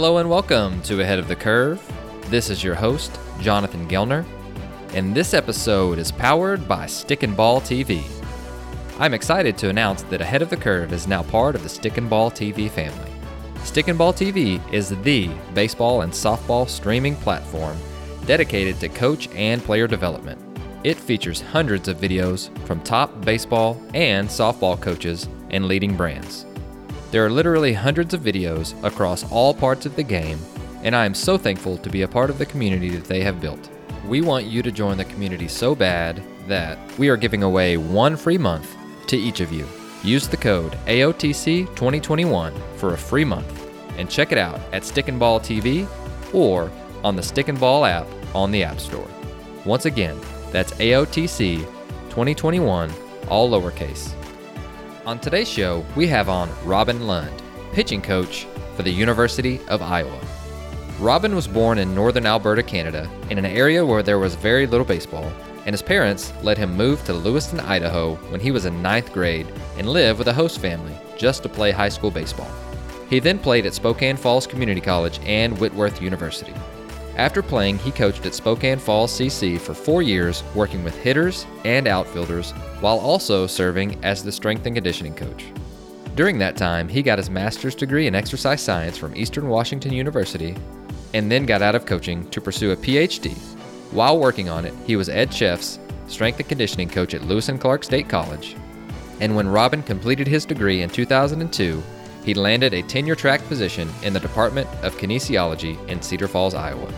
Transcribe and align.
Hello 0.00 0.18
and 0.18 0.30
welcome 0.30 0.80
to 0.82 1.00
Ahead 1.00 1.18
of 1.18 1.26
the 1.26 1.34
Curve. 1.34 1.82
This 2.30 2.50
is 2.50 2.62
your 2.62 2.76
host, 2.76 3.18
Jonathan 3.40 3.88
Gelnar, 3.88 4.24
and 4.94 5.12
this 5.12 5.34
episode 5.34 5.98
is 5.98 6.12
powered 6.12 6.68
by 6.68 6.86
Stick 6.86 7.24
and 7.24 7.36
Ball 7.36 7.60
TV. 7.60 8.04
I'm 9.00 9.12
excited 9.12 9.58
to 9.58 9.70
announce 9.70 10.02
that 10.02 10.20
Ahead 10.20 10.40
of 10.40 10.50
the 10.50 10.56
Curve 10.56 10.92
is 10.92 11.08
now 11.08 11.24
part 11.24 11.56
of 11.56 11.64
the 11.64 11.68
Stick 11.68 11.98
and 11.98 12.08
Ball 12.08 12.30
TV 12.30 12.70
family. 12.70 13.10
Stick 13.64 13.88
and 13.88 13.98
Ball 13.98 14.12
TV 14.12 14.62
is 14.72 14.88
the 14.88 15.30
baseball 15.52 16.02
and 16.02 16.12
softball 16.12 16.68
streaming 16.68 17.16
platform 17.16 17.76
dedicated 18.24 18.78
to 18.78 18.88
coach 18.88 19.28
and 19.34 19.60
player 19.64 19.88
development. 19.88 20.40
It 20.84 20.96
features 20.96 21.40
hundreds 21.40 21.88
of 21.88 21.96
videos 21.96 22.56
from 22.68 22.80
top 22.82 23.20
baseball 23.22 23.82
and 23.94 24.28
softball 24.28 24.80
coaches 24.80 25.28
and 25.50 25.66
leading 25.66 25.96
brands. 25.96 26.46
There 27.10 27.24
are 27.24 27.30
literally 27.30 27.72
hundreds 27.72 28.12
of 28.12 28.20
videos 28.20 28.74
across 28.84 29.30
all 29.32 29.54
parts 29.54 29.86
of 29.86 29.96
the 29.96 30.02
game, 30.02 30.38
and 30.82 30.94
I 30.94 31.06
am 31.06 31.14
so 31.14 31.38
thankful 31.38 31.78
to 31.78 31.88
be 31.88 32.02
a 32.02 32.08
part 32.08 32.28
of 32.28 32.36
the 32.36 32.44
community 32.44 32.90
that 32.90 33.04
they 33.04 33.22
have 33.22 33.40
built. 33.40 33.70
We 34.06 34.20
want 34.20 34.44
you 34.44 34.62
to 34.62 34.70
join 34.70 34.98
the 34.98 35.06
community 35.06 35.48
so 35.48 35.74
bad 35.74 36.22
that 36.48 36.78
we 36.98 37.08
are 37.08 37.16
giving 37.16 37.42
away 37.42 37.78
one 37.78 38.14
free 38.14 38.36
month 38.36 38.76
to 39.06 39.16
each 39.16 39.40
of 39.40 39.50
you. 39.52 39.66
Use 40.02 40.28
the 40.28 40.36
code 40.36 40.72
AOTC2021 40.86 42.52
for 42.76 42.92
a 42.92 42.98
free 42.98 43.24
month 43.24 43.66
and 43.96 44.10
check 44.10 44.30
it 44.30 44.38
out 44.38 44.60
at 44.74 44.84
Stick 44.84 45.08
and 45.08 45.18
Ball 45.18 45.40
TV 45.40 45.88
or 46.34 46.70
on 47.02 47.16
the 47.16 47.22
Stick 47.22 47.48
and 47.48 47.58
Ball 47.58 47.86
app 47.86 48.06
on 48.34 48.50
the 48.50 48.62
App 48.62 48.80
Store. 48.80 49.08
Once 49.64 49.86
again, 49.86 50.20
that's 50.52 50.72
AOTC 50.74 51.60
2021, 52.10 52.92
all 53.28 53.50
lowercase. 53.50 54.12
On 55.08 55.18
today's 55.18 55.48
show, 55.48 55.86
we 55.96 56.06
have 56.08 56.28
on 56.28 56.50
Robin 56.66 57.06
Lund, 57.06 57.42
pitching 57.72 58.02
coach 58.02 58.46
for 58.76 58.82
the 58.82 58.90
University 58.90 59.58
of 59.68 59.80
Iowa. 59.80 60.20
Robin 61.00 61.34
was 61.34 61.48
born 61.48 61.78
in 61.78 61.94
northern 61.94 62.26
Alberta, 62.26 62.62
Canada, 62.62 63.08
in 63.30 63.38
an 63.38 63.46
area 63.46 63.86
where 63.86 64.02
there 64.02 64.18
was 64.18 64.34
very 64.34 64.66
little 64.66 64.84
baseball, 64.84 65.32
and 65.64 65.72
his 65.72 65.80
parents 65.80 66.34
let 66.42 66.58
him 66.58 66.76
move 66.76 67.02
to 67.06 67.14
Lewiston, 67.14 67.58
Idaho 67.58 68.16
when 68.28 68.38
he 68.38 68.50
was 68.50 68.66
in 68.66 68.82
ninth 68.82 69.10
grade 69.14 69.46
and 69.78 69.88
live 69.88 70.18
with 70.18 70.28
a 70.28 70.34
host 70.34 70.58
family 70.58 70.94
just 71.16 71.42
to 71.42 71.48
play 71.48 71.70
high 71.70 71.88
school 71.88 72.10
baseball. 72.10 72.50
He 73.08 73.18
then 73.18 73.38
played 73.38 73.64
at 73.64 73.72
Spokane 73.72 74.18
Falls 74.18 74.46
Community 74.46 74.82
College 74.82 75.20
and 75.24 75.58
Whitworth 75.58 76.02
University. 76.02 76.52
After 77.18 77.42
playing, 77.42 77.78
he 77.78 77.90
coached 77.90 78.24
at 78.26 78.34
Spokane 78.34 78.78
Falls 78.78 79.10
CC 79.10 79.60
for 79.60 79.74
four 79.74 80.02
years, 80.02 80.44
working 80.54 80.84
with 80.84 80.96
hitters 80.96 81.46
and 81.64 81.88
outfielders, 81.88 82.52
while 82.80 83.00
also 83.00 83.48
serving 83.48 84.02
as 84.04 84.22
the 84.22 84.30
strength 84.30 84.66
and 84.66 84.76
conditioning 84.76 85.16
coach. 85.16 85.46
During 86.14 86.38
that 86.38 86.56
time, 86.56 86.88
he 86.88 87.02
got 87.02 87.18
his 87.18 87.28
master's 87.28 87.74
degree 87.74 88.06
in 88.06 88.14
exercise 88.14 88.60
science 88.60 88.96
from 88.96 89.16
Eastern 89.16 89.48
Washington 89.48 89.92
University 89.92 90.56
and 91.12 91.30
then 91.30 91.44
got 91.44 91.60
out 91.60 91.74
of 91.74 91.86
coaching 91.86 92.28
to 92.30 92.40
pursue 92.40 92.70
a 92.70 92.76
PhD. 92.76 93.36
While 93.90 94.20
working 94.20 94.48
on 94.48 94.64
it, 94.64 94.74
he 94.86 94.94
was 94.94 95.08
Ed 95.08 95.34
Chef's 95.34 95.80
strength 96.06 96.38
and 96.38 96.48
conditioning 96.48 96.88
coach 96.88 97.14
at 97.14 97.24
Lewis 97.24 97.48
and 97.48 97.60
Clark 97.60 97.82
State 97.82 98.08
College. 98.08 98.54
And 99.20 99.34
when 99.34 99.48
Robin 99.48 99.82
completed 99.82 100.28
his 100.28 100.44
degree 100.44 100.82
in 100.82 100.90
2002, 100.90 101.82
he 102.24 102.34
landed 102.34 102.74
a 102.74 102.82
tenure 102.82 103.16
track 103.16 103.44
position 103.48 103.90
in 104.04 104.12
the 104.12 104.20
Department 104.20 104.68
of 104.84 104.96
Kinesiology 104.96 105.84
in 105.88 106.00
Cedar 106.00 106.28
Falls, 106.28 106.54
Iowa. 106.54 106.92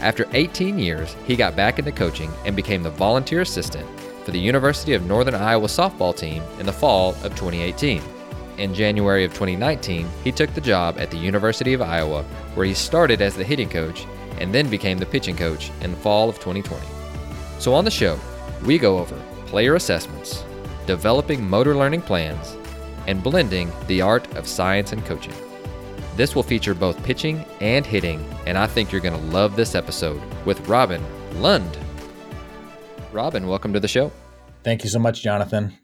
After 0.00 0.26
18 0.32 0.78
years, 0.78 1.14
he 1.26 1.36
got 1.36 1.56
back 1.56 1.78
into 1.78 1.92
coaching 1.92 2.30
and 2.46 2.56
became 2.56 2.82
the 2.82 2.90
volunteer 2.90 3.42
assistant 3.42 3.86
for 4.24 4.30
the 4.30 4.38
University 4.38 4.94
of 4.94 5.04
Northern 5.04 5.34
Iowa 5.34 5.66
softball 5.66 6.16
team 6.16 6.42
in 6.58 6.64
the 6.64 6.72
fall 6.72 7.10
of 7.22 7.34
2018. 7.36 8.02
In 8.56 8.74
January 8.74 9.24
of 9.24 9.32
2019, 9.32 10.08
he 10.24 10.32
took 10.32 10.52
the 10.54 10.60
job 10.60 10.98
at 10.98 11.10
the 11.10 11.18
University 11.18 11.74
of 11.74 11.82
Iowa, 11.82 12.22
where 12.54 12.66
he 12.66 12.72
started 12.72 13.20
as 13.20 13.36
the 13.36 13.44
hitting 13.44 13.68
coach 13.68 14.06
and 14.38 14.54
then 14.54 14.70
became 14.70 14.96
the 14.96 15.06
pitching 15.06 15.36
coach 15.36 15.70
in 15.82 15.90
the 15.90 15.96
fall 15.98 16.30
of 16.30 16.36
2020. 16.36 16.86
So, 17.58 17.74
on 17.74 17.84
the 17.84 17.90
show, 17.90 18.18
we 18.64 18.78
go 18.78 18.98
over 18.98 19.20
player 19.46 19.74
assessments, 19.74 20.44
developing 20.86 21.48
motor 21.48 21.76
learning 21.76 22.02
plans, 22.02 22.56
and 23.06 23.22
blending 23.22 23.70
the 23.86 24.00
art 24.00 24.34
of 24.34 24.46
science 24.46 24.92
and 24.92 25.04
coaching. 25.04 25.34
This 26.16 26.34
will 26.34 26.42
feature 26.42 26.74
both 26.74 27.02
pitching 27.04 27.44
and 27.60 27.86
hitting, 27.86 28.24
and 28.46 28.58
I 28.58 28.66
think 28.66 28.92
you're 28.92 29.00
going 29.00 29.18
to 29.18 29.26
love 29.26 29.56
this 29.56 29.74
episode 29.74 30.20
with 30.44 30.66
Robin 30.68 31.02
Lund. 31.40 31.78
Robin, 33.12 33.46
welcome 33.46 33.72
to 33.72 33.80
the 33.80 33.88
show. 33.88 34.12
Thank 34.62 34.84
you 34.84 34.90
so 34.90 34.98
much, 34.98 35.22
Jonathan. 35.22 35.76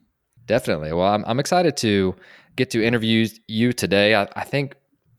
Definitely. 0.47 0.93
Well, 0.93 1.07
I'm, 1.07 1.25
I'm 1.27 1.41
excited 1.41 1.77
to 1.79 2.15
get 2.57 2.71
to 2.71 2.85
interview 2.85 3.29
you 3.49 3.73
today. 3.73 4.15
I, 4.15 4.29
I 4.37 4.45
think 4.45 4.75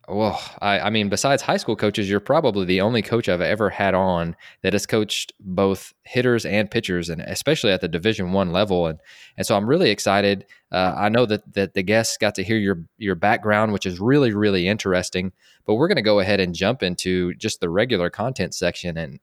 well, 0.10 0.42
I, 0.62 0.80
I, 0.80 0.90
mean, 0.90 1.10
besides 1.10 1.42
high 1.42 1.58
school 1.58 1.76
coaches, 1.76 2.10
you're 2.10 2.22
probably 2.22 2.66
the 2.66 2.80
only 2.80 3.02
coach 3.02 3.28
I've 3.28 3.42
ever 3.42 3.70
had 3.70 3.94
on 3.94 4.38
that 4.62 4.72
has 4.72 4.86
coached 4.86 5.34
both 5.42 5.94
hitters 6.04 6.46
and 6.46 6.72
pitchers, 6.72 7.10
and 7.10 7.22
especially 7.22 7.74
at 7.74 7.82
the 7.82 7.90
Division 7.90 8.32
One 8.32 8.54
level. 8.54 8.88
And 8.88 9.00
and 9.36 9.46
so 9.46 9.58
I'm 9.58 9.68
really 9.68 9.90
excited. 9.90 10.46
Uh, 10.72 10.94
I 10.98 11.10
know 11.10 11.26
that 11.26 11.54
that 11.56 11.74
the 11.74 11.84
guests 11.84 12.16
got 12.18 12.36
to 12.36 12.44
hear 12.44 12.56
your 12.58 12.86
your 12.98 13.16
background, 13.16 13.74
which 13.74 13.86
is 13.86 14.00
really 14.00 14.34
really 14.34 14.66
interesting. 14.66 15.34
But 15.66 15.76
we're 15.76 15.90
going 15.90 15.98
to 15.98 16.02
go 16.02 16.22
ahead 16.22 16.40
and 16.40 16.56
jump 16.56 16.84
into 16.84 17.34
just 17.34 17.60
the 17.60 17.70
regular 17.70 18.10
content 18.10 18.56
section, 18.56 18.98
and 18.98 19.20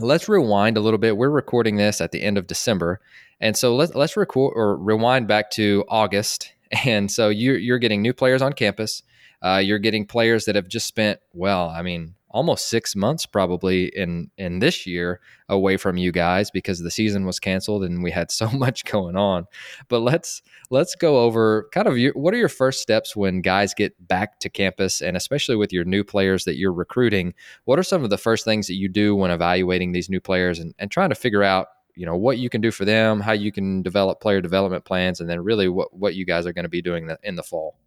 let's 0.00 0.28
rewind 0.28 0.76
a 0.76 0.80
little 0.80 0.98
bit. 0.98 1.16
We're 1.16 1.30
recording 1.30 1.76
this 1.76 2.00
at 2.00 2.10
the 2.10 2.22
end 2.22 2.36
of 2.36 2.48
December, 2.48 3.00
and 3.40 3.56
so 3.56 3.76
let's 3.76 3.94
let's 3.94 4.16
record 4.16 4.54
or 4.56 4.76
rewind 4.76 5.28
back 5.28 5.52
to 5.52 5.84
August. 5.88 6.52
And 6.84 7.12
so 7.12 7.28
you're 7.28 7.56
you're 7.56 7.78
getting 7.78 8.02
new 8.02 8.12
players 8.12 8.42
on 8.42 8.52
campus 8.52 9.04
uh, 9.42 9.60
you're 9.62 9.78
getting 9.78 10.06
players 10.06 10.44
that 10.46 10.54
have 10.54 10.68
just 10.68 10.86
spent, 10.86 11.20
well, 11.32 11.68
I 11.68 11.82
mean, 11.82 12.14
almost 12.36 12.68
six 12.68 12.94
months 12.94 13.24
probably 13.24 13.86
in 13.96 14.30
in 14.36 14.58
this 14.58 14.86
year 14.86 15.20
away 15.48 15.78
from 15.78 15.96
you 15.96 16.12
guys 16.12 16.50
because 16.50 16.80
the 16.80 16.90
season 16.90 17.24
was 17.24 17.40
canceled 17.40 17.82
and 17.82 18.02
we 18.02 18.10
had 18.10 18.30
so 18.40 18.50
much 18.50 18.84
going 18.84 19.16
on. 19.16 19.46
But 19.88 20.00
let's 20.00 20.42
let's 20.70 20.94
go 20.94 21.20
over 21.20 21.68
kind 21.72 21.86
of 21.86 21.96
your, 21.96 22.12
what 22.12 22.34
are 22.34 22.38
your 22.38 22.50
first 22.50 22.82
steps 22.82 23.16
when 23.16 23.40
guys 23.40 23.72
get 23.72 23.94
back 24.06 24.38
to 24.40 24.50
campus 24.50 25.00
and 25.00 25.16
especially 25.16 25.56
with 25.56 25.72
your 25.72 25.84
new 25.84 26.04
players 26.04 26.44
that 26.44 26.56
you're 26.56 26.72
recruiting. 26.72 27.32
What 27.64 27.78
are 27.78 27.84
some 27.84 28.04
of 28.04 28.10
the 28.10 28.18
first 28.18 28.44
things 28.44 28.66
that 28.66 28.74
you 28.74 28.88
do 28.88 29.16
when 29.16 29.30
evaluating 29.30 29.92
these 29.92 30.10
new 30.10 30.20
players 30.20 30.58
and, 30.58 30.74
and 30.78 30.90
trying 30.90 31.08
to 31.08 31.14
figure 31.14 31.42
out 31.42 31.68
you 31.94 32.04
know 32.04 32.16
what 32.16 32.36
you 32.36 32.50
can 32.50 32.60
do 32.60 32.70
for 32.70 32.84
them, 32.84 33.20
how 33.20 33.32
you 33.32 33.50
can 33.50 33.82
develop 33.82 34.20
player 34.20 34.42
development 34.42 34.84
plans, 34.84 35.20
and 35.20 35.30
then 35.30 35.40
really 35.42 35.68
what 35.68 35.96
what 35.96 36.14
you 36.14 36.26
guys 36.26 36.44
are 36.44 36.52
going 36.52 36.64
to 36.64 36.68
be 36.68 36.82
doing 36.82 37.10
in 37.22 37.36
the 37.36 37.42
fall 37.42 37.78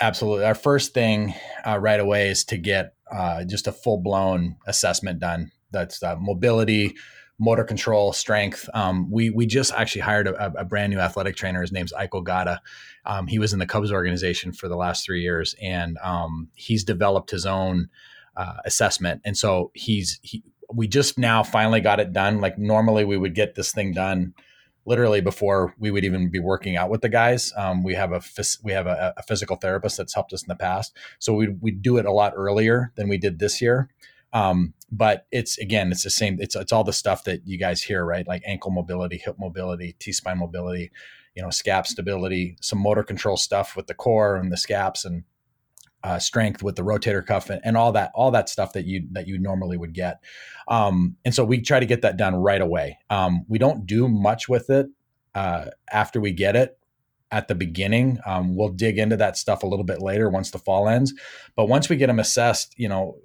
absolutely. 0.00 0.44
Our 0.44 0.54
first 0.54 0.94
thing 0.94 1.34
uh, 1.66 1.78
right 1.78 2.00
away 2.00 2.28
is 2.28 2.44
to 2.46 2.56
get 2.56 2.94
uh, 3.10 3.44
just 3.44 3.66
a 3.66 3.72
full 3.72 3.98
blown 3.98 4.56
assessment 4.66 5.20
done. 5.20 5.52
That's 5.70 6.02
uh, 6.02 6.16
mobility, 6.16 6.96
motor 7.38 7.64
control, 7.64 8.12
strength. 8.12 8.68
Um, 8.74 9.10
we 9.10 9.30
we 9.30 9.46
just 9.46 9.72
actually 9.72 10.02
hired 10.02 10.28
a, 10.28 10.52
a, 10.58 10.64
brand 10.64 10.92
new 10.92 10.98
athletic 10.98 11.36
trainer. 11.36 11.60
His 11.60 11.72
name's 11.72 11.92
Ike 11.92 12.12
Ogata. 12.12 12.58
Um, 13.04 13.26
he 13.26 13.38
was 13.38 13.52
in 13.52 13.58
the 13.58 13.66
Cubs 13.66 13.92
organization 13.92 14.52
for 14.52 14.68
the 14.68 14.76
last 14.76 15.04
three 15.04 15.22
years, 15.22 15.54
and 15.60 15.96
um, 16.02 16.48
he's 16.54 16.84
developed 16.84 17.30
his 17.30 17.46
own 17.46 17.88
uh, 18.36 18.58
assessment. 18.64 19.22
And 19.24 19.36
so 19.36 19.70
he's 19.74 20.18
he. 20.22 20.42
We 20.72 20.86
just 20.86 21.18
now 21.18 21.42
finally 21.42 21.80
got 21.80 21.98
it 21.98 22.12
done. 22.12 22.40
Like 22.40 22.56
normally 22.56 23.04
we 23.04 23.16
would 23.16 23.34
get 23.34 23.56
this 23.56 23.72
thing 23.72 23.92
done 23.92 24.34
literally 24.86 25.20
before 25.20 25.74
we 25.78 25.90
would 25.90 26.04
even 26.04 26.30
be 26.30 26.38
working 26.38 26.76
out 26.76 26.90
with 26.90 27.00
the 27.00 27.08
guys. 27.08 27.52
Um, 27.56 27.82
we 27.82 27.94
have 27.94 28.12
a 28.12 28.22
we 28.62 28.72
have 28.72 28.86
a, 28.86 29.14
a, 29.16 29.22
physical 29.22 29.56
therapist 29.56 29.96
that's 29.96 30.14
helped 30.14 30.32
us 30.32 30.42
in 30.42 30.48
the 30.48 30.56
past, 30.56 30.96
so 31.18 31.34
we 31.34 31.48
we 31.60 31.70
do 31.70 31.96
it 31.98 32.06
a 32.06 32.12
lot 32.12 32.32
earlier 32.36 32.92
than 32.96 33.08
we 33.08 33.18
did 33.18 33.38
this 33.38 33.60
year. 33.60 33.88
Um, 34.32 34.74
but 34.90 35.26
it's 35.30 35.58
again, 35.58 35.92
it's 35.92 36.04
the 36.04 36.10
same. 36.10 36.38
It's 36.40 36.56
it's 36.56 36.72
all 36.72 36.84
the 36.84 36.92
stuff 36.92 37.24
that 37.24 37.46
you 37.46 37.58
guys 37.58 37.82
hear, 37.82 38.04
right? 38.04 38.26
Like 38.26 38.42
ankle 38.46 38.70
mobility, 38.70 39.18
hip 39.18 39.36
mobility, 39.38 39.96
T 39.98 40.12
spine 40.12 40.38
mobility, 40.38 40.90
you 41.34 41.42
know, 41.42 41.48
scap 41.48 41.86
stability, 41.86 42.56
some 42.60 42.78
motor 42.78 43.02
control 43.02 43.36
stuff 43.36 43.76
with 43.76 43.86
the 43.86 43.94
core 43.94 44.36
and 44.36 44.50
the 44.50 44.56
scaps, 44.56 45.04
and 45.04 45.24
uh, 46.02 46.18
strength 46.18 46.62
with 46.62 46.76
the 46.76 46.82
rotator 46.82 47.24
cuff 47.24 47.50
and, 47.50 47.60
and, 47.64 47.76
all 47.76 47.92
that 47.92 48.10
all 48.14 48.30
that 48.30 48.48
stuff 48.48 48.72
that 48.72 48.86
you 48.86 49.06
that 49.12 49.26
you 49.26 49.38
normally 49.38 49.76
would 49.76 49.92
get. 49.92 50.22
Um, 50.68 51.16
and 51.24 51.34
so 51.34 51.44
we 51.44 51.60
try 51.60 51.80
to 51.80 51.86
get 51.86 52.02
that 52.02 52.16
done 52.16 52.34
right 52.36 52.60
away. 52.60 52.98
Um, 53.10 53.44
we 53.48 53.58
don't 53.58 53.86
do 53.86 54.08
much 54.08 54.48
with 54.48 54.70
it 54.70 54.86
uh, 55.34 55.66
after 55.92 56.20
we 56.20 56.32
get 56.32 56.56
it 56.56 56.78
at 57.30 57.48
the 57.48 57.54
beginning. 57.54 58.18
Um, 58.26 58.56
we'll 58.56 58.70
dig 58.70 58.98
into 58.98 59.16
that 59.18 59.36
stuff 59.36 59.62
a 59.62 59.66
little 59.66 59.84
bit 59.84 60.00
later 60.00 60.30
once 60.30 60.50
the 60.50 60.58
fall 60.58 60.88
ends. 60.88 61.12
But 61.54 61.66
once 61.66 61.88
we 61.88 61.96
get 61.96 62.06
them 62.06 62.18
assessed 62.18 62.74
you 62.78 62.88
know 62.88 63.16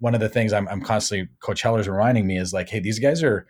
one 0.00 0.14
of 0.14 0.20
the 0.20 0.28
things 0.28 0.54
i'm, 0.54 0.66
I'm 0.68 0.80
constantly 0.80 1.28
coach 1.40 1.60
heller's 1.60 1.86
reminding 1.86 2.26
me 2.26 2.38
is 2.38 2.50
like 2.54 2.70
hey 2.70 2.80
these 2.80 2.98
guys 2.98 3.22
are 3.22 3.46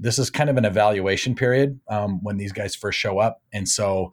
this 0.00 0.18
is 0.18 0.30
kind 0.30 0.48
of 0.48 0.56
an 0.56 0.64
evaluation 0.64 1.34
period 1.34 1.80
um, 1.88 2.20
when 2.22 2.36
these 2.36 2.52
guys 2.52 2.74
first 2.74 2.98
show 2.98 3.18
up. 3.18 3.42
And 3.52 3.68
so 3.68 4.12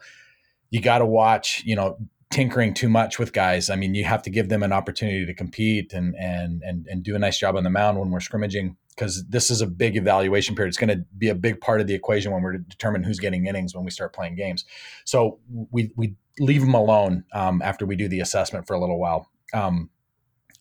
you 0.71 0.81
got 0.81 0.99
to 0.99 1.05
watch 1.05 1.63
you 1.65 1.75
know 1.75 1.97
tinkering 2.31 2.73
too 2.73 2.89
much 2.89 3.19
with 3.19 3.33
guys. 3.33 3.69
I 3.69 3.75
mean, 3.75 3.95
you 3.95 4.03
have 4.03 4.21
to 4.23 4.29
give 4.29 4.49
them 4.49 4.63
an 4.63 4.73
opportunity 4.73 5.25
to 5.25 5.33
compete 5.33 5.93
and 5.93 6.15
and 6.15 6.61
and 6.63 6.87
and 6.87 7.03
do 7.03 7.15
a 7.15 7.19
nice 7.19 7.37
job 7.37 7.55
on 7.55 7.63
the 7.63 7.69
mound 7.69 7.99
when 7.99 8.11
we're 8.11 8.19
scrimmaging 8.19 8.75
because 8.95 9.25
this 9.27 9.51
is 9.51 9.61
a 9.61 9.67
big 9.67 9.97
evaluation 9.97 10.55
period. 10.55 10.69
It's 10.69 10.77
going 10.77 10.97
to 10.97 11.05
be 11.17 11.29
a 11.29 11.35
big 11.35 11.59
part 11.59 11.81
of 11.81 11.87
the 11.87 11.93
equation 11.93 12.31
when 12.31 12.41
we're 12.41 12.57
determining 12.57 13.05
who's 13.05 13.19
getting 13.19 13.45
innings 13.45 13.75
when 13.75 13.83
we 13.83 13.91
start 13.91 14.13
playing 14.13 14.35
games. 14.35 14.65
So 15.03 15.39
we 15.71 15.91
we 15.95 16.15
leave 16.39 16.61
them 16.61 16.73
alone 16.73 17.25
um, 17.33 17.61
after 17.61 17.85
we 17.85 17.95
do 17.95 18.07
the 18.07 18.19
assessment 18.19 18.67
for 18.67 18.73
a 18.73 18.79
little 18.79 18.99
while. 18.99 19.29
Um, 19.53 19.89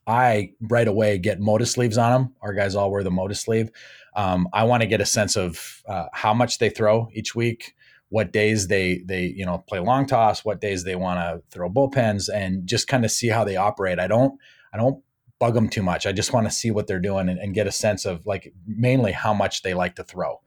I 0.07 0.53
right 0.61 0.87
away 0.87 1.19
get 1.19 1.41
Motus 1.41 1.73
sleeves 1.73 1.97
on 1.97 2.13
them. 2.13 2.35
Our 2.43 2.53
guys 2.53 2.75
all 2.75 2.91
wear 2.91 3.03
the 3.03 3.11
Motus 3.11 3.41
sleeve. 3.41 3.71
Um, 4.15 4.49
I 4.53 4.65
want 4.65 4.83
to 4.83 4.87
get 4.87 5.01
a 5.01 5.07
sense 5.07 5.37
of 5.37 5.83
uh, 5.89 6.07
how 6.13 6.35
much 6.35 6.59
they 6.59 6.69
throw 6.69 7.09
each 7.15 7.35
week, 7.35 7.75
what 8.09 8.33
days 8.33 8.69
they 8.69 9.03
they 9.07 9.25
you 9.25 9.45
know 9.45 9.59
play 9.59 9.81
long 9.81 10.07
toss, 10.07 10.45
what 10.45 10.61
days 10.61 10.85
they 10.85 10.97
want 10.97 11.19
to 11.19 11.43
throw 11.51 11.71
bullpens, 11.71 12.29
and 12.33 12.67
just 12.67 12.89
kind 12.89 13.05
of 13.05 13.11
see 13.11 13.29
how 13.29 13.45
they 13.45 13.57
operate. 13.57 13.99
I 13.99 14.07
don't 14.07 14.39
I 14.73 14.77
don't 14.77 15.03
bug 15.39 15.55
them 15.55 15.69
too 15.69 15.83
much. 15.83 16.07
I 16.07 16.13
just 16.13 16.33
want 16.33 16.47
to 16.47 16.53
see 16.53 16.71
what 16.71 16.87
they're 16.87 17.01
doing 17.01 17.29
and, 17.29 17.39
and, 17.39 17.55
get 17.55 17.67
a 17.67 17.73
sense 17.73 18.05
of 18.05 18.25
like 18.25 18.53
mainly 18.67 19.13
how 19.13 19.35
much 19.35 19.63
they 19.63 19.75
like 19.75 19.97
to 19.97 20.05
throw. 20.05 20.41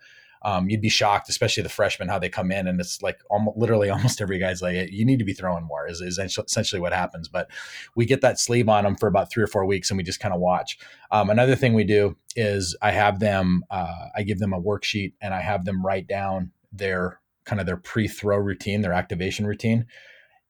Um, 0.44 0.70
you'd 0.70 0.82
be 0.82 0.90
shocked, 0.90 1.30
especially 1.30 1.64
the 1.64 1.70
freshmen, 1.70 2.08
how 2.08 2.20
they 2.20 2.30
come 2.30 2.52
in 2.52 2.68
and 2.68 2.80
it's 2.80 3.02
like 3.02 3.20
almost, 3.30 3.58
literally 3.58 3.90
almost 3.92 4.22
every 4.22 4.40
guy's 4.40 4.62
like, 4.62 4.92
you 4.92 5.06
need 5.06 5.20
to 5.20 5.26
be 5.26 5.34
throwing 5.34 5.66
more 5.66 5.88
is, 5.88 6.00
is 6.00 6.18
essentially 6.20 6.80
what 6.80 6.94
happens. 6.94 7.28
But 7.28 7.50
we 7.96 8.06
get 8.06 8.22
that 8.22 8.40
sleeve 8.40 8.70
on 8.70 8.84
them 8.84 8.96
for 8.96 9.08
about 9.08 9.30
three 9.32 9.44
or 9.44 9.48
four 9.48 9.66
weeks 9.66 9.90
and 9.90 9.98
we 9.98 10.04
just 10.04 10.20
kind 10.20 10.34
of 10.34 10.40
watch. 10.40 10.78
Um, 11.12 11.30
another 11.30 11.56
thing 11.56 11.74
we 11.74 11.84
do 11.84 12.16
is 12.36 12.76
I 12.82 12.92
have 12.92 13.20
them, 13.20 13.64
uh, 13.70 14.08
I 14.16 14.24
give 14.24 14.40
them 14.40 14.54
a 14.54 14.62
worksheet 14.62 15.14
and 15.22 15.34
I 15.34 15.42
have 15.42 15.66
them 15.66 15.86
write 15.86 16.08
down 16.08 16.52
their 16.72 17.20
kind 17.48 17.60
of 17.60 17.66
their 17.66 17.78
pre-throw 17.78 18.38
routine, 18.38 18.82
their 18.82 18.94
activation 18.94 19.48
routine, 19.48 19.88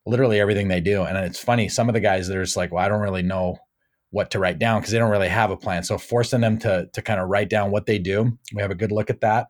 literally 0.06 0.40
everything 0.40 0.68
they 0.68 0.82
do. 0.82 1.04
And 1.04 1.18
it's 1.18 1.40
funny, 1.40 1.70
some 1.70 1.88
of 1.88 1.94
the 1.94 2.02
guys 2.02 2.28
that 2.28 2.36
are 2.36 2.44
just 2.44 2.58
like, 2.58 2.74
well, 2.74 2.84
I 2.84 2.90
don't 2.90 3.02
really 3.02 3.22
know 3.22 3.58
what 4.10 4.32
to 4.32 4.40
write 4.40 4.60
down 4.60 4.82
because 4.82 4.92
they 4.92 5.00
don't 5.00 5.12
really 5.12 5.30
have 5.30 5.52
a 5.52 5.58
plan. 5.58 5.84
So 5.84 5.98
forcing 5.98 6.42
them 6.42 6.58
to 6.60 6.90
to 6.92 7.02
kind 7.02 7.20
of 7.20 7.30
write 7.30 7.50
down 7.50 7.72
what 7.72 7.86
they 7.86 8.00
do, 8.00 8.38
we 8.54 8.62
have 8.62 8.72
a 8.72 8.76
good 8.76 8.92
look 8.92 9.10
at 9.10 9.22
that, 9.22 9.48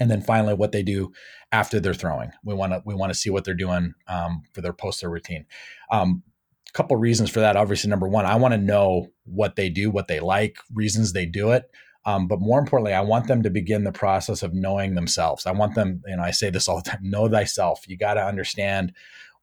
and 0.00 0.10
then 0.10 0.20
finally 0.20 0.54
what 0.54 0.72
they 0.72 0.82
do 0.82 1.12
after 1.52 1.80
they're 1.80 1.94
throwing. 1.94 2.32
We 2.44 2.54
want 2.54 2.72
to 2.72 2.82
we 2.84 2.94
want 2.94 3.12
to 3.12 3.18
see 3.18 3.30
what 3.30 3.44
they're 3.44 3.54
doing 3.54 3.94
um, 4.08 4.42
for 4.52 4.60
their 4.60 4.72
post 4.72 5.00
throw 5.00 5.10
routine. 5.10 5.46
Um, 5.90 6.22
couple 6.76 6.96
reasons 6.96 7.30
for 7.30 7.40
that. 7.40 7.56
Obviously, 7.56 7.88
number 7.88 8.06
one, 8.06 8.26
I 8.26 8.36
want 8.36 8.52
to 8.52 8.58
know 8.58 9.08
what 9.24 9.56
they 9.56 9.70
do, 9.70 9.90
what 9.90 10.08
they 10.08 10.20
like, 10.20 10.58
reasons 10.72 11.12
they 11.12 11.24
do 11.24 11.52
it. 11.52 11.64
Um, 12.06 12.28
but 12.28 12.40
more 12.40 12.58
importantly, 12.58 12.94
I 12.94 13.00
want 13.00 13.26
them 13.26 13.42
to 13.42 13.50
begin 13.50 13.84
the 13.84 13.92
process 13.92 14.42
of 14.42 14.54
knowing 14.54 14.94
themselves. 14.94 15.44
I 15.44 15.50
want 15.50 15.74
them, 15.74 16.02
you 16.06 16.16
know, 16.16 16.22
I 16.22 16.30
say 16.30 16.50
this 16.50 16.68
all 16.68 16.76
the 16.76 16.90
time: 16.90 17.00
know 17.02 17.28
thyself. 17.28 17.84
You 17.86 17.98
got 17.98 18.14
to 18.14 18.24
understand 18.24 18.92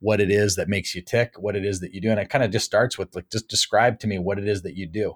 what 0.04 0.20
it 0.20 0.30
is 0.30 0.58
that 0.58 0.68
makes 0.68 0.94
you 0.94 1.02
tick, 1.02 1.34
what 1.38 1.56
it 1.56 1.64
is 1.64 1.80
that 1.80 1.94
you 1.94 2.02
do. 2.02 2.12
And 2.12 2.20
it 2.20 2.30
kind 2.30 2.44
of 2.44 2.52
just 2.52 2.66
starts 2.66 2.98
with 2.98 3.16
like, 3.16 3.30
just 3.32 3.48
describe 3.48 4.00
to 4.00 4.08
me 4.08 4.20
what 4.20 4.38
it 4.38 4.48
is 4.48 4.64
that 4.64 4.76
you 4.76 4.86
do. 4.86 5.14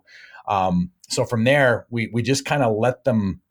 Um, 0.48 0.92
so 1.10 1.26
from 1.26 1.44
there, 1.44 1.86
we, 1.90 2.10
we 2.14 2.22
just 2.22 2.46
kind 2.46 2.64
of 2.64 2.74
let 2.78 3.04
them, 3.04 3.42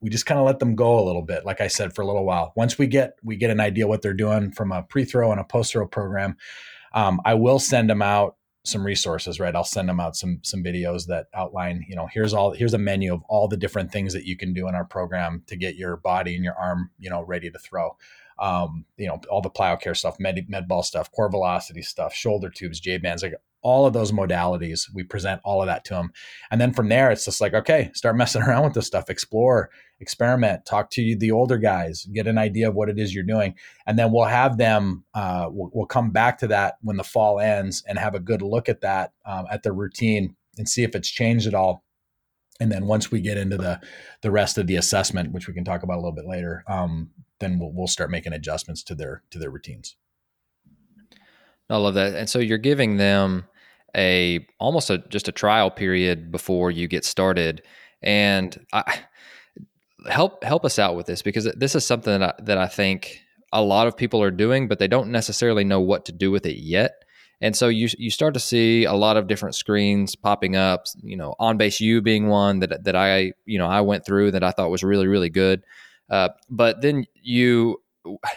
we 0.00 0.10
just 0.10 0.26
kind 0.26 0.38
of 0.38 0.46
let 0.46 0.60
them 0.60 0.76
go 0.76 0.96
a 0.96 1.04
little 1.04 1.22
bit. 1.22 1.44
Like 1.44 1.60
I 1.60 1.66
said, 1.66 1.92
for 1.92 2.02
a 2.02 2.06
little 2.06 2.24
while, 2.24 2.52
once 2.54 2.78
we 2.78 2.86
get, 2.86 3.14
we 3.24 3.34
get 3.34 3.50
an 3.50 3.58
idea 3.58 3.88
what 3.88 4.00
they're 4.00 4.14
doing 4.14 4.52
from 4.52 4.70
a 4.70 4.84
pre-throw 4.84 5.32
and 5.32 5.40
a 5.40 5.44
post-throw 5.44 5.88
program. 5.88 6.36
Um, 6.94 7.20
I 7.24 7.34
will 7.34 7.58
send 7.58 7.90
them 7.90 8.00
out 8.00 8.36
some 8.66 8.84
resources, 8.84 9.38
right? 9.40 9.54
I'll 9.54 9.64
send 9.64 9.88
them 9.88 10.00
out 10.00 10.16
some, 10.16 10.40
some 10.42 10.62
videos 10.62 11.06
that 11.06 11.26
outline, 11.34 11.84
you 11.88 11.96
know, 11.96 12.08
here's 12.12 12.34
all, 12.34 12.52
here's 12.52 12.74
a 12.74 12.78
menu 12.78 13.14
of 13.14 13.22
all 13.28 13.48
the 13.48 13.56
different 13.56 13.92
things 13.92 14.12
that 14.12 14.24
you 14.24 14.36
can 14.36 14.52
do 14.52 14.68
in 14.68 14.74
our 14.74 14.84
program 14.84 15.42
to 15.46 15.56
get 15.56 15.76
your 15.76 15.96
body 15.96 16.34
and 16.34 16.44
your 16.44 16.54
arm, 16.58 16.90
you 16.98 17.10
know, 17.10 17.22
ready 17.22 17.50
to 17.50 17.58
throw 17.58 17.96
um, 18.38 18.84
you 18.96 19.06
know, 19.06 19.20
all 19.30 19.40
the 19.40 19.50
PlyoCare 19.50 19.96
stuff, 19.96 20.18
med, 20.18 20.46
med 20.48 20.68
ball 20.68 20.82
stuff, 20.82 21.10
core 21.12 21.30
velocity 21.30 21.82
stuff, 21.82 22.14
shoulder 22.14 22.50
tubes, 22.50 22.80
J 22.80 22.98
bands, 22.98 23.22
like 23.22 23.34
all 23.62 23.86
of 23.86 23.92
those 23.92 24.12
modalities. 24.12 24.82
We 24.92 25.02
present 25.02 25.40
all 25.44 25.60
of 25.60 25.66
that 25.66 25.84
to 25.86 25.94
them. 25.94 26.12
And 26.50 26.60
then 26.60 26.72
from 26.72 26.88
there, 26.88 27.10
it's 27.10 27.24
just 27.24 27.40
like, 27.40 27.54
okay, 27.54 27.90
start 27.94 28.16
messing 28.16 28.42
around 28.46 28.64
with 28.64 28.74
this 28.74 28.86
stuff, 28.86 29.10
explore, 29.10 29.70
experiment, 29.98 30.66
talk 30.66 30.90
to 30.90 31.16
the 31.16 31.30
older 31.30 31.58
guys, 31.58 32.04
get 32.12 32.26
an 32.26 32.38
idea 32.38 32.68
of 32.68 32.74
what 32.74 32.88
it 32.88 32.98
is 32.98 33.14
you're 33.14 33.24
doing. 33.24 33.54
And 33.86 33.98
then 33.98 34.12
we'll 34.12 34.24
have 34.24 34.58
them, 34.58 35.04
uh, 35.14 35.48
we'll, 35.50 35.70
we'll 35.72 35.86
come 35.86 36.10
back 36.10 36.38
to 36.38 36.48
that 36.48 36.76
when 36.82 36.96
the 36.96 37.04
fall 37.04 37.40
ends 37.40 37.82
and 37.88 37.98
have 37.98 38.14
a 38.14 38.20
good 38.20 38.42
look 38.42 38.68
at 38.68 38.82
that, 38.82 39.12
um, 39.24 39.46
at 39.50 39.62
the 39.62 39.72
routine 39.72 40.36
and 40.58 40.68
see 40.68 40.82
if 40.82 40.94
it's 40.94 41.10
changed 41.10 41.46
at 41.46 41.54
all 41.54 41.85
and 42.60 42.72
then 42.72 42.86
once 42.86 43.10
we 43.10 43.20
get 43.20 43.36
into 43.36 43.56
the 43.56 43.80
the 44.22 44.30
rest 44.30 44.58
of 44.58 44.66
the 44.66 44.76
assessment 44.76 45.32
which 45.32 45.46
we 45.46 45.54
can 45.54 45.64
talk 45.64 45.82
about 45.82 45.94
a 45.94 46.00
little 46.00 46.12
bit 46.12 46.26
later 46.26 46.64
um, 46.68 47.10
then 47.38 47.58
we'll, 47.58 47.72
we'll 47.72 47.86
start 47.86 48.10
making 48.10 48.32
adjustments 48.32 48.82
to 48.84 48.94
their 48.94 49.22
to 49.30 49.38
their 49.38 49.50
routines. 49.50 49.96
I 51.68 51.76
love 51.76 51.94
that. 51.94 52.14
And 52.14 52.28
so 52.30 52.38
you're 52.38 52.58
giving 52.58 52.96
them 52.96 53.44
a 53.96 54.46
almost 54.60 54.90
a 54.90 54.98
just 54.98 55.28
a 55.28 55.32
trial 55.32 55.70
period 55.70 56.30
before 56.30 56.70
you 56.70 56.86
get 56.86 57.04
started. 57.04 57.62
And 58.02 58.64
I, 58.72 59.00
help 60.08 60.44
help 60.44 60.64
us 60.64 60.78
out 60.78 60.94
with 60.94 61.06
this 61.06 61.22
because 61.22 61.44
this 61.56 61.74
is 61.74 61.84
something 61.84 62.20
that 62.20 62.36
I, 62.38 62.42
that 62.44 62.58
I 62.58 62.66
think 62.66 63.20
a 63.52 63.62
lot 63.62 63.86
of 63.86 63.96
people 63.96 64.22
are 64.22 64.30
doing 64.30 64.68
but 64.68 64.78
they 64.78 64.86
don't 64.86 65.10
necessarily 65.10 65.64
know 65.64 65.80
what 65.80 66.04
to 66.04 66.12
do 66.12 66.30
with 66.30 66.46
it 66.46 66.58
yet 66.58 67.04
and 67.40 67.54
so 67.54 67.68
you 67.68 67.88
you 67.98 68.10
start 68.10 68.34
to 68.34 68.40
see 68.40 68.84
a 68.84 68.94
lot 68.94 69.16
of 69.16 69.26
different 69.26 69.54
screens 69.54 70.14
popping 70.14 70.56
up. 70.56 70.86
You 71.02 71.16
know, 71.16 71.34
on 71.38 71.56
base 71.56 71.80
U 71.80 72.00
being 72.00 72.28
one 72.28 72.60
that 72.60 72.84
that 72.84 72.96
I 72.96 73.32
you 73.44 73.58
know 73.58 73.66
I 73.66 73.82
went 73.82 74.06
through 74.06 74.32
that 74.32 74.42
I 74.42 74.52
thought 74.52 74.70
was 74.70 74.82
really 74.82 75.06
really 75.06 75.30
good. 75.30 75.62
Uh, 76.08 76.28
but 76.48 76.82
then 76.82 77.04
you, 77.14 77.82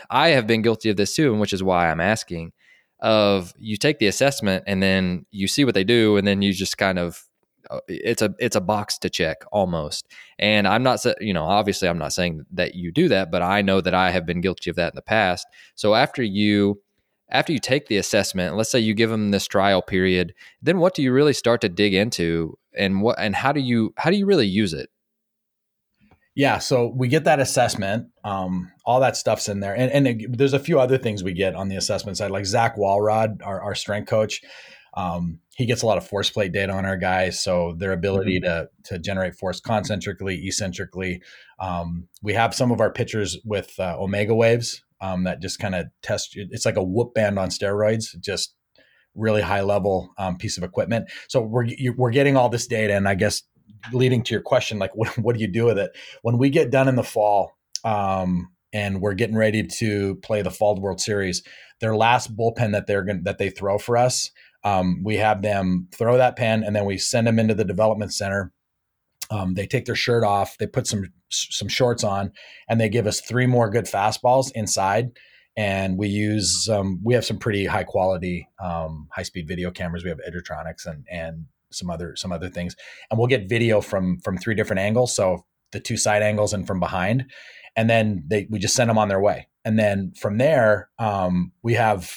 I 0.09 0.29
have 0.29 0.47
been 0.47 0.61
guilty 0.61 0.89
of 0.89 0.97
this 0.97 1.15
too, 1.15 1.31
and 1.31 1.39
which 1.39 1.53
is 1.53 1.63
why 1.63 1.89
I'm 1.89 2.01
asking. 2.01 2.53
Of 3.01 3.53
you 3.57 3.77
take 3.77 3.99
the 3.99 4.07
assessment 4.07 4.65
and 4.67 4.83
then 4.83 5.25
you 5.31 5.47
see 5.47 5.63
what 5.63 5.73
they 5.73 5.85
do, 5.85 6.17
and 6.17 6.27
then 6.27 6.41
you 6.41 6.51
just 6.51 6.77
kind 6.77 6.99
of 6.99 7.23
uh, 7.69 7.79
it's 7.87 8.21
a 8.21 8.35
it's 8.39 8.57
a 8.57 8.61
box 8.61 8.97
to 8.97 9.09
check 9.09 9.43
almost. 9.53 10.07
And 10.37 10.67
I'm 10.67 10.83
not 10.83 11.05
you 11.21 11.33
know 11.33 11.45
obviously 11.45 11.87
I'm 11.87 11.97
not 11.97 12.11
saying 12.11 12.45
that 12.51 12.75
you 12.75 12.91
do 12.91 13.07
that, 13.07 13.31
but 13.31 13.41
I 13.41 13.61
know 13.61 13.79
that 13.79 13.93
I 13.93 14.11
have 14.11 14.25
been 14.25 14.41
guilty 14.41 14.69
of 14.69 14.75
that 14.75 14.91
in 14.91 14.95
the 14.97 15.01
past. 15.01 15.47
So 15.75 15.95
after 15.95 16.21
you 16.21 16.81
after 17.31 17.53
you 17.53 17.59
take 17.59 17.87
the 17.87 17.97
assessment, 17.97 18.55
let's 18.55 18.71
say 18.71 18.79
you 18.79 18.93
give 18.93 19.09
them 19.09 19.31
this 19.31 19.47
trial 19.47 19.81
period, 19.81 20.33
then 20.61 20.79
what 20.79 20.95
do 20.95 21.03
you 21.03 21.11
really 21.11 21.33
start 21.33 21.61
to 21.61 21.69
dig 21.69 21.93
into 21.93 22.57
and 22.75 23.01
what 23.01 23.19
and 23.19 23.35
how 23.35 23.51
do 23.51 23.59
you 23.59 23.93
how 23.97 24.09
do 24.09 24.17
you 24.17 24.25
really 24.25 24.47
use 24.47 24.73
it? 24.73 24.89
Yeah, 26.35 26.59
so 26.59 26.93
we 26.95 27.09
get 27.09 27.25
that 27.25 27.39
assessment. 27.39 28.07
Um, 28.23 28.71
all 28.85 29.01
that 29.01 29.17
stuff's 29.17 29.49
in 29.49 29.59
there, 29.59 29.75
and, 29.75 29.91
and 29.91 30.07
it, 30.07 30.37
there's 30.37 30.53
a 30.53 30.59
few 30.59 30.79
other 30.79 30.97
things 30.97 31.23
we 31.23 31.33
get 31.33 31.53
on 31.53 31.67
the 31.67 31.75
assessment 31.75 32.17
side, 32.17 32.31
like 32.31 32.45
Zach 32.45 32.77
Walrod, 32.77 33.41
our, 33.43 33.61
our 33.61 33.75
strength 33.75 34.07
coach. 34.07 34.41
Um, 34.93 35.39
he 35.55 35.65
gets 35.65 35.81
a 35.81 35.85
lot 35.85 35.97
of 35.97 36.07
force 36.07 36.29
plate 36.29 36.53
data 36.53 36.71
on 36.71 36.85
our 36.85 36.95
guys, 36.95 37.43
so 37.43 37.73
their 37.77 37.91
ability 37.91 38.39
mm-hmm. 38.39 38.67
to 38.85 38.95
to 38.95 38.99
generate 38.99 39.35
force 39.35 39.59
concentrically, 39.59 40.41
eccentrically. 40.47 41.21
Um, 41.59 42.07
we 42.21 42.33
have 42.33 42.55
some 42.55 42.71
of 42.71 42.79
our 42.79 42.91
pitchers 42.91 43.37
with 43.43 43.77
uh, 43.77 43.97
Omegawaves, 43.97 44.81
um, 45.01 45.23
that 45.23 45.41
just 45.41 45.59
kind 45.59 45.75
of 45.75 45.87
test. 46.01 46.31
It's 46.35 46.65
like 46.65 46.77
a 46.77 46.83
whoop 46.83 47.13
band 47.13 47.39
on 47.39 47.49
steroids, 47.49 48.19
just 48.19 48.56
really 49.15 49.41
high 49.41 49.61
level 49.61 50.13
um, 50.18 50.37
piece 50.37 50.57
of 50.57 50.63
equipment. 50.63 51.09
So 51.27 51.41
we're 51.41 51.68
we're 51.97 52.11
getting 52.11 52.37
all 52.37 52.49
this 52.49 52.68
data, 52.68 52.94
and 52.95 53.07
I 53.07 53.15
guess 53.15 53.44
leading 53.94 54.23
to 54.23 54.33
your 54.33 54.41
question, 54.41 54.79
like 54.79 54.91
what 54.95 55.09
what 55.18 55.35
do 55.35 55.41
you 55.41 55.47
do 55.47 55.65
with 55.65 55.77
it 55.77 55.91
when 56.21 56.37
we 56.37 56.49
get 56.49 56.71
done 56.71 56.87
in 56.87 56.95
the 56.95 57.03
fall? 57.03 57.53
Um, 57.83 58.51
and 58.71 59.01
we're 59.01 59.15
getting 59.15 59.35
ready 59.35 59.65
to 59.65 60.15
play 60.18 60.44
the 60.44 60.51
Fall 60.51 60.79
World 60.79 61.01
Series. 61.01 61.41
Their 61.81 61.95
last 61.95 62.35
bullpen 62.35 62.73
that 62.73 62.85
they're 62.85 63.03
going 63.03 63.23
that 63.23 63.39
they 63.39 63.49
throw 63.49 63.77
for 63.77 63.97
us, 63.97 64.29
um, 64.63 65.01
we 65.03 65.18
have 65.18 65.41
them 65.41 65.87
throw 65.94 66.18
that 66.18 66.35
pen, 66.35 66.63
and 66.63 66.75
then 66.75 66.85
we 66.85 66.97
send 66.97 67.25
them 67.25 67.39
into 67.39 67.56
the 67.56 67.63
development 67.63 68.13
center 68.13 68.51
um, 69.30 69.54
they 69.54 69.68
take 69.68 69.86
their 69.86 69.95
shirt 69.95 70.24
off, 70.24 70.57
they 70.57 70.68
put 70.68 70.88
some 70.88 71.06
some 71.30 71.68
shorts 71.68 72.04
on, 72.04 72.31
and 72.68 72.81
they 72.81 72.90
give 72.90 73.07
us 73.07 73.21
three 73.21 73.45
more 73.45 73.69
good 73.69 73.86
fastballs 73.86 74.52
inside. 74.56 75.12
And 75.57 75.98
we 75.98 76.07
use 76.07 76.69
um, 76.69 77.00
we 77.04 77.14
have 77.14 77.26
some 77.26 77.38
pretty 77.38 77.66
high 77.66 77.83
quality 77.83 78.48
um, 78.64 79.07
high 79.12 79.24
speed 79.24 79.48
video 79.48 79.71
cameras. 79.71 80.04
We 80.04 80.09
have 80.09 80.19
Edgertronics 80.28 80.86
and 80.86 81.06
and 81.12 81.45
some 81.71 81.90
other 81.90 82.16
some 82.16 82.31
other 82.31 82.50
things, 82.50 82.76
and 83.09 83.18
we'll 83.18 83.28
get 83.28 83.50
video 83.50 83.81
from 83.81 84.19
from 84.19 84.38
three 84.38 84.56
different 84.56 84.80
angles. 84.80 85.16
So 85.16 85.45
the 85.71 85.80
two 85.80 85.98
side 85.98 86.24
angles 86.24 86.54
and 86.54 86.66
from 86.66 86.80
behind, 86.80 87.26
and 87.76 87.90
then 87.90 88.24
they 88.28 88.48
we 88.50 88.59
just 88.59 88.76
send 88.76 88.90
them 88.90 88.98
on 88.98 89.09
their 89.09 89.19
way. 89.19 89.48
And 89.66 89.78
then 89.78 90.14
from 90.19 90.38
there, 90.38 90.90
um, 90.98 91.52
we 91.62 91.74
have 91.74 92.16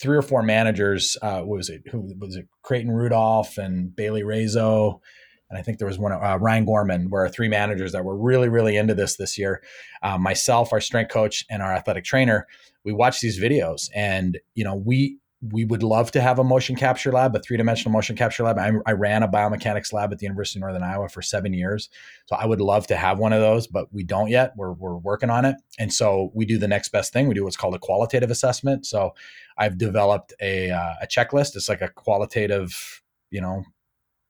three 0.00 0.16
or 0.16 0.22
four 0.22 0.42
managers. 0.42 1.16
Uh, 1.22 1.40
what 1.40 1.56
was 1.56 1.70
it? 1.70 1.82
Who 1.90 2.12
was 2.18 2.36
it? 2.36 2.46
Creighton 2.62 2.90
Rudolph 2.90 3.56
and 3.56 3.94
Bailey 3.94 4.22
Razo 4.22 5.00
and 5.54 5.60
I 5.60 5.62
think 5.62 5.78
there 5.78 5.86
was 5.86 6.00
one 6.00 6.12
uh, 6.12 6.36
Ryan 6.40 6.64
Gorman, 6.64 7.10
were 7.10 7.28
three 7.28 7.48
managers 7.48 7.92
that 7.92 8.04
were 8.04 8.16
really, 8.16 8.48
really 8.48 8.76
into 8.76 8.92
this 8.92 9.16
this 9.16 9.38
year. 9.38 9.62
Uh, 10.02 10.18
myself, 10.18 10.72
our 10.72 10.80
strength 10.80 11.12
coach, 11.12 11.46
and 11.48 11.62
our 11.62 11.72
athletic 11.72 12.02
trainer, 12.02 12.48
we 12.84 12.92
watched 12.92 13.20
these 13.20 13.38
videos, 13.38 13.88
and 13.94 14.38
you 14.56 14.64
know, 14.64 14.74
we 14.74 15.18
we 15.52 15.64
would 15.64 15.84
love 15.84 16.10
to 16.10 16.20
have 16.20 16.40
a 16.40 16.44
motion 16.44 16.74
capture 16.74 17.12
lab, 17.12 17.36
a 17.36 17.38
three 17.38 17.56
dimensional 17.56 17.92
motion 17.92 18.16
capture 18.16 18.42
lab. 18.42 18.58
I, 18.58 18.72
I, 18.86 18.92
ran 18.92 19.22
a 19.22 19.28
biomechanics 19.28 19.92
lab 19.92 20.10
at 20.10 20.18
the 20.18 20.24
University 20.24 20.58
of 20.58 20.62
Northern 20.62 20.82
Iowa 20.82 21.08
for 21.08 21.22
seven 21.22 21.52
years, 21.52 21.88
so 22.26 22.34
I 22.34 22.46
would 22.46 22.60
love 22.60 22.88
to 22.88 22.96
have 22.96 23.20
one 23.20 23.32
of 23.32 23.40
those, 23.40 23.68
but 23.68 23.92
we 23.92 24.02
don't 24.02 24.30
yet. 24.30 24.54
We're 24.56 24.72
we're 24.72 24.96
working 24.96 25.30
on 25.30 25.44
it, 25.44 25.54
and 25.78 25.92
so 25.92 26.32
we 26.34 26.46
do 26.46 26.58
the 26.58 26.66
next 26.66 26.88
best 26.88 27.12
thing. 27.12 27.28
We 27.28 27.34
do 27.34 27.44
what's 27.44 27.56
called 27.56 27.76
a 27.76 27.78
qualitative 27.78 28.32
assessment. 28.32 28.86
So 28.86 29.14
I've 29.56 29.78
developed 29.78 30.32
a 30.40 30.72
uh, 30.72 30.94
a 31.02 31.06
checklist. 31.06 31.54
It's 31.54 31.68
like 31.68 31.82
a 31.82 31.90
qualitative 31.90 33.02
you 33.30 33.40
know 33.40 33.64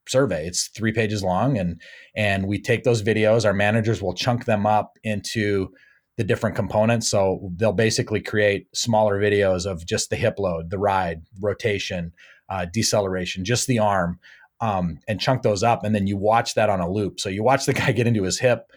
survey. 0.08 0.46
It's 0.46 0.68
three 0.68 0.92
pages 0.92 1.22
long, 1.22 1.58
and 1.58 1.80
and 2.16 2.46
we 2.46 2.60
take 2.60 2.84
those 2.84 3.02
videos. 3.02 3.44
Our 3.44 3.54
managers 3.54 4.02
will 4.02 4.14
chunk 4.14 4.44
them 4.44 4.66
up 4.66 4.98
into 5.02 5.72
the 6.16 6.24
different 6.24 6.56
components. 6.56 7.08
So 7.08 7.50
they'll 7.56 7.72
basically 7.72 8.20
create 8.20 8.68
smaller 8.74 9.18
videos 9.20 9.66
of 9.66 9.84
just 9.84 10.10
the 10.10 10.16
hip 10.16 10.38
load, 10.38 10.70
the 10.70 10.78
ride, 10.78 11.22
rotation, 11.40 12.12
uh, 12.48 12.66
deceleration, 12.72 13.44
just 13.44 13.66
the 13.66 13.80
arm. 13.80 14.20
um, 14.60 14.98
and 15.08 15.20
chunk 15.20 15.42
those 15.42 15.62
up, 15.62 15.84
and 15.84 15.94
then 15.94 16.06
you 16.06 16.16
watch 16.16 16.54
that 16.54 16.70
on 16.70 16.80
a 16.80 16.88
loop. 16.90 17.20
So 17.20 17.28
you 17.28 17.42
watch 17.42 17.66
the 17.66 17.72
guy 17.74 17.92
get 17.98 18.06
into 18.06 18.22
his 18.22 18.38
hip 18.38 18.70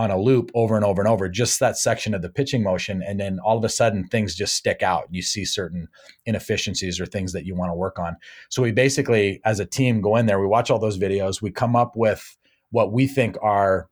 on 0.00 0.10
a 0.10 0.18
loop 0.18 0.50
over 0.54 0.76
and 0.76 0.84
over 0.84 1.02
and 1.02 1.08
over, 1.08 1.28
just 1.28 1.60
that 1.60 1.76
section 1.76 2.14
of 2.14 2.22
the 2.22 2.30
pitching 2.30 2.62
motion, 2.62 3.02
and 3.06 3.20
then 3.20 3.38
all 3.44 3.58
of 3.58 3.64
a 3.64 3.68
sudden 3.68 4.06
things 4.08 4.34
just 4.34 4.54
stick 4.54 4.82
out. 4.82 5.04
You 5.10 5.20
see 5.20 5.44
certain 5.44 5.88
inefficiencies 6.24 6.98
or 6.98 7.04
things 7.04 7.34
that 7.34 7.44
you 7.44 7.54
want 7.54 7.68
to 7.68 7.74
work 7.74 7.98
on. 7.98 8.16
So 8.48 8.62
we 8.62 8.72
basically, 8.72 9.42
as 9.44 9.60
a 9.60 9.66
team, 9.66 10.00
go 10.00 10.16
in 10.16 10.24
there, 10.24 10.40
we 10.40 10.46
watch 10.46 10.70
all 10.70 10.78
those 10.78 10.98
videos, 10.98 11.42
we 11.42 11.50
come 11.50 11.76
up 11.76 11.96
with 11.96 12.38
what 12.70 12.92
we 12.92 13.06
think 13.06 13.36
are 13.42 13.90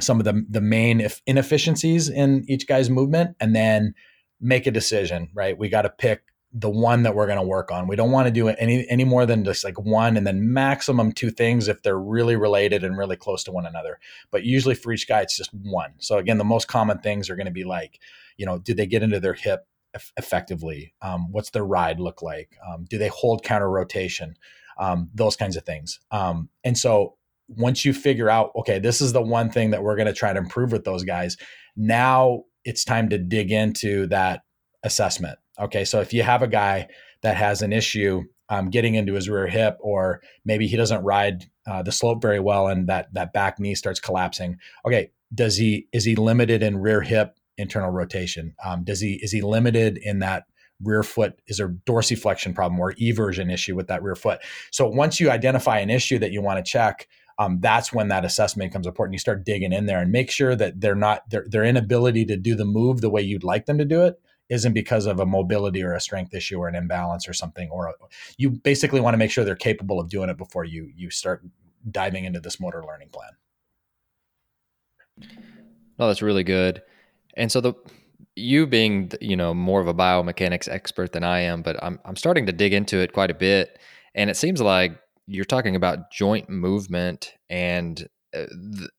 some 0.00 0.18
of 0.18 0.24
the 0.24 0.44
the 0.50 0.60
main 0.60 1.06
inefficiencies 1.26 2.08
in 2.08 2.44
each 2.48 2.66
guy's 2.66 2.90
movement, 2.90 3.36
and 3.38 3.54
then 3.54 3.94
make 4.40 4.66
a 4.66 4.72
decision. 4.72 5.28
Right, 5.34 5.56
we 5.56 5.68
got 5.68 5.82
to 5.82 5.90
pick 5.90 6.22
the 6.52 6.70
one 6.70 7.02
that 7.02 7.14
we're 7.14 7.26
going 7.26 7.38
to 7.38 7.42
work 7.42 7.70
on. 7.70 7.86
We 7.86 7.96
don't 7.96 8.10
want 8.10 8.26
to 8.26 8.32
do 8.32 8.48
any 8.48 8.88
any 8.88 9.04
more 9.04 9.26
than 9.26 9.44
just 9.44 9.64
like 9.64 9.78
one 9.78 10.16
and 10.16 10.26
then 10.26 10.52
maximum 10.52 11.12
two 11.12 11.30
things 11.30 11.68
if 11.68 11.82
they're 11.82 11.98
really 11.98 12.36
related 12.36 12.84
and 12.84 12.96
really 12.96 13.16
close 13.16 13.44
to 13.44 13.52
one 13.52 13.66
another. 13.66 13.98
But 14.30 14.44
usually 14.44 14.74
for 14.74 14.92
each 14.92 15.06
guy 15.06 15.20
it's 15.20 15.36
just 15.36 15.52
one. 15.52 15.92
So 15.98 16.18
again, 16.18 16.38
the 16.38 16.44
most 16.44 16.66
common 16.66 16.98
things 16.98 17.28
are 17.28 17.36
going 17.36 17.46
to 17.46 17.52
be 17.52 17.64
like, 17.64 18.00
you 18.36 18.46
know, 18.46 18.58
did 18.58 18.76
they 18.78 18.86
get 18.86 19.02
into 19.02 19.20
their 19.20 19.34
hip 19.34 19.66
effectively? 20.16 20.94
Um, 21.02 21.30
what's 21.32 21.50
their 21.50 21.64
ride 21.64 22.00
look 22.00 22.22
like? 22.22 22.56
Um, 22.66 22.86
do 22.88 22.96
they 22.96 23.08
hold 23.08 23.44
counter 23.44 23.70
rotation? 23.70 24.36
Um, 24.78 25.10
those 25.14 25.36
kinds 25.36 25.56
of 25.56 25.64
things. 25.64 26.00
Um, 26.10 26.48
and 26.64 26.78
so 26.78 27.16
once 27.48 27.84
you 27.84 27.92
figure 27.92 28.30
out, 28.30 28.52
okay, 28.56 28.78
this 28.78 29.00
is 29.00 29.12
the 29.12 29.22
one 29.22 29.50
thing 29.50 29.70
that 29.70 29.82
we're 29.82 29.96
going 29.96 30.06
to 30.06 30.12
try 30.12 30.32
to 30.32 30.38
improve 30.38 30.72
with 30.72 30.84
those 30.84 31.02
guys. 31.02 31.36
Now 31.76 32.44
it's 32.64 32.84
time 32.84 33.08
to 33.10 33.18
dig 33.18 33.50
into 33.50 34.06
that 34.06 34.42
assessment 34.84 35.38
Okay, 35.58 35.84
so 35.84 36.00
if 36.00 36.12
you 36.12 36.22
have 36.22 36.42
a 36.42 36.48
guy 36.48 36.88
that 37.22 37.36
has 37.36 37.62
an 37.62 37.72
issue 37.72 38.24
um, 38.48 38.70
getting 38.70 38.94
into 38.94 39.14
his 39.14 39.28
rear 39.28 39.46
hip, 39.46 39.76
or 39.80 40.22
maybe 40.44 40.66
he 40.66 40.76
doesn't 40.76 41.02
ride 41.02 41.44
uh, 41.66 41.82
the 41.82 41.92
slope 41.92 42.22
very 42.22 42.40
well, 42.40 42.68
and 42.68 42.88
that 42.88 43.12
that 43.14 43.32
back 43.32 43.58
knee 43.58 43.74
starts 43.74 44.00
collapsing. 44.00 44.56
Okay, 44.86 45.10
does 45.34 45.56
he 45.56 45.86
is 45.92 46.04
he 46.04 46.16
limited 46.16 46.62
in 46.62 46.78
rear 46.78 47.00
hip 47.00 47.36
internal 47.58 47.90
rotation? 47.90 48.54
Um, 48.64 48.84
does 48.84 49.00
he 49.00 49.14
is 49.22 49.32
he 49.32 49.42
limited 49.42 49.98
in 49.98 50.20
that 50.20 50.44
rear 50.82 51.02
foot 51.02 51.40
is 51.48 51.56
there 51.56 51.70
dorsiflexion 51.86 52.54
problem 52.54 52.78
or 52.78 52.94
eversion 53.00 53.50
issue 53.50 53.74
with 53.74 53.88
that 53.88 54.02
rear 54.02 54.14
foot? 54.14 54.40
So 54.70 54.86
once 54.88 55.20
you 55.20 55.30
identify 55.30 55.80
an 55.80 55.90
issue 55.90 56.18
that 56.20 56.30
you 56.30 56.40
want 56.40 56.64
to 56.64 56.70
check, 56.70 57.08
um, 57.38 57.58
that's 57.60 57.92
when 57.92 58.08
that 58.08 58.24
assessment 58.24 58.70
becomes 58.70 58.86
important. 58.86 59.12
You 59.14 59.18
start 59.18 59.44
digging 59.44 59.72
in 59.72 59.86
there 59.86 60.00
and 60.00 60.10
make 60.10 60.30
sure 60.30 60.56
that 60.56 60.80
they're 60.80 60.94
not 60.94 61.28
their 61.28 61.44
their 61.48 61.64
inability 61.64 62.24
to 62.26 62.36
do 62.36 62.54
the 62.54 62.64
move 62.64 63.00
the 63.00 63.10
way 63.10 63.20
you'd 63.20 63.44
like 63.44 63.66
them 63.66 63.76
to 63.78 63.84
do 63.84 64.04
it 64.04 64.18
isn't 64.48 64.72
because 64.72 65.06
of 65.06 65.20
a 65.20 65.26
mobility 65.26 65.82
or 65.82 65.94
a 65.94 66.00
strength 66.00 66.34
issue 66.34 66.58
or 66.58 66.68
an 66.68 66.74
imbalance 66.74 67.28
or 67.28 67.32
something 67.32 67.68
or 67.70 67.94
you 68.36 68.50
basically 68.50 69.00
want 69.00 69.14
to 69.14 69.18
make 69.18 69.30
sure 69.30 69.44
they're 69.44 69.56
capable 69.56 70.00
of 70.00 70.08
doing 70.08 70.30
it 70.30 70.36
before 70.36 70.64
you 70.64 70.90
you 70.94 71.10
start 71.10 71.42
diving 71.90 72.24
into 72.24 72.40
this 72.40 72.60
motor 72.60 72.84
learning 72.84 73.08
plan. 73.10 73.30
No 75.98 76.06
that's 76.06 76.22
really 76.22 76.44
good. 76.44 76.82
And 77.36 77.50
so 77.50 77.60
the 77.60 77.74
you 78.34 78.66
being 78.66 79.10
you 79.20 79.36
know 79.36 79.52
more 79.52 79.80
of 79.80 79.88
a 79.88 79.94
biomechanics 79.94 80.68
expert 80.68 81.12
than 81.12 81.24
i 81.24 81.40
am 81.40 81.60
but 81.60 81.82
i'm, 81.82 81.98
I'm 82.04 82.14
starting 82.14 82.46
to 82.46 82.52
dig 82.52 82.72
into 82.72 82.98
it 82.98 83.12
quite 83.12 83.30
a 83.30 83.34
bit. 83.34 83.78
And 84.14 84.30
it 84.30 84.36
seems 84.36 84.60
like 84.60 84.98
you're 85.26 85.44
talking 85.44 85.76
about 85.76 86.10
joint 86.10 86.48
movement 86.48 87.34
and 87.50 88.08
uh, 88.34 88.46
th- 88.76 88.90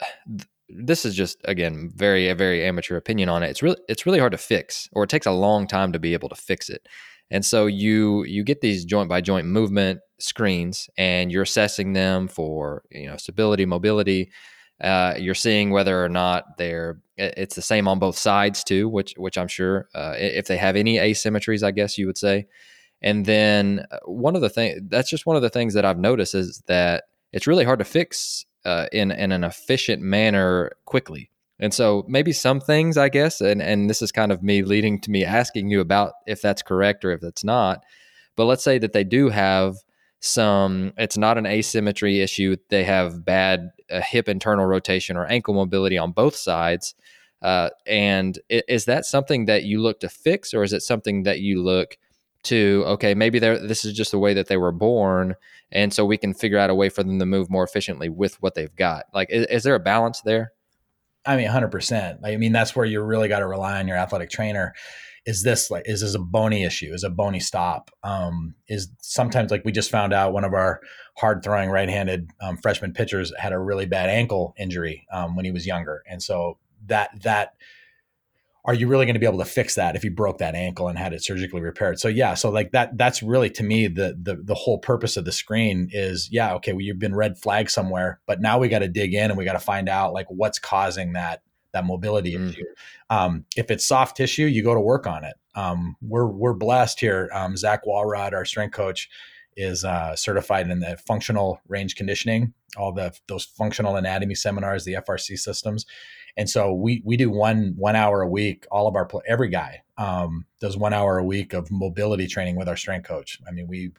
this 0.69 1.05
is 1.05 1.15
just 1.15 1.39
again 1.45 1.91
very 1.95 2.29
a 2.29 2.35
very 2.35 2.65
amateur 2.65 2.95
opinion 2.95 3.29
on 3.29 3.43
it. 3.43 3.49
It's 3.49 3.63
really 3.63 3.77
it's 3.87 4.05
really 4.05 4.19
hard 4.19 4.31
to 4.31 4.37
fix, 4.37 4.89
or 4.93 5.03
it 5.03 5.09
takes 5.09 5.25
a 5.25 5.31
long 5.31 5.67
time 5.67 5.91
to 5.93 5.99
be 5.99 6.13
able 6.13 6.29
to 6.29 6.35
fix 6.35 6.69
it. 6.69 6.87
And 7.31 7.45
so 7.45 7.65
you 7.65 8.23
you 8.23 8.43
get 8.43 8.61
these 8.61 8.85
joint 8.85 9.09
by 9.09 9.21
joint 9.21 9.47
movement 9.47 9.99
screens, 10.19 10.89
and 10.97 11.31
you're 11.31 11.43
assessing 11.43 11.93
them 11.93 12.27
for 12.27 12.83
you 12.91 13.07
know 13.07 13.17
stability, 13.17 13.65
mobility. 13.65 14.31
Uh, 14.81 15.13
you're 15.17 15.35
seeing 15.35 15.71
whether 15.71 16.03
or 16.03 16.09
not 16.09 16.57
they're 16.57 17.01
it's 17.17 17.55
the 17.55 17.61
same 17.61 17.87
on 17.87 17.99
both 17.99 18.17
sides 18.17 18.63
too, 18.63 18.87
which 18.87 19.13
which 19.17 19.37
I'm 19.37 19.47
sure 19.47 19.89
uh, 19.93 20.15
if 20.17 20.47
they 20.47 20.57
have 20.57 20.75
any 20.75 20.97
asymmetries, 20.97 21.63
I 21.63 21.71
guess 21.71 21.97
you 21.97 22.07
would 22.07 22.17
say. 22.17 22.47
And 23.01 23.25
then 23.25 23.85
uh, 23.91 23.97
one 24.05 24.35
of 24.35 24.41
the 24.41 24.49
things 24.49 24.81
that's 24.87 25.09
just 25.09 25.25
one 25.25 25.35
of 25.35 25.41
the 25.41 25.49
things 25.49 25.73
that 25.73 25.85
I've 25.85 25.99
noticed 25.99 26.35
is 26.35 26.63
that 26.67 27.05
it's 27.31 27.47
really 27.47 27.65
hard 27.65 27.79
to 27.79 27.85
fix 27.85 28.45
uh, 28.65 28.87
in 28.91 29.11
in 29.11 29.31
an 29.31 29.43
efficient 29.43 30.01
manner 30.01 30.71
quickly. 30.85 31.31
And 31.59 31.73
so 31.73 32.05
maybe 32.07 32.31
some 32.31 32.61
things, 32.61 32.97
I 32.97 33.09
guess, 33.09 33.41
and 33.41 33.61
and 33.61 33.89
this 33.89 34.01
is 34.01 34.11
kind 34.11 34.31
of 34.31 34.41
me 34.41 34.63
leading 34.63 34.99
to 35.01 35.11
me 35.11 35.25
asking 35.25 35.69
you 35.69 35.81
about 35.81 36.13
if 36.25 36.41
that's 36.41 36.61
correct 36.61 37.03
or 37.03 37.11
if 37.11 37.21
that's 37.21 37.43
not. 37.43 37.83
But 38.35 38.45
let's 38.45 38.63
say 38.63 38.77
that 38.79 38.93
they 38.93 39.03
do 39.03 39.29
have 39.29 39.75
some. 40.21 40.93
It's 40.97 41.17
not 41.17 41.37
an 41.37 41.45
asymmetry 41.45 42.21
issue. 42.21 42.55
They 42.69 42.83
have 42.85 43.25
bad 43.25 43.69
uh, 43.91 44.01
hip 44.01 44.29
internal 44.29 44.65
rotation 44.65 45.17
or 45.17 45.25
ankle 45.25 45.53
mobility 45.53 45.97
on 45.97 46.11
both 46.11 46.35
sides. 46.35 46.95
Uh, 47.41 47.69
and 47.85 48.37
is 48.49 48.85
that 48.85 49.05
something 49.05 49.45
that 49.45 49.63
you 49.63 49.81
look 49.81 50.01
to 50.01 50.09
fix, 50.09 50.53
or 50.53 50.63
is 50.63 50.73
it 50.73 50.81
something 50.81 51.23
that 51.23 51.39
you 51.39 51.61
look 51.61 51.97
to 52.41 52.83
okay 52.87 53.13
maybe 53.13 53.37
this 53.37 53.83
is 53.83 53.93
just 53.93 54.11
the 54.11 54.19
way 54.19 54.33
that 54.33 54.47
they 54.47 54.55
were 54.55 54.71
born 54.71 55.35
and 55.71 55.93
so 55.93 56.05
we 56.05 56.17
can 56.17 56.33
figure 56.33 56.57
out 56.57 56.69
a 56.69 56.75
way 56.75 56.89
for 56.89 57.03
them 57.03 57.19
to 57.19 57.25
move 57.25 57.49
more 57.49 57.63
efficiently 57.63 58.09
with 58.09 58.41
what 58.41 58.55
they've 58.55 58.75
got. 58.75 59.05
Like 59.13 59.29
is, 59.29 59.45
is 59.47 59.63
there 59.63 59.75
a 59.75 59.79
balance 59.79 60.21
there? 60.21 60.51
I 61.25 61.35
mean 61.35 61.49
100% 61.49 62.19
i 62.23 62.37
mean 62.37 62.53
that's 62.53 62.75
where 62.75 62.85
you 62.85 63.01
really 63.01 63.27
got 63.27 63.39
to 63.39 63.47
rely 63.47 63.79
on 63.79 63.87
your 63.87 63.97
athletic 63.97 64.29
trainer. 64.29 64.73
Is 65.25 65.43
this 65.43 65.69
like 65.69 65.83
is 65.85 66.01
this 66.01 66.15
a 66.15 66.19
bony 66.19 66.63
issue? 66.63 66.91
Is 66.93 67.03
a 67.03 67.09
bony 67.09 67.39
stop? 67.39 67.91
Um, 68.03 68.55
is 68.67 68.89
sometimes 69.01 69.51
like 69.51 69.65
we 69.65 69.71
just 69.71 69.91
found 69.91 70.13
out 70.13 70.33
one 70.33 70.45
of 70.45 70.53
our 70.53 70.79
hard 71.17 71.43
throwing 71.43 71.69
right-handed 71.69 72.31
um, 72.41 72.57
freshman 72.57 72.93
pitchers 72.93 73.33
had 73.37 73.51
a 73.51 73.59
really 73.59 73.85
bad 73.85 74.09
ankle 74.09 74.55
injury 74.57 75.05
um, 75.11 75.35
when 75.35 75.43
he 75.43 75.51
was 75.51 75.67
younger. 75.67 76.01
And 76.09 76.23
so 76.23 76.57
that 76.87 77.09
that 77.21 77.53
are 78.69 78.75
you 78.75 78.87
really 78.87 79.07
going 79.07 79.15
to 79.15 79.19
be 79.19 79.25
able 79.25 79.39
to 79.39 79.45
fix 79.45 79.73
that 79.73 79.95
if 79.95 80.03
you 80.03 80.11
broke 80.11 80.37
that 80.37 80.53
ankle 80.53 80.87
and 80.89 80.95
had 80.95 81.11
it 81.11 81.23
surgically 81.23 81.59
repaired? 81.59 81.99
So 81.99 82.07
yeah, 82.07 82.35
so 82.35 82.51
like 82.51 82.71
that 82.73 82.95
that's 82.99 83.23
really 83.23 83.49
to 83.49 83.63
me 83.63 83.87
the 83.87 84.15
the 84.21 84.35
the 84.35 84.53
whole 84.53 84.77
purpose 84.77 85.17
of 85.17 85.25
the 85.25 85.31
screen 85.31 85.89
is 85.91 86.29
yeah, 86.31 86.53
okay, 86.53 86.73
well 86.73 86.81
you've 86.81 86.99
been 86.99 87.15
red 87.15 87.39
flagged 87.39 87.71
somewhere, 87.71 88.19
but 88.27 88.41
now 88.41 88.59
we 88.59 88.69
got 88.69 88.79
to 88.79 88.87
dig 88.87 89.15
in 89.15 89.31
and 89.31 89.39
we 89.39 89.43
got 89.43 89.53
to 89.53 89.59
find 89.59 89.89
out 89.89 90.13
like 90.13 90.27
what's 90.29 90.59
causing 90.59 91.13
that 91.13 91.41
that 91.73 91.83
mobility 91.83 92.35
mm. 92.35 92.47
issue. 92.47 92.63
Um, 93.09 93.45
if 93.57 93.71
it's 93.71 93.87
soft 93.87 94.15
tissue, 94.17 94.45
you 94.45 94.63
go 94.63 94.75
to 94.75 94.79
work 94.79 95.07
on 95.07 95.23
it. 95.23 95.33
Um, 95.55 95.95
we're 95.99 96.27
we're 96.27 96.53
blessed 96.53 96.99
here. 96.99 97.27
Um, 97.33 97.57
Zach 97.57 97.87
Walrod, 97.87 98.35
our 98.35 98.45
strength 98.45 98.75
coach, 98.75 99.09
is 99.57 99.83
uh, 99.83 100.15
certified 100.15 100.69
in 100.69 100.79
the 100.79 100.95
functional 101.07 101.59
range 101.67 101.95
conditioning, 101.95 102.53
all 102.77 102.93
the 102.93 103.17
those 103.27 103.45
functional 103.45 103.95
anatomy 103.95 104.35
seminars, 104.35 104.85
the 104.85 104.93
FRC 104.93 105.39
systems, 105.39 105.87
and 106.37 106.49
so 106.49 106.73
we 106.73 107.01
we 107.05 107.17
do 107.17 107.29
one 107.29 107.73
one 107.77 107.95
hour 107.95 108.21
a 108.21 108.27
week. 108.27 108.65
All 108.71 108.87
of 108.87 108.95
our 108.95 109.07
every 109.27 109.49
guy 109.49 109.81
um, 109.97 110.45
does 110.59 110.77
one 110.77 110.93
hour 110.93 111.17
a 111.17 111.23
week 111.23 111.53
of 111.53 111.69
mobility 111.71 112.27
training 112.27 112.55
with 112.55 112.67
our 112.67 112.77
strength 112.77 113.07
coach. 113.07 113.39
I 113.47 113.51
mean, 113.51 113.67
we 113.67 113.91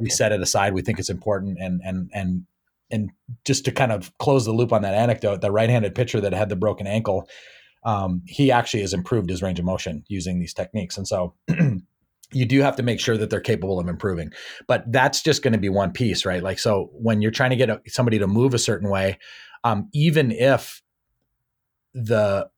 we 0.00 0.10
set 0.10 0.32
it 0.32 0.40
aside. 0.40 0.74
We 0.74 0.82
think 0.82 0.98
it's 0.98 1.10
important, 1.10 1.58
and 1.60 1.80
and 1.84 2.10
and 2.12 2.44
and 2.90 3.10
just 3.44 3.64
to 3.66 3.72
kind 3.72 3.92
of 3.92 4.16
close 4.18 4.44
the 4.44 4.52
loop 4.52 4.72
on 4.72 4.82
that 4.82 4.94
anecdote, 4.94 5.40
the 5.40 5.50
right-handed 5.50 5.94
pitcher 5.94 6.20
that 6.22 6.32
had 6.32 6.48
the 6.48 6.56
broken 6.56 6.86
ankle, 6.86 7.28
um, 7.84 8.22
he 8.26 8.50
actually 8.50 8.80
has 8.80 8.94
improved 8.94 9.28
his 9.28 9.42
range 9.42 9.58
of 9.58 9.64
motion 9.64 10.04
using 10.08 10.38
these 10.38 10.54
techniques, 10.54 10.96
and 10.96 11.06
so. 11.06 11.34
you 12.30 12.44
do 12.44 12.60
have 12.60 12.76
to 12.76 12.82
make 12.82 13.00
sure 13.00 13.16
that 13.16 13.30
they're 13.30 13.40
capable 13.40 13.80
of 13.80 13.88
improving 13.88 14.30
but 14.66 14.84
that's 14.92 15.22
just 15.22 15.42
going 15.42 15.54
to 15.54 15.58
be 15.58 15.70
one 15.70 15.90
piece 15.90 16.26
right 16.26 16.42
like 16.42 16.58
so 16.58 16.90
when 16.92 17.22
you're 17.22 17.30
trying 17.30 17.48
to 17.48 17.56
get 17.56 17.70
a, 17.70 17.80
somebody 17.86 18.18
to 18.18 18.26
move 18.26 18.52
a 18.52 18.58
certain 18.58 18.90
way 18.90 19.18
um, 19.64 19.88
even 19.94 20.30
if 20.30 20.82
the 21.94 22.48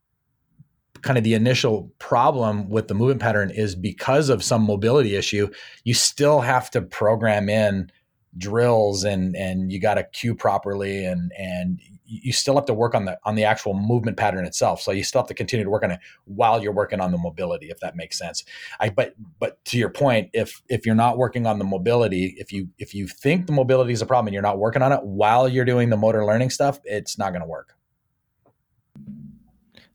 kind 1.02 1.16
of 1.16 1.24
the 1.24 1.34
initial 1.34 1.90
problem 1.98 2.68
with 2.68 2.88
the 2.88 2.94
movement 2.94 3.20
pattern 3.20 3.50
is 3.50 3.74
because 3.74 4.28
of 4.28 4.44
some 4.44 4.62
mobility 4.62 5.16
issue, 5.16 5.48
you 5.84 5.94
still 5.94 6.40
have 6.40 6.70
to 6.70 6.82
program 6.82 7.48
in 7.48 7.90
drills 8.38 9.02
and 9.02 9.34
and 9.34 9.72
you 9.72 9.80
got 9.80 9.94
to 9.94 10.04
cue 10.04 10.36
properly 10.36 11.04
and 11.04 11.32
and 11.36 11.80
you 12.06 12.32
still 12.32 12.54
have 12.54 12.64
to 12.64 12.74
work 12.74 12.94
on 12.94 13.04
the 13.04 13.18
on 13.24 13.34
the 13.34 13.44
actual 13.44 13.74
movement 13.74 14.16
pattern 14.16 14.44
itself. 14.44 14.80
So 14.80 14.92
you 14.92 15.02
still 15.02 15.20
have 15.20 15.28
to 15.28 15.34
continue 15.34 15.64
to 15.64 15.70
work 15.70 15.82
on 15.82 15.90
it 15.90 16.00
while 16.26 16.62
you're 16.62 16.72
working 16.72 17.00
on 17.00 17.10
the 17.10 17.18
mobility 17.18 17.70
if 17.70 17.80
that 17.80 17.96
makes 17.96 18.18
sense. 18.18 18.44
I 18.78 18.90
but 18.90 19.14
but 19.38 19.64
to 19.66 19.78
your 19.78 19.90
point 19.90 20.30
if 20.32 20.62
if 20.68 20.86
you're 20.86 20.94
not 20.94 21.18
working 21.18 21.46
on 21.46 21.58
the 21.58 21.64
mobility 21.64 22.36
if 22.38 22.52
you 22.52 22.68
if 22.78 22.94
you 22.94 23.08
think 23.08 23.46
the 23.46 23.52
mobility 23.52 23.92
is 23.92 24.02
a 24.02 24.06
problem 24.06 24.28
and 24.28 24.34
you're 24.34 24.42
not 24.42 24.58
working 24.58 24.82
on 24.82 24.92
it 24.92 25.02
while 25.02 25.48
you're 25.48 25.64
doing 25.64 25.90
the 25.90 25.96
motor 25.96 26.24
learning 26.24 26.50
stuff 26.50 26.78
it's 26.84 27.18
not 27.18 27.30
going 27.30 27.42
to 27.42 27.48
work 27.48 27.76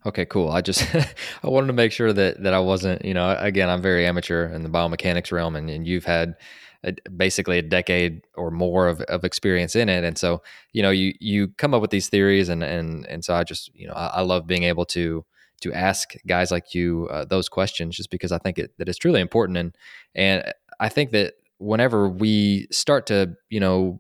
Okay, 0.06 0.26
cool. 0.26 0.50
I 0.50 0.62
just 0.62 0.86
I 1.44 1.48
wanted 1.50 1.68
to 1.68 1.74
make 1.74 1.92
sure 1.92 2.14
that 2.14 2.44
that 2.44 2.54
I 2.54 2.60
wasn't, 2.60 3.04
you 3.04 3.14
know, 3.14 3.36
again, 3.40 3.70
I'm 3.70 3.82
very 3.82 4.06
amateur 4.06 4.48
in 4.54 4.64
the 4.64 4.70
biomechanics 4.70 5.32
realm, 5.32 5.56
and, 5.56 5.70
and 5.70 5.88
you've 5.88 6.06
had 6.06 6.36
a, 6.84 6.94
basically 7.16 7.58
a 7.58 7.64
decade 7.64 8.22
or 8.36 8.52
more 8.52 8.88
of, 8.88 9.02
of 9.02 9.24
experience 9.24 9.76
in 9.76 9.90
it, 9.90 10.04
and 10.04 10.18
so 10.18 10.44
you 10.74 10.84
know, 10.84 10.92
you 10.92 11.14
you 11.20 11.48
come 11.58 11.74
up 11.74 11.82
with 11.82 11.92
these 11.92 12.10
theories, 12.10 12.50
and 12.50 12.64
and 12.64 13.06
and 13.08 13.26
so 13.26 13.34
I 13.34 13.44
just 13.44 13.74
you 13.74 13.88
know 13.88 13.94
I, 13.94 14.08
I 14.08 14.22
love 14.22 14.46
being 14.46 14.64
able 14.64 14.86
to 14.88 15.26
to 15.62 15.74
ask 15.74 16.14
guys 16.28 16.52
like 16.52 16.76
you 16.76 17.08
uh, 17.12 17.26
those 17.26 17.50
questions, 17.50 17.96
just 17.96 18.12
because 18.12 18.32
I 18.32 18.38
think 18.38 18.60
it, 18.60 18.72
that 18.78 18.88
it's 18.88 19.00
truly 19.00 19.22
important, 19.22 19.58
and 19.58 19.76
and 20.14 20.54
I 20.80 20.90
think 20.90 21.12
that 21.12 21.34
whenever 21.58 22.08
we 22.08 22.68
start 22.72 23.08
to 23.08 23.34
you 23.50 23.60
know 23.60 24.00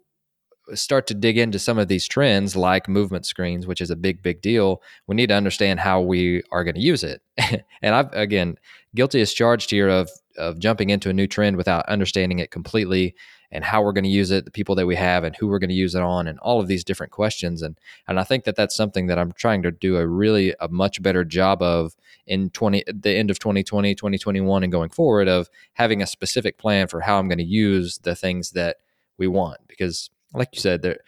start 0.73 1.07
to 1.07 1.13
dig 1.13 1.37
into 1.37 1.59
some 1.59 1.77
of 1.77 1.87
these 1.87 2.07
trends 2.07 2.55
like 2.55 2.87
movement 2.87 3.25
screens, 3.25 3.67
which 3.67 3.81
is 3.81 3.91
a 3.91 3.95
big, 3.95 4.21
big 4.21 4.41
deal, 4.41 4.81
we 5.07 5.15
need 5.15 5.29
to 5.29 5.35
understand 5.35 5.79
how 5.79 6.01
we 6.01 6.41
are 6.51 6.63
going 6.63 6.75
to 6.75 6.81
use 6.81 7.03
it. 7.03 7.21
and 7.81 7.95
I've, 7.95 8.11
again, 8.13 8.57
guilty 8.95 9.21
as 9.21 9.33
charged 9.33 9.69
here 9.69 9.89
of, 9.89 10.09
of 10.37 10.59
jumping 10.59 10.89
into 10.89 11.09
a 11.09 11.13
new 11.13 11.27
trend 11.27 11.57
without 11.57 11.87
understanding 11.87 12.39
it 12.39 12.51
completely 12.51 13.15
and 13.51 13.63
how 13.63 13.81
we're 13.81 13.93
going 13.93 14.03
to 14.03 14.09
use 14.09 14.31
it, 14.31 14.45
the 14.45 14.51
people 14.51 14.75
that 14.75 14.87
we 14.87 14.95
have 14.95 15.23
and 15.23 15.35
who 15.35 15.47
we're 15.47 15.59
going 15.59 15.69
to 15.69 15.75
use 15.75 15.95
it 15.95 16.01
on 16.01 16.27
and 16.27 16.39
all 16.39 16.59
of 16.59 16.67
these 16.67 16.83
different 16.83 17.11
questions. 17.11 17.61
And, 17.61 17.77
and 18.07 18.19
I 18.19 18.23
think 18.23 18.43
that 18.45 18.55
that's 18.55 18.75
something 18.75 19.07
that 19.07 19.19
I'm 19.19 19.31
trying 19.31 19.61
to 19.63 19.71
do 19.71 19.97
a 19.97 20.07
really, 20.07 20.53
a 20.59 20.67
much 20.67 21.01
better 21.01 21.23
job 21.23 21.61
of 21.61 21.95
in 22.25 22.49
20, 22.49 22.83
the 22.87 23.11
end 23.11 23.29
of 23.29 23.39
2020, 23.39 23.95
2021 23.95 24.63
and 24.63 24.71
going 24.71 24.89
forward 24.89 25.27
of 25.27 25.49
having 25.73 26.01
a 26.01 26.07
specific 26.07 26.57
plan 26.57 26.87
for 26.87 27.01
how 27.01 27.19
I'm 27.19 27.27
going 27.27 27.37
to 27.37 27.43
use 27.43 27.99
the 27.99 28.15
things 28.15 28.51
that 28.51 28.77
we 29.17 29.27
want 29.27 29.59
because 29.67 30.09
like 30.35 30.49
you 30.53 30.61
said, 30.61 30.81
there, 30.81 30.99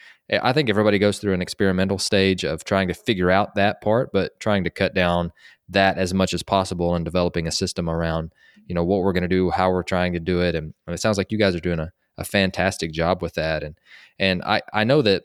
I 0.41 0.51
think 0.53 0.69
everybody 0.69 0.99
goes 0.99 1.19
through 1.19 1.33
an 1.33 1.41
experimental 1.41 1.97
stage 1.97 2.43
of 2.43 2.63
trying 2.63 2.87
to 2.89 2.93
figure 2.93 3.31
out 3.31 3.55
that 3.55 3.81
part, 3.81 4.11
but 4.11 4.39
trying 4.39 4.63
to 4.65 4.69
cut 4.69 4.93
down 4.93 5.31
that 5.69 5.97
as 5.97 6.13
much 6.13 6.33
as 6.33 6.43
possible 6.43 6.95
and 6.95 7.05
developing 7.05 7.47
a 7.47 7.51
system 7.51 7.89
around, 7.89 8.33
you 8.67 8.75
know, 8.75 8.83
what 8.83 9.01
we're 9.01 9.13
going 9.13 9.23
to 9.23 9.27
do, 9.27 9.49
how 9.49 9.69
we're 9.69 9.83
trying 9.83 10.13
to 10.13 10.19
do 10.19 10.41
it. 10.41 10.55
And, 10.55 10.73
and, 10.85 10.93
it 10.93 10.99
sounds 10.99 11.17
like 11.17 11.31
you 11.31 11.37
guys 11.37 11.55
are 11.55 11.61
doing 11.61 11.79
a, 11.79 11.91
a 12.17 12.23
fantastic 12.23 12.91
job 12.91 13.21
with 13.21 13.35
that. 13.35 13.63
And, 13.63 13.77
and 14.19 14.43
I, 14.43 14.61
I 14.73 14.83
know 14.83 15.01
that, 15.01 15.23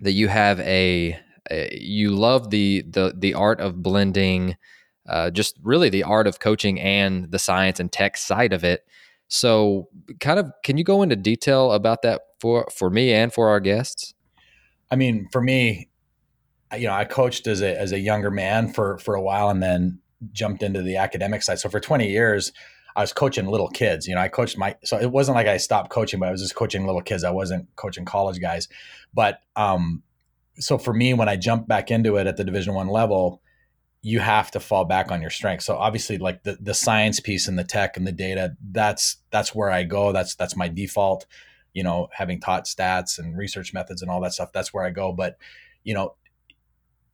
that 0.00 0.12
you 0.12 0.28
have 0.28 0.60
a, 0.60 1.18
a 1.50 1.78
you 1.80 2.10
love 2.10 2.50
the, 2.50 2.82
the, 2.88 3.14
the 3.16 3.34
art 3.34 3.60
of 3.60 3.82
blending, 3.82 4.56
uh, 5.08 5.30
just 5.30 5.56
really 5.62 5.88
the 5.88 6.04
art 6.04 6.26
of 6.26 6.40
coaching 6.40 6.80
and 6.80 7.30
the 7.30 7.38
science 7.38 7.80
and 7.80 7.90
tech 7.90 8.16
side 8.16 8.52
of 8.52 8.64
it. 8.64 8.84
So, 9.28 9.88
kind 10.20 10.38
of, 10.38 10.50
can 10.64 10.78
you 10.78 10.84
go 10.84 11.02
into 11.02 11.16
detail 11.16 11.72
about 11.72 12.02
that 12.02 12.22
for 12.40 12.68
for 12.74 12.90
me 12.90 13.12
and 13.12 13.32
for 13.32 13.48
our 13.48 13.60
guests? 13.60 14.14
I 14.90 14.96
mean, 14.96 15.28
for 15.32 15.40
me, 15.40 15.88
you 16.76 16.86
know, 16.86 16.94
I 16.94 17.04
coached 17.04 17.46
as 17.46 17.60
a 17.60 17.78
as 17.78 17.92
a 17.92 17.98
younger 17.98 18.30
man 18.30 18.72
for 18.72 18.98
for 18.98 19.14
a 19.14 19.22
while, 19.22 19.48
and 19.48 19.62
then 19.62 20.00
jumped 20.32 20.62
into 20.62 20.82
the 20.82 20.96
academic 20.96 21.42
side. 21.42 21.58
So 21.58 21.68
for 21.68 21.80
20 21.80 22.08
years, 22.08 22.52
I 22.94 23.02
was 23.02 23.12
coaching 23.12 23.46
little 23.46 23.68
kids. 23.68 24.06
You 24.06 24.14
know, 24.14 24.20
I 24.20 24.28
coached 24.28 24.56
my 24.56 24.76
so 24.84 24.98
it 24.98 25.10
wasn't 25.10 25.36
like 25.36 25.46
I 25.46 25.58
stopped 25.58 25.90
coaching, 25.90 26.20
but 26.20 26.28
I 26.28 26.32
was 26.32 26.40
just 26.40 26.54
coaching 26.54 26.86
little 26.86 27.02
kids. 27.02 27.24
I 27.24 27.30
wasn't 27.30 27.68
coaching 27.76 28.04
college 28.04 28.40
guys. 28.40 28.68
But 29.12 29.40
um, 29.54 30.02
so 30.58 30.78
for 30.78 30.94
me, 30.94 31.14
when 31.14 31.28
I 31.28 31.36
jumped 31.36 31.68
back 31.68 31.90
into 31.90 32.16
it 32.16 32.26
at 32.26 32.36
the 32.36 32.44
Division 32.44 32.74
One 32.74 32.88
level, 32.88 33.42
you 34.06 34.20
have 34.20 34.50
to 34.52 34.60
fall 34.60 34.84
back 34.84 35.10
on 35.10 35.20
your 35.20 35.30
strengths. 35.30 35.66
So 35.66 35.76
obviously, 35.76 36.18
like 36.18 36.42
the 36.42 36.56
the 36.60 36.74
science 36.74 37.20
piece 37.20 37.48
and 37.48 37.58
the 37.58 37.64
tech 37.64 37.96
and 37.96 38.06
the 38.06 38.12
data, 38.12 38.56
that's 38.70 39.16
that's 39.30 39.54
where 39.54 39.70
I 39.70 39.82
go. 39.82 40.12
That's 40.12 40.34
that's 40.34 40.56
my 40.56 40.68
default 40.68 41.26
you 41.76 41.82
know, 41.82 42.08
having 42.10 42.40
taught 42.40 42.64
stats 42.64 43.18
and 43.18 43.36
research 43.36 43.74
methods 43.74 44.00
and 44.00 44.10
all 44.10 44.22
that 44.22 44.32
stuff, 44.32 44.50
that's 44.50 44.72
where 44.72 44.82
I 44.82 44.88
go. 44.88 45.12
But, 45.12 45.36
you 45.84 45.92
know, 45.92 46.14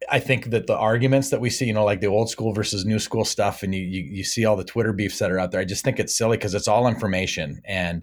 I 0.09 0.21
think 0.21 0.51
that 0.51 0.69
the 0.69 0.77
arguments 0.77 1.31
that 1.31 1.41
we 1.41 1.51
see, 1.51 1.67
you 1.67 1.73
know, 1.73 1.85
like 1.85 2.01
the 2.01 2.07
old 2.07 2.31
school 2.31 2.53
versus 2.55 2.85
new 2.85 3.01
school 3.01 3.25
stuff, 3.25 3.65
and 3.65 3.75
you 3.75 3.83
you, 3.83 4.03
you 4.03 4.25
see 4.25 4.45
all 4.45 4.55
the 4.55 4.65
Twitter 4.65 4.93
beefs 4.93 5.19
that 5.19 5.33
are 5.33 5.41
out 5.41 5.51
there. 5.51 5.61
I 5.61 5.65
just 5.65 5.85
think 5.85 5.99
it's 5.99 6.17
silly 6.17 6.37
because 6.37 6.55
it's 6.55 6.69
all 6.69 6.87
information, 6.87 7.61
and 7.65 8.03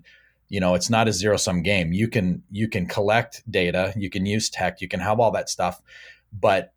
you 0.50 0.60
know, 0.60 0.76
it's 0.76 0.90
not 0.90 1.08
a 1.08 1.14
zero 1.14 1.38
sum 1.38 1.64
game. 1.64 1.94
You 1.94 2.10
can 2.10 2.44
you 2.52 2.68
can 2.68 2.86
collect 2.86 3.42
data, 3.50 3.94
you 3.96 4.10
can 4.10 4.26
use 4.26 4.50
tech, 4.50 4.82
you 4.82 4.90
can 4.90 5.00
have 5.00 5.22
all 5.22 5.32
that 5.32 5.50
stuff, 5.50 5.82
but 6.34 6.74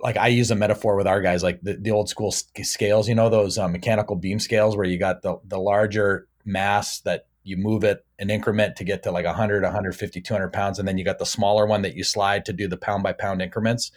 like 0.00 0.16
I 0.16 0.28
use 0.28 0.50
a 0.50 0.56
metaphor 0.56 0.96
with 0.96 1.06
our 1.06 1.20
guys, 1.20 1.42
like 1.42 1.60
the, 1.62 1.74
the 1.74 1.90
old 1.90 2.08
school 2.08 2.32
scales. 2.32 3.08
You 3.08 3.14
know, 3.14 3.28
those 3.28 3.58
uh, 3.58 3.68
mechanical 3.68 4.16
beam 4.16 4.38
scales 4.38 4.76
where 4.76 4.86
you 4.86 4.98
got 4.98 5.22
the 5.22 5.38
the 5.44 5.58
larger 5.58 6.26
mass 6.44 7.00
that 7.00 7.26
you 7.42 7.56
move 7.56 7.84
it 7.84 8.04
an 8.18 8.30
increment 8.30 8.76
to 8.76 8.84
get 8.84 9.02
to 9.02 9.10
like 9.10 9.24
100 9.24 9.62
150 9.62 10.20
200 10.20 10.52
pounds 10.52 10.78
and 10.78 10.86
then 10.86 10.98
you 10.98 11.04
got 11.04 11.18
the 11.18 11.26
smaller 11.26 11.66
one 11.66 11.82
that 11.82 11.94
you 11.94 12.04
slide 12.04 12.44
to 12.44 12.52
do 12.52 12.68
the 12.68 12.76
pound 12.76 13.02
by 13.02 13.12
pound 13.12 13.40
increments 13.40 13.90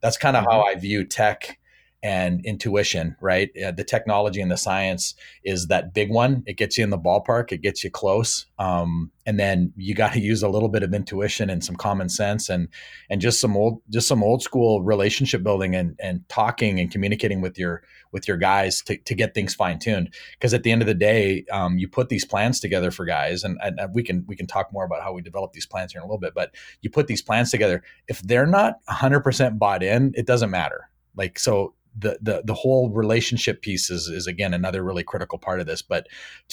that's 0.00 0.18
kind 0.18 0.36
of 0.36 0.44
mm-hmm. 0.44 0.52
how 0.52 0.62
i 0.62 0.74
view 0.74 1.04
tech 1.04 1.58
and 2.02 2.44
intuition, 2.44 3.16
right? 3.20 3.50
Uh, 3.64 3.72
the 3.72 3.82
technology 3.82 4.40
and 4.40 4.50
the 4.50 4.56
science 4.56 5.14
is 5.44 5.66
that 5.66 5.92
big 5.92 6.10
one. 6.10 6.44
It 6.46 6.56
gets 6.56 6.78
you 6.78 6.84
in 6.84 6.90
the 6.90 6.98
ballpark, 6.98 7.50
it 7.50 7.60
gets 7.60 7.82
you 7.82 7.90
close, 7.90 8.46
um, 8.58 9.10
and 9.26 9.38
then 9.38 9.72
you 9.76 9.94
got 9.94 10.12
to 10.12 10.20
use 10.20 10.42
a 10.42 10.48
little 10.48 10.68
bit 10.68 10.82
of 10.82 10.94
intuition 10.94 11.50
and 11.50 11.64
some 11.64 11.76
common 11.76 12.08
sense 12.08 12.48
and 12.48 12.68
and 13.10 13.20
just 13.20 13.40
some 13.40 13.56
old 13.56 13.82
just 13.90 14.06
some 14.06 14.22
old 14.22 14.42
school 14.42 14.82
relationship 14.82 15.42
building 15.42 15.74
and 15.74 15.98
and 16.00 16.26
talking 16.28 16.78
and 16.78 16.90
communicating 16.90 17.40
with 17.40 17.58
your 17.58 17.82
with 18.12 18.28
your 18.28 18.36
guys 18.36 18.80
to, 18.82 18.96
to 18.96 19.14
get 19.14 19.34
things 19.34 19.54
fine 19.54 19.78
tuned. 19.78 20.14
Because 20.32 20.54
at 20.54 20.62
the 20.62 20.70
end 20.70 20.82
of 20.82 20.86
the 20.86 20.94
day, 20.94 21.44
um, 21.50 21.78
you 21.78 21.88
put 21.88 22.08
these 22.08 22.24
plans 22.24 22.60
together 22.60 22.90
for 22.90 23.04
guys, 23.04 23.44
and, 23.44 23.58
and 23.60 23.80
we 23.92 24.02
can 24.02 24.24
we 24.28 24.36
can 24.36 24.46
talk 24.46 24.72
more 24.72 24.84
about 24.84 25.02
how 25.02 25.12
we 25.12 25.22
develop 25.22 25.52
these 25.52 25.66
plans 25.66 25.92
here 25.92 26.00
in 26.00 26.04
a 26.04 26.06
little 26.06 26.20
bit. 26.20 26.34
But 26.34 26.54
you 26.80 26.90
put 26.90 27.06
these 27.08 27.22
plans 27.22 27.50
together. 27.50 27.82
If 28.06 28.22
they're 28.22 28.46
not 28.46 28.74
100% 28.88 29.58
bought 29.58 29.82
in, 29.82 30.12
it 30.16 30.26
doesn't 30.26 30.50
matter. 30.50 30.88
Like 31.16 31.38
so, 31.38 31.74
the 31.98 32.18
the 32.22 32.42
the 32.44 32.54
whole 32.54 32.90
relationship 32.90 33.62
piece 33.62 33.90
is 33.90 34.08
is 34.08 34.26
again 34.26 34.54
another 34.54 34.82
really 34.82 35.02
critical 35.02 35.38
part 35.38 35.60
of 35.60 35.66
this. 35.66 35.82
But 35.82 36.06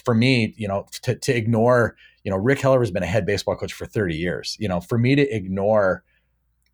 for 0.04 0.14
me, 0.14 0.54
you 0.58 0.68
know, 0.68 0.88
to 1.04 1.16
to 1.16 1.36
ignore, 1.36 1.96
you 2.24 2.32
know, 2.32 2.38
Rick 2.38 2.62
Heller 2.62 2.80
has 2.80 2.92
been 2.92 3.04
a 3.04 3.08
head 3.08 3.26
baseball 3.26 3.56
coach 3.56 3.74
for 3.74 3.86
30 3.86 4.16
years. 4.16 4.58
You 4.60 4.68
know, 4.68 4.80
for 4.80 4.98
me 4.98 5.16
to 5.16 5.36
ignore 5.36 6.04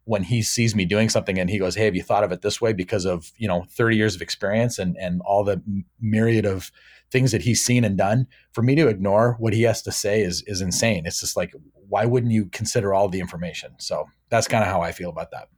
when 0.06 0.24
he 0.24 0.42
sees 0.42 0.76
me 0.76 0.86
doing 0.86 1.10
something 1.10 1.40
and 1.40 1.50
he 1.50 1.60
goes, 1.60 1.76
"Hey, 1.76 1.86
have 1.86 1.96
you 1.96 2.04
thought 2.04 2.24
of 2.24 2.32
it 2.32 2.42
this 2.42 2.62
way?" 2.62 2.74
Because 2.74 3.06
of 3.06 3.32
you 3.38 3.48
know 3.48 3.66
30 3.70 3.96
years 3.96 4.16
of 4.16 4.22
experience 4.22 4.80
and 4.80 4.96
and 4.98 5.22
all 5.26 5.44
the 5.44 5.62
myriad 6.00 6.46
of 6.46 6.72
things 7.12 7.32
that 7.34 7.42
he's 7.42 7.64
seen 7.64 7.84
and 7.84 7.98
done. 7.98 8.26
For 8.54 8.62
me 8.62 8.76
to 8.76 8.88
ignore 8.88 9.36
what 9.40 9.54
he 9.54 9.64
has 9.64 9.82
to 9.84 9.92
say 9.92 10.22
is 10.22 10.44
is 10.48 10.62
insane. 10.62 11.06
It's 11.06 11.20
just 11.20 11.36
like, 11.36 11.54
why 11.90 12.06
wouldn't 12.06 12.32
you 12.32 12.46
consider 12.46 12.94
all 12.94 13.10
the 13.10 13.20
information? 13.20 13.74
So 13.80 14.06
that's 14.30 14.48
kind 14.48 14.64
of 14.64 14.70
how 14.70 14.82
I 14.82 14.92
feel 14.92 15.10
about 15.10 15.32
that. 15.32 15.50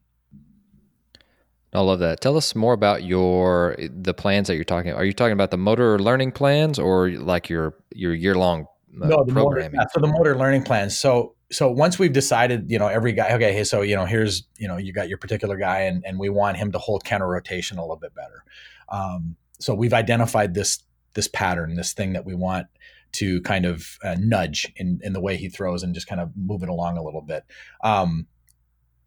I 1.73 1.79
love 1.79 1.99
that. 1.99 2.21
Tell 2.21 2.37
us 2.37 2.55
more 2.55 2.73
about 2.73 3.03
your 3.03 3.75
the 3.79 4.13
plans 4.13 4.47
that 4.47 4.55
you're 4.55 4.63
talking. 4.63 4.91
About. 4.91 5.01
Are 5.01 5.05
you 5.05 5.13
talking 5.13 5.33
about 5.33 5.51
the 5.51 5.57
motor 5.57 5.97
learning 5.97 6.31
plans 6.31 6.77
or 6.77 7.09
like 7.09 7.49
your 7.49 7.75
your 7.93 8.13
year 8.13 8.35
long 8.35 8.67
uh, 9.01 9.07
no, 9.07 9.25
programming? 9.25 9.71
Motor, 9.71 9.71
yeah, 9.73 9.85
so 9.91 9.99
the 9.99 10.07
motor 10.07 10.37
learning 10.37 10.63
plans. 10.63 10.97
So 10.97 11.35
so 11.51 11.71
once 11.71 11.97
we've 11.97 12.13
decided, 12.13 12.69
you 12.69 12.79
know, 12.79 12.87
every 12.87 13.11
guy, 13.13 13.33
okay, 13.35 13.53
hey, 13.53 13.63
so 13.63 13.81
you 13.81 13.95
know, 13.95 14.05
here's 14.05 14.43
you 14.57 14.67
know, 14.67 14.77
you 14.77 14.93
got 14.93 15.09
your 15.09 15.17
particular 15.17 15.57
guy, 15.57 15.81
and 15.81 16.03
and 16.05 16.19
we 16.19 16.29
want 16.29 16.57
him 16.57 16.71
to 16.73 16.77
hold 16.77 17.03
counter 17.03 17.27
rotation 17.27 17.77
a 17.77 17.81
little 17.81 17.95
bit 17.95 18.13
better. 18.13 18.43
Um, 18.89 19.35
so 19.59 19.73
we've 19.73 19.93
identified 19.93 20.53
this 20.53 20.79
this 21.15 21.27
pattern, 21.27 21.75
this 21.75 21.93
thing 21.93 22.13
that 22.13 22.25
we 22.25 22.35
want 22.35 22.67
to 23.13 23.41
kind 23.41 23.65
of 23.65 23.97
uh, 24.03 24.15
nudge 24.19 24.71
in 24.75 24.99
in 25.03 25.13
the 25.13 25.21
way 25.21 25.37
he 25.37 25.49
throws 25.49 25.83
and 25.83 25.93
just 25.93 26.07
kind 26.07 26.21
of 26.21 26.31
move 26.35 26.63
it 26.63 26.69
along 26.69 26.97
a 26.97 27.03
little 27.03 27.21
bit. 27.21 27.43
Um, 27.83 28.27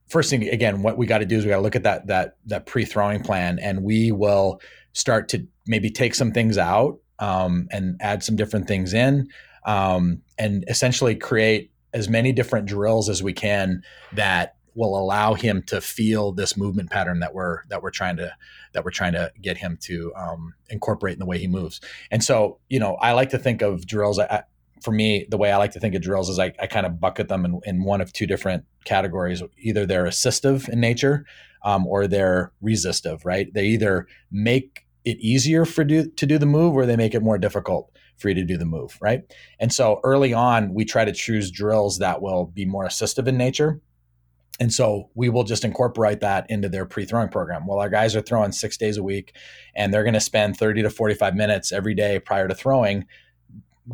first 0.09 0.31
thing 0.31 0.49
again 0.49 0.83
what 0.83 0.97
we 0.97 1.07
got 1.07 1.19
to 1.19 1.27
do 1.27 1.37
is 1.37 1.45
we 1.45 1.51
got 1.51 1.57
to 1.57 1.63
look 1.63 1.77
at 1.77 1.83
that 1.83 2.07
that 2.07 2.37
that 2.47 2.67
pre-throwing 2.67 3.23
plan 3.23 3.59
and 3.59 3.83
we 3.83 4.13
will 4.13 4.61
start 4.93 5.29
to 5.29 5.47
maybe 5.67 5.91
take 5.91 6.15
some 6.15 6.33
things 6.33 6.57
out 6.59 6.99
um, 7.19 7.67
and 7.71 7.97
add 8.01 8.23
some 8.23 8.37
different 8.37 8.69
things 8.69 8.95
in 8.95 9.29
um, 9.65 10.23
and 10.39 10.65
essentially 10.69 11.15
create 11.15 11.71
as 11.93 12.09
many 12.09 12.33
different 12.33 12.67
drills 12.67 13.09
as 13.09 13.23
we 13.23 13.33
can 13.33 13.83
that 14.13 14.57
will 14.75 14.99
allow 14.99 15.35
him 15.35 15.63
to 15.63 15.81
feel 15.81 16.33
this 16.33 16.57
movement 16.57 16.91
pattern 16.91 17.21
that 17.21 17.35
we're 17.35 17.65
that 17.69 17.83
we're 17.83 17.91
trying 17.91 18.17
to 18.17 18.33
that 18.75 18.85
we're 18.85 18.91
trying 18.91 19.15
to 19.15 19.33
get 19.41 19.57
him 19.57 19.79
to 19.81 20.13
um, 20.15 20.55
incorporate 20.69 21.15
in 21.15 21.19
the 21.19 21.27
way 21.27 21.39
he 21.39 21.49
moves. 21.49 21.81
And 22.11 22.23
so, 22.23 22.59
you 22.69 22.79
know, 22.79 22.95
I 22.97 23.13
like 23.13 23.31
to 23.31 23.39
think 23.39 23.63
of 23.63 23.87
drills. 23.87 24.19
I, 24.19 24.45
for 24.83 24.93
me, 24.93 25.27
the 25.31 25.39
way 25.39 25.51
I 25.51 25.57
like 25.57 25.73
to 25.73 25.81
think 25.81 25.95
of 25.95 26.03
drills 26.03 26.29
is 26.29 26.39
I, 26.39 26.53
I 26.61 26.67
kind 26.67 26.87
of 26.87 27.01
bucket 27.01 27.29
them 27.29 27.45
in, 27.45 27.61
in 27.65 27.85
one 27.85 28.01
of 28.01 28.13
two 28.13 28.27
different 28.27 28.65
categories. 28.85 29.43
Either 29.59 29.87
they're 29.87 30.05
assistive 30.05 30.69
in 30.69 30.81
nature 30.81 31.25
um, 31.65 31.87
or 31.87 32.07
they're 32.07 32.53
resistive, 32.61 33.25
right? 33.25 33.53
They 33.53 33.67
either 33.67 34.07
make 34.31 34.87
it 35.05 35.19
easier 35.19 35.65
for 35.65 35.85
do, 35.85 36.11
to 36.11 36.27
do 36.27 36.39
the 36.39 36.47
move 36.47 36.75
or 36.75 36.87
they 36.87 36.97
make 36.97 37.15
it 37.15 37.23
more 37.23 37.39
difficult 37.39 37.91
for 38.19 38.29
you 38.29 38.35
to 38.35 38.45
do 38.45 38.57
the 38.57 38.65
move, 38.65 38.97
right? 39.01 39.23
And 39.59 39.73
so 39.73 40.01
early 40.05 40.33
on, 40.33 40.73
we 40.75 40.85
try 40.85 41.05
to 41.05 41.13
choose 41.13 41.51
drills 41.51 41.99
that 41.99 42.23
will 42.23 42.47
be 42.47 42.65
more 42.65 42.87
assistive 42.87 43.27
in 43.27 43.37
nature. 43.37 43.81
And 44.59 44.73
so 44.73 45.11
we 45.15 45.29
will 45.29 45.45
just 45.45 45.65
incorporate 45.65 46.21
that 46.21 46.47
into 46.49 46.69
their 46.69 46.87
pre 46.87 47.05
throwing 47.05 47.29
program. 47.29 47.67
Well, 47.67 47.79
our 47.79 47.91
guys 47.91 48.17
are 48.17 48.23
throwing 48.23 48.53
six 48.53 48.77
days 48.79 48.97
a 48.97 49.03
week 49.03 49.35
and 49.75 49.93
they're 49.93 50.03
going 50.03 50.15
to 50.15 50.21
spend 50.21 50.57
30 50.57 50.83
to 50.83 50.91
45 50.91 51.35
minutes 51.35 51.73
every 51.73 51.95
day 51.95 52.19
prior 52.19 52.49
to 52.49 52.55
throwing 52.55 53.05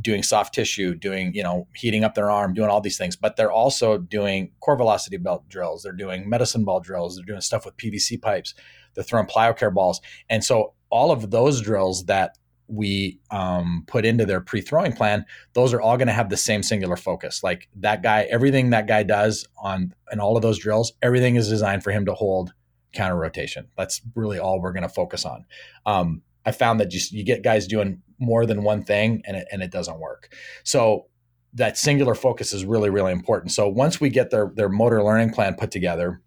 doing 0.00 0.22
soft 0.22 0.54
tissue, 0.54 0.94
doing, 0.94 1.34
you 1.34 1.42
know, 1.42 1.66
heating 1.74 2.04
up 2.04 2.14
their 2.14 2.30
arm, 2.30 2.54
doing 2.54 2.70
all 2.70 2.80
these 2.80 2.96
things, 2.96 3.16
but 3.16 3.36
they're 3.36 3.52
also 3.52 3.98
doing 3.98 4.50
core 4.60 4.76
velocity 4.76 5.16
belt 5.16 5.48
drills. 5.48 5.82
They're 5.82 5.92
doing 5.92 6.28
medicine 6.28 6.64
ball 6.64 6.80
drills. 6.80 7.16
They're 7.16 7.24
doing 7.24 7.40
stuff 7.40 7.64
with 7.64 7.76
PVC 7.76 8.20
pipes. 8.20 8.54
They're 8.94 9.04
throwing 9.04 9.26
plyocare 9.26 9.72
balls. 9.72 10.00
And 10.30 10.42
so 10.42 10.74
all 10.90 11.10
of 11.10 11.30
those 11.30 11.60
drills 11.60 12.04
that 12.06 12.38
we 12.68 13.20
um, 13.30 13.84
put 13.86 14.06
into 14.06 14.24
their 14.24 14.40
pre-throwing 14.40 14.92
plan, 14.92 15.26
those 15.52 15.74
are 15.74 15.80
all 15.80 15.96
going 15.96 16.06
to 16.06 16.12
have 16.14 16.30
the 16.30 16.36
same 16.36 16.62
singular 16.62 16.96
focus. 16.96 17.42
Like 17.42 17.68
that 17.76 18.02
guy, 18.02 18.22
everything 18.30 18.70
that 18.70 18.86
guy 18.86 19.02
does 19.02 19.46
on 19.62 19.94
and 20.10 20.20
all 20.20 20.36
of 20.36 20.42
those 20.42 20.58
drills, 20.58 20.92
everything 21.02 21.36
is 21.36 21.48
designed 21.48 21.84
for 21.84 21.90
him 21.90 22.06
to 22.06 22.14
hold 22.14 22.54
counter 22.92 23.16
rotation. 23.16 23.68
That's 23.76 24.00
really 24.14 24.38
all 24.38 24.60
we're 24.60 24.72
going 24.72 24.82
to 24.84 24.88
focus 24.88 25.24
on. 25.24 25.44
Um, 25.84 26.22
I 26.44 26.52
found 26.52 26.80
that 26.80 26.90
just 26.90 27.12
you 27.12 27.24
get 27.24 27.42
guys 27.42 27.66
doing 27.66 28.02
more 28.18 28.46
than 28.46 28.62
one 28.62 28.82
thing 28.84 29.22
and 29.26 29.36
it, 29.36 29.48
and 29.52 29.62
it 29.62 29.70
doesn't 29.70 30.00
work. 30.00 30.34
So 30.64 31.06
that 31.54 31.76
singular 31.76 32.14
focus 32.14 32.52
is 32.52 32.64
really 32.64 32.90
really 32.90 33.12
important. 33.12 33.52
So 33.52 33.68
once 33.68 34.00
we 34.00 34.10
get 34.10 34.30
their 34.30 34.52
their 34.54 34.68
motor 34.68 35.02
learning 35.02 35.30
plan 35.30 35.54
put 35.54 35.70
together, 35.70 36.20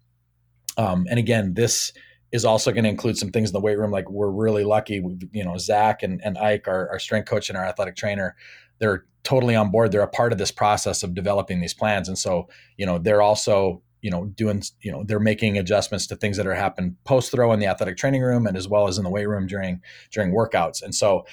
um, 0.76 1.06
and 1.08 1.18
again, 1.18 1.54
this 1.54 1.92
is 2.32 2.44
also 2.44 2.72
going 2.72 2.84
to 2.84 2.90
include 2.90 3.16
some 3.16 3.30
things 3.30 3.50
in 3.50 3.52
the 3.52 3.60
weight 3.60 3.78
room. 3.78 3.90
Like 3.90 4.10
we're 4.10 4.30
really 4.30 4.64
lucky, 4.64 5.02
you 5.32 5.44
know, 5.44 5.56
Zach 5.58 6.02
and, 6.02 6.20
and 6.24 6.36
Ike, 6.36 6.66
our, 6.66 6.88
our 6.90 6.98
strength 6.98 7.28
coach 7.28 7.48
and 7.48 7.56
our 7.56 7.64
athletic 7.64 7.94
trainer, 7.94 8.34
they're 8.78 9.04
totally 9.22 9.54
on 9.54 9.70
board. 9.70 9.92
They're 9.92 10.02
a 10.02 10.08
part 10.08 10.32
of 10.32 10.38
this 10.38 10.50
process 10.50 11.02
of 11.02 11.14
developing 11.14 11.60
these 11.60 11.72
plans. 11.72 12.08
And 12.08 12.18
so, 12.18 12.48
you 12.76 12.84
know, 12.84 12.98
they're 12.98 13.22
also, 13.22 13.80
you 14.06 14.12
know, 14.12 14.26
doing, 14.26 14.62
you 14.82 14.92
know, 14.92 15.02
they're 15.02 15.18
making 15.18 15.58
adjustments 15.58 16.06
to 16.06 16.14
things 16.14 16.36
that 16.36 16.46
are 16.46 16.54
happening 16.54 16.96
post 17.02 17.32
throw 17.32 17.52
in 17.52 17.58
the 17.58 17.66
athletic 17.66 17.96
training 17.96 18.22
room 18.22 18.46
and 18.46 18.56
as 18.56 18.68
well 18.68 18.86
as 18.86 18.98
in 18.98 19.02
the 19.02 19.10
weight 19.10 19.26
room 19.26 19.48
during, 19.48 19.82
during 20.12 20.32
workouts. 20.32 20.80
And 20.80 20.94
so, 20.94 21.26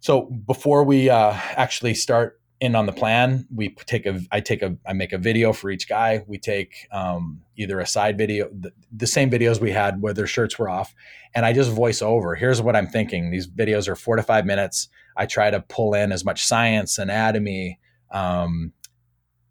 so 0.00 0.22
before 0.22 0.82
we 0.82 1.08
uh, 1.08 1.30
actually 1.32 1.94
start 1.94 2.40
in 2.58 2.74
on 2.74 2.86
the 2.86 2.92
plan 2.92 3.46
we 3.54 3.68
take 3.86 4.06
a 4.06 4.20
i 4.32 4.40
take 4.40 4.62
a 4.62 4.76
i 4.86 4.92
make 4.92 5.12
a 5.12 5.18
video 5.18 5.52
for 5.52 5.70
each 5.70 5.88
guy. 5.88 6.24
We 6.26 6.38
take 6.38 6.86
um, 6.90 7.42
either 7.56 7.78
a 7.78 7.86
side 7.86 8.16
video 8.16 8.48
the, 8.48 8.72
the, 8.92 9.06
same 9.06 9.28
videos 9.28 9.60
we 9.60 9.72
had 9.72 10.00
where 10.00 10.14
their 10.14 10.26
shirts 10.26 10.58
were 10.58 10.70
off. 10.70 10.94
And 11.34 11.44
i 11.44 11.52
just 11.52 11.70
voice 11.70 12.00
over 12.00 12.34
here's 12.34 12.62
what 12.62 12.76
i'm 12.76 12.86
thinking. 12.86 13.30
These 13.30 13.48
videos 13.48 13.88
are 13.88 13.96
four 13.96 14.16
to 14.16 14.22
five 14.22 14.46
minutes. 14.46 14.88
I 15.16 15.26
try 15.26 15.50
to 15.50 15.60
pull 15.60 15.94
in 15.94 16.12
as 16.12 16.24
much 16.24 16.44
science 16.44 16.96
anatomy 16.98 17.80
um, 18.10 18.72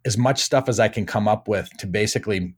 as 0.06 0.18
much 0.18 0.40
stuff 0.40 0.68
as 0.68 0.80
i 0.80 0.88
can 0.88 1.06
come 1.06 1.28
up 1.28 1.48
with 1.48 1.70
to 1.78 1.88
basically 1.88 2.56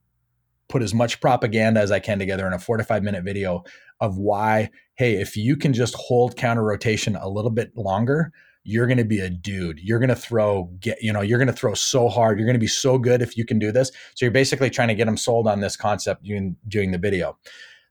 put 0.68 0.82
as 0.82 0.94
much 0.94 1.22
propaganda 1.22 1.80
as 1.80 1.92
i 1.92 2.00
can 2.00 2.20
together 2.20 2.48
in 2.48 2.54
a 2.54 2.60
four 2.60 2.78
to 2.78 2.84
five 2.84 3.04
minute 3.04 3.24
video 3.24 3.64
of 4.00 4.18
why 4.18 4.70
hey 4.96 5.16
if 5.16 5.38
you 5.38 5.56
can 5.56 5.74
just 5.74 5.96
hold 5.96 6.36
counter 6.36 6.64
rotation 6.64 7.16
a 7.16 7.30
little 7.30 7.52
bit 7.52 7.76
longer 7.76 8.32
you're 8.66 8.88
going 8.88 8.98
to 8.98 9.06
be 9.06 9.20
a 9.20 9.30
dude. 9.30 9.80
You're 9.80 10.00
going 10.00 10.10
to 10.10 10.16
throw, 10.16 10.64
get, 10.80 11.02
you 11.02 11.14
know, 11.14 11.22
you're 11.22 11.38
going 11.38 11.48
to 11.48 11.54
throw 11.54 11.76
so 11.76 12.10
hard. 12.10 12.40
You're 12.40 12.48
going 12.48 12.56
to 12.56 12.60
be 12.60 12.68
so 12.68 12.98
good 12.98 13.22
if 13.22 13.38
you 13.38 13.46
can 13.46 13.60
do 13.60 13.72
this. 13.72 13.92
So 14.16 14.26
you're 14.26 14.32
basically 14.32 14.72
trying 14.72 14.88
to 14.88 14.96
get 14.96 15.06
them 15.06 15.18
sold 15.18 15.48
on 15.48 15.60
this 15.60 15.78
concept 15.78 16.24
doing, 16.24 16.58
doing 16.68 16.90
the 16.90 16.98
video. 16.98 17.38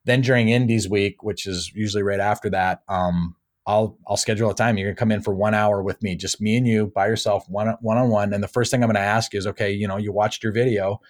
Then 0.05 0.21
during 0.21 0.49
Indies 0.49 0.89
week, 0.89 1.23
which 1.23 1.47
is 1.47 1.73
usually 1.75 2.03
right 2.03 2.19
after 2.19 2.51
that, 2.51 2.83
um, 2.89 3.37
I'll 3.67 3.99
I'll 4.07 4.17
schedule 4.17 4.51
a 4.51 4.55
time. 4.55 4.77
You're 4.77 4.91
gonna 4.91 4.97
come 4.97 5.13
in 5.13 5.23
for 5.23 5.35
one 5.35 5.55
hour 5.55 5.83
with 5.83 6.03
me, 6.03 6.17
just 6.17 6.41
me 6.41 6.57
and 6.57 6.67
you 6.67 6.93
by 6.95 7.07
yourself, 7.07 7.49
one 7.49 7.75
one 7.81 7.97
on 7.97 8.11
one. 8.11 8.33
And 8.33 8.43
the 8.43 8.49
first 8.49 8.71
thing 8.71 8.83
I'm 8.83 8.89
gonna 8.89 8.99
ask 9.01 9.35
is, 9.35 9.47
okay, 9.47 9.73
you 9.73 9.89
know, 9.89 9.97
you 9.97 10.13
watched 10.13 10.43
your 10.43 10.53
video. 10.53 11.01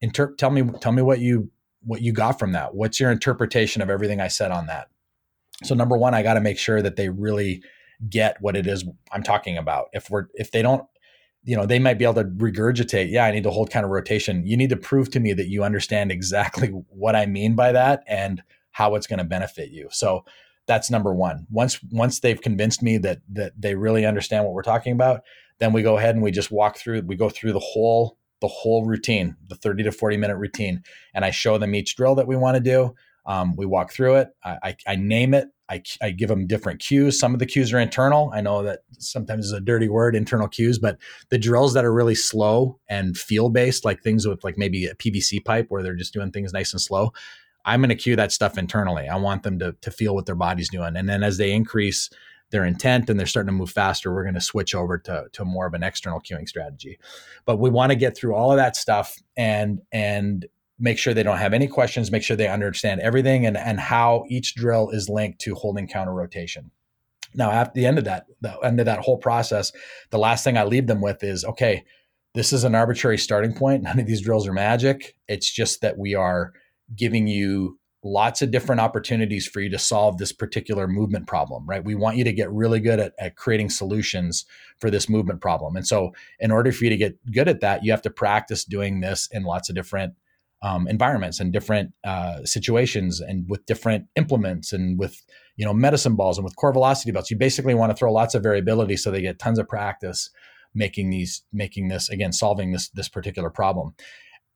Inter- 0.00 0.34
tell 0.34 0.50
me 0.50 0.62
tell 0.80 0.92
me 0.92 1.02
what 1.02 1.20
you 1.20 1.50
what 1.82 2.00
you 2.00 2.12
got 2.12 2.38
from 2.38 2.52
that. 2.52 2.74
What's 2.74 3.00
your 3.00 3.10
interpretation 3.10 3.82
of 3.82 3.90
everything 3.90 4.20
I 4.20 4.28
said 4.28 4.50
on 4.50 4.66
that? 4.66 4.88
So 5.64 5.74
number 5.74 5.96
one, 5.96 6.14
I 6.14 6.22
got 6.22 6.34
to 6.34 6.40
make 6.40 6.58
sure 6.58 6.80
that 6.82 6.96
they 6.96 7.08
really 7.10 7.62
get 8.08 8.40
what 8.40 8.56
it 8.56 8.66
is 8.66 8.84
I'm 9.12 9.22
talking 9.22 9.58
about. 9.58 9.88
If 9.92 10.08
we're 10.08 10.26
if 10.34 10.50
they 10.52 10.62
don't, 10.62 10.84
you 11.44 11.56
know, 11.56 11.66
they 11.66 11.78
might 11.78 11.98
be 11.98 12.04
able 12.04 12.14
to 12.14 12.24
regurgitate, 12.24 13.10
yeah, 13.10 13.24
I 13.24 13.30
need 13.30 13.42
to 13.42 13.50
hold 13.50 13.70
counter 13.70 13.88
rotation. 13.88 14.46
You 14.46 14.56
need 14.56 14.70
to 14.70 14.76
prove 14.76 15.10
to 15.10 15.20
me 15.20 15.34
that 15.34 15.48
you 15.48 15.64
understand 15.64 16.10
exactly 16.10 16.68
what 16.88 17.14
I 17.14 17.26
mean 17.26 17.54
by 17.54 17.72
that 17.72 18.04
and 18.06 18.42
how 18.70 18.94
it's 18.94 19.06
going 19.06 19.18
to 19.18 19.24
benefit 19.24 19.70
you. 19.70 19.88
So 19.90 20.24
that's 20.70 20.88
number 20.88 21.12
one. 21.12 21.48
Once 21.50 21.82
once 21.90 22.20
they've 22.20 22.40
convinced 22.40 22.80
me 22.80 22.96
that 22.98 23.18
that 23.30 23.60
they 23.60 23.74
really 23.74 24.06
understand 24.06 24.44
what 24.44 24.54
we're 24.54 24.62
talking 24.62 24.92
about, 24.92 25.22
then 25.58 25.72
we 25.72 25.82
go 25.82 25.98
ahead 25.98 26.14
and 26.14 26.22
we 26.22 26.30
just 26.30 26.52
walk 26.52 26.78
through. 26.78 27.00
We 27.00 27.16
go 27.16 27.28
through 27.28 27.54
the 27.54 27.58
whole 27.58 28.16
the 28.40 28.46
whole 28.46 28.86
routine, 28.86 29.36
the 29.48 29.56
30 29.56 29.82
to 29.82 29.92
40 29.92 30.16
minute 30.16 30.36
routine, 30.36 30.84
and 31.12 31.24
I 31.24 31.32
show 31.32 31.58
them 31.58 31.74
each 31.74 31.96
drill 31.96 32.14
that 32.14 32.28
we 32.28 32.36
want 32.36 32.54
to 32.54 32.62
do. 32.62 32.94
Um, 33.26 33.56
we 33.56 33.66
walk 33.66 33.92
through 33.92 34.14
it. 34.14 34.28
I, 34.44 34.58
I, 34.62 34.76
I 34.86 34.96
name 34.96 35.34
it. 35.34 35.48
I, 35.68 35.82
I 36.00 36.10
give 36.10 36.28
them 36.28 36.46
different 36.46 36.80
cues. 36.80 37.18
Some 37.18 37.34
of 37.34 37.40
the 37.40 37.46
cues 37.46 37.72
are 37.72 37.78
internal. 37.78 38.30
I 38.32 38.40
know 38.40 38.62
that 38.62 38.80
sometimes 38.98 39.46
is 39.46 39.52
a 39.52 39.60
dirty 39.60 39.88
word, 39.88 40.16
internal 40.16 40.48
cues, 40.48 40.78
but 40.78 40.98
the 41.28 41.38
drills 41.38 41.74
that 41.74 41.84
are 41.84 41.92
really 41.92 42.14
slow 42.14 42.78
and 42.88 43.16
feel 43.16 43.50
based, 43.50 43.84
like 43.84 44.02
things 44.02 44.26
with 44.26 44.42
like 44.42 44.56
maybe 44.56 44.86
a 44.86 44.94
PVC 44.94 45.44
pipe 45.44 45.66
where 45.68 45.82
they're 45.82 45.94
just 45.94 46.14
doing 46.14 46.30
things 46.30 46.52
nice 46.52 46.72
and 46.72 46.80
slow, 46.80 47.12
I'm 47.64 47.80
going 47.80 47.90
to 47.90 47.94
cue 47.94 48.16
that 48.16 48.32
stuff 48.32 48.58
internally. 48.58 49.08
I 49.08 49.16
want 49.16 49.42
them 49.42 49.58
to, 49.58 49.72
to 49.80 49.90
feel 49.90 50.14
what 50.14 50.26
their 50.26 50.34
body's 50.34 50.70
doing. 50.70 50.96
And 50.96 51.08
then 51.08 51.22
as 51.22 51.38
they 51.38 51.52
increase 51.52 52.10
their 52.50 52.64
intent 52.64 53.08
and 53.08 53.18
they're 53.18 53.26
starting 53.26 53.48
to 53.48 53.52
move 53.52 53.70
faster, 53.70 54.12
we're 54.12 54.24
going 54.24 54.34
to 54.34 54.40
switch 54.40 54.74
over 54.74 54.98
to, 54.98 55.26
to 55.32 55.44
more 55.44 55.66
of 55.66 55.74
an 55.74 55.82
external 55.82 56.20
cueing 56.20 56.48
strategy. 56.48 56.98
But 57.44 57.58
we 57.58 57.70
want 57.70 57.90
to 57.90 57.96
get 57.96 58.16
through 58.16 58.34
all 58.34 58.50
of 58.50 58.56
that 58.56 58.76
stuff 58.76 59.16
and, 59.36 59.80
and 59.92 60.46
make 60.78 60.98
sure 60.98 61.14
they 61.14 61.22
don't 61.22 61.38
have 61.38 61.52
any 61.52 61.68
questions, 61.68 62.10
make 62.10 62.22
sure 62.22 62.36
they 62.36 62.48
understand 62.48 63.00
everything 63.00 63.46
and, 63.46 63.56
and 63.56 63.78
how 63.78 64.24
each 64.28 64.54
drill 64.54 64.90
is 64.90 65.08
linked 65.08 65.38
to 65.40 65.54
holding 65.54 65.86
counter 65.86 66.14
rotation. 66.14 66.70
Now, 67.34 67.52
at 67.52 67.74
the 67.74 67.86
end 67.86 67.98
of 67.98 68.04
that, 68.04 68.26
the 68.40 68.58
end 68.64 68.80
of 68.80 68.86
that 68.86 69.00
whole 69.00 69.18
process, 69.18 69.72
the 70.10 70.18
last 70.18 70.42
thing 70.42 70.56
I 70.56 70.64
leave 70.64 70.86
them 70.86 71.00
with 71.00 71.22
is 71.22 71.44
okay, 71.44 71.84
this 72.34 72.52
is 72.52 72.64
an 72.64 72.74
arbitrary 72.74 73.18
starting 73.18 73.54
point. 73.54 73.82
None 73.82 73.98
of 73.98 74.06
these 74.06 74.22
drills 74.22 74.48
are 74.48 74.52
magic. 74.52 75.16
It's 75.28 75.50
just 75.50 75.80
that 75.82 75.98
we 75.98 76.14
are 76.14 76.52
giving 76.94 77.26
you 77.26 77.78
lots 78.02 78.40
of 78.40 78.50
different 78.50 78.80
opportunities 78.80 79.46
for 79.46 79.60
you 79.60 79.68
to 79.68 79.78
solve 79.78 80.16
this 80.16 80.32
particular 80.32 80.88
movement 80.88 81.26
problem, 81.26 81.66
right? 81.66 81.84
We 81.84 81.94
want 81.94 82.16
you 82.16 82.24
to 82.24 82.32
get 82.32 82.50
really 82.50 82.80
good 82.80 82.98
at, 82.98 83.12
at 83.18 83.36
creating 83.36 83.70
solutions 83.70 84.46
for 84.78 84.90
this 84.90 85.08
movement 85.08 85.40
problem. 85.40 85.76
And 85.76 85.86
so, 85.86 86.12
in 86.38 86.50
order 86.50 86.72
for 86.72 86.84
you 86.84 86.90
to 86.90 86.96
get 86.96 87.18
good 87.30 87.48
at 87.48 87.60
that, 87.60 87.84
you 87.84 87.90
have 87.90 88.02
to 88.02 88.10
practice 88.10 88.64
doing 88.64 89.00
this 89.00 89.28
in 89.30 89.42
lots 89.42 89.68
of 89.68 89.74
different 89.74 90.14
um, 90.62 90.86
environments 90.88 91.40
and 91.40 91.52
different 91.52 91.92
uh, 92.04 92.44
situations 92.44 93.20
and 93.20 93.48
with 93.48 93.64
different 93.66 94.06
implements 94.16 94.72
and 94.72 94.98
with 94.98 95.22
you 95.56 95.64
know 95.64 95.72
medicine 95.72 96.16
balls 96.16 96.36
and 96.36 96.44
with 96.44 96.56
core 96.56 96.72
velocity 96.72 97.12
belts 97.12 97.30
you 97.30 97.36
basically 97.36 97.74
want 97.74 97.90
to 97.90 97.96
throw 97.96 98.12
lots 98.12 98.34
of 98.34 98.42
variability 98.42 98.96
so 98.96 99.10
they 99.10 99.22
get 99.22 99.38
tons 99.38 99.58
of 99.58 99.66
practice 99.66 100.28
making 100.74 101.08
these 101.08 101.42
making 101.52 101.88
this 101.88 102.10
again 102.10 102.32
solving 102.32 102.72
this 102.72 102.90
this 102.90 103.08
particular 103.08 103.48
problem 103.48 103.94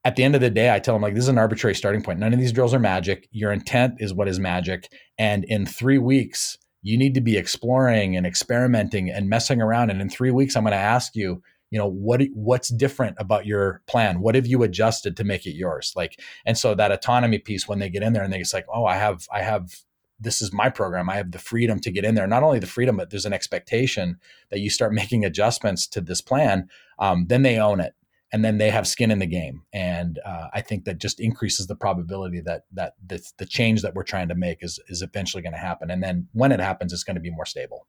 at 0.05 0.17
the 0.17 0.25
end 0.25 0.35
of 0.35 0.40
the 0.40 0.51
day 0.51 0.73
i 0.73 0.79
tell 0.79 0.95
them 0.95 1.03
like 1.03 1.14
this 1.14 1.25
is 1.25 1.29
an 1.29 1.38
arbitrary 1.38 1.75
starting 1.75 2.03
point. 2.03 2.19
None 2.19 2.33
of 2.33 2.38
these 2.38 2.53
drills 2.53 2.75
are 2.75 2.79
magic. 2.79 3.29
Your 3.33 3.53
intent 3.53 3.95
is 3.99 4.12
what 4.12 4.29
is 4.29 4.38
magic. 4.38 4.93
And 5.19 5.45
in 5.45 5.67
three 5.67 5.99
weeks 5.99 6.59
you 6.83 6.99
need 6.99 7.14
to 7.14 7.21
be 7.21 7.38
exploring 7.38 8.14
and 8.14 8.27
experimenting 8.27 9.11
and 9.11 9.29
messing 9.29 9.62
around. 9.62 9.90
And 9.90 10.01
in 10.01 10.09
three 10.09 10.31
weeks 10.31 10.57
i'm 10.57 10.64
going 10.64 10.73
to 10.73 10.79
ask 10.79 11.14
you 11.14 11.43
you 11.71 11.79
know 11.79 11.88
what 11.88 12.23
what's 12.35 12.69
different 12.69 13.17
about 13.19 13.47
your 13.47 13.83
plan? 13.88 14.21
What 14.21 14.37
have 14.37 14.47
you 14.47 14.62
adjusted 14.62 15.17
to 15.17 15.25
make 15.25 15.45
it 15.47 15.57
yours? 15.57 15.93
Like 15.97 16.21
and 16.47 16.57
so 16.57 16.75
that 16.75 16.93
autonomy 16.93 17.38
piece 17.38 17.67
when 17.67 17.79
they 17.79 17.90
get 17.90 18.03
in 18.03 18.12
there 18.12 18.23
and 18.23 18.33
they 18.33 18.38
it's 18.38 18.55
like 18.55 18.67
oh 18.73 18.85
i 18.85 18.97
have 18.97 19.27
i 19.33 19.43
have 19.43 19.75
this 20.21 20.40
is 20.40 20.53
my 20.53 20.71
program. 20.71 21.11
I 21.11 21.17
have 21.17 21.33
the 21.33 21.40
freedom 21.40 21.81
to 21.81 21.90
get 21.90 22.05
in 22.05 22.14
there. 22.14 22.27
Not 22.29 22.45
only 22.45 22.61
the 22.61 22.69
freedom 22.69 22.97
but 22.97 23.11
there's 23.11 23.27
an 23.27 23.33
expectation 23.33 24.19
that 24.51 24.61
you 24.61 24.71
start 24.71 24.93
making 25.03 25.25
adjustments 25.25 25.87
to 25.88 26.01
this 26.01 26.21
plan 26.21 26.69
um, 26.99 27.27
then 27.27 27.43
they 27.43 27.59
own 27.59 27.81
it 27.81 27.95
and 28.35 28.44
then 28.44 28.59
they 28.59 28.68
have 28.68 28.88
skin 28.88 29.12
in 29.12 29.20
the 29.20 29.27
game. 29.27 29.62
And 29.73 30.18
uh, 30.27 30.49
i 30.53 30.61
think 30.61 30.85
that 30.85 30.99
just 30.99 31.20
increases 31.20 31.68
the 31.68 31.77
probability 31.77 32.40
that 32.40 32.64
that 32.73 32.94
the, 33.07 33.23
the 33.38 33.47
change 33.47 33.81
that 33.83 33.94
we're 33.94 34.03
trying 34.03 34.29
to 34.29 34.35
make 34.35 34.59
is 34.61 34.81
is 34.88 35.03
eventually 35.03 35.42
going 35.42 35.53
to 35.53 35.59
happen. 35.59 35.90
And 35.90 36.03
then 36.03 36.27
when 36.33 36.51
it 36.51 36.61
happens 36.61 36.92
it's 36.92 37.05
going 37.05 37.14
to 37.14 37.20
be 37.20 37.31
more 37.31 37.47
stable. 37.47 37.87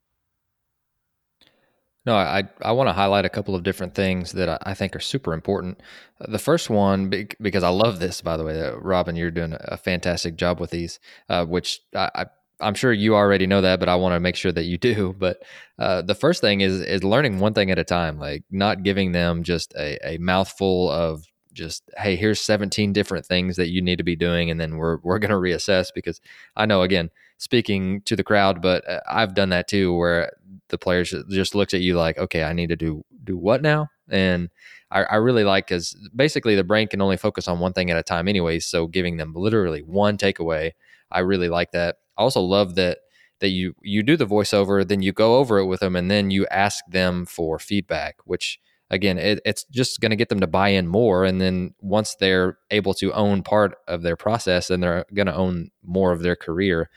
No, 2.06 2.16
I 2.16 2.44
I 2.62 2.72
want 2.74 2.88
to 2.90 2.94
highlight 2.94 3.26
a 3.26 3.30
couple 3.30 3.56
of 3.56 3.64
different 3.64 3.96
things 3.96 4.34
that 4.34 4.62
I, 4.64 4.76
think 4.76 4.96
are 4.96 5.00
super 5.00 5.34
important. 5.34 5.82
The 6.20 6.38
first 6.38 6.70
one, 6.70 7.10
because 7.42 7.64
I 7.64 7.70
love 7.70 7.98
this, 7.98 8.22
by 8.22 8.38
the 8.38 8.44
way, 8.44 8.62
uh, 8.62 8.76
Robin, 8.76 9.16
you're 9.16 9.32
doing 9.32 9.58
a 9.60 9.78
fantastic 9.78 10.36
job 10.36 10.60
with 10.60 10.70
these, 10.70 11.00
uh, 11.30 11.46
which 11.46 11.82
I, 11.96 12.12
I 12.14 12.26
I'm 12.62 12.74
sure 12.74 12.94
you 12.94 13.16
already 13.16 13.48
know 13.48 13.62
that, 13.62 13.80
but 13.80 13.90
I 13.90 13.96
want 13.96 14.14
to 14.14 14.20
make 14.20 14.36
sure 14.36 14.52
that 14.52 14.66
you 14.66 14.78
do. 14.78 15.16
But 15.20 15.44
uh, 15.80 16.02
the 16.02 16.16
first 16.16 16.42
thing 16.42 16.62
is 16.62 16.82
is 16.82 17.04
learning 17.04 17.40
one 17.40 17.54
thing 17.54 17.72
at 17.72 17.80
a 17.80 17.84
time, 17.84 18.20
like 18.20 18.44
not 18.52 18.84
giving 18.84 19.12
them 19.12 19.44
just 19.44 19.74
a, 19.76 19.98
a 20.08 20.18
mouthful 20.20 20.90
of 20.90 21.26
just 21.54 21.90
hey, 21.98 22.16
here's 22.16 22.42
17 22.42 22.94
different 22.94 23.26
things 23.26 23.56
that 23.56 23.70
you 23.70 23.82
need 23.82 23.98
to 23.98 24.04
be 24.04 24.16
doing, 24.16 24.50
and 24.50 24.60
then 24.60 24.78
we're 24.78 24.98
we're 25.04 25.20
going 25.20 25.32
to 25.32 25.36
reassess 25.36 25.90
because 25.94 26.22
I 26.56 26.66
know 26.66 26.82
again 26.82 27.10
speaking 27.38 28.02
to 28.02 28.16
the 28.16 28.24
crowd, 28.24 28.62
but 28.62 28.88
uh, 28.90 29.00
I've 29.10 29.34
done 29.36 29.50
that 29.50 29.68
too, 29.68 29.94
where 29.94 30.32
the 30.70 30.78
players 30.78 31.14
just 31.30 31.56
looks 31.56 31.74
at 31.74 31.82
you 31.82 31.96
like, 31.96 32.18
okay, 32.18 32.44
I 32.44 32.54
need 32.54 32.70
to 32.70 32.76
do 32.76 33.04
do 33.24 33.38
what 33.38 33.62
now? 33.62 33.90
And 34.10 34.50
I, 34.92 35.04
I 35.04 35.16
really 35.16 35.44
like 35.44 35.68
because 35.68 35.96
basically 36.16 36.56
the 36.56 36.64
brain 36.64 36.88
can 36.88 37.02
only 37.02 37.18
focus 37.18 37.48
on 37.48 37.60
one 37.60 37.74
thing 37.74 37.90
at 37.92 37.98
a 37.98 38.04
time, 38.04 38.28
anyway. 38.28 38.60
So 38.60 38.88
giving 38.88 39.18
them 39.18 39.34
literally 39.34 39.82
one 39.82 40.18
takeaway, 40.18 40.72
I 41.12 41.20
really 41.20 41.50
like 41.50 41.72
that. 41.72 41.98
I 42.18 42.22
also 42.24 42.42
love 42.42 42.76
that 42.76 43.00
that 43.40 43.50
you 43.50 43.76
you 43.82 44.04
do 44.04 44.18
the 44.18 44.28
voiceover, 44.28 44.88
then 44.88 45.02
you 45.02 45.12
go 45.12 45.38
over 45.38 45.60
it 45.60 45.66
with 45.66 45.82
them, 45.82 45.96
and 45.96 46.10
then 46.10 46.32
you 46.32 46.48
ask 46.48 46.84
them 46.90 47.26
for 47.26 47.60
feedback, 47.60 48.18
which 48.26 48.60
again, 48.90 49.18
it, 49.18 49.42
it's 49.46 49.66
just 49.66 50.00
going 50.00 50.12
to 50.12 50.16
get 50.16 50.30
them 50.30 50.40
to 50.40 50.48
buy 50.48 50.70
in 50.70 50.88
more. 50.88 51.26
And 51.26 51.42
then 51.42 51.74
once 51.80 52.16
they're 52.20 52.58
able 52.72 52.94
to 52.96 53.12
own 53.14 53.44
part 53.44 53.78
of 53.88 54.04
their 54.04 54.16
process, 54.16 54.68
then 54.68 54.80
they're 54.80 55.06
going 55.14 55.26
to 55.26 55.36
own 55.36 55.72
more 55.84 56.12
of 56.12 56.22
their 56.22 56.36
career. 56.36 56.90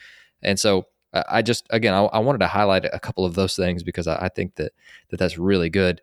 And 0.43 0.61
so 0.61 0.87
I 1.13 1.43
just 1.43 1.67
again 1.71 1.95
I, 1.95 2.05
I, 2.05 2.19
wanted 2.19 2.41
to 2.41 2.49
highlight 2.49 2.85
a 2.85 3.01
couple 3.01 3.25
of 3.25 3.35
those 3.35 3.57
things 3.57 3.83
because 3.83 4.07
I, 4.07 4.27
I, 4.27 4.29
think 4.29 4.57
that 4.57 4.73
that 5.09 5.19
that's 5.19 5.39
really 5.39 5.71
good. 5.71 6.03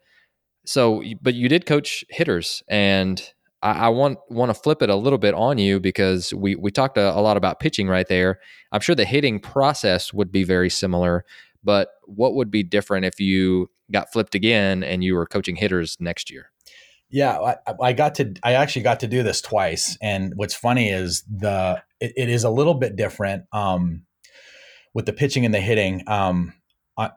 So, 0.66 1.04
but 1.22 1.36
you 1.36 1.48
did 1.48 1.68
coach 1.68 2.04
hitters, 2.10 2.64
and 2.68 3.22
I, 3.66 3.86
I 3.86 3.90
want 3.90 4.20
want 4.30 4.52
to 4.52 4.54
flip 4.54 4.84
it 4.84 4.90
a 4.90 4.96
little 4.96 5.18
bit 5.18 5.34
on 5.34 5.58
you 5.58 5.80
because 5.80 6.34
we 6.34 6.56
we 6.56 6.70
talked 6.70 6.98
a, 6.98 7.18
a 7.18 7.20
lot 7.20 7.36
about 7.36 7.60
pitching 7.60 7.88
right 7.88 8.08
there. 8.08 8.40
I'm 8.72 8.80
sure 8.80 8.96
the 8.96 9.06
hitting 9.06 9.40
process 9.40 10.14
would 10.14 10.32
be 10.32 10.44
very 10.44 10.70
similar, 10.70 11.26
but 11.64 11.90
what 12.04 12.36
would 12.36 12.52
be 12.52 12.62
different 12.62 13.06
if 13.06 13.20
you 13.20 13.70
got 13.92 14.12
flipped 14.12 14.36
again 14.36 14.84
and 14.84 15.04
you 15.04 15.16
were 15.16 15.26
coaching 15.26 15.56
hitters 15.56 15.98
next 16.00 16.32
year. 16.32 16.52
Yeah, 17.10 17.40
I, 17.40 17.74
I, 17.82 17.94
got 17.94 18.16
to. 18.16 18.34
I 18.44 18.54
actually 18.54 18.82
got 18.82 19.00
to 19.02 19.08
do 19.08 19.24
this 19.24 19.40
twice, 19.40 19.98
and 20.02 20.34
what's 20.36 20.56
funny 20.56 20.90
is 20.90 21.24
the 21.24 21.82
it, 22.00 22.14
it 22.18 22.30
is 22.30 22.44
a 22.44 22.50
little 22.50 22.74
bit 22.74 22.96
different 22.96 23.46
um, 23.52 24.04
with 24.94 25.06
the 25.06 25.14
pitching 25.14 25.46
and 25.46 25.54
the 25.54 25.62
hitting. 25.62 26.04
Um, 26.08 26.54
I, 26.98 27.12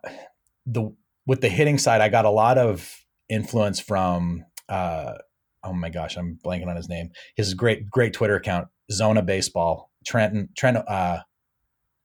the 0.66 0.94
with 1.26 1.40
the 1.40 1.48
hitting 1.48 1.78
side, 1.78 2.00
I 2.00 2.10
got 2.10 2.26
a 2.26 2.30
lot 2.30 2.58
of 2.58 3.04
influence 3.28 3.80
from. 3.80 4.44
Uh, 4.68 5.14
oh 5.64 5.72
my 5.72 5.90
gosh, 5.90 6.16
I'm 6.16 6.38
blanking 6.44 6.68
on 6.68 6.76
his 6.76 6.88
name. 6.88 7.10
His 7.36 7.54
great 7.54 7.90
great 7.90 8.12
Twitter 8.12 8.36
account, 8.36 8.68
Zona 8.90 9.22
Baseball. 9.22 9.90
Trenton 10.06 10.48
Trent 10.56 10.78
uh, 10.88 11.18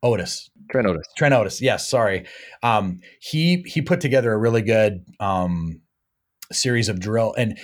Otis. 0.01 0.49
Trent 0.71 0.87
Otis. 0.87 1.07
Trent 1.17 1.33
Otis. 1.33 1.61
Yes, 1.61 1.87
sorry. 1.87 2.25
Um, 2.61 2.99
he 3.21 3.63
he 3.65 3.81
put 3.81 4.01
together 4.01 4.33
a 4.33 4.37
really 4.37 4.61
good 4.61 5.05
um, 5.19 5.81
series 6.51 6.89
of 6.89 6.99
drill 6.99 7.33
and 7.37 7.57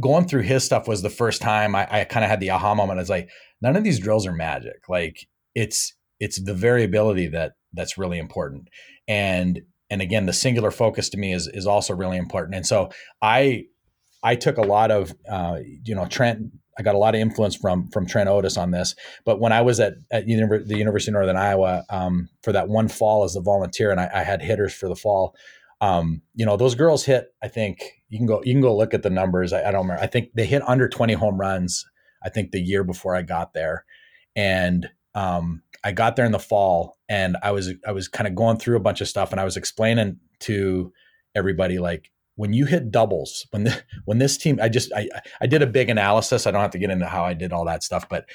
going 0.00 0.26
through 0.26 0.42
his 0.42 0.64
stuff 0.64 0.86
was 0.88 1.02
the 1.02 1.10
first 1.10 1.40
time 1.40 1.74
I, 1.74 1.86
I 1.90 2.04
kind 2.04 2.24
of 2.24 2.30
had 2.30 2.40
the 2.40 2.50
aha 2.50 2.74
moment. 2.74 2.98
I 2.98 3.02
was 3.02 3.10
like, 3.10 3.30
none 3.62 3.76
of 3.76 3.84
these 3.84 3.98
drills 3.98 4.26
are 4.26 4.32
magic. 4.32 4.88
Like 4.88 5.26
it's 5.54 5.94
it's 6.20 6.40
the 6.42 6.54
variability 6.54 7.28
that 7.28 7.52
that's 7.72 7.98
really 7.98 8.18
important. 8.18 8.68
And 9.08 9.62
and 9.90 10.02
again, 10.02 10.26
the 10.26 10.32
singular 10.32 10.70
focus 10.70 11.08
to 11.10 11.18
me 11.18 11.32
is 11.32 11.48
is 11.48 11.66
also 11.66 11.94
really 11.94 12.16
important. 12.16 12.56
And 12.56 12.66
so 12.66 12.90
I 13.22 13.64
I 14.24 14.34
took 14.34 14.56
a 14.56 14.62
lot 14.62 14.90
of 14.90 15.14
uh, 15.28 15.58
you 15.84 15.94
know 15.94 16.06
Trent. 16.06 16.50
I 16.76 16.82
got 16.82 16.96
a 16.96 16.98
lot 16.98 17.14
of 17.14 17.20
influence 17.20 17.54
from 17.54 17.88
from 17.90 18.06
Trent 18.06 18.28
Otis 18.28 18.56
on 18.56 18.72
this. 18.72 18.96
But 19.24 19.38
when 19.38 19.52
I 19.52 19.60
was 19.62 19.78
at 19.78 19.94
at 20.10 20.26
the 20.26 20.32
University 20.32 21.10
of 21.10 21.12
Northern 21.12 21.36
Iowa 21.36 21.84
um, 21.90 22.28
for 22.42 22.50
that 22.52 22.68
one 22.68 22.88
fall 22.88 23.22
as 23.22 23.36
a 23.36 23.40
volunteer, 23.40 23.90
and 23.90 24.00
I, 24.00 24.10
I 24.12 24.22
had 24.22 24.42
hitters 24.42 24.74
for 24.74 24.88
the 24.88 24.96
fall, 24.96 25.36
um, 25.80 26.22
you 26.34 26.46
know, 26.46 26.56
those 26.56 26.74
girls 26.74 27.04
hit. 27.04 27.28
I 27.42 27.48
think 27.48 28.02
you 28.08 28.18
can 28.18 28.26
go 28.26 28.42
you 28.44 28.54
can 28.54 28.62
go 28.62 28.76
look 28.76 28.94
at 28.94 29.02
the 29.02 29.10
numbers. 29.10 29.52
I, 29.52 29.68
I 29.68 29.70
don't 29.70 29.82
remember. 29.82 30.02
I 30.02 30.06
think 30.06 30.30
they 30.34 30.46
hit 30.46 30.66
under 30.66 30.88
twenty 30.88 31.14
home 31.14 31.38
runs. 31.38 31.84
I 32.24 32.30
think 32.30 32.50
the 32.50 32.60
year 32.60 32.82
before 32.82 33.14
I 33.14 33.22
got 33.22 33.52
there, 33.52 33.84
and 34.34 34.88
um, 35.14 35.62
I 35.84 35.92
got 35.92 36.16
there 36.16 36.24
in 36.24 36.32
the 36.32 36.38
fall, 36.38 36.96
and 37.08 37.36
I 37.42 37.50
was 37.50 37.72
I 37.86 37.92
was 37.92 38.08
kind 38.08 38.26
of 38.26 38.34
going 38.34 38.56
through 38.56 38.76
a 38.76 38.80
bunch 38.80 39.02
of 39.02 39.08
stuff, 39.08 39.30
and 39.30 39.40
I 39.40 39.44
was 39.44 39.58
explaining 39.58 40.18
to 40.40 40.92
everybody 41.34 41.78
like 41.78 42.10
when 42.36 42.52
you 42.52 42.66
hit 42.66 42.90
doubles 42.90 43.46
when 43.50 43.64
the, 43.64 43.82
when 44.04 44.18
this 44.18 44.36
team 44.36 44.58
I 44.60 44.68
just 44.68 44.92
I 44.92 45.08
I 45.40 45.46
did 45.46 45.62
a 45.62 45.66
big 45.66 45.88
analysis. 45.88 46.46
I 46.46 46.50
don't 46.50 46.62
have 46.62 46.72
to 46.72 46.78
get 46.78 46.90
into 46.90 47.06
how 47.06 47.24
I 47.24 47.34
did 47.34 47.52
all 47.52 47.64
that 47.66 47.82
stuff, 47.82 48.08
but 48.08 48.26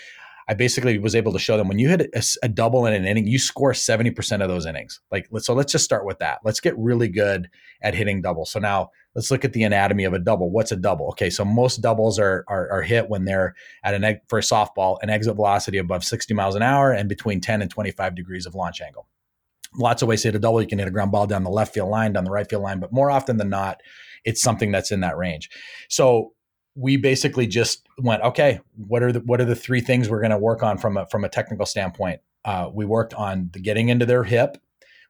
I 0.49 0.55
basically 0.55 0.97
was 0.97 1.13
able 1.13 1.31
to 1.33 1.39
show 1.39 1.57
them 1.57 1.67
when 1.67 1.77
you 1.77 1.89
hit 1.89 2.09
a, 2.15 2.23
a 2.41 2.49
double 2.49 2.87
in 2.87 2.93
an 2.95 3.05
inning, 3.05 3.27
you 3.27 3.37
score 3.37 3.71
70% 3.71 4.41
of 4.41 4.49
those 4.49 4.65
innings. 4.65 4.99
Like, 5.11 5.29
so 5.37 5.53
let's 5.53 5.71
just 5.71 5.85
start 5.85 6.07
with 6.07 6.17
that. 6.19 6.39
Let's 6.43 6.59
get 6.59 6.75
really 6.75 7.07
good 7.07 7.51
at 7.83 7.93
hitting 7.93 8.23
doubles. 8.23 8.49
So 8.49 8.59
now 8.59 8.89
let's 9.13 9.29
look 9.29 9.45
at 9.45 9.53
the 9.53 9.61
anatomy 9.61 10.05
of 10.05 10.13
a 10.13 10.19
double. 10.19 10.49
What's 10.49 10.71
a 10.71 10.75
double? 10.75 11.09
Okay. 11.09 11.29
So 11.29 11.45
most 11.45 11.83
doubles 11.83 12.17
are, 12.17 12.45
are, 12.47 12.67
are 12.71 12.81
hit 12.81 13.09
when 13.09 13.25
they're 13.25 13.53
at 13.83 13.93
an, 13.93 14.19
for 14.27 14.39
a 14.39 14.41
softball, 14.41 14.97
an 15.03 15.11
exit 15.11 15.35
velocity 15.35 15.77
above 15.77 16.03
60 16.03 16.33
miles 16.33 16.55
an 16.55 16.63
hour 16.63 16.91
and 16.91 17.07
between 17.07 17.41
10 17.41 17.61
and 17.61 17.69
25 17.69 18.15
degrees 18.15 18.47
of 18.47 18.55
launch 18.55 18.81
angle. 18.81 19.07
Lots 19.75 20.01
of 20.01 20.07
ways 20.07 20.23
to 20.23 20.29
hit 20.29 20.35
a 20.35 20.39
double. 20.39 20.61
You 20.61 20.67
can 20.67 20.79
hit 20.79 20.87
a 20.87 20.91
ground 20.91 21.11
ball 21.11 21.27
down 21.27 21.43
the 21.43 21.49
left 21.49 21.73
field 21.73 21.89
line, 21.89 22.13
down 22.13 22.23
the 22.23 22.31
right 22.31 22.49
field 22.49 22.63
line, 22.63 22.79
but 22.79 22.91
more 22.91 23.11
often 23.11 23.37
than 23.37 23.49
not, 23.49 23.81
it's 24.25 24.41
something 24.41 24.71
that's 24.71 24.91
in 24.91 25.01
that 25.01 25.17
range. 25.17 25.49
So 25.89 26.33
we 26.75 26.97
basically 26.97 27.47
just 27.47 27.87
went, 27.99 28.23
okay, 28.23 28.59
what 28.75 29.03
are 29.03 29.11
the 29.11 29.19
what 29.19 29.41
are 29.41 29.45
the 29.45 29.55
three 29.55 29.81
things 29.81 30.09
we're 30.09 30.21
going 30.21 30.31
to 30.31 30.37
work 30.37 30.63
on 30.63 30.77
from 30.77 30.97
a 30.97 31.05
from 31.07 31.23
a 31.23 31.29
technical 31.29 31.65
standpoint? 31.65 32.21
Uh, 32.45 32.69
we 32.73 32.85
worked 32.85 33.13
on 33.13 33.49
the 33.53 33.59
getting 33.59 33.89
into 33.89 34.05
their 34.05 34.23
hip. 34.23 34.57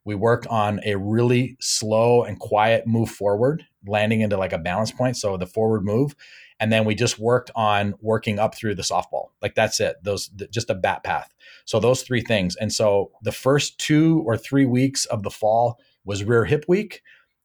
We 0.05 0.15
worked 0.15 0.47
on 0.47 0.79
a 0.85 0.95
really 0.95 1.57
slow 1.59 2.23
and 2.23 2.39
quiet 2.39 2.87
move 2.87 3.09
forward, 3.11 3.65
landing 3.85 4.21
into 4.21 4.37
like 4.37 4.53
a 4.53 4.57
balance 4.57 4.91
point, 4.91 5.17
so 5.17 5.37
the 5.37 5.45
forward 5.45 5.83
move, 5.83 6.15
and 6.59 6.71
then 6.71 6.85
we 6.85 6.95
just 6.95 7.19
worked 7.19 7.51
on 7.55 7.93
working 8.01 8.37
up 8.37 8.55
through 8.55 8.75
the 8.75 8.81
softball. 8.81 9.29
Like 9.41 9.55
that's 9.55 9.79
it. 9.79 9.97
Those 10.03 10.27
just 10.51 10.69
a 10.69 10.75
bat 10.75 11.03
path. 11.03 11.33
So 11.65 11.79
those 11.79 12.01
three 12.03 12.21
things. 12.21 12.55
And 12.55 12.71
so 12.73 13.11
the 13.21 13.31
first 13.31 13.79
two 13.79 14.23
or 14.25 14.37
three 14.37 14.65
weeks 14.65 15.05
of 15.05 15.23
the 15.23 15.29
fall 15.29 15.79
was 16.03 16.23
rear 16.23 16.45
hip 16.45 16.65
week. 16.67 17.01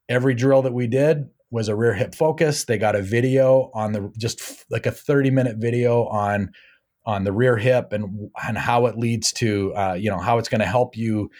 Every 0.09 0.35
drill 0.35 0.63
that 0.63 0.75
we 0.75 0.87
did 0.87 1.29
was 1.51 1.69
a 1.69 1.77
rear 1.77 1.95
hip 1.95 2.15
focus. 2.15 2.65
They 2.65 2.79
got 2.79 2.97
a 2.97 3.03
video 3.03 3.71
on 3.75 3.93
the 3.93 4.13
just 4.19 4.65
like 4.71 4.87
a 4.87 4.91
30 4.91 5.31
minute 5.31 5.57
video 5.59 6.07
on 6.07 6.51
on 7.07 7.25
the 7.25 7.33
rear 7.33 7.57
hip 7.57 7.93
and 7.93 8.31
and 8.47 8.59
how 8.59 8.87
it 8.87 8.99
leads 8.99 9.33
to 9.35 9.75
uh, 9.77 9.95
you 9.95 10.11
know 10.11 10.19
how 10.19 10.39
it's 10.39 10.49
going 10.49 10.61
to 10.61 10.67
help 10.67 10.97
you 10.97 11.31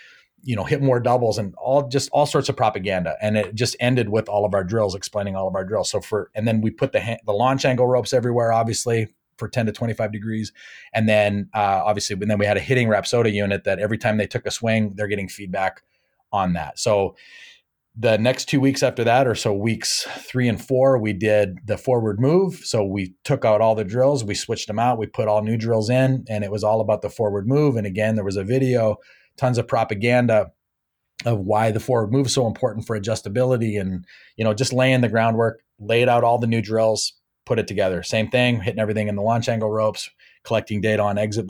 you 0.45 0.55
know 0.55 0.65
hit 0.65 0.83
more 0.83 1.01
doubles 1.01 1.39
and 1.39 1.55
all 1.57 1.89
just 1.89 2.09
all 2.11 2.27
sorts 2.27 2.49
of 2.49 2.57
propaganda 2.57 3.17
and 3.21 3.37
it 3.37 3.55
just 3.55 3.77
ended 3.81 4.09
with 4.09 4.29
all 4.29 4.45
of 4.45 4.55
our 4.55 4.65
drills 4.65 4.95
explaining 4.95 5.35
all 5.35 5.49
of 5.49 5.55
our 5.55 5.65
drills 5.65 5.91
so 5.91 6.01
for 6.01 6.31
and 6.35 6.47
then 6.47 6.61
we 6.61 6.71
put 6.71 6.93
the 6.93 7.19
the 7.25 7.33
launch 7.33 7.65
angle 7.65 7.87
ropes 7.87 8.13
everywhere 8.13 8.53
obviously 8.53 9.09
for 9.37 9.49
10 9.49 9.67
to 9.67 9.73
25 9.73 10.13
degrees 10.13 10.53
and 10.93 11.09
then 11.09 11.49
uh, 11.55 11.83
obviously 11.85 12.15
and 12.21 12.31
then 12.31 12.39
we 12.39 12.47
had 12.47 12.57
a 12.57 12.61
hitting 12.61 12.89
rapsodo 12.89 13.33
unit 13.33 13.65
that 13.65 13.79
every 13.79 13.99
time 13.99 14.17
they 14.17 14.27
took 14.27 14.47
a 14.47 14.51
swing 14.51 14.93
they're 14.95 15.09
getting 15.09 15.29
feedback 15.29 15.83
on 16.33 16.53
that 16.53 16.79
so 16.79 17.17
the 17.97 18.19
next 18.19 18.47
two 18.47 18.61
weeks 18.61 18.83
after 18.83 19.05
that, 19.05 19.27
or 19.27 19.37
so 19.37 19.53
weeks 19.53 20.03
three 20.19 20.49
and 20.49 20.63
four, 20.63 20.99
we 20.99 21.13
did 21.13 21.61
the 21.65 21.79
forward 21.79 22.19
move. 22.19 22.57
So 22.65 22.85
we 22.85 23.15
took 23.23 23.45
out 23.45 23.61
all 23.61 23.77
the 23.77 23.85
drills, 23.85 24.25
we 24.25 24.35
switched 24.35 24.67
them 24.67 24.81
out, 24.81 24.99
we 24.99 25.07
put 25.07 25.29
all 25.29 25.43
new 25.43 25.57
drills 25.57 25.91
in, 25.91 26.25
and 26.29 26.43
it 26.43 26.51
was 26.51 26.65
all 26.65 26.81
about 26.81 27.03
the 27.03 27.11
forward 27.11 27.47
move. 27.47 27.77
And 27.77 27.87
again, 27.87 28.17
there 28.17 28.25
was 28.25 28.37
a 28.37 28.43
video, 28.43 28.97
tons 29.37 29.59
of 29.59 29.69
propaganda 29.69 30.51
of 31.25 31.39
why 31.41 31.71
the 31.71 31.81
forward 31.81 32.13
move 32.13 32.27
is 32.27 32.35
so 32.35 32.47
important 32.47 32.87
for 32.87 32.99
adjustability 32.99 33.81
and 33.81 34.05
you 34.37 34.45
know 34.45 34.55
just 34.55 34.73
laying 34.73 35.01
the 35.01 35.09
groundwork 35.09 35.63
laid 35.79 36.09
out 36.09 36.25
all 36.25 36.39
the 36.39 36.47
new 36.47 36.61
drills 36.61 37.15
put 37.45 37.59
it 37.59 37.69
together. 37.69 38.03
Same 38.03 38.31
thing 38.31 38.61
hitting 38.61 38.81
everything 38.81 39.09
in 39.09 39.17
the 39.17 39.23
launch 39.23 39.49
angle 39.49 39.71
ropes 39.71 40.11
collecting 40.45 40.81
data 40.81 41.03
on 41.03 41.19
exit 41.19 41.47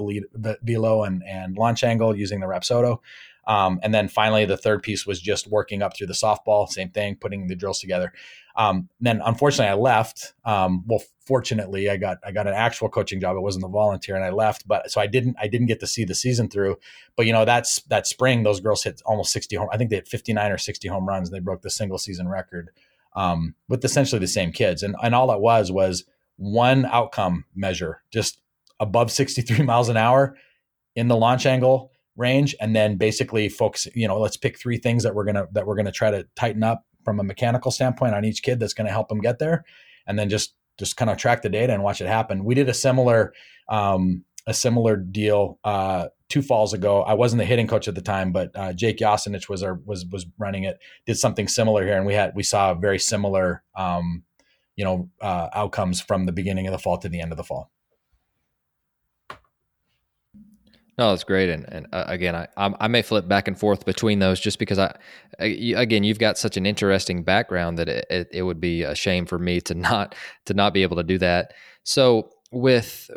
velo 0.62 1.02
and, 1.04 1.22
and 1.26 1.56
launch 1.56 1.82
angle 1.82 2.16
using 2.16 2.40
the 2.40 2.46
rapsodo 2.46 2.98
um, 3.46 3.80
and 3.82 3.92
then 3.92 4.08
finally, 4.08 4.44
the 4.44 4.56
third 4.56 4.82
piece 4.82 5.06
was 5.06 5.20
just 5.20 5.46
working 5.46 5.82
up 5.82 5.96
through 5.96 6.06
the 6.06 6.14
softball, 6.14 6.68
same 6.68 6.90
thing, 6.90 7.16
putting 7.16 7.46
the 7.46 7.56
drills 7.56 7.80
together. 7.80 8.12
Um, 8.56 8.88
then 9.00 9.20
unfortunately, 9.24 9.70
I 9.70 9.74
left. 9.74 10.34
Um, 10.44 10.84
well, 10.86 11.02
fortunately, 11.26 11.90
I 11.90 11.96
got 11.96 12.18
I 12.24 12.32
got 12.32 12.46
an 12.46 12.54
actual 12.54 12.88
coaching 12.88 13.20
job. 13.20 13.36
It 13.36 13.40
wasn't 13.40 13.64
a 13.64 13.68
volunteer, 13.68 14.14
and 14.14 14.24
I 14.24 14.30
left. 14.30 14.66
But 14.66 14.90
so 14.90 15.00
I 15.00 15.06
didn't 15.06 15.36
I 15.40 15.48
didn't 15.48 15.66
get 15.66 15.80
to 15.80 15.86
see 15.86 16.04
the 16.04 16.14
season 16.14 16.48
through. 16.48 16.76
But 17.16 17.26
you 17.26 17.32
know, 17.32 17.44
that's 17.44 17.82
that 17.84 18.06
spring, 18.06 18.42
those 18.42 18.60
girls 18.60 18.84
hit 18.84 19.02
almost 19.04 19.32
sixty 19.32 19.56
home. 19.56 19.68
I 19.72 19.76
think 19.76 19.90
they 19.90 19.96
had 19.96 20.08
fifty 20.08 20.32
nine 20.32 20.52
or 20.52 20.58
sixty 20.58 20.88
home 20.88 21.06
runs. 21.06 21.28
and 21.28 21.36
They 21.36 21.40
broke 21.40 21.62
the 21.62 21.70
single 21.70 21.98
season 21.98 22.28
record 22.28 22.70
um, 23.14 23.54
with 23.68 23.84
essentially 23.84 24.20
the 24.20 24.28
same 24.28 24.52
kids, 24.52 24.82
and 24.82 24.94
and 25.02 25.14
all 25.14 25.26
that 25.26 25.40
was 25.40 25.72
was 25.72 26.04
one 26.36 26.86
outcome 26.86 27.44
measure, 27.54 28.02
just 28.10 28.40
above 28.78 29.10
sixty 29.10 29.42
three 29.42 29.64
miles 29.64 29.88
an 29.88 29.96
hour 29.96 30.36
in 30.94 31.08
the 31.08 31.16
launch 31.16 31.44
angle 31.44 31.90
range 32.16 32.54
and 32.60 32.74
then 32.76 32.96
basically 32.96 33.48
focus 33.48 33.88
you 33.94 34.06
know 34.06 34.18
let's 34.20 34.36
pick 34.36 34.58
three 34.58 34.78
things 34.78 35.02
that 35.02 35.14
we're 35.14 35.24
to 35.34 35.48
that 35.52 35.66
we're 35.66 35.74
to 35.84 35.92
try 35.92 36.10
to 36.10 36.24
tighten 36.36 36.62
up 36.62 36.84
from 37.04 37.20
a 37.20 37.24
mechanical 37.24 37.70
standpoint 37.70 38.14
on 38.14 38.24
each 38.24 38.42
kid 38.42 38.58
that's 38.58 38.74
to 38.86 38.92
help 38.92 39.08
them 39.08 39.20
get 39.20 39.38
there 39.38 39.64
and 40.06 40.18
then 40.18 40.28
just 40.28 40.54
just 40.78 40.96
kind 40.96 41.10
of 41.10 41.16
track 41.16 41.42
the 41.42 41.48
data 41.48 41.72
and 41.72 41.82
watch 41.82 42.00
it 42.00 42.06
happen. 42.06 42.44
We 42.44 42.54
did 42.54 42.68
a 42.68 42.74
similar 42.74 43.32
um, 43.68 44.24
a 44.46 44.54
similar 44.54 44.96
deal 44.96 45.58
uh, 45.64 46.08
two 46.28 46.42
falls 46.42 46.74
ago. 46.74 47.02
I 47.02 47.14
wasn't 47.14 47.38
the 47.38 47.46
hitting 47.46 47.66
coach 47.66 47.88
at 47.88 47.94
the 47.94 48.02
time 48.02 48.32
but 48.32 48.50
uh, 48.54 48.72
jake 48.72 48.98
Yacinich 48.98 49.48
was 49.48 49.62
our 49.62 49.74
was 49.84 50.04
was 50.06 50.26
running 50.38 50.64
it 50.64 50.78
did 51.06 51.16
something 51.16 51.48
similar 51.48 51.84
here 51.84 51.96
and 51.96 52.06
we 52.06 52.14
had 52.14 52.32
we 52.34 52.42
saw 52.42 52.74
very 52.74 52.98
similar 52.98 53.62
um, 53.76 54.24
you 54.76 54.84
know 54.84 55.08
uh, 55.20 55.48
outcomes 55.54 56.00
from 56.00 56.26
the 56.26 56.32
beginning 56.32 56.66
of 56.66 56.72
the 56.72 56.78
fall 56.78 56.98
to 56.98 57.08
the 57.08 57.20
end 57.20 57.32
of 57.32 57.36
the 57.36 57.44
fall 57.44 57.70
No, 60.96 61.10
that's 61.10 61.24
great, 61.24 61.50
and 61.50 61.64
and 61.72 61.86
uh, 61.92 62.04
again, 62.06 62.36
I 62.36 62.46
I 62.56 62.86
may 62.86 63.02
flip 63.02 63.26
back 63.26 63.48
and 63.48 63.58
forth 63.58 63.84
between 63.84 64.20
those 64.20 64.38
just 64.38 64.60
because 64.60 64.78
I, 64.78 64.94
again, 65.40 66.04
you've 66.04 66.20
got 66.20 66.38
such 66.38 66.56
an 66.56 66.66
interesting 66.66 67.24
background 67.24 67.78
that 67.78 67.88
it, 67.88 68.06
it, 68.10 68.28
it, 68.32 68.42
would 68.42 68.60
be 68.60 68.84
a 68.84 68.94
shame 68.94 69.26
for 69.26 69.38
me 69.38 69.60
to 69.62 69.74
not 69.74 70.14
to 70.46 70.54
not 70.54 70.72
be 70.72 70.82
able 70.82 70.96
to 70.96 71.02
do 71.02 71.18
that. 71.18 71.52
So 71.82 72.30
with 72.52 73.10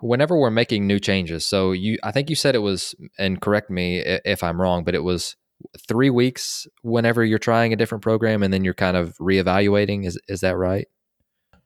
whenever 0.00 0.36
we're 0.36 0.50
making 0.50 0.88
new 0.88 0.98
changes, 0.98 1.46
so 1.46 1.70
you 1.70 1.98
I 2.02 2.10
think 2.10 2.30
you 2.30 2.36
said 2.36 2.56
it 2.56 2.60
was, 2.60 2.96
and 3.16 3.40
correct 3.40 3.70
me 3.70 3.98
if 4.00 4.42
I'm 4.42 4.60
wrong, 4.60 4.82
but 4.82 4.96
it 4.96 5.04
was 5.04 5.36
three 5.86 6.10
weeks 6.10 6.66
whenever 6.82 7.24
you're 7.24 7.38
trying 7.38 7.72
a 7.72 7.76
different 7.76 8.02
program, 8.02 8.42
and 8.42 8.52
then 8.52 8.64
you're 8.64 8.74
kind 8.74 8.96
of 8.96 9.16
reevaluating. 9.18 10.04
Is 10.04 10.18
is 10.26 10.40
that 10.40 10.56
right? 10.56 10.88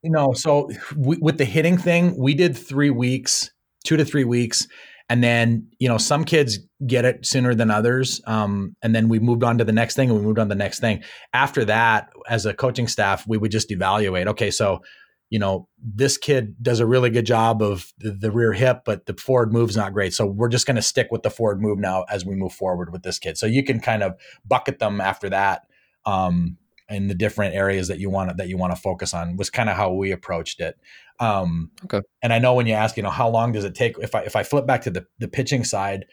No, 0.03 0.35
so 0.35 0.69
we, 0.95 1.17
with 1.17 1.39
the 1.39 1.47
hitting 1.47 1.79
thing, 1.79 2.15
we 2.19 2.35
did 2.35 2.55
three 2.55 2.91
weeks, 2.91 3.51
two 3.83 3.97
to 3.97 4.05
three 4.05 4.25
weeks 4.25 4.69
and 5.09 5.23
then 5.23 5.69
you 5.79 5.89
know 5.89 5.99
some 5.99 6.25
kids 6.25 6.59
get 6.87 7.05
it 7.05 7.25
sooner 7.27 7.55
than 7.55 7.71
others 7.71 8.21
um, 8.27 8.75
and 8.83 8.95
then 8.95 9.09
we 9.09 9.19
moved 9.19 9.45
on 9.45 9.59
to 9.59 9.65
the 9.65 9.73
next 9.73 9.95
thing 9.97 10.11
and 10.11 10.19
we 10.19 10.25
moved 10.25 10.39
on 10.39 10.49
to 10.49 10.55
the 10.55 10.59
next 10.59 10.81
thing. 10.81 11.03
After 11.33 11.65
that 11.67 12.11
as 12.29 12.47
a 12.47 12.55
coaching 12.55 12.89
staff 12.89 13.27
we 13.27 13.39
would 13.39 13.51
just 13.51 13.71
evaluate 13.71 14.27
okay 14.29 14.51
so 14.51 14.81
you 15.31 15.39
know 15.39 15.69
this 15.83 16.17
kid 16.17 16.55
does 16.63 16.81
a 16.81 16.87
really 16.87 17.11
good 17.11 17.27
job 17.27 17.63
of 17.63 17.93
the, 17.99 18.13
the 18.13 18.31
rear 18.31 18.53
hip 18.53 18.83
but 18.85 19.07
the 19.07 19.15
forward 19.15 19.53
move's 19.53 19.77
not 19.77 19.93
great. 19.93 20.13
So 20.15 20.27
we're 20.27 20.49
just 20.49 20.67
going 20.67 20.77
to 20.77 20.83
stick 20.83 21.09
with 21.11 21.23
the 21.23 21.31
forward 21.31 21.61
move 21.61 21.79
now 21.79 22.05
as 22.11 22.25
we 22.25 22.35
move 22.35 22.53
forward 22.53 22.93
with 22.93 23.03
this 23.03 23.19
kid. 23.19 23.37
So 23.39 23.47
you 23.47 23.65
can 23.65 23.81
kind 23.81 24.03
of 24.03 24.15
bucket 24.47 24.79
them 24.79 25.01
after 25.01 25.31
that 25.31 25.63
um, 26.07 26.57
in 26.89 27.09
the 27.09 27.15
different 27.15 27.55
areas 27.55 27.89
that 27.89 27.99
you 27.99 28.11
want 28.11 28.37
that 28.37 28.49
you 28.49 28.57
want 28.57 28.75
to 28.75 28.81
focus 28.81 29.15
on 29.15 29.37
was 29.37 29.51
kind 29.51 29.71
of 29.71 29.77
how 29.77 29.93
we 29.93 30.13
approached 30.13 30.61
it. 30.61 30.77
Um, 31.21 31.71
okay. 31.85 32.03
And 32.23 32.33
I 32.33 32.39
know 32.39 32.55
when 32.55 32.67
you 32.67 32.75
ask, 32.75 32.97
you 32.97 33.03
know, 33.03 33.11
how 33.11 33.29
long 33.29 33.53
does 33.53 33.65
it 33.65 33.75
take? 33.75 33.99
If 33.99 34.15
I 34.15 34.21
if 34.21 34.37
I 34.37 34.43
flip 34.43 34.67
back 34.67 34.83
to 34.83 34.91
the 34.91 35.07
the 35.19 35.29
pitching 35.29 35.65
side, 35.65 36.07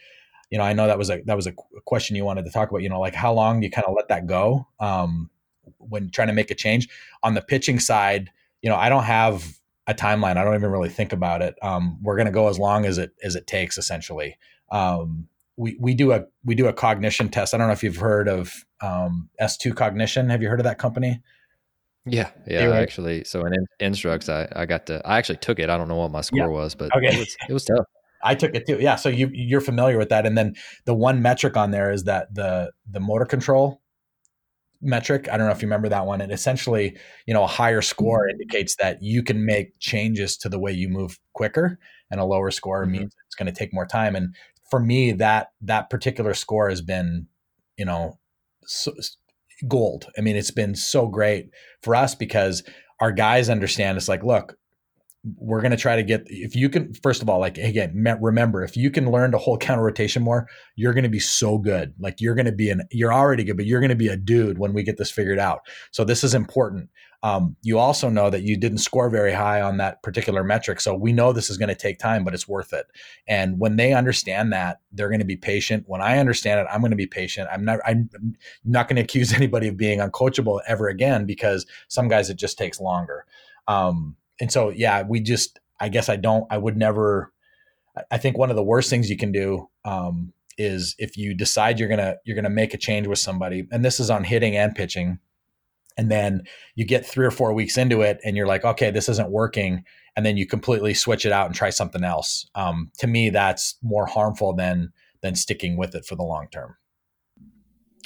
you 0.50 0.58
know, 0.58 0.64
I 0.64 0.72
know 0.72 0.86
that 0.86 0.98
was 0.98 1.10
a 1.10 1.20
that 1.26 1.36
was 1.36 1.46
a 1.46 1.52
question 1.84 2.16
you 2.16 2.24
wanted 2.24 2.44
to 2.46 2.50
talk 2.50 2.70
about. 2.70 2.82
You 2.82 2.88
know, 2.88 3.00
like 3.00 3.14
how 3.14 3.32
long 3.32 3.60
do 3.60 3.66
you 3.66 3.70
kind 3.70 3.86
of 3.86 3.94
let 3.94 4.08
that 4.08 4.26
go 4.26 4.66
um, 4.80 5.30
when 5.78 6.10
trying 6.10 6.28
to 6.28 6.34
make 6.34 6.50
a 6.50 6.54
change 6.54 6.88
on 7.22 7.34
the 7.34 7.42
pitching 7.42 7.78
side? 7.78 8.30
You 8.62 8.70
know, 8.70 8.76
I 8.76 8.88
don't 8.88 9.04
have 9.04 9.58
a 9.86 9.94
timeline. 9.94 10.36
I 10.36 10.44
don't 10.44 10.54
even 10.54 10.70
really 10.70 10.88
think 10.88 11.12
about 11.12 11.42
it. 11.42 11.54
Um, 11.62 11.98
we're 12.02 12.16
going 12.16 12.26
to 12.26 12.32
go 12.32 12.48
as 12.48 12.58
long 12.58 12.86
as 12.86 12.98
it 12.98 13.12
as 13.22 13.34
it 13.34 13.46
takes, 13.46 13.76
essentially. 13.76 14.38
Um, 14.70 15.28
we 15.56 15.76
we 15.78 15.94
do 15.94 16.12
a 16.12 16.24
we 16.44 16.54
do 16.54 16.66
a 16.66 16.72
cognition 16.72 17.28
test. 17.28 17.54
I 17.54 17.58
don't 17.58 17.66
know 17.66 17.72
if 17.72 17.82
you've 17.82 17.96
heard 17.96 18.28
of 18.28 18.52
um, 18.80 19.28
S2 19.40 19.76
Cognition. 19.76 20.30
Have 20.30 20.42
you 20.42 20.48
heard 20.48 20.60
of 20.60 20.64
that 20.64 20.78
company? 20.78 21.20
Yeah, 22.04 22.30
yeah. 22.46 22.70
Actually, 22.70 23.24
so 23.24 23.44
in 23.44 23.66
Instructs, 23.78 24.28
I 24.28 24.48
I 24.54 24.66
got 24.66 24.86
to 24.86 25.00
I 25.06 25.18
actually 25.18 25.36
took 25.36 25.58
it. 25.58 25.70
I 25.70 25.76
don't 25.76 25.88
know 25.88 25.96
what 25.96 26.10
my 26.10 26.22
score 26.22 26.40
yeah. 26.40 26.46
was, 26.46 26.74
but 26.74 26.94
okay. 26.96 27.14
it 27.14 27.18
was 27.18 27.36
it 27.48 27.52
was 27.52 27.64
tough. 27.64 27.86
I 28.24 28.34
took 28.34 28.54
it 28.54 28.66
too. 28.66 28.78
Yeah, 28.80 28.96
so 28.96 29.08
you 29.08 29.30
you're 29.32 29.60
familiar 29.60 29.98
with 29.98 30.08
that. 30.08 30.26
And 30.26 30.36
then 30.36 30.54
the 30.84 30.94
one 30.94 31.22
metric 31.22 31.56
on 31.56 31.70
there 31.70 31.92
is 31.92 32.04
that 32.04 32.34
the 32.34 32.72
the 32.90 33.00
motor 33.00 33.24
control 33.24 33.82
metric. 34.80 35.28
I 35.30 35.36
don't 35.36 35.46
know 35.46 35.52
if 35.52 35.62
you 35.62 35.66
remember 35.66 35.88
that 35.88 36.06
one. 36.06 36.20
And 36.20 36.32
essentially, 36.32 36.96
you 37.26 37.34
know, 37.34 37.44
a 37.44 37.48
higher 37.48 37.82
score 37.82 38.28
indicates 38.28 38.76
that 38.76 39.00
you 39.00 39.22
can 39.22 39.46
make 39.46 39.78
changes 39.78 40.36
to 40.38 40.48
the 40.48 40.58
way 40.58 40.72
you 40.72 40.88
move 40.88 41.18
quicker, 41.34 41.78
and 42.10 42.20
a 42.20 42.24
lower 42.24 42.50
score 42.50 42.82
mm-hmm. 42.82 42.92
means 42.92 43.14
it's 43.26 43.36
going 43.36 43.52
to 43.52 43.58
take 43.58 43.72
more 43.72 43.86
time. 43.86 44.16
And 44.16 44.34
for 44.72 44.80
me, 44.80 45.12
that 45.12 45.48
that 45.60 45.90
particular 45.90 46.32
score 46.32 46.70
has 46.70 46.80
been, 46.80 47.26
you 47.76 47.84
know, 47.84 48.18
so, 48.64 48.90
gold. 49.68 50.06
I 50.16 50.22
mean, 50.22 50.34
it's 50.34 50.50
been 50.50 50.74
so 50.74 51.08
great 51.08 51.50
for 51.82 51.94
us 51.94 52.14
because 52.14 52.62
our 52.98 53.12
guys 53.12 53.50
understand. 53.50 53.98
It's 53.98 54.08
like, 54.08 54.24
look, 54.24 54.56
we're 55.36 55.60
going 55.60 55.72
to 55.72 55.76
try 55.76 55.94
to 55.94 56.02
get 56.02 56.22
if 56.28 56.56
you 56.56 56.70
can 56.70 56.94
first 56.94 57.20
of 57.20 57.28
all 57.28 57.38
like 57.38 57.56
again 57.56 57.92
remember 58.20 58.64
if 58.64 58.76
you 58.76 58.90
can 58.90 59.08
learn 59.08 59.30
to 59.30 59.38
hold 59.38 59.60
counter 59.60 59.84
rotation 59.84 60.20
more 60.20 60.48
you're 60.74 60.92
going 60.92 61.04
to 61.04 61.08
be 61.08 61.20
so 61.20 61.58
good 61.58 61.94
like 62.00 62.20
you're 62.20 62.34
going 62.34 62.46
to 62.46 62.50
be 62.50 62.70
an 62.70 62.82
you're 62.90 63.12
already 63.12 63.44
good 63.44 63.56
but 63.56 63.64
you're 63.64 63.78
going 63.78 63.88
to 63.88 63.94
be 63.94 64.08
a 64.08 64.16
dude 64.16 64.58
when 64.58 64.72
we 64.72 64.82
get 64.82 64.96
this 64.96 65.12
figured 65.12 65.38
out 65.38 65.60
so 65.92 66.02
this 66.02 66.24
is 66.24 66.34
important 66.34 66.90
um, 67.24 67.56
you 67.62 67.78
also 67.78 68.08
know 68.08 68.30
that 68.30 68.42
you 68.42 68.56
didn't 68.56 68.78
score 68.78 69.08
very 69.08 69.32
high 69.32 69.60
on 69.60 69.76
that 69.76 70.02
particular 70.02 70.42
metric 70.42 70.80
so 70.80 70.94
we 70.94 71.12
know 71.12 71.32
this 71.32 71.50
is 71.50 71.56
going 71.56 71.68
to 71.68 71.74
take 71.74 71.98
time 71.98 72.24
but 72.24 72.34
it's 72.34 72.48
worth 72.48 72.72
it. 72.72 72.86
And 73.26 73.58
when 73.58 73.76
they 73.76 73.92
understand 73.92 74.52
that 74.52 74.80
they're 74.92 75.08
going 75.08 75.20
to 75.20 75.24
be 75.24 75.36
patient. 75.36 75.84
When 75.86 76.00
i 76.00 76.18
understand 76.18 76.60
it 76.60 76.66
i'm 76.70 76.80
going 76.80 76.90
to 76.90 76.96
be 76.96 77.06
patient. 77.06 77.48
I'm 77.52 77.64
not 77.64 77.80
i'm 77.86 78.08
not 78.64 78.88
going 78.88 78.96
to 78.96 79.02
accuse 79.02 79.32
anybody 79.32 79.68
of 79.68 79.76
being 79.76 80.00
uncoachable 80.00 80.60
ever 80.66 80.88
again 80.88 81.26
because 81.26 81.66
some 81.88 82.08
guys 82.08 82.30
it 82.30 82.36
just 82.36 82.58
takes 82.58 82.80
longer. 82.80 83.24
Um, 83.68 84.16
and 84.40 84.50
so 84.50 84.70
yeah, 84.70 85.02
we 85.02 85.20
just 85.20 85.60
I 85.80 85.88
guess 85.88 86.08
I 86.08 86.16
don't 86.16 86.46
I 86.50 86.58
would 86.58 86.76
never 86.76 87.32
I 88.10 88.18
think 88.18 88.38
one 88.38 88.50
of 88.50 88.56
the 88.56 88.62
worst 88.62 88.90
things 88.90 89.10
you 89.10 89.16
can 89.16 89.32
do 89.32 89.68
um, 89.84 90.32
is 90.58 90.94
if 90.98 91.16
you 91.16 91.34
decide 91.34 91.78
you're 91.78 91.88
gonna 91.88 92.16
you're 92.24 92.36
gonna 92.36 92.50
make 92.50 92.74
a 92.74 92.78
change 92.78 93.06
with 93.06 93.18
somebody, 93.18 93.66
and 93.70 93.84
this 93.84 94.00
is 94.00 94.10
on 94.10 94.24
hitting 94.24 94.56
and 94.56 94.74
pitching, 94.74 95.18
and 95.96 96.10
then 96.10 96.42
you 96.74 96.84
get 96.84 97.06
three 97.06 97.26
or 97.26 97.30
four 97.30 97.52
weeks 97.52 97.76
into 97.76 98.02
it, 98.02 98.18
and 98.24 98.36
you're 98.36 98.46
like, 98.46 98.64
okay, 98.64 98.90
this 98.90 99.08
isn't 99.08 99.30
working, 99.30 99.84
and 100.16 100.24
then 100.24 100.36
you 100.36 100.46
completely 100.46 100.94
switch 100.94 101.24
it 101.26 101.32
out 101.32 101.46
and 101.46 101.54
try 101.54 101.70
something 101.70 102.04
else. 102.04 102.46
Um, 102.54 102.90
to 102.98 103.06
me, 103.06 103.30
that's 103.30 103.76
more 103.82 104.06
harmful 104.06 104.54
than 104.54 104.92
than 105.22 105.34
sticking 105.34 105.76
with 105.76 105.94
it 105.94 106.04
for 106.04 106.16
the 106.16 106.24
long 106.24 106.48
term. 106.50 106.76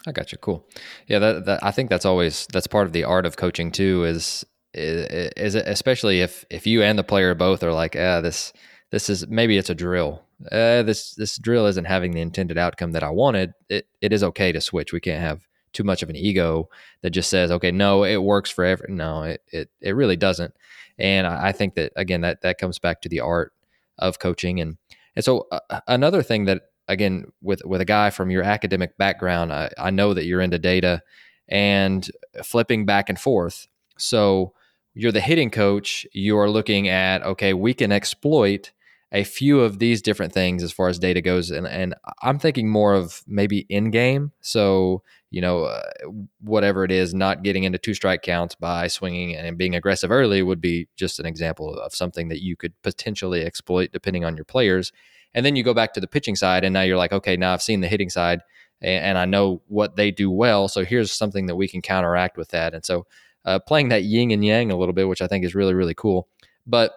I 0.06 0.12
got 0.12 0.30
you. 0.30 0.38
Cool. 0.38 0.64
Yeah, 1.08 1.18
that, 1.18 1.46
that 1.46 1.64
I 1.64 1.70
think 1.72 1.90
that's 1.90 2.04
always 2.04 2.46
that's 2.52 2.66
part 2.66 2.86
of 2.86 2.92
the 2.92 3.04
art 3.04 3.26
of 3.26 3.36
coaching 3.36 3.72
too. 3.72 4.04
Is 4.04 4.44
is, 4.74 5.54
it 5.54 5.64
especially 5.66 6.20
if 6.20 6.44
if 6.50 6.66
you 6.66 6.82
and 6.82 6.98
the 6.98 7.04
player 7.04 7.34
both 7.34 7.62
are 7.62 7.72
like, 7.72 7.96
ah, 7.98 8.20
this 8.20 8.52
this 8.92 9.10
is 9.10 9.26
maybe 9.26 9.56
it's 9.56 9.70
a 9.70 9.74
drill. 9.74 10.22
Uh, 10.52 10.82
this 10.82 11.14
this 11.14 11.38
drill 11.38 11.66
isn't 11.66 11.86
having 11.86 12.12
the 12.12 12.20
intended 12.20 12.58
outcome 12.58 12.92
that 12.92 13.02
I 13.02 13.10
wanted. 13.10 13.52
It 13.68 13.88
it 14.00 14.12
is 14.12 14.22
okay 14.22 14.52
to 14.52 14.60
switch. 14.60 14.92
We 14.92 15.00
can't 15.00 15.22
have 15.22 15.40
too 15.76 15.84
much 15.84 16.02
of 16.02 16.10
an 16.10 16.16
ego 16.16 16.68
that 17.02 17.10
just 17.10 17.30
says, 17.30 17.50
okay, 17.50 17.70
no, 17.70 18.04
it 18.04 18.16
works 18.16 18.50
for 18.50 18.64
every. 18.64 18.92
No, 18.92 19.22
it 19.22 19.42
it 19.48 19.70
it 19.80 19.92
really 19.92 20.16
doesn't. 20.16 20.54
And 20.98 21.26
I, 21.26 21.48
I 21.48 21.52
think 21.52 21.74
that 21.74 21.92
again 21.96 22.22
that 22.22 22.40
that 22.42 22.58
comes 22.58 22.78
back 22.78 23.02
to 23.02 23.08
the 23.08 23.20
art 23.20 23.52
of 23.98 24.18
coaching 24.18 24.60
and 24.60 24.76
and 25.14 25.24
so 25.24 25.46
uh, 25.50 25.80
another 25.86 26.22
thing 26.22 26.44
that 26.46 26.62
again 26.88 27.26
with 27.42 27.64
with 27.64 27.80
a 27.80 27.84
guy 27.84 28.10
from 28.10 28.30
your 28.30 28.42
academic 28.42 28.96
background, 28.96 29.52
I, 29.52 29.70
I 29.78 29.90
know 29.90 30.14
that 30.14 30.24
you're 30.24 30.40
into 30.40 30.58
data 30.58 31.02
and 31.48 32.08
flipping 32.42 32.86
back 32.86 33.08
and 33.08 33.18
forth. 33.20 33.68
So 33.98 34.52
you're 34.94 35.12
the 35.12 35.20
hitting 35.20 35.50
coach, 35.50 36.06
you're 36.12 36.50
looking 36.50 36.88
at, 36.88 37.22
okay, 37.22 37.52
we 37.52 37.74
can 37.74 37.92
exploit 37.92 38.72
a 39.12 39.24
few 39.24 39.60
of 39.60 39.78
these 39.78 40.02
different 40.02 40.32
things 40.32 40.62
as 40.62 40.72
far 40.72 40.88
as 40.88 40.98
data 40.98 41.20
goes. 41.20 41.50
And, 41.50 41.66
and 41.66 41.94
I'm 42.22 42.38
thinking 42.38 42.68
more 42.68 42.94
of 42.94 43.22
maybe 43.26 43.66
in 43.68 43.90
game. 43.90 44.32
So, 44.40 45.02
you 45.36 45.42
know, 45.42 45.64
uh, 45.64 45.82
whatever 46.40 46.82
it 46.82 46.90
is, 46.90 47.12
not 47.12 47.42
getting 47.42 47.64
into 47.64 47.76
two 47.76 47.92
strike 47.92 48.22
counts 48.22 48.54
by 48.54 48.86
swinging 48.86 49.36
and 49.36 49.58
being 49.58 49.74
aggressive 49.74 50.10
early 50.10 50.42
would 50.42 50.62
be 50.62 50.88
just 50.96 51.20
an 51.20 51.26
example 51.26 51.78
of 51.78 51.94
something 51.94 52.28
that 52.28 52.40
you 52.40 52.56
could 52.56 52.72
potentially 52.80 53.44
exploit 53.44 53.92
depending 53.92 54.24
on 54.24 54.34
your 54.34 54.46
players. 54.46 54.92
And 55.34 55.44
then 55.44 55.54
you 55.54 55.62
go 55.62 55.74
back 55.74 55.92
to 55.92 56.00
the 56.00 56.06
pitching 56.06 56.36
side, 56.36 56.64
and 56.64 56.72
now 56.72 56.80
you're 56.80 56.96
like, 56.96 57.12
okay, 57.12 57.36
now 57.36 57.52
I've 57.52 57.60
seen 57.60 57.82
the 57.82 57.86
hitting 57.86 58.08
side 58.08 58.40
and, 58.80 59.04
and 59.04 59.18
I 59.18 59.26
know 59.26 59.60
what 59.68 59.96
they 59.96 60.10
do 60.10 60.30
well. 60.30 60.68
So 60.68 60.86
here's 60.86 61.12
something 61.12 61.44
that 61.48 61.56
we 61.56 61.68
can 61.68 61.82
counteract 61.82 62.38
with 62.38 62.48
that. 62.48 62.72
And 62.72 62.82
so, 62.82 63.06
uh, 63.44 63.58
playing 63.58 63.90
that 63.90 64.04
yin 64.04 64.30
and 64.30 64.42
yang 64.42 64.72
a 64.72 64.76
little 64.78 64.94
bit, 64.94 65.06
which 65.06 65.20
I 65.20 65.26
think 65.26 65.44
is 65.44 65.54
really 65.54 65.74
really 65.74 65.94
cool. 65.94 66.28
But 66.66 66.94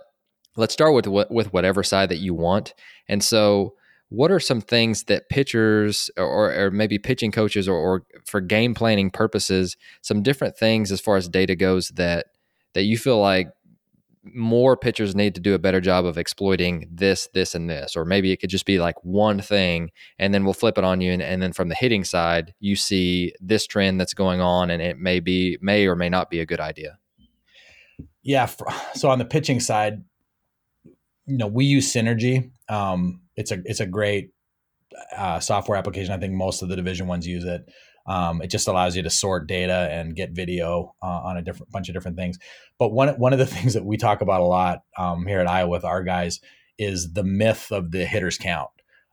let's 0.56 0.74
start 0.74 0.94
with 0.94 1.08
with 1.08 1.52
whatever 1.52 1.84
side 1.84 2.08
that 2.08 2.20
you 2.20 2.34
want. 2.34 2.74
And 3.10 3.22
so, 3.22 3.76
what 4.10 4.32
are 4.32 4.40
some 4.40 4.60
things 4.60 5.04
that 5.04 5.30
pitchers 5.30 6.10
or, 6.18 6.66
or 6.66 6.72
maybe 6.72 6.98
pitching 6.98 7.32
coaches 7.32 7.68
or, 7.68 7.76
or, 7.76 8.04
for 8.26 8.42
game 8.42 8.74
planning 8.74 9.12
purposes, 9.12 9.78
some 10.02 10.24
different 10.24 10.58
things 10.58 10.92
as 10.92 11.00
far 11.00 11.16
as 11.16 11.30
data 11.30 11.56
goes 11.56 11.90
that 11.90 12.28
that 12.74 12.84
you 12.84 12.98
feel 12.98 13.20
like 13.20 13.50
more 14.24 14.78
pitchers 14.78 15.16
need 15.16 15.36
to 15.36 15.42
do 15.42 15.54
a 15.54 15.60
better 15.60 15.82
job 15.82 16.06
of 16.06 16.18
exploiting 16.18 16.88
this, 16.92 17.30
this, 17.34 17.56
and 17.56 17.70
this. 17.70 17.96
Or 17.96 18.06
maybe 18.06 18.32
it 18.32 18.38
could 18.38 18.50
just 18.50 18.66
be 18.66 18.80
like 18.80 18.96
one 19.04 19.42
thing, 19.42 19.92
and 20.18 20.34
then 20.34 20.44
we'll 20.44 20.54
flip 20.54 20.78
it 20.78 20.84
on 20.84 21.02
you. 21.02 21.12
And, 21.12 21.22
and 21.22 21.42
then 21.42 21.54
from 21.54 21.70
the 21.70 21.76
hitting 21.76 22.04
side, 22.04 22.54
you 22.60 22.76
see 22.76 23.34
this 23.40 23.66
trend 23.66 24.00
that's 24.00 24.14
going 24.14 24.42
on, 24.42 24.70
and 24.70 24.82
it 24.82 24.98
may 24.98 25.20
be, 25.20 25.58
may 25.62 25.88
or 25.88 25.96
may 25.96 26.10
not 26.10 26.30
be 26.30 26.40
a 26.40 26.46
good 26.46 26.60
idea. 26.60 26.98
Yeah. 28.22 28.50
So 28.94 29.10
on 29.10 29.20
the 29.20 29.26
pitching 29.26 29.60
side, 29.60 30.04
you 31.26 31.38
know, 31.38 31.48
we 31.48 31.66
use 31.66 31.92
Synergy. 31.92 32.52
Um, 32.68 33.22
it's 33.40 33.52
a 33.52 33.60
it's 33.66 33.80
a 33.80 33.86
great 33.86 34.32
uh, 35.18 35.40
software 35.40 35.78
application. 35.78 36.14
I 36.14 36.18
think 36.18 36.34
most 36.34 36.62
of 36.62 36.70
the 36.70 36.76
division 36.76 37.08
ones 37.08 37.26
use 37.26 37.46
it. 37.46 37.72
Um, 38.06 38.42
it 38.42 38.50
just 38.50 38.68
allows 38.68 38.96
you 38.96 39.04
to 39.04 39.10
sort 39.10 39.48
data 39.48 39.88
and 39.92 40.16
get 40.16 40.32
video 40.32 40.96
uh, 41.02 41.06
on 41.06 41.38
a 41.38 41.42
different 41.42 41.72
bunch 41.72 41.90
of 41.90 41.96
different 41.96 42.18
things. 42.18 42.38
But 42.78 42.90
one 42.90 43.10
one 43.20 43.34
of 43.34 43.40
the 43.40 43.46
things 43.56 43.74
that 43.74 43.86
we 43.86 43.98
talk 43.98 44.22
about 44.22 44.42
a 44.42 44.46
lot 44.46 44.82
um, 44.98 45.26
here 45.26 45.40
at 45.40 45.48
Iowa 45.48 45.70
with 45.70 45.86
our 45.86 46.04
guys 46.04 46.42
is 46.78 47.14
the 47.14 47.24
myth 47.24 47.72
of 47.72 47.92
the 47.92 48.06
hitters 48.06 48.38
count. 48.38 48.70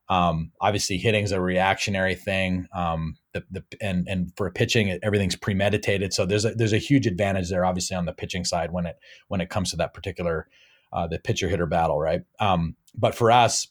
Um, 0.08 0.52
obviously, 0.60 0.98
hitting 0.98 1.24
is 1.24 1.32
a 1.32 1.40
reactionary 1.40 2.14
thing. 2.14 2.68
Um, 2.72 3.16
the, 3.32 3.44
the, 3.50 3.64
and 3.80 4.08
and 4.08 4.32
for 4.36 4.50
pitching, 4.50 4.98
everything's 5.02 5.36
premeditated. 5.36 6.12
So 6.12 6.26
there's 6.26 6.44
a 6.44 6.50
there's 6.50 6.72
a 6.72 6.78
huge 6.78 7.06
advantage 7.06 7.48
there, 7.48 7.64
obviously, 7.64 7.96
on 7.96 8.06
the 8.06 8.12
pitching 8.12 8.44
side 8.44 8.72
when 8.72 8.86
it 8.86 8.96
when 9.28 9.40
it 9.40 9.50
comes 9.50 9.70
to 9.70 9.76
that 9.76 9.94
particular 9.94 10.48
uh, 10.92 11.06
the 11.06 11.18
pitcher 11.18 11.48
hitter 11.48 11.66
battle, 11.66 11.98
right? 11.98 12.22
Um, 12.40 12.76
but 12.94 13.14
for 13.14 13.30
us, 13.30 13.68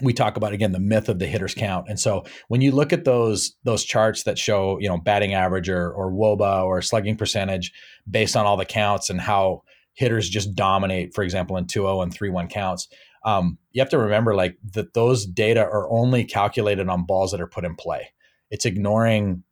we 0.00 0.12
talk 0.12 0.36
about 0.36 0.52
again 0.52 0.72
the 0.72 0.80
myth 0.80 1.08
of 1.08 1.18
the 1.18 1.26
hitters 1.26 1.54
count. 1.54 1.88
And 1.88 2.00
so 2.00 2.24
when 2.48 2.60
you 2.60 2.72
look 2.72 2.92
at 2.92 3.04
those 3.04 3.54
those 3.64 3.84
charts 3.84 4.22
that 4.24 4.38
show 4.38 4.78
you 4.80 4.88
know 4.88 4.98
batting 4.98 5.34
average 5.34 5.68
or 5.68 5.92
or 5.92 6.10
woba 6.10 6.64
or 6.64 6.80
slugging 6.82 7.16
percentage 7.16 7.72
based 8.10 8.36
on 8.36 8.46
all 8.46 8.56
the 8.56 8.64
counts 8.64 9.10
and 9.10 9.20
how 9.20 9.62
hitters 9.94 10.28
just 10.28 10.54
dominate, 10.54 11.14
for 11.14 11.22
example, 11.22 11.56
in 11.56 11.66
2-0 11.66 12.02
and 12.02 12.16
3-1 12.16 12.48
counts. 12.48 12.88
Um, 13.24 13.58
you 13.72 13.80
have 13.80 13.90
to 13.90 13.98
remember 13.98 14.34
like 14.34 14.56
that 14.72 14.94
those 14.94 15.26
data 15.26 15.60
are 15.60 15.88
only 15.90 16.24
calculated 16.24 16.88
on 16.88 17.04
balls 17.04 17.30
that 17.32 17.40
are 17.40 17.46
put 17.46 17.64
in 17.64 17.76
play. 17.76 18.12
It's 18.50 18.64
ignoring 18.64 19.44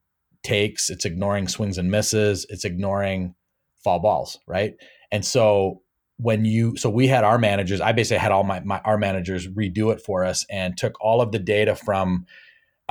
takes, 0.42 0.90
it's 0.90 1.04
ignoring 1.04 1.46
swings 1.46 1.78
and 1.78 1.90
misses, 1.90 2.46
it's 2.48 2.64
ignoring 2.64 3.34
fall 3.84 4.00
balls, 4.00 4.38
right? 4.46 4.74
And 5.12 5.24
so 5.24 5.82
when 6.22 6.44
you 6.44 6.76
so 6.76 6.90
we 6.90 7.06
had 7.06 7.24
our 7.24 7.38
managers 7.38 7.80
i 7.80 7.92
basically 7.92 8.18
had 8.18 8.32
all 8.32 8.44
my, 8.44 8.60
my 8.60 8.80
our 8.80 8.98
managers 8.98 9.48
redo 9.48 9.92
it 9.92 10.00
for 10.00 10.24
us 10.24 10.44
and 10.50 10.76
took 10.76 11.00
all 11.00 11.20
of 11.20 11.32
the 11.32 11.38
data 11.38 11.74
from 11.74 12.26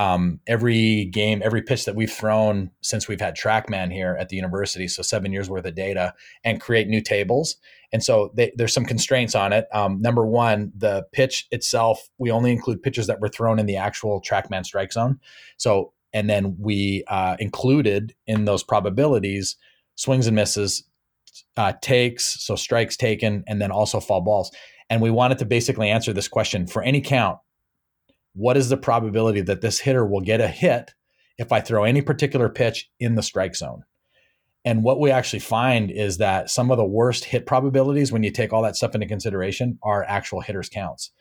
um, 0.00 0.40
every 0.46 1.04
game 1.04 1.42
every 1.44 1.60
pitch 1.60 1.84
that 1.84 1.94
we've 1.94 2.10
thrown 2.10 2.70
since 2.80 3.06
we've 3.06 3.20
had 3.20 3.36
trackman 3.36 3.92
here 3.92 4.16
at 4.18 4.30
the 4.30 4.36
university 4.36 4.88
so 4.88 5.02
seven 5.02 5.30
years 5.30 5.50
worth 5.50 5.66
of 5.66 5.74
data 5.74 6.14
and 6.42 6.58
create 6.58 6.88
new 6.88 7.02
tables. 7.02 7.56
And 7.92 8.02
so 8.02 8.32
they, 8.34 8.50
there's 8.56 8.72
some 8.72 8.86
constraints 8.86 9.34
on 9.34 9.52
it. 9.52 9.66
Um, 9.74 10.00
number 10.00 10.26
one 10.26 10.72
the 10.74 11.04
pitch 11.12 11.46
itself 11.50 12.08
we 12.16 12.30
only 12.30 12.50
include 12.50 12.82
pitches 12.82 13.08
that 13.08 13.20
were 13.20 13.28
thrown 13.28 13.58
in 13.58 13.66
the 13.66 13.76
actual 13.76 14.22
trackman 14.22 14.64
strike 14.64 14.90
zone. 14.90 15.20
So 15.58 15.92
and 16.14 16.30
then 16.30 16.56
we 16.58 17.04
uh, 17.08 17.36
included 17.38 18.14
in 18.26 18.46
those 18.46 18.62
probabilities 18.62 19.56
swings 19.96 20.26
and 20.26 20.34
misses, 20.34 20.82
uh, 21.56 21.72
takes, 21.80 22.42
so 22.42 22.56
strikes 22.56 22.96
taken, 22.96 23.44
and 23.46 23.60
then 23.60 23.70
also 23.70 24.00
foul 24.00 24.20
balls. 24.20 24.50
And 24.88 25.00
we 25.00 25.10
wanted 25.10 25.38
to 25.38 25.44
basically 25.44 25.88
answer 25.88 26.12
this 26.12 26.28
question 26.28 26.66
for 26.66 26.82
any 26.82 27.00
count 27.00 27.38
what 28.34 28.56
is 28.56 28.68
the 28.68 28.76
probability 28.76 29.40
that 29.40 29.60
this 29.60 29.80
hitter 29.80 30.06
will 30.06 30.20
get 30.20 30.40
a 30.40 30.48
hit 30.48 30.94
if 31.38 31.52
I 31.52 31.60
throw 31.60 31.84
any 31.84 32.00
particular 32.00 32.48
pitch 32.48 32.88
in 33.00 33.14
the 33.14 33.22
strike 33.22 33.56
zone? 33.56 33.84
And 34.64 34.84
what 34.84 35.00
we 35.00 35.10
actually 35.10 35.40
find 35.40 35.90
is 35.90 36.18
that 36.18 36.50
some 36.50 36.70
of 36.70 36.76
the 36.76 36.84
worst 36.84 37.24
hit 37.24 37.46
probabilities, 37.46 38.12
when 38.12 38.22
you 38.22 38.30
take 38.30 38.52
all 38.52 38.62
that 38.62 38.76
stuff 38.76 38.94
into 38.94 39.06
consideration, 39.06 39.78
are 39.82 40.04
actual 40.04 40.42
hitters' 40.42 40.68
counts. 40.68 41.12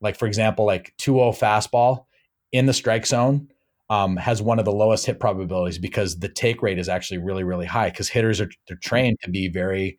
Like, 0.00 0.18
for 0.18 0.26
example, 0.26 0.66
like 0.66 0.92
2 0.98 1.14
0 1.14 1.30
fastball 1.32 2.06
in 2.52 2.66
the 2.66 2.72
strike 2.72 3.06
zone 3.06 3.48
um, 3.90 4.16
has 4.16 4.40
one 4.40 4.60
of 4.60 4.64
the 4.64 4.72
lowest 4.72 5.04
hit 5.04 5.18
probabilities 5.18 5.76
because 5.76 6.20
the 6.20 6.28
take 6.28 6.62
rate 6.62 6.78
is 6.78 6.88
actually 6.88 7.18
really, 7.18 7.42
really 7.42 7.66
high 7.66 7.90
because 7.90 8.08
hitters 8.08 8.40
are 8.40 8.48
they're 8.68 8.78
trained 8.80 9.18
to 9.22 9.30
be 9.30 9.48
very 9.48 9.98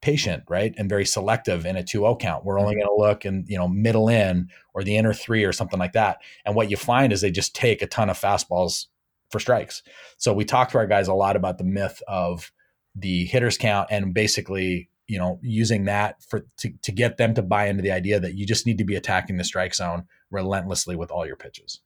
patient, 0.00 0.44
right? 0.48 0.72
And 0.78 0.88
very 0.88 1.04
selective 1.04 1.66
in 1.66 1.76
a 1.76 1.82
2-0 1.82 2.20
count. 2.20 2.44
We're 2.44 2.60
only 2.60 2.74
mm-hmm. 2.74 2.86
going 2.86 2.96
to 2.96 3.02
look 3.02 3.24
in, 3.26 3.44
you 3.48 3.58
know, 3.58 3.66
middle 3.66 4.08
in 4.08 4.48
or 4.72 4.84
the 4.84 4.96
inner 4.96 5.12
three 5.12 5.44
or 5.44 5.52
something 5.52 5.80
like 5.80 5.92
that. 5.92 6.18
And 6.44 6.54
what 6.54 6.70
you 6.70 6.76
find 6.76 7.12
is 7.12 7.20
they 7.20 7.32
just 7.32 7.56
take 7.56 7.82
a 7.82 7.86
ton 7.88 8.08
of 8.08 8.18
fastballs 8.18 8.86
for 9.30 9.40
strikes. 9.40 9.82
So 10.16 10.32
we 10.32 10.44
talk 10.44 10.70
to 10.70 10.78
our 10.78 10.86
guys 10.86 11.08
a 11.08 11.14
lot 11.14 11.34
about 11.34 11.58
the 11.58 11.64
myth 11.64 12.00
of 12.06 12.52
the 12.94 13.24
hitters 13.24 13.58
count 13.58 13.88
and 13.90 14.14
basically, 14.14 14.88
you 15.08 15.18
know, 15.18 15.40
using 15.42 15.86
that 15.86 16.22
for 16.22 16.46
to, 16.58 16.70
to 16.82 16.92
get 16.92 17.16
them 17.16 17.34
to 17.34 17.42
buy 17.42 17.66
into 17.66 17.82
the 17.82 17.90
idea 17.90 18.20
that 18.20 18.34
you 18.34 18.46
just 18.46 18.66
need 18.66 18.78
to 18.78 18.84
be 18.84 18.94
attacking 18.94 19.36
the 19.36 19.44
strike 19.44 19.74
zone 19.74 20.04
relentlessly 20.30 20.94
with 20.94 21.10
all 21.10 21.26
your 21.26 21.36
pitches. 21.36 21.80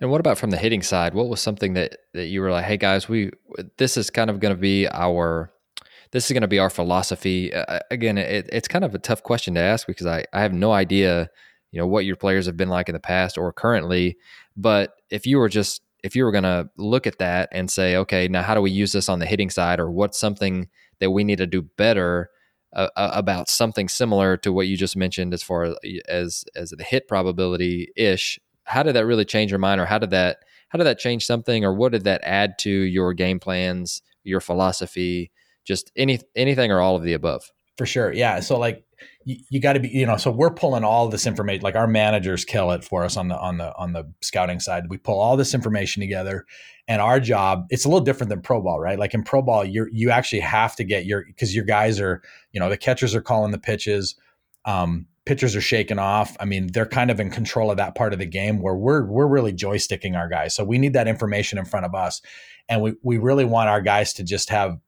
And 0.00 0.10
what 0.10 0.20
about 0.20 0.38
from 0.38 0.50
the 0.50 0.56
hitting 0.58 0.82
side? 0.82 1.14
What 1.14 1.28
was 1.28 1.40
something 1.40 1.74
that 1.74 1.96
that 2.12 2.26
you 2.26 2.40
were 2.40 2.50
like, 2.50 2.64
"Hey 2.64 2.76
guys, 2.76 3.08
we 3.08 3.30
this 3.78 3.96
is 3.96 4.10
kind 4.10 4.30
of 4.30 4.40
going 4.40 4.54
to 4.54 4.60
be 4.60 4.86
our 4.88 5.52
this 6.12 6.26
is 6.26 6.32
going 6.32 6.42
to 6.42 6.48
be 6.48 6.58
our 6.58 6.70
philosophy." 6.70 7.52
Uh, 7.52 7.80
again, 7.90 8.18
it, 8.18 8.48
it's 8.52 8.68
kind 8.68 8.84
of 8.84 8.94
a 8.94 8.98
tough 8.98 9.22
question 9.22 9.54
to 9.54 9.60
ask 9.60 9.86
because 9.86 10.06
I 10.06 10.24
I 10.32 10.42
have 10.42 10.52
no 10.52 10.72
idea, 10.72 11.30
you 11.72 11.80
know, 11.80 11.86
what 11.86 12.04
your 12.04 12.16
players 12.16 12.46
have 12.46 12.56
been 12.56 12.68
like 12.68 12.88
in 12.88 12.92
the 12.92 13.00
past 13.00 13.38
or 13.38 13.52
currently. 13.52 14.16
But 14.56 14.94
if 15.10 15.26
you 15.26 15.38
were 15.38 15.48
just 15.48 15.82
if 16.04 16.14
you 16.14 16.24
were 16.24 16.32
going 16.32 16.44
to 16.44 16.68
look 16.76 17.06
at 17.06 17.18
that 17.18 17.48
and 17.52 17.70
say, 17.70 17.96
"Okay, 17.96 18.28
now 18.28 18.42
how 18.42 18.54
do 18.54 18.60
we 18.60 18.70
use 18.70 18.92
this 18.92 19.08
on 19.08 19.18
the 19.18 19.26
hitting 19.26 19.50
side, 19.50 19.80
or 19.80 19.90
what's 19.90 20.18
something 20.18 20.68
that 21.00 21.10
we 21.10 21.24
need 21.24 21.38
to 21.38 21.46
do 21.46 21.62
better?" 21.62 22.30
Uh, 22.72 22.88
about 22.96 23.48
something 23.48 23.88
similar 23.88 24.36
to 24.36 24.52
what 24.52 24.66
you 24.66 24.76
just 24.76 24.98
mentioned 24.98 25.32
as 25.32 25.42
far 25.42 25.64
as 25.64 25.76
as, 26.08 26.44
as 26.54 26.70
the 26.70 26.84
hit 26.84 27.08
probability 27.08 27.88
ish 27.96 28.38
how 28.66 28.82
did 28.82 28.94
that 28.94 29.06
really 29.06 29.24
change 29.24 29.50
your 29.50 29.58
mind 29.58 29.80
or 29.80 29.86
how 29.86 29.98
did 29.98 30.10
that 30.10 30.38
how 30.68 30.76
did 30.76 30.84
that 30.84 30.98
change 30.98 31.24
something 31.24 31.64
or 31.64 31.72
what 31.72 31.92
did 31.92 32.04
that 32.04 32.20
add 32.24 32.58
to 32.58 32.70
your 32.70 33.14
game 33.14 33.38
plans 33.38 34.02
your 34.24 34.40
philosophy 34.40 35.30
just 35.64 35.90
any 35.96 36.20
anything 36.34 36.70
or 36.70 36.80
all 36.80 36.96
of 36.96 37.02
the 37.02 37.12
above? 37.12 37.50
For 37.78 37.86
sure 37.86 38.12
yeah 38.12 38.40
so 38.40 38.58
like 38.58 38.84
you, 39.24 39.36
you 39.50 39.60
got 39.60 39.74
to 39.74 39.80
be 39.80 39.88
you 39.88 40.06
know 40.06 40.16
so 40.16 40.30
we're 40.30 40.50
pulling 40.50 40.84
all 40.84 41.08
this 41.08 41.26
information 41.26 41.62
like 41.62 41.76
our 41.76 41.86
managers 41.86 42.44
kill 42.44 42.70
it 42.72 42.82
for 42.82 43.04
us 43.04 43.16
on 43.16 43.28
the 43.28 43.38
on 43.38 43.58
the 43.58 43.74
on 43.76 43.92
the 43.92 44.10
scouting 44.20 44.60
side. 44.60 44.84
We 44.88 44.98
pull 44.98 45.20
all 45.20 45.36
this 45.36 45.54
information 45.54 46.00
together 46.00 46.46
and 46.88 47.00
our 47.00 47.20
job 47.20 47.66
it's 47.70 47.84
a 47.84 47.88
little 47.88 48.04
different 48.04 48.30
than 48.30 48.40
pro 48.40 48.60
ball 48.60 48.80
right? 48.80 48.98
Like 48.98 49.14
in 49.14 49.22
pro 49.22 49.42
ball 49.42 49.64
you 49.64 49.86
you 49.92 50.10
actually 50.10 50.40
have 50.40 50.74
to 50.76 50.84
get 50.84 51.04
your 51.04 51.24
because 51.24 51.54
your 51.54 51.64
guys 51.64 52.00
are 52.00 52.22
you 52.52 52.60
know 52.60 52.68
the 52.68 52.76
catchers 52.76 53.14
are 53.14 53.20
calling 53.20 53.52
the 53.52 53.58
pitches 53.58 54.16
um, 54.64 55.06
pitchers 55.26 55.56
are 55.56 55.60
shaken 55.60 55.98
off. 55.98 56.36
I 56.40 56.44
mean, 56.44 56.68
they're 56.72 56.86
kind 56.86 57.10
of 57.10 57.20
in 57.20 57.30
control 57.30 57.70
of 57.70 57.76
that 57.76 57.94
part 57.94 58.12
of 58.12 58.18
the 58.18 58.26
game 58.26 58.62
where 58.62 58.76
we're 58.76 59.04
we're 59.04 59.26
really 59.26 59.52
joysticking 59.52 60.16
our 60.16 60.28
guys. 60.28 60.54
So 60.54 60.64
we 60.64 60.78
need 60.78 60.94
that 60.94 61.08
information 61.08 61.58
in 61.58 61.66
front 61.66 61.84
of 61.84 61.94
us, 61.94 62.22
and 62.68 62.80
we 62.80 62.94
we 63.02 63.18
really 63.18 63.44
want 63.44 63.68
our 63.68 63.82
guys 63.82 64.14
to 64.14 64.24
just 64.24 64.48
have 64.48 64.78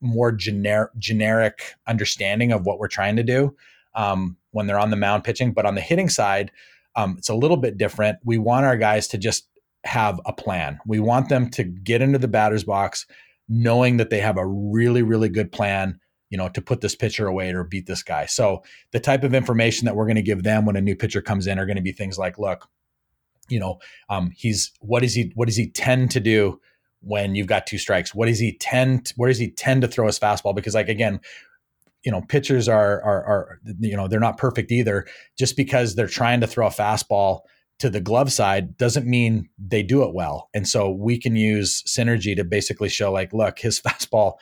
more 0.00 0.32
generic 0.32 0.90
generic 0.98 1.74
understanding 1.86 2.52
of 2.52 2.64
what 2.64 2.78
we're 2.78 2.88
trying 2.88 3.16
to 3.16 3.22
do 3.22 3.54
um, 3.94 4.36
when 4.52 4.66
they're 4.66 4.78
on 4.78 4.90
the 4.90 4.96
mound 4.96 5.24
pitching. 5.24 5.52
But 5.52 5.66
on 5.66 5.74
the 5.74 5.80
hitting 5.82 6.08
side, 6.08 6.50
um, 6.96 7.16
it's 7.18 7.28
a 7.28 7.34
little 7.34 7.58
bit 7.58 7.76
different. 7.76 8.18
We 8.24 8.38
want 8.38 8.64
our 8.64 8.76
guys 8.76 9.08
to 9.08 9.18
just 9.18 9.48
have 9.84 10.20
a 10.24 10.32
plan. 10.32 10.78
We 10.86 11.00
want 11.00 11.28
them 11.28 11.50
to 11.50 11.64
get 11.64 12.00
into 12.00 12.18
the 12.18 12.28
batter's 12.28 12.64
box 12.64 13.06
knowing 13.48 13.96
that 13.96 14.10
they 14.10 14.20
have 14.20 14.36
a 14.36 14.46
really 14.46 15.02
really 15.02 15.28
good 15.28 15.50
plan 15.50 15.98
you 16.30 16.38
know, 16.38 16.48
to 16.48 16.62
put 16.62 16.80
this 16.80 16.94
pitcher 16.94 17.26
away 17.26 17.52
or 17.52 17.64
beat 17.64 17.86
this 17.86 18.02
guy. 18.02 18.24
So 18.26 18.62
the 18.92 19.00
type 19.00 19.24
of 19.24 19.34
information 19.34 19.84
that 19.86 19.96
we're 19.96 20.06
going 20.06 20.16
to 20.16 20.22
give 20.22 20.44
them 20.44 20.64
when 20.64 20.76
a 20.76 20.80
new 20.80 20.96
pitcher 20.96 21.20
comes 21.20 21.46
in 21.46 21.58
are 21.58 21.66
going 21.66 21.76
to 21.76 21.82
be 21.82 21.92
things 21.92 22.16
like, 22.16 22.38
look, 22.38 22.68
you 23.48 23.58
know, 23.58 23.80
um, 24.08 24.30
he's 24.34 24.72
what 24.80 25.02
does 25.02 25.14
he 25.14 25.32
what 25.34 25.46
does 25.46 25.56
he 25.56 25.68
tend 25.68 26.12
to 26.12 26.20
do 26.20 26.60
when 27.00 27.34
you've 27.34 27.48
got 27.48 27.66
two 27.66 27.78
strikes? 27.78 28.14
What 28.14 28.26
does 28.26 28.38
he 28.38 28.56
tend 28.56 29.12
where 29.16 29.28
does 29.28 29.38
he 29.38 29.50
tend 29.50 29.82
to 29.82 29.88
throw 29.88 30.06
his 30.06 30.20
fastball? 30.20 30.54
Because 30.54 30.74
like 30.74 30.88
again, 30.88 31.20
you 32.04 32.12
know, 32.12 32.22
pitchers 32.22 32.68
are 32.68 33.02
are 33.02 33.24
are 33.24 33.60
you 33.80 33.96
know 33.96 34.06
they're 34.06 34.20
not 34.20 34.38
perfect 34.38 34.70
either. 34.70 35.06
Just 35.36 35.56
because 35.56 35.96
they're 35.96 36.06
trying 36.06 36.40
to 36.40 36.46
throw 36.46 36.68
a 36.68 36.70
fastball 36.70 37.40
to 37.80 37.90
the 37.90 38.00
glove 38.00 38.30
side 38.30 38.76
doesn't 38.76 39.06
mean 39.06 39.48
they 39.58 39.82
do 39.82 40.04
it 40.04 40.14
well. 40.14 40.48
And 40.54 40.68
so 40.68 40.90
we 40.90 41.18
can 41.18 41.34
use 41.34 41.82
synergy 41.88 42.36
to 42.36 42.44
basically 42.44 42.90
show 42.90 43.10
like, 43.10 43.32
look, 43.32 43.58
his 43.58 43.80
fastball 43.86 44.34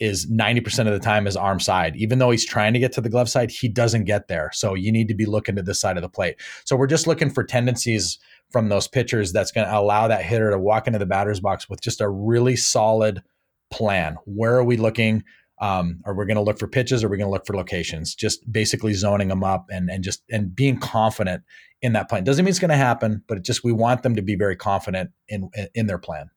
is 0.00 0.30
90% 0.30 0.86
of 0.86 0.92
the 0.92 0.98
time 0.98 1.24
his 1.24 1.36
arm 1.36 1.58
side. 1.60 1.96
Even 1.96 2.18
though 2.18 2.30
he's 2.30 2.46
trying 2.46 2.72
to 2.72 2.78
get 2.78 2.92
to 2.92 3.00
the 3.00 3.08
glove 3.08 3.28
side, 3.28 3.50
he 3.50 3.68
doesn't 3.68 4.04
get 4.04 4.28
there. 4.28 4.50
So 4.52 4.74
you 4.74 4.92
need 4.92 5.08
to 5.08 5.14
be 5.14 5.26
looking 5.26 5.56
to 5.56 5.62
this 5.62 5.80
side 5.80 5.96
of 5.96 6.02
the 6.02 6.08
plate. 6.08 6.36
So 6.64 6.76
we're 6.76 6.86
just 6.86 7.06
looking 7.06 7.30
for 7.30 7.42
tendencies 7.42 8.18
from 8.50 8.68
those 8.68 8.88
pitchers 8.88 9.32
that's 9.32 9.52
going 9.52 9.66
to 9.66 9.76
allow 9.76 10.08
that 10.08 10.24
hitter 10.24 10.50
to 10.50 10.58
walk 10.58 10.86
into 10.86 10.98
the 10.98 11.06
batter's 11.06 11.40
box 11.40 11.68
with 11.68 11.80
just 11.80 12.00
a 12.00 12.08
really 12.08 12.56
solid 12.56 13.22
plan. 13.70 14.16
Where 14.24 14.56
are 14.56 14.64
we 14.64 14.76
looking? 14.76 15.24
Um, 15.60 16.00
are 16.04 16.14
we 16.14 16.24
going 16.24 16.36
to 16.36 16.42
look 16.42 16.58
for 16.58 16.68
pitches? 16.68 17.02
Or 17.02 17.08
are 17.08 17.10
we 17.10 17.16
going 17.16 17.26
to 17.26 17.32
look 17.32 17.46
for 17.46 17.56
locations? 17.56 18.14
Just 18.14 18.50
basically 18.50 18.94
zoning 18.94 19.28
them 19.28 19.42
up 19.42 19.66
and 19.70 19.90
and 19.90 20.04
just 20.04 20.22
and 20.30 20.54
being 20.54 20.78
confident 20.78 21.42
in 21.82 21.92
that 21.94 22.08
plan. 22.08 22.24
Doesn't 22.24 22.44
mean 22.44 22.50
it's 22.50 22.60
going 22.60 22.70
to 22.70 22.76
happen, 22.76 23.22
but 23.26 23.38
it 23.38 23.44
just 23.44 23.64
we 23.64 23.72
want 23.72 24.02
them 24.02 24.14
to 24.14 24.22
be 24.22 24.36
very 24.36 24.56
confident 24.56 25.10
in 25.28 25.50
in 25.74 25.86
their 25.86 25.98
plan. 25.98 26.30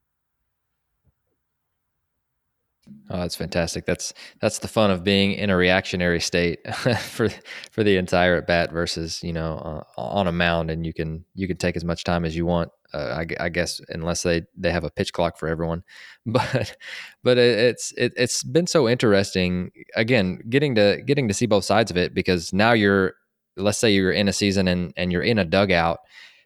Oh, 3.09 3.19
that's 3.19 3.35
fantastic. 3.35 3.85
That's 3.85 4.13
that's 4.39 4.59
the 4.59 4.69
fun 4.69 4.89
of 4.89 5.03
being 5.03 5.33
in 5.33 5.49
a 5.49 5.57
reactionary 5.57 6.21
state 6.21 6.59
for 6.99 7.29
for 7.71 7.83
the 7.83 7.97
entire 7.97 8.37
at 8.37 8.47
bat 8.47 8.71
versus 8.71 9.21
you 9.21 9.33
know 9.33 9.83
uh, 9.97 10.01
on 10.01 10.27
a 10.27 10.31
mound, 10.31 10.71
and 10.71 10.85
you 10.85 10.93
can 10.93 11.25
you 11.35 11.47
can 11.47 11.57
take 11.57 11.75
as 11.75 11.83
much 11.83 12.03
time 12.03 12.23
as 12.23 12.35
you 12.35 12.45
want. 12.45 12.69
Uh, 12.93 13.23
I, 13.23 13.45
I, 13.45 13.49
guess 13.49 13.79
unless 13.87 14.23
they 14.23 14.43
they 14.57 14.69
have 14.71 14.83
a 14.83 14.89
pitch 14.89 15.13
clock 15.13 15.37
for 15.37 15.47
everyone, 15.47 15.83
but 16.25 16.77
but 17.23 17.37
it, 17.37 17.59
it's 17.59 17.91
it, 17.97 18.13
it's 18.15 18.43
been 18.43 18.67
so 18.67 18.87
interesting. 18.87 19.71
Again, 19.95 20.39
getting 20.49 20.75
to 20.75 21.01
getting 21.05 21.27
to 21.27 21.33
see 21.33 21.45
both 21.45 21.65
sides 21.65 21.91
of 21.91 21.97
it 21.97 22.13
because 22.13 22.53
now 22.53 22.71
you're 22.71 23.15
let's 23.57 23.77
say 23.77 23.93
you're 23.93 24.11
in 24.11 24.29
a 24.29 24.33
season 24.33 24.67
and 24.67 24.93
and 24.95 25.11
you're 25.11 25.21
in 25.21 25.37
a 25.37 25.45
dugout. 25.45 25.99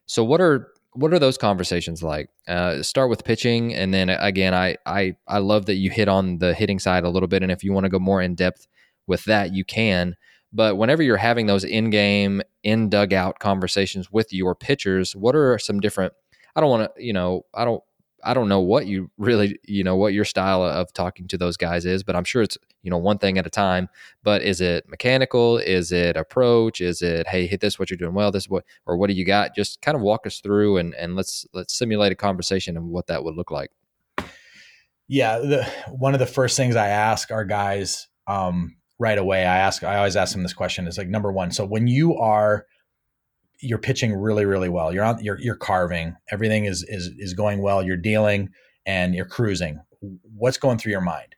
So 0.08 0.24
what 0.24 0.42
are 0.42 0.68
what 0.96 1.14
are 1.14 1.20
those 1.20 1.38
conversations 1.38 2.02
like? 2.02 2.30
Uh, 2.48 2.82
start 2.82 3.10
with 3.10 3.24
pitching, 3.24 3.74
and 3.74 3.94
then 3.94 4.10
again, 4.10 4.54
I 4.54 4.78
I 4.86 5.16
I 5.28 5.40
love 5.40 5.66
that 5.68 5.76
you 5.76 5.90
hit 5.90 6.08
on 6.08 6.40
the 6.40 6.54
hitting 6.54 6.80
side 6.80 7.04
a 7.04 7.10
little 7.10 7.28
bit, 7.28 7.44
and 7.44 7.52
if 7.52 7.64
you 7.64 7.74
want 7.74 7.84
to 7.84 7.90
go 7.90 8.00
more 8.00 8.22
in 8.22 8.36
depth 8.36 8.68
with 9.08 9.24
that, 9.26 9.54
you 9.54 9.64
can. 9.66 10.16
But 10.54 10.78
whenever 10.78 11.04
you're 11.04 11.18
having 11.18 11.48
those 11.48 11.66
in 11.66 11.90
game, 11.90 12.42
in 12.64 12.90
dugout 12.90 13.40
conversations 13.40 14.10
with 14.10 14.32
your 14.32 14.56
pitchers, 14.56 15.16
what 15.16 15.36
are 15.36 15.60
some 15.60 15.82
different? 15.82 16.14
I 16.56 16.62
don't 16.62 16.70
want 16.70 16.96
to, 16.96 17.04
you 17.04 17.12
know, 17.12 17.42
I 17.54 17.66
don't 17.66 17.84
I 18.26 18.34
don't 18.34 18.50
know 18.50 18.60
what 18.60 18.88
you 18.88 19.10
really, 19.18 19.60
you 19.64 19.84
know, 19.84 19.96
what 19.96 20.14
your 20.14 20.26
style 20.26 20.64
of 20.64 20.92
talking 20.94 21.28
to 21.30 21.38
those 21.38 21.58
guys 21.58 21.86
is, 21.86 22.04
but 22.04 22.16
I'm 22.16 22.24
sure 22.24 22.42
it's, 22.42 22.58
you 22.82 22.90
know, 22.90 22.98
one 22.98 23.18
thing 23.18 23.38
at 23.38 23.46
a 23.46 23.50
time. 23.50 23.88
But 24.24 24.42
is 24.42 24.62
it 24.62 24.90
mechanical? 24.90 25.58
Is 25.60 25.92
it 25.92 26.18
approach? 26.18 26.82
Is 26.82 27.02
it, 27.02 27.28
hey, 27.28 27.48
hit 27.48 27.62
this 27.62 27.78
what 27.78 27.90
you're 27.90 27.98
doing 27.98 28.16
well, 28.16 28.32
this 28.32 28.50
what 28.50 28.66
or 28.86 28.98
what 28.98 29.08
do 29.08 29.14
you 29.14 29.26
got? 29.26 29.56
Just 29.56 29.82
kind 29.82 29.96
of 29.96 30.02
walk 30.02 30.26
us 30.26 30.40
through 30.40 30.78
and 30.78 30.94
and 30.96 31.16
let's 31.16 31.46
let's 31.54 31.78
simulate 31.78 32.12
a 32.12 32.16
conversation 32.16 32.76
and 32.76 32.90
what 32.90 33.08
that 33.08 33.24
would 33.24 33.36
look 33.36 33.52
like. 33.52 33.72
Yeah, 35.08 35.38
the, 35.38 35.64
one 35.90 36.14
of 36.14 36.20
the 36.20 36.26
first 36.26 36.58
things 36.58 36.76
I 36.76 36.88
ask 36.88 37.32
our 37.32 37.46
guys 37.46 38.08
um, 38.28 38.76
right 38.98 39.18
away, 39.18 39.46
I 39.46 39.58
ask, 39.58 39.84
I 39.84 39.98
always 39.98 40.16
ask 40.16 40.34
them 40.34 40.42
this 40.42 40.54
question: 40.54 40.88
is 40.88 40.98
like 40.98 41.08
number 41.08 41.32
one. 41.32 41.52
So 41.52 41.66
when 41.66 41.88
you 41.88 42.16
are 42.18 42.66
you're 43.66 43.80
pitching 43.80 44.14
really 44.14 44.46
really 44.46 44.70
well. 44.70 44.94
You're 44.94 45.04
on 45.04 45.24
you're, 45.24 45.40
you're 45.40 45.56
carving. 45.56 46.16
Everything 46.32 46.66
is 46.66 46.84
is 46.88 47.12
is 47.18 47.34
going 47.34 47.62
well. 47.62 47.84
You're 47.84 47.98
dealing 47.98 48.50
and 48.86 49.16
you're 49.16 49.26
cruising. 49.26 49.82
What's 50.36 50.58
going 50.58 50.78
through 50.78 50.92
your 50.92 51.02
mind? 51.02 51.36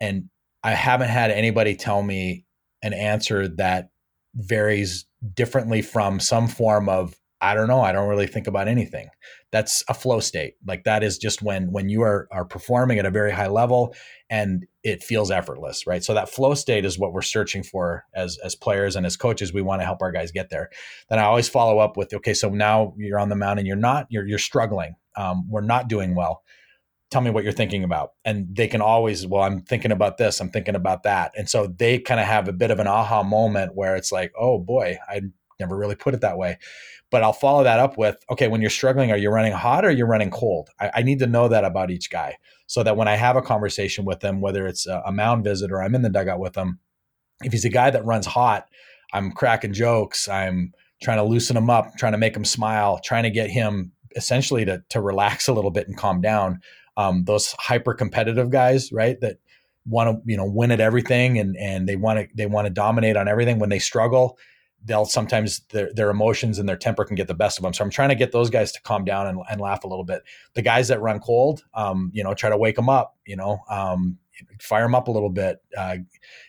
And 0.00 0.30
i 0.62 0.72
haven't 0.72 1.08
had 1.08 1.30
anybody 1.30 1.74
tell 1.74 2.02
me 2.02 2.44
an 2.82 2.92
answer 2.92 3.48
that 3.48 3.90
varies 4.34 5.06
differently 5.34 5.82
from 5.82 6.20
some 6.20 6.48
form 6.48 6.88
of 6.88 7.14
I 7.42 7.54
don't 7.54 7.68
know. 7.68 7.80
I 7.80 7.92
don't 7.92 8.08
really 8.08 8.26
think 8.26 8.46
about 8.46 8.68
anything. 8.68 9.08
That's 9.50 9.82
a 9.88 9.94
flow 9.94 10.20
state. 10.20 10.54
Like 10.66 10.84
that 10.84 11.02
is 11.02 11.16
just 11.16 11.42
when 11.42 11.72
when 11.72 11.88
you 11.88 12.02
are 12.02 12.28
are 12.30 12.44
performing 12.44 12.98
at 12.98 13.06
a 13.06 13.10
very 13.10 13.32
high 13.32 13.48
level 13.48 13.94
and 14.28 14.66
it 14.82 15.02
feels 15.02 15.30
effortless, 15.30 15.86
right? 15.86 16.04
So 16.04 16.14
that 16.14 16.28
flow 16.28 16.54
state 16.54 16.84
is 16.84 16.98
what 16.98 17.12
we're 17.12 17.22
searching 17.22 17.62
for 17.62 18.04
as 18.14 18.38
as 18.44 18.54
players 18.54 18.94
and 18.94 19.06
as 19.06 19.16
coaches. 19.16 19.52
We 19.52 19.62
want 19.62 19.80
to 19.80 19.86
help 19.86 20.02
our 20.02 20.12
guys 20.12 20.30
get 20.32 20.50
there. 20.50 20.68
Then 21.08 21.18
I 21.18 21.24
always 21.24 21.48
follow 21.48 21.78
up 21.78 21.96
with, 21.96 22.12
okay, 22.12 22.34
so 22.34 22.50
now 22.50 22.94
you're 22.96 23.18
on 23.18 23.30
the 23.30 23.36
mountain, 23.36 23.66
you're 23.66 23.76
not, 23.76 24.06
you're 24.10 24.26
you're 24.26 24.38
struggling. 24.38 24.94
Um, 25.16 25.48
we're 25.48 25.62
not 25.62 25.88
doing 25.88 26.14
well. 26.14 26.42
Tell 27.10 27.22
me 27.22 27.30
what 27.30 27.42
you're 27.42 27.52
thinking 27.52 27.82
about. 27.82 28.12
And 28.24 28.54
they 28.54 28.68
can 28.68 28.80
always, 28.80 29.26
well, 29.26 29.42
I'm 29.42 29.62
thinking 29.62 29.90
about 29.90 30.16
this, 30.18 30.40
I'm 30.40 30.50
thinking 30.50 30.76
about 30.76 31.02
that. 31.02 31.32
And 31.36 31.48
so 31.48 31.66
they 31.66 31.98
kind 31.98 32.20
of 32.20 32.26
have 32.26 32.46
a 32.46 32.52
bit 32.52 32.70
of 32.70 32.78
an 32.78 32.86
aha 32.86 33.24
moment 33.24 33.74
where 33.74 33.96
it's 33.96 34.12
like, 34.12 34.32
oh 34.38 34.58
boy, 34.58 34.98
I 35.08 35.22
never 35.60 35.76
really 35.76 35.94
put 35.94 36.14
it 36.14 36.22
that 36.22 36.38
way. 36.38 36.58
But 37.10 37.22
I'll 37.22 37.32
follow 37.32 37.64
that 37.64 37.80
up 37.80 37.98
with, 37.98 38.16
okay, 38.30 38.48
when 38.48 38.60
you're 38.60 38.70
struggling, 38.70 39.10
are 39.10 39.16
you 39.16 39.30
running 39.30 39.52
hot 39.52 39.84
or 39.84 39.90
you're 39.90 40.06
running 40.06 40.30
cold? 40.30 40.70
I, 40.80 40.90
I, 40.96 41.02
need 41.02 41.18
to 41.18 41.26
know 41.26 41.48
that 41.48 41.64
about 41.64 41.90
each 41.90 42.08
guy 42.08 42.36
so 42.66 42.84
that 42.84 42.96
when 42.96 43.08
I 43.08 43.16
have 43.16 43.34
a 43.34 43.42
conversation 43.42 44.04
with 44.04 44.20
them, 44.20 44.40
whether 44.40 44.66
it's 44.66 44.86
a, 44.86 45.02
a 45.04 45.10
mound 45.10 45.42
visit 45.42 45.72
or 45.72 45.82
I'm 45.82 45.96
in 45.96 46.02
the 46.02 46.08
dugout 46.08 46.38
with 46.38 46.52
them, 46.52 46.78
if 47.42 47.52
he's 47.52 47.64
a 47.64 47.70
guy 47.70 47.90
that 47.90 48.04
runs 48.04 48.26
hot, 48.26 48.68
I'm 49.12 49.32
cracking 49.32 49.72
jokes. 49.72 50.28
I'm 50.28 50.72
trying 51.02 51.18
to 51.18 51.24
loosen 51.24 51.56
him 51.56 51.68
up, 51.68 51.96
trying 51.96 52.12
to 52.12 52.18
make 52.18 52.36
him 52.36 52.44
smile, 52.44 53.00
trying 53.02 53.24
to 53.24 53.30
get 53.30 53.50
him 53.50 53.92
essentially 54.14 54.64
to, 54.64 54.82
to 54.90 55.00
relax 55.00 55.48
a 55.48 55.52
little 55.52 55.70
bit 55.70 55.88
and 55.88 55.96
calm 55.96 56.20
down. 56.20 56.60
Um, 56.96 57.24
those 57.24 57.54
hyper 57.58 57.94
competitive 57.94 58.50
guys, 58.50 58.92
right? 58.92 59.20
That 59.20 59.38
want 59.86 60.10
to, 60.10 60.30
you 60.30 60.36
know, 60.36 60.44
win 60.44 60.70
at 60.70 60.80
everything 60.80 61.38
and, 61.38 61.56
and 61.56 61.88
they 61.88 61.96
want 61.96 62.20
to, 62.20 62.28
they 62.36 62.46
want 62.46 62.66
to 62.66 62.72
dominate 62.72 63.16
on 63.16 63.28
everything 63.28 63.58
when 63.58 63.70
they 63.70 63.78
struggle 63.78 64.38
they'll 64.84 65.04
sometimes 65.04 65.60
their, 65.70 65.92
their 65.92 66.10
emotions 66.10 66.58
and 66.58 66.68
their 66.68 66.76
temper 66.76 67.04
can 67.04 67.14
get 67.14 67.28
the 67.28 67.34
best 67.34 67.58
of 67.58 67.62
them. 67.62 67.72
So 67.74 67.84
I'm 67.84 67.90
trying 67.90 68.08
to 68.08 68.14
get 68.14 68.32
those 68.32 68.50
guys 68.50 68.72
to 68.72 68.82
calm 68.82 69.04
down 69.04 69.26
and, 69.26 69.40
and 69.50 69.60
laugh 69.60 69.84
a 69.84 69.88
little 69.88 70.04
bit. 70.04 70.22
The 70.54 70.62
guys 70.62 70.88
that 70.88 71.00
run 71.00 71.20
cold, 71.20 71.64
um, 71.74 72.10
you 72.14 72.24
know, 72.24 72.34
try 72.34 72.50
to 72.50 72.56
wake 72.56 72.76
them 72.76 72.88
up, 72.88 73.16
you 73.26 73.36
know, 73.36 73.60
um, 73.68 74.18
fire 74.60 74.82
them 74.82 74.94
up 74.94 75.08
a 75.08 75.10
little 75.10 75.30
bit. 75.30 75.62
Uh, 75.76 75.96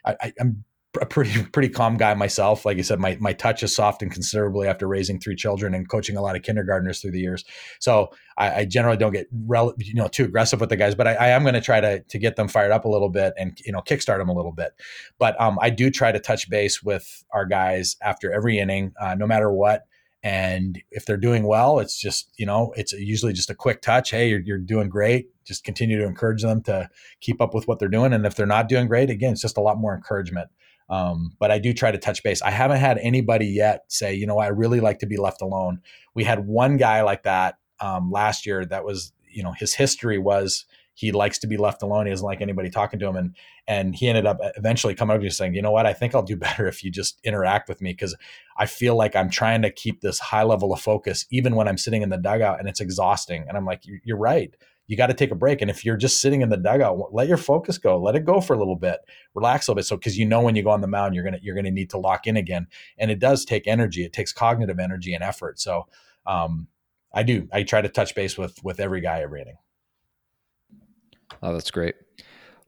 I, 0.06 0.34
am 0.40 0.64
a 1.00 1.06
pretty 1.06 1.44
pretty 1.54 1.70
calm 1.70 1.98
guy 1.98 2.14
myself. 2.14 2.66
Like 2.66 2.78
I 2.78 2.82
said, 2.82 3.00
my 3.00 3.18
my 3.20 3.34
touch 3.34 3.62
has 3.62 3.76
softened 3.76 4.12
considerably 4.12 4.68
after 4.68 4.88
raising 4.88 5.20
three 5.20 5.36
children 5.36 5.74
and 5.74 5.88
coaching 5.88 6.18
a 6.18 6.22
lot 6.22 6.36
of 6.36 6.42
kindergartners 6.42 7.02
through 7.02 7.12
the 7.12 7.20
years. 7.20 7.46
So 7.80 8.10
I, 8.38 8.62
I 8.62 8.66
generally 8.66 8.98
don't 8.98 9.14
get 9.14 9.28
rel- 9.46 9.74
you 9.78 9.94
know 9.94 10.08
too 10.08 10.26
aggressive 10.26 10.60
with 10.60 10.70
the 10.70 10.76
guys, 10.76 10.96
but 10.96 11.08
I, 11.08 11.14
I 11.14 11.28
am 11.30 11.44
going 11.44 11.54
to 11.54 11.62
try 11.62 11.80
to 11.80 12.02
to 12.02 12.20
get 12.20 12.36
them 12.36 12.48
fired 12.48 12.72
up 12.72 12.86
a 12.86 12.90
little 12.90 13.10
bit 13.10 13.34
and 13.38 13.58
you 13.66 13.72
know 13.72 13.82
kickstart 13.82 14.18
them 14.18 14.30
a 14.30 14.34
little 14.34 14.52
bit. 14.52 14.74
But 15.18 15.40
um, 15.40 15.58
I 15.62 15.70
do 15.70 15.90
try 15.90 16.12
to 16.12 16.20
touch 16.20 16.50
base 16.50 16.84
with 16.84 17.24
our 17.32 17.46
guys 17.46 17.96
after 18.02 18.32
every 18.32 18.60
inning, 18.60 18.94
uh, 19.00 19.16
no 19.16 19.28
matter 19.28 19.52
what. 19.52 19.86
And 20.24 20.80
if 20.92 21.08
they're 21.08 21.18
doing 21.18 21.48
well, 21.48 21.80
it's 21.80 22.00
just 22.00 22.32
you 22.38 22.46
know 22.46 22.74
it's 22.76 22.94
usually 22.94 23.34
just 23.34 23.50
a 23.50 23.56
quick 23.56 23.82
touch. 23.82 24.12
Hey, 24.12 24.30
you're, 24.30 24.42
you're 24.42 24.58
doing 24.60 24.90
great. 24.90 25.30
Just 25.46 25.64
continue 25.64 25.98
to 25.98 26.06
encourage 26.06 26.44
them 26.44 26.62
to 26.64 26.90
keep 27.22 27.42
up 27.42 27.56
with 27.56 27.68
what 27.68 27.80
they're 27.80 27.90
doing. 27.90 28.14
And 28.14 28.26
if 28.26 28.36
they're 28.36 28.46
not 28.46 28.70
doing 28.70 28.88
great, 28.88 29.10
again, 29.10 29.32
it's 29.32 29.42
just 29.42 29.58
a 29.58 29.62
lot 29.62 29.80
more 29.80 29.96
encouragement. 29.96 30.50
Um, 30.92 31.32
but 31.40 31.52
I 31.52 31.58
do 31.58 31.74
try 31.74 31.90
to 31.90 31.98
touch 31.98 32.22
base. 32.22 32.42
I 32.42 32.52
haven't 32.52 32.78
had 32.78 32.98
anybody 32.98 33.48
yet 33.48 33.86
say, 33.88 34.14
you 34.14 34.28
know, 34.28 34.40
I 34.40 34.48
really 34.48 34.82
like 34.82 35.00
to 35.00 35.06
be 35.06 35.16
left 35.16 35.42
alone. 35.42 35.80
We 36.14 36.26
had 36.26 36.46
one 36.46 36.76
guy 36.76 37.02
like 37.02 37.24
that 37.24 37.56
um, 37.80 38.12
last 38.12 38.46
year. 38.46 38.66
That 38.66 38.84
was, 38.84 39.14
you 39.30 39.42
know, 39.42 39.54
his 39.54 39.74
history 39.74 40.18
was 40.18 40.66
he 40.94 41.14
likes 41.14 41.40
to 41.40 41.48
be 41.48 41.56
left 41.56 41.82
alone. 41.82 42.06
He 42.06 42.12
doesn't 42.12 42.26
like 42.26 42.42
anybody 42.42 42.70
talking 42.70 43.00
to 43.00 43.08
him, 43.08 43.16
and 43.16 43.36
and 43.68 43.96
he 43.96 44.10
ended 44.10 44.26
up 44.26 44.38
eventually 44.58 44.94
coming 44.94 45.16
up 45.16 45.22
to 45.22 45.24
me 45.24 45.30
saying, 45.30 45.56
you 45.56 45.62
know 45.62 45.72
what, 45.72 45.86
I 45.86 45.94
think 45.94 46.14
I'll 46.14 46.24
do 46.24 46.36
better 46.48 46.68
if 46.68 46.84
you 46.84 46.92
just 46.92 47.22
interact 47.24 47.70
with 47.70 47.82
me 47.82 47.94
because 47.94 48.14
I 48.58 48.66
feel 48.66 48.98
like 48.98 49.16
I'm 49.16 49.30
trying 49.30 49.62
to 49.62 49.72
keep 49.72 50.02
this 50.02 50.20
high 50.20 50.44
level 50.44 50.74
of 50.74 50.82
focus 50.82 51.26
even 51.32 51.56
when 51.56 51.70
I'm 51.70 51.78
sitting 51.78 52.02
in 52.02 52.10
the 52.10 52.18
dugout 52.18 52.60
and 52.60 52.68
it's 52.68 52.82
exhausting. 52.82 53.46
And 53.48 53.56
I'm 53.56 53.66
like, 53.66 53.84
you're 54.04 54.18
right 54.18 54.54
you 54.92 54.98
got 54.98 55.08
to 55.08 55.14
take 55.14 55.32
a 55.32 55.36
break. 55.36 55.62
And 55.62 55.72
if 55.72 55.86
you're 55.86 55.96
just 55.96 56.20
sitting 56.20 56.42
in 56.42 56.50
the 56.50 56.58
dugout, 56.58 57.14
let 57.14 57.30
your 57.30 57.38
focus 57.38 57.78
go. 57.78 57.98
Let 57.98 58.14
it 58.18 58.26
go 58.26 58.42
for 58.42 58.54
a 58.54 58.60
little 58.60 58.76
bit. 58.76 59.00
Relax 59.34 59.66
a 59.66 59.72
little 59.72 59.80
bit. 59.80 59.86
So 59.86 59.96
because 59.96 60.18
you 60.18 60.26
know 60.26 60.42
when 60.42 60.54
you 60.58 60.64
go 60.64 60.70
on 60.70 60.82
the 60.82 60.88
mound, 60.88 61.16
you're 61.16 61.24
gonna 61.24 61.40
you're 61.42 61.56
gonna 61.56 61.72
need 61.72 61.92
to 61.92 61.98
lock 61.98 62.28
in 62.28 62.36
again. 62.36 62.68
And 62.98 63.10
it 63.10 63.18
does 63.18 63.46
take 63.46 63.68
energy. 63.68 64.04
It 64.04 64.12
takes 64.12 64.34
cognitive 64.34 64.80
energy 64.80 65.14
and 65.14 65.24
effort. 65.24 65.62
So 65.62 65.88
um, 66.26 66.68
I 67.14 67.24
do. 67.24 67.48
I 67.54 67.64
try 67.64 67.80
to 67.80 67.88
touch 67.88 68.14
base 68.16 68.38
with 68.38 68.62
with 68.66 68.82
every 68.82 69.00
guy 69.00 69.22
every 69.22 69.42
inning. 69.44 69.56
Oh, 71.42 71.54
that's 71.54 71.72
great. 71.72 71.96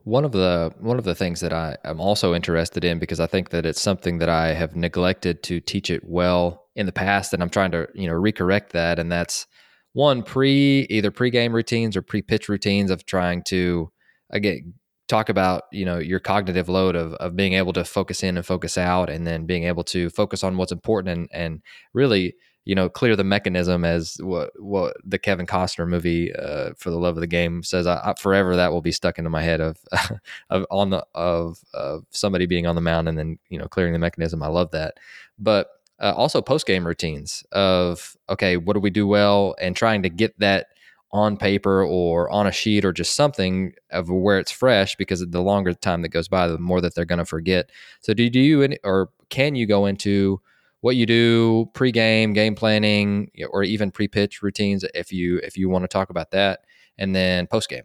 One 0.05 0.23
of 0.23 0.31
the 0.31 0.73
one 0.79 0.97
of 0.97 1.03
the 1.03 1.15
things 1.15 1.41
that 1.41 1.51
I 1.51 1.75
am 1.83 1.99
also 1.99 2.33
interested 2.33 2.85
in 2.85 2.99
because 2.99 3.19
I 3.19 3.27
think 3.27 3.49
that 3.49 3.65
it's 3.65 3.81
something 3.81 4.19
that 4.19 4.29
I 4.29 4.53
have 4.53 4.77
neglected 4.77 5.43
to 5.43 5.59
teach 5.59 5.89
it 5.89 6.05
well 6.05 6.67
in 6.73 6.85
the 6.85 6.93
past, 6.93 7.33
and 7.33 7.43
I'm 7.43 7.49
trying 7.49 7.71
to 7.71 7.89
you 7.93 8.07
know 8.07 8.13
recorrect 8.13 8.69
that, 8.69 8.97
and 8.97 9.11
that's 9.11 9.45
one 9.93 10.23
pre 10.23 10.81
either 10.89 11.11
pre-game 11.11 11.53
routines 11.53 11.95
or 11.95 12.01
pre-pitch 12.01 12.49
routines 12.49 12.91
of 12.91 13.05
trying 13.05 13.43
to 13.43 13.91
again 14.29 14.73
talk 15.07 15.29
about 15.29 15.63
you 15.71 15.85
know 15.85 15.99
your 15.99 16.19
cognitive 16.19 16.69
load 16.69 16.95
of, 16.95 17.13
of 17.15 17.35
being 17.35 17.53
able 17.53 17.73
to 17.73 17.83
focus 17.83 18.23
in 18.23 18.37
and 18.37 18.45
focus 18.45 18.77
out 18.77 19.09
and 19.09 19.27
then 19.27 19.45
being 19.45 19.65
able 19.65 19.83
to 19.83 20.09
focus 20.09 20.43
on 20.43 20.57
what's 20.57 20.71
important 20.71 21.17
and, 21.17 21.29
and 21.31 21.61
really 21.93 22.35
you 22.65 22.73
know 22.73 22.89
clear 22.89 23.15
the 23.15 23.23
mechanism 23.23 23.83
as 23.83 24.17
what 24.21 24.51
what 24.57 24.95
the 25.03 25.19
Kevin 25.19 25.45
Costner 25.45 25.87
movie 25.87 26.33
uh, 26.33 26.71
for 26.77 26.89
the 26.89 26.97
love 26.97 27.17
of 27.17 27.21
the 27.21 27.27
game 27.27 27.61
says. 27.63 27.85
I, 27.85 27.95
I, 28.03 28.13
forever 28.17 28.55
that 28.55 28.71
will 28.71 28.81
be 28.81 28.91
stuck 28.91 29.17
into 29.17 29.29
my 29.29 29.41
head 29.41 29.61
of 29.61 29.77
of 30.49 30.65
on 30.71 30.89
the 30.89 31.05
of 31.13 31.59
of 31.73 32.05
somebody 32.11 32.45
being 32.45 32.65
on 32.65 32.75
the 32.75 32.81
mound 32.81 33.09
and 33.09 33.17
then 33.17 33.37
you 33.49 33.59
know 33.59 33.67
clearing 33.67 33.93
the 33.93 33.99
mechanism. 33.99 34.41
I 34.41 34.47
love 34.47 34.71
that. 34.71 34.95
But 35.37 35.67
uh, 36.03 36.13
also 36.15 36.41
post 36.41 36.67
game 36.67 36.85
routines 36.85 37.43
of 37.53 38.15
okay, 38.29 38.57
what 38.57 38.73
do 38.73 38.79
we 38.79 38.89
do 38.89 39.07
well, 39.07 39.55
and 39.59 39.75
trying 39.75 40.03
to 40.03 40.09
get 40.09 40.37
that 40.39 40.67
on 41.13 41.37
paper 41.37 41.85
or 41.85 42.29
on 42.29 42.47
a 42.47 42.51
sheet 42.51 42.83
or 42.83 42.91
just 42.91 43.15
something 43.15 43.71
of 43.91 44.09
where 44.09 44.39
it's 44.39 44.51
fresh 44.51 44.95
because 44.95 45.25
the 45.25 45.41
longer 45.41 45.73
time 45.73 46.01
that 46.01 46.09
goes 46.09 46.27
by, 46.27 46.47
the 46.47 46.57
more 46.57 46.81
that 46.81 46.95
they're 46.95 47.05
going 47.05 47.19
to 47.19 47.25
forget. 47.25 47.69
So, 48.01 48.13
do, 48.13 48.29
do 48.29 48.39
you 48.39 48.63
any, 48.63 48.77
or 48.83 49.09
can 49.29 49.55
you 49.55 49.65
go 49.65 49.85
into 49.85 50.41
what 50.81 50.97
you 50.97 51.05
do 51.05 51.69
pre-game, 51.73 52.33
game 52.33 52.55
planning, 52.55 53.31
or 53.51 53.63
even 53.63 53.89
pre-pitch 53.89 54.41
routines 54.43 54.83
if 54.93 55.13
you 55.13 55.37
if 55.37 55.57
you 55.57 55.69
want 55.69 55.83
to 55.83 55.87
talk 55.87 56.09
about 56.09 56.31
that, 56.31 56.65
and 56.97 57.15
then 57.15 57.47
post-game? 57.47 57.83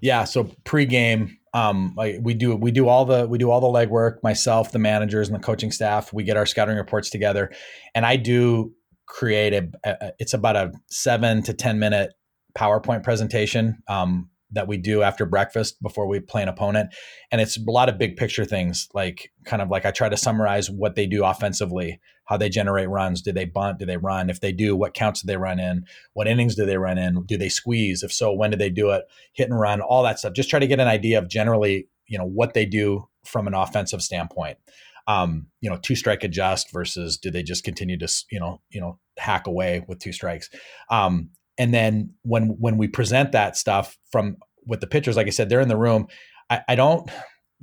Yeah, 0.00 0.24
so 0.24 0.50
pre-game, 0.64 1.37
um, 1.54 1.94
like 1.96 2.16
we 2.22 2.34
do 2.34 2.54
we 2.56 2.70
do 2.70 2.88
all 2.88 3.04
the 3.04 3.26
we 3.26 3.38
do 3.38 3.50
all 3.50 3.60
the 3.60 3.66
legwork 3.66 4.22
myself 4.22 4.72
the 4.72 4.78
managers 4.78 5.28
and 5.28 5.34
the 5.34 5.42
coaching 5.42 5.70
staff. 5.70 6.12
We 6.12 6.24
get 6.24 6.36
our 6.36 6.46
scouting 6.46 6.76
reports 6.76 7.10
together. 7.10 7.50
And 7.94 8.04
i 8.06 8.16
do 8.16 8.72
create 9.06 9.54
a, 9.54 9.68
a 9.84 10.12
it's 10.18 10.34
about 10.34 10.56
a 10.56 10.72
seven 10.90 11.42
to 11.42 11.54
ten 11.54 11.78
minute 11.78 12.12
powerpoint 12.56 13.02
presentation 13.02 13.78
um, 13.88 14.28
that 14.52 14.68
we 14.68 14.76
do 14.76 15.02
after 15.02 15.26
breakfast 15.26 15.80
before 15.82 16.06
we 16.06 16.20
play 16.20 16.42
an 16.42 16.48
opponent. 16.48 16.94
And 17.30 17.40
it's 17.40 17.58
a 17.58 17.70
lot 17.70 17.88
of 17.88 17.98
big 17.98 18.16
picture 18.16 18.44
things 18.44 18.88
like 18.94 19.30
kind 19.44 19.60
of 19.60 19.68
like 19.68 19.84
i 19.84 19.90
try 19.90 20.08
to 20.08 20.16
summarize 20.16 20.70
what 20.70 20.94
they 20.94 21.06
do 21.06 21.24
offensively 21.24 22.00
how 22.28 22.36
they 22.36 22.50
generate 22.50 22.90
runs. 22.90 23.22
Do 23.22 23.32
they 23.32 23.46
bunt? 23.46 23.78
Do 23.78 23.86
they 23.86 23.96
run? 23.96 24.28
If 24.28 24.40
they 24.40 24.52
do 24.52 24.76
what 24.76 24.92
counts 24.92 25.22
do 25.22 25.26
they 25.26 25.38
run 25.38 25.58
in? 25.58 25.86
What 26.12 26.28
innings 26.28 26.54
do 26.54 26.66
they 26.66 26.76
run 26.76 26.98
in? 26.98 27.24
Do 27.24 27.38
they 27.38 27.48
squeeze? 27.48 28.02
If 28.02 28.12
so 28.12 28.32
when 28.34 28.50
do 28.50 28.58
they 28.58 28.68
do 28.68 28.90
it? 28.90 29.04
Hit 29.32 29.48
and 29.48 29.58
run 29.58 29.80
all 29.80 30.02
that 30.02 30.18
stuff. 30.18 30.34
Just 30.34 30.50
try 30.50 30.58
to 30.58 30.66
get 30.66 30.78
an 30.78 30.88
idea 30.88 31.18
of 31.18 31.28
generally 31.28 31.88
you 32.06 32.18
know 32.18 32.26
what 32.26 32.52
they 32.52 32.66
do 32.66 33.08
from 33.24 33.46
an 33.46 33.54
offensive 33.54 34.02
standpoint. 34.02 34.58
Um, 35.06 35.46
you 35.62 35.70
know 35.70 35.78
two 35.78 35.94
strike 35.96 36.22
adjust 36.22 36.70
versus 36.70 37.16
do 37.16 37.30
they 37.30 37.42
just 37.42 37.64
continue 37.64 37.98
to 37.98 38.24
you 38.30 38.38
know 38.38 38.60
you 38.68 38.80
know 38.82 38.98
hack 39.16 39.46
away 39.46 39.84
with 39.88 39.98
two 39.98 40.12
strikes. 40.12 40.50
Um, 40.90 41.30
and 41.58 41.74
then 41.74 42.14
when 42.22 42.56
when 42.58 42.78
we 42.78 42.88
present 42.88 43.32
that 43.32 43.56
stuff 43.56 43.98
from 44.10 44.36
with 44.66 44.80
the 44.80 44.86
pitchers, 44.86 45.16
like 45.16 45.26
I 45.26 45.30
said, 45.30 45.48
they're 45.48 45.60
in 45.60 45.68
the 45.68 45.76
room. 45.76 46.06
I, 46.48 46.60
I 46.68 46.74
don't. 46.74 47.10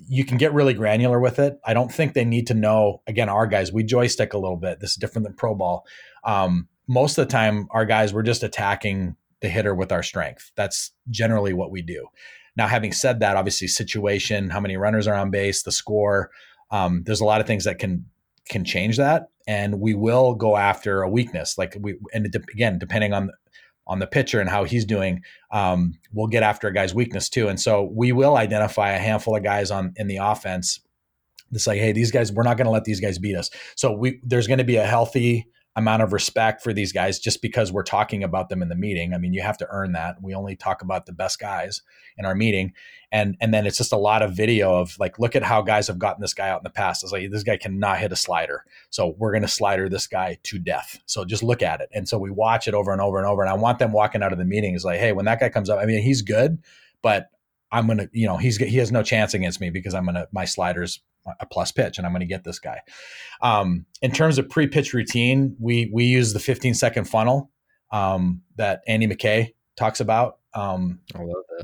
You 0.08 0.26
can 0.26 0.38
get 0.38 0.54
really 0.54 0.74
granular 0.74 1.22
with 1.22 1.40
it. 1.40 1.58
I 1.66 1.74
don't 1.74 1.92
think 1.92 2.14
they 2.14 2.26
need 2.26 2.48
to 2.48 2.54
know. 2.54 3.02
Again, 3.08 3.30
our 3.30 3.48
guys, 3.48 3.72
we 3.72 3.84
joystick 3.84 4.34
a 4.34 4.38
little 4.38 4.58
bit. 4.58 4.82
This 4.82 4.92
is 4.92 4.96
different 4.98 5.26
than 5.26 5.36
pro 5.36 5.56
ball. 5.56 5.86
Um, 6.26 6.68
most 6.88 7.18
of 7.18 7.26
the 7.28 7.32
time, 7.32 7.68
our 7.72 7.86
guys, 7.86 8.14
we're 8.14 8.24
just 8.24 8.44
attacking 8.44 9.16
the 9.42 9.50
hitter 9.50 9.74
with 9.74 9.92
our 9.92 10.04
strength. 10.04 10.52
That's 10.56 10.92
generally 11.10 11.54
what 11.54 11.72
we 11.72 11.82
do. 11.82 12.08
Now, 12.58 12.68
having 12.68 12.92
said 12.92 13.20
that, 13.20 13.38
obviously, 13.38 13.68
situation, 13.68 14.50
how 14.50 14.60
many 14.60 14.78
runners 14.78 15.08
are 15.08 15.16
on 15.16 15.32
base, 15.32 15.64
the 15.64 15.72
score. 15.72 16.30
Um, 16.72 17.04
there's 17.06 17.22
a 17.22 17.26
lot 17.26 17.42
of 17.42 17.48
things 17.48 17.64
that 17.64 17.80
can 17.80 18.06
can 18.50 18.64
change 18.64 18.98
that, 18.98 19.30
and 19.48 19.80
we 19.80 19.94
will 19.94 20.36
go 20.36 20.56
after 20.58 21.02
a 21.02 21.10
weakness. 21.10 21.58
Like 21.58 21.78
we, 21.80 21.96
and 22.14 22.26
again, 22.26 22.78
depending 22.80 23.14
on 23.14 23.32
on 23.88 24.00
the 24.00 24.08
pitcher 24.08 24.40
and 24.40 24.50
how 24.50 24.64
he's 24.64 24.86
doing, 24.86 25.22
um, 25.52 25.94
we'll 26.12 26.28
get 26.28 26.44
after 26.44 26.68
a 26.68 26.74
guy's 26.74 26.94
weakness 26.94 27.30
too. 27.30 27.48
And 27.48 27.60
so 27.60 27.84
we 27.84 28.12
will 28.12 28.36
identify 28.36 28.92
a 28.92 29.00
handful 29.00 29.36
of 29.36 29.44
guys 29.44 29.72
on 29.72 29.94
in 29.98 30.08
the 30.08 30.18
offense. 30.18 30.80
It's 31.52 31.68
like, 31.68 31.80
hey, 31.80 31.92
these 31.92 32.12
guys, 32.12 32.32
we're 32.32 32.44
not 32.44 32.58
going 32.58 32.66
to 32.66 32.72
let 32.72 32.86
these 32.86 33.00
guys 33.00 33.20
beat 33.20 33.36
us. 33.36 33.50
So 33.76 33.92
we 33.92 34.20
there's 34.24 34.48
going 34.48 34.58
to 34.58 34.66
be 34.66 34.78
a 34.78 34.86
healthy 34.86 35.48
amount 35.78 36.02
of 36.02 36.14
respect 36.14 36.62
for 36.62 36.72
these 36.72 36.94
guys 36.94 37.20
just 37.20 37.42
because 37.42 37.72
we're 37.72 37.84
talking 37.84 38.24
about 38.24 38.48
them 38.48 38.62
in 38.62 38.70
the 38.70 38.76
meeting. 38.76 39.14
I 39.14 39.18
mean, 39.18 39.34
you 39.34 39.42
have 39.42 39.58
to 39.58 39.68
earn 39.70 39.92
that. 39.92 40.16
We 40.22 40.34
only 40.34 40.56
talk 40.56 40.82
about 40.82 41.06
the 41.06 41.12
best 41.12 41.38
guys 41.38 41.82
in 42.18 42.26
our 42.26 42.34
meeting. 42.34 42.74
And 43.12 43.36
and 43.42 43.54
then 43.54 43.66
it's 43.66 43.78
just 43.78 43.92
a 43.92 43.98
lot 43.98 44.22
of 44.22 44.34
video 44.34 44.76
of 44.76 44.98
like, 45.00 45.20
look 45.20 45.36
at 45.36 45.44
how 45.44 45.62
guys 45.62 45.88
have 45.88 46.00
gotten 46.00 46.22
this 46.22 46.34
guy 46.34 46.50
out 46.50 46.60
in 46.60 46.64
the 46.64 46.70
past. 46.70 47.04
It's 47.04 47.12
like 47.12 47.30
this 47.30 47.44
guy 47.44 47.58
cannot 47.58 48.00
hit 48.00 48.14
a 48.14 48.16
slider. 48.16 48.64
So 48.90 49.16
we're 49.18 49.34
gonna 49.34 49.50
slider 49.50 49.90
this 49.90 50.08
guy 50.08 50.38
to 50.44 50.60
death. 50.60 51.00
So 51.06 51.26
just 51.26 51.44
look 51.44 51.62
at 51.62 51.82
it. 51.82 51.90
And 51.94 52.08
so 52.08 52.18
we 52.18 52.32
watch 52.32 52.68
it 52.68 52.74
over 52.74 52.94
and 52.94 53.02
over 53.02 53.18
and 53.18 53.28
over. 53.28 53.42
And 53.42 53.52
I 53.52 53.56
want 53.56 53.80
them 53.80 53.92
walking 53.92 54.24
out 54.24 54.32
of 54.32 54.38
the 54.38 54.46
meeting 54.46 54.76
is 54.76 54.86
like, 54.86 55.00
hey, 55.00 55.12
when 55.12 55.26
that 55.26 55.42
guy 55.42 55.50
comes 55.50 55.70
up, 55.70 55.80
I 55.80 55.86
mean, 55.86 56.02
he's 56.02 56.22
good, 56.22 56.58
but 57.02 57.30
I'm 57.72 57.88
gonna, 57.88 58.10
you 58.12 58.28
know, 58.28 58.38
he's 58.38 58.58
he 58.58 58.78
has 58.78 58.92
no 58.92 59.04
chance 59.04 59.34
against 59.34 59.60
me 59.60 59.70
because 59.70 59.94
I'm 59.94 60.06
gonna 60.06 60.28
my 60.32 60.46
sliders 60.46 61.02
a 61.40 61.46
plus 61.46 61.72
pitch 61.72 61.98
and 61.98 62.06
I'm 62.06 62.14
going 62.14 62.22
to 62.22 62.26
get 62.26 62.44
this 62.44 62.60
guy. 62.60 62.80
Um, 63.42 63.86
in 64.02 64.12
terms 64.12 64.38
of 64.38 64.50
pre-pitch 64.50 64.94
routine, 64.94 65.56
we 65.60 65.90
we 65.92 66.06
use 66.06 66.34
the 66.34 66.40
15 66.40 66.74
second 66.74 67.06
funnel 67.06 67.52
um, 67.92 68.42
that 68.58 68.82
Andy 68.88 69.08
McKay 69.08 69.54
talks 69.76 70.00
about. 70.00 70.38
Um, 70.54 71.00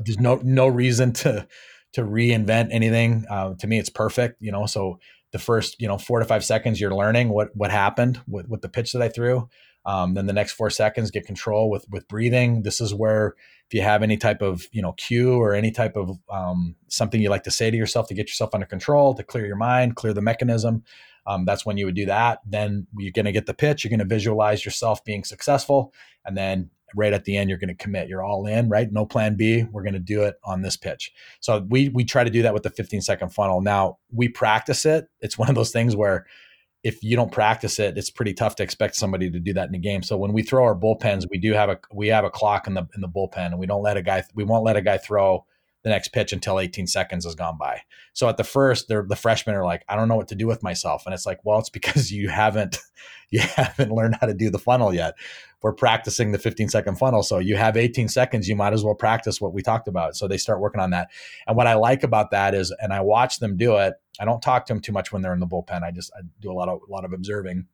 there's 0.04 0.18
no 0.18 0.40
no 0.42 0.66
reason 0.66 1.12
to 1.14 1.46
to 1.94 2.02
reinvent 2.02 2.68
anything. 2.72 3.24
Uh, 3.30 3.54
to 3.54 3.66
me, 3.66 3.78
it's 3.78 3.88
perfect. 3.88 4.40
You 4.40 4.52
know, 4.52 4.66
so 4.66 4.98
the 5.32 5.38
first 5.38 5.80
you 5.80 5.88
know 5.88 5.98
four 5.98 6.18
to 6.18 6.24
five 6.24 6.44
seconds 6.44 6.80
you're 6.80 6.94
learning 6.94 7.30
what 7.30 7.54
what 7.54 7.70
happened 7.70 8.20
with, 8.28 8.48
with 8.48 8.62
the 8.62 8.68
pitch 8.68 8.92
that 8.92 9.02
I 9.02 9.08
threw. 9.08 9.48
Um, 9.84 10.14
then 10.14 10.26
the 10.26 10.32
next 10.32 10.52
four 10.52 10.70
seconds 10.70 11.10
get 11.10 11.26
control 11.26 11.70
with 11.70 11.86
with 11.90 12.06
breathing. 12.08 12.62
This 12.62 12.80
is 12.80 12.94
where 12.94 13.34
if 13.72 13.76
you 13.76 13.82
have 13.82 14.02
any 14.02 14.18
type 14.18 14.42
of 14.42 14.66
you 14.70 14.82
know 14.82 14.92
cue 14.92 15.34
or 15.34 15.54
any 15.54 15.70
type 15.70 15.96
of 15.96 16.18
um, 16.30 16.76
something 16.88 17.22
you 17.22 17.30
like 17.30 17.44
to 17.44 17.50
say 17.50 17.70
to 17.70 17.76
yourself 17.76 18.06
to 18.08 18.14
get 18.14 18.28
yourself 18.28 18.50
under 18.52 18.66
control 18.66 19.14
to 19.14 19.22
clear 19.22 19.46
your 19.46 19.56
mind 19.56 19.96
clear 19.96 20.12
the 20.12 20.20
mechanism 20.20 20.84
um, 21.26 21.44
that's 21.44 21.64
when 21.64 21.76
you 21.76 21.86
would 21.86 21.94
do 21.94 22.06
that. 22.06 22.40
Then 22.46 22.86
you're 22.98 23.12
going 23.12 23.26
to 23.26 23.32
get 23.32 23.46
the 23.46 23.54
pitch 23.54 23.84
you're 23.84 23.90
going 23.90 24.00
to 24.00 24.04
visualize 24.04 24.64
yourself 24.64 25.04
being 25.04 25.24
successful 25.24 25.92
and 26.24 26.36
then 26.36 26.70
right 26.94 27.14
at 27.14 27.24
the 27.24 27.36
end 27.36 27.48
you're 27.48 27.58
going 27.58 27.68
to 27.68 27.74
commit. 27.74 28.08
You're 28.08 28.22
all 28.22 28.46
in 28.46 28.68
right? 28.68 28.90
No 28.92 29.06
plan 29.06 29.36
b. 29.36 29.64
We're 29.70 29.82
going 29.82 29.94
to 29.94 30.00
do 30.00 30.22
it 30.22 30.34
on 30.44 30.62
this 30.62 30.76
pitch. 30.76 31.12
So 31.40 31.66
we 31.68 31.88
we 31.90 32.04
try 32.04 32.24
to 32.24 32.30
do 32.30 32.42
that 32.42 32.54
with 32.54 32.64
the 32.64 32.70
15 32.70 33.00
second 33.00 33.30
funnel. 33.30 33.60
Now 33.60 33.98
we 34.12 34.28
practice 34.28 34.84
it. 34.84 35.08
It's 35.20 35.38
one 35.38 35.48
of 35.48 35.54
those 35.54 35.70
things 35.70 35.96
where 35.96 36.26
if 36.82 37.02
you 37.02 37.16
don't 37.16 37.30
practice 37.30 37.78
it, 37.78 37.96
it's 37.96 38.10
pretty 38.10 38.34
tough 38.34 38.56
to 38.56 38.62
expect 38.62 38.96
somebody 38.96 39.30
to 39.30 39.38
do 39.38 39.52
that 39.52 39.68
in 39.68 39.74
a 39.74 39.78
game. 39.78 40.02
So 40.02 40.16
when 40.16 40.32
we 40.32 40.42
throw 40.42 40.64
our 40.64 40.74
bullpens, 40.74 41.26
we 41.30 41.38
do 41.38 41.52
have 41.52 41.68
a 41.68 41.78
we 41.92 42.08
have 42.08 42.24
a 42.24 42.30
clock 42.30 42.66
in 42.66 42.74
the 42.74 42.88
in 42.94 43.00
the 43.00 43.08
bullpen, 43.08 43.46
and 43.46 43.58
we 43.58 43.66
don't 43.66 43.82
let 43.82 43.96
a 43.96 44.02
guy 44.02 44.24
we 44.34 44.44
won't 44.44 44.64
let 44.64 44.76
a 44.76 44.82
guy 44.82 44.98
throw 44.98 45.44
the 45.82 45.90
next 45.90 46.08
pitch 46.08 46.32
until 46.32 46.60
18 46.60 46.86
seconds 46.86 47.24
has 47.24 47.34
gone 47.34 47.58
by. 47.58 47.80
So 48.12 48.28
at 48.28 48.36
the 48.36 48.44
first, 48.44 48.88
the 48.88 49.18
freshmen 49.20 49.56
are 49.56 49.64
like, 49.64 49.84
I 49.88 49.96
don't 49.96 50.08
know 50.08 50.16
what 50.16 50.28
to 50.28 50.34
do 50.34 50.46
with 50.46 50.62
myself, 50.62 51.04
and 51.06 51.14
it's 51.14 51.26
like, 51.26 51.40
well, 51.44 51.58
it's 51.58 51.70
because 51.70 52.12
you 52.12 52.28
haven't 52.28 52.78
you 53.30 53.40
haven't 53.40 53.92
learned 53.92 54.16
how 54.20 54.26
to 54.26 54.34
do 54.34 54.50
the 54.50 54.58
funnel 54.58 54.94
yet. 54.94 55.14
We're 55.62 55.72
practicing 55.72 56.32
the 56.32 56.38
15 56.38 56.68
second 56.68 56.98
funnel, 56.98 57.22
so 57.22 57.38
you 57.38 57.56
have 57.56 57.76
18 57.76 58.08
seconds. 58.08 58.48
You 58.48 58.56
might 58.56 58.72
as 58.72 58.84
well 58.84 58.94
practice 58.94 59.40
what 59.40 59.54
we 59.54 59.62
talked 59.62 59.88
about. 59.88 60.16
So 60.16 60.26
they 60.26 60.36
start 60.36 60.60
working 60.60 60.80
on 60.80 60.90
that. 60.90 61.08
And 61.46 61.56
what 61.56 61.68
I 61.68 61.74
like 61.74 62.02
about 62.02 62.32
that 62.32 62.54
is, 62.54 62.74
and 62.80 62.92
I 62.92 63.00
watch 63.00 63.38
them 63.38 63.56
do 63.56 63.76
it 63.76 63.94
I 64.20 64.24
don't 64.24 64.42
talk 64.42 64.66
to 64.66 64.72
them 64.72 64.80
too 64.80 64.92
much 64.92 65.12
when 65.12 65.22
they're 65.22 65.32
in 65.32 65.40
the 65.40 65.46
bullpen. 65.46 65.82
I 65.82 65.90
just 65.90 66.12
I 66.16 66.20
do 66.40 66.50
a 66.50 66.54
lot 66.54 66.68
of 66.68 66.80
a 66.86 66.92
lot 66.92 67.04
of 67.04 67.12
observing. 67.12 67.66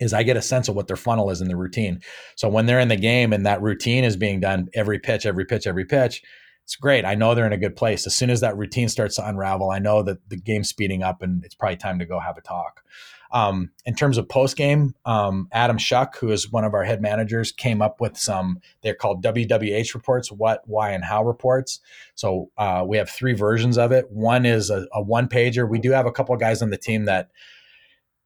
Is 0.00 0.12
I 0.12 0.22
get 0.22 0.36
a 0.36 0.42
sense 0.42 0.68
of 0.68 0.76
what 0.76 0.86
their 0.86 0.96
funnel 0.96 1.30
is 1.30 1.40
in 1.40 1.48
the 1.48 1.56
routine. 1.56 2.00
So 2.36 2.48
when 2.48 2.66
they're 2.66 2.78
in 2.78 2.88
the 2.88 2.96
game 2.96 3.32
and 3.32 3.46
that 3.46 3.60
routine 3.60 4.04
is 4.04 4.16
being 4.16 4.38
done 4.38 4.68
every 4.72 5.00
pitch, 5.00 5.26
every 5.26 5.44
pitch, 5.44 5.66
every 5.66 5.84
pitch, 5.84 6.22
it's 6.68 6.76
great. 6.76 7.06
I 7.06 7.14
know 7.14 7.34
they're 7.34 7.46
in 7.46 7.54
a 7.54 7.56
good 7.56 7.76
place. 7.76 8.06
As 8.06 8.14
soon 8.14 8.28
as 8.28 8.42
that 8.42 8.58
routine 8.58 8.90
starts 8.90 9.16
to 9.16 9.26
unravel, 9.26 9.70
I 9.70 9.78
know 9.78 10.02
that 10.02 10.28
the 10.28 10.36
game's 10.36 10.68
speeding 10.68 11.02
up 11.02 11.22
and 11.22 11.42
it's 11.42 11.54
probably 11.54 11.78
time 11.78 11.98
to 11.98 12.04
go 12.04 12.20
have 12.20 12.36
a 12.36 12.42
talk. 12.42 12.84
Um, 13.32 13.70
in 13.86 13.94
terms 13.94 14.18
of 14.18 14.28
post 14.28 14.54
game, 14.54 14.94
um, 15.06 15.48
Adam 15.50 15.78
Shuck, 15.78 16.18
who 16.18 16.30
is 16.30 16.52
one 16.52 16.64
of 16.64 16.74
our 16.74 16.84
head 16.84 17.00
managers, 17.00 17.52
came 17.52 17.80
up 17.80 18.02
with 18.02 18.18
some. 18.18 18.60
They're 18.82 18.92
called 18.92 19.24
WWH 19.24 19.94
reports, 19.94 20.30
what, 20.30 20.60
why, 20.66 20.90
and 20.90 21.02
how 21.02 21.24
reports. 21.24 21.80
So 22.16 22.50
uh, 22.58 22.84
we 22.86 22.98
have 22.98 23.08
three 23.08 23.32
versions 23.32 23.78
of 23.78 23.90
it. 23.90 24.10
One 24.10 24.44
is 24.44 24.68
a, 24.68 24.86
a 24.92 25.00
one 25.00 25.26
pager. 25.26 25.66
We 25.66 25.78
do 25.78 25.92
have 25.92 26.04
a 26.04 26.12
couple 26.12 26.34
of 26.34 26.40
guys 26.40 26.60
on 26.60 26.68
the 26.68 26.76
team 26.76 27.06
that 27.06 27.30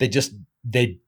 they 0.00 0.08
just 0.08 0.34
they 0.64 0.98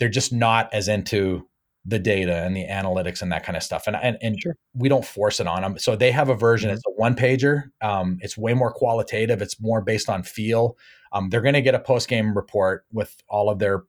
they're 0.00 0.08
just 0.08 0.32
not 0.32 0.68
as 0.74 0.88
into 0.88 1.46
the 1.84 1.98
data 1.98 2.44
and 2.44 2.56
the 2.56 2.66
analytics 2.66 3.22
and 3.22 3.32
that 3.32 3.44
kind 3.44 3.56
of 3.56 3.62
stuff. 3.62 3.86
And 3.86 3.96
and, 3.96 4.16
and 4.22 4.40
sure. 4.40 4.56
we 4.74 4.88
don't 4.88 5.04
force 5.04 5.40
it 5.40 5.46
on 5.46 5.62
them. 5.62 5.78
So 5.78 5.96
they 5.96 6.12
have 6.12 6.28
a 6.28 6.34
version. 6.34 6.68
Mm-hmm. 6.68 6.76
It's 6.76 6.84
a 6.86 6.92
one 6.92 7.14
pager. 7.14 7.64
Um, 7.80 8.18
it's 8.20 8.38
way 8.38 8.54
more 8.54 8.72
qualitative. 8.72 9.42
It's 9.42 9.60
more 9.60 9.80
based 9.80 10.08
on 10.08 10.22
feel. 10.22 10.76
Um, 11.12 11.28
they're 11.28 11.42
going 11.42 11.54
to 11.54 11.62
get 11.62 11.74
a 11.74 11.80
post 11.80 12.08
game 12.08 12.34
report 12.34 12.84
with 12.92 13.16
all 13.28 13.50
of 13.50 13.58
their, 13.58 13.84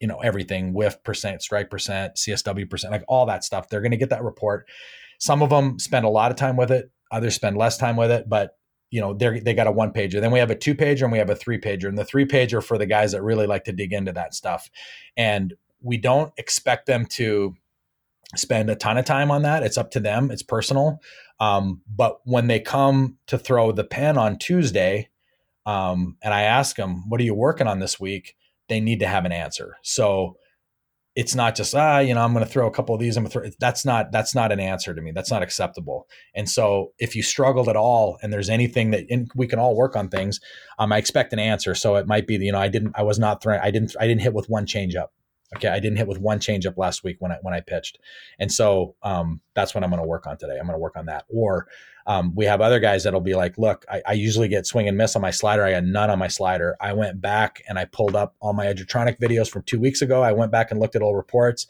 you 0.00 0.08
know, 0.08 0.18
everything 0.18 0.74
whiff 0.74 1.02
percent, 1.04 1.42
strike 1.42 1.70
percent, 1.70 2.16
CSW 2.16 2.68
percent, 2.68 2.92
like 2.92 3.04
all 3.08 3.26
that 3.26 3.44
stuff. 3.44 3.68
They're 3.68 3.80
going 3.80 3.92
to 3.92 3.96
get 3.96 4.10
that 4.10 4.24
report. 4.24 4.68
Some 5.18 5.42
of 5.42 5.50
them 5.50 5.78
spend 5.78 6.04
a 6.04 6.10
lot 6.10 6.30
of 6.30 6.36
time 6.36 6.56
with 6.56 6.70
it. 6.70 6.90
Others 7.12 7.34
spend 7.34 7.56
less 7.56 7.78
time 7.78 7.96
with 7.96 8.10
it, 8.10 8.28
but 8.28 8.56
you 8.90 9.00
know 9.00 9.14
they 9.14 9.40
they 9.40 9.54
got 9.54 9.66
a 9.66 9.72
one 9.72 9.92
pager 9.92 10.20
then 10.20 10.30
we 10.30 10.38
have 10.38 10.50
a 10.50 10.54
two 10.54 10.74
pager 10.74 11.02
and 11.02 11.12
we 11.12 11.18
have 11.18 11.30
a 11.30 11.34
three 11.34 11.58
pager 11.58 11.86
and 11.86 11.98
the 11.98 12.04
three 12.04 12.24
pager 12.24 12.62
for 12.62 12.78
the 12.78 12.86
guys 12.86 13.12
that 13.12 13.22
really 13.22 13.46
like 13.46 13.64
to 13.64 13.72
dig 13.72 13.92
into 13.92 14.12
that 14.12 14.32
stuff 14.32 14.70
and 15.16 15.54
we 15.80 15.96
don't 15.96 16.32
expect 16.36 16.86
them 16.86 17.06
to 17.06 17.54
spend 18.34 18.70
a 18.70 18.76
ton 18.76 18.98
of 18.98 19.04
time 19.04 19.30
on 19.30 19.42
that. 19.42 19.62
It's 19.62 19.78
up 19.78 19.90
to 19.92 20.00
them. 20.00 20.30
It's 20.30 20.42
personal. 20.42 21.00
Um, 21.38 21.82
but 21.88 22.18
when 22.24 22.46
they 22.46 22.60
come 22.60 23.18
to 23.26 23.38
throw 23.38 23.72
the 23.72 23.84
pen 23.84 24.18
on 24.18 24.38
Tuesday, 24.38 25.10
um, 25.64 26.16
and 26.22 26.32
I 26.32 26.42
ask 26.42 26.76
them, 26.76 27.08
"What 27.08 27.20
are 27.20 27.24
you 27.24 27.34
working 27.34 27.66
on 27.66 27.80
this 27.80 28.00
week?" 28.00 28.36
They 28.68 28.80
need 28.80 29.00
to 29.00 29.06
have 29.06 29.24
an 29.24 29.32
answer. 29.32 29.76
So 29.82 30.36
it's 31.16 31.34
not 31.34 31.56
just 31.56 31.74
ah, 31.74 31.98
you 31.98 32.14
know, 32.14 32.20
I'm 32.20 32.34
going 32.34 32.44
to 32.44 32.50
throw 32.50 32.66
a 32.66 32.70
couple 32.70 32.94
of 32.94 33.00
these. 33.00 33.16
I'm 33.16 33.24
going 33.24 33.32
to 33.32 33.40
throw. 33.40 33.50
That's 33.58 33.84
not 33.84 34.12
that's 34.12 34.34
not 34.34 34.52
an 34.52 34.60
answer 34.60 34.94
to 34.94 35.00
me. 35.00 35.12
That's 35.12 35.30
not 35.30 35.42
acceptable. 35.42 36.06
And 36.34 36.48
so 36.48 36.92
if 36.98 37.16
you 37.16 37.22
struggled 37.22 37.68
at 37.68 37.76
all, 37.76 38.18
and 38.22 38.32
there's 38.32 38.50
anything 38.50 38.90
that 38.90 39.06
we 39.34 39.46
can 39.46 39.58
all 39.58 39.74
work 39.74 39.96
on 39.96 40.08
things, 40.08 40.40
um, 40.78 40.92
I 40.92 40.98
expect 40.98 41.32
an 41.32 41.38
answer. 41.38 41.74
So 41.74 41.96
it 41.96 42.06
might 42.06 42.26
be, 42.26 42.34
you 42.34 42.52
know, 42.52 42.60
I 42.60 42.68
didn't, 42.68 42.92
I 42.96 43.02
was 43.02 43.18
not 43.18 43.42
throwing, 43.42 43.60
I 43.60 43.70
didn't, 43.70 43.96
I 43.98 44.06
didn't 44.06 44.20
hit 44.22 44.34
with 44.34 44.48
one 44.50 44.66
changeup. 44.66 45.08
Okay, 45.54 45.68
I 45.68 45.78
didn't 45.78 45.96
hit 45.96 46.08
with 46.08 46.18
one 46.18 46.40
changeup 46.40 46.76
last 46.76 47.04
week 47.04 47.16
when 47.20 47.30
I 47.30 47.38
when 47.42 47.54
I 47.54 47.60
pitched, 47.60 47.98
and 48.38 48.50
so 48.50 48.96
um, 49.02 49.40
that's 49.54 49.74
what 49.74 49.84
I'm 49.84 49.90
going 49.90 50.02
to 50.02 50.08
work 50.08 50.26
on 50.26 50.36
today. 50.36 50.58
I'm 50.58 50.66
going 50.66 50.74
to 50.74 50.80
work 50.80 50.96
on 50.96 51.06
that. 51.06 51.24
Or 51.28 51.68
um, 52.06 52.34
we 52.34 52.46
have 52.46 52.60
other 52.60 52.80
guys 52.80 53.04
that'll 53.04 53.20
be 53.20 53.34
like, 53.34 53.56
look, 53.56 53.84
I, 53.90 54.02
I, 54.06 54.12
usually 54.12 54.46
get 54.48 54.64
swing 54.64 54.86
and 54.86 54.96
miss 54.96 55.16
on 55.16 55.22
my 55.22 55.32
slider. 55.32 55.64
I 55.64 55.72
got 55.72 55.84
none 55.84 56.08
on 56.08 56.20
my 56.20 56.28
slider. 56.28 56.76
I 56.80 56.92
went 56.92 57.20
back 57.20 57.62
and 57.68 57.80
I 57.80 57.84
pulled 57.84 58.14
up 58.14 58.36
all 58.38 58.52
my 58.52 58.66
Edgertronic 58.66 59.18
videos 59.18 59.50
from 59.50 59.62
two 59.62 59.80
weeks 59.80 60.02
ago. 60.02 60.22
I 60.22 60.30
went 60.30 60.52
back 60.52 60.70
and 60.70 60.78
looked 60.78 60.94
at 60.94 61.02
old 61.02 61.16
reports. 61.16 61.66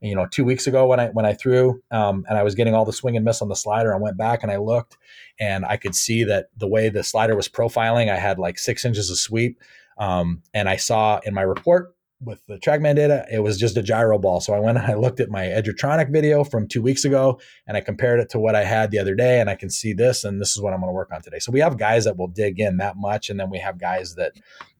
You 0.00 0.14
know, 0.14 0.26
two 0.26 0.44
weeks 0.44 0.66
ago 0.66 0.86
when 0.86 0.98
I 0.98 1.08
when 1.08 1.26
I 1.26 1.34
threw 1.34 1.82
um, 1.90 2.24
and 2.28 2.38
I 2.38 2.42
was 2.42 2.54
getting 2.54 2.74
all 2.74 2.86
the 2.86 2.92
swing 2.92 3.16
and 3.16 3.24
miss 3.24 3.42
on 3.42 3.48
the 3.48 3.56
slider, 3.56 3.94
I 3.94 3.98
went 3.98 4.16
back 4.16 4.42
and 4.42 4.50
I 4.50 4.56
looked, 4.56 4.96
and 5.38 5.66
I 5.66 5.76
could 5.76 5.94
see 5.94 6.24
that 6.24 6.46
the 6.56 6.66
way 6.66 6.88
the 6.88 7.04
slider 7.04 7.36
was 7.36 7.48
profiling, 7.48 8.10
I 8.10 8.16
had 8.16 8.38
like 8.38 8.58
six 8.58 8.84
inches 8.84 9.10
of 9.10 9.18
sweep. 9.18 9.60
Um, 9.98 10.42
and 10.54 10.70
I 10.70 10.76
saw 10.76 11.20
in 11.24 11.34
my 11.34 11.42
report 11.42 11.94
with 12.22 12.44
the 12.46 12.58
TrackMan 12.58 12.96
data, 12.96 13.24
it 13.32 13.40
was 13.40 13.58
just 13.58 13.76
a 13.76 13.82
gyro 13.82 14.18
ball. 14.18 14.40
So 14.40 14.52
I 14.52 14.60
went 14.60 14.76
and 14.76 14.86
I 14.86 14.94
looked 14.94 15.20
at 15.20 15.30
my 15.30 15.44
Edgertronic 15.44 16.12
video 16.12 16.44
from 16.44 16.68
two 16.68 16.82
weeks 16.82 17.04
ago 17.04 17.40
and 17.66 17.76
I 17.76 17.80
compared 17.80 18.20
it 18.20 18.28
to 18.30 18.38
what 18.38 18.54
I 18.54 18.64
had 18.64 18.90
the 18.90 18.98
other 18.98 19.14
day 19.14 19.40
and 19.40 19.48
I 19.48 19.54
can 19.54 19.70
see 19.70 19.94
this 19.94 20.22
and 20.24 20.40
this 20.40 20.50
is 20.50 20.60
what 20.60 20.74
I'm 20.74 20.80
going 20.80 20.90
to 20.90 20.94
work 20.94 21.10
on 21.12 21.22
today. 21.22 21.38
So 21.38 21.50
we 21.50 21.60
have 21.60 21.78
guys 21.78 22.04
that 22.04 22.18
will 22.18 22.28
dig 22.28 22.60
in 22.60 22.76
that 22.76 22.96
much 22.96 23.30
and 23.30 23.40
then 23.40 23.48
we 23.48 23.58
have 23.58 23.78
guys 23.78 24.16
that 24.16 24.32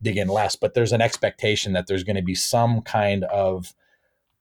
dig 0.03 0.19
in 0.19 0.29
less, 0.29 0.55
but 0.55 0.75
there's 0.75 0.93
an 0.93 1.01
expectation 1.01 1.73
that 1.73 1.87
there's 1.87 2.05
going 2.05 2.17
to 2.17 2.23
be 2.23 2.35
some 2.35 2.83
kind 2.83 3.25
of 3.25 3.75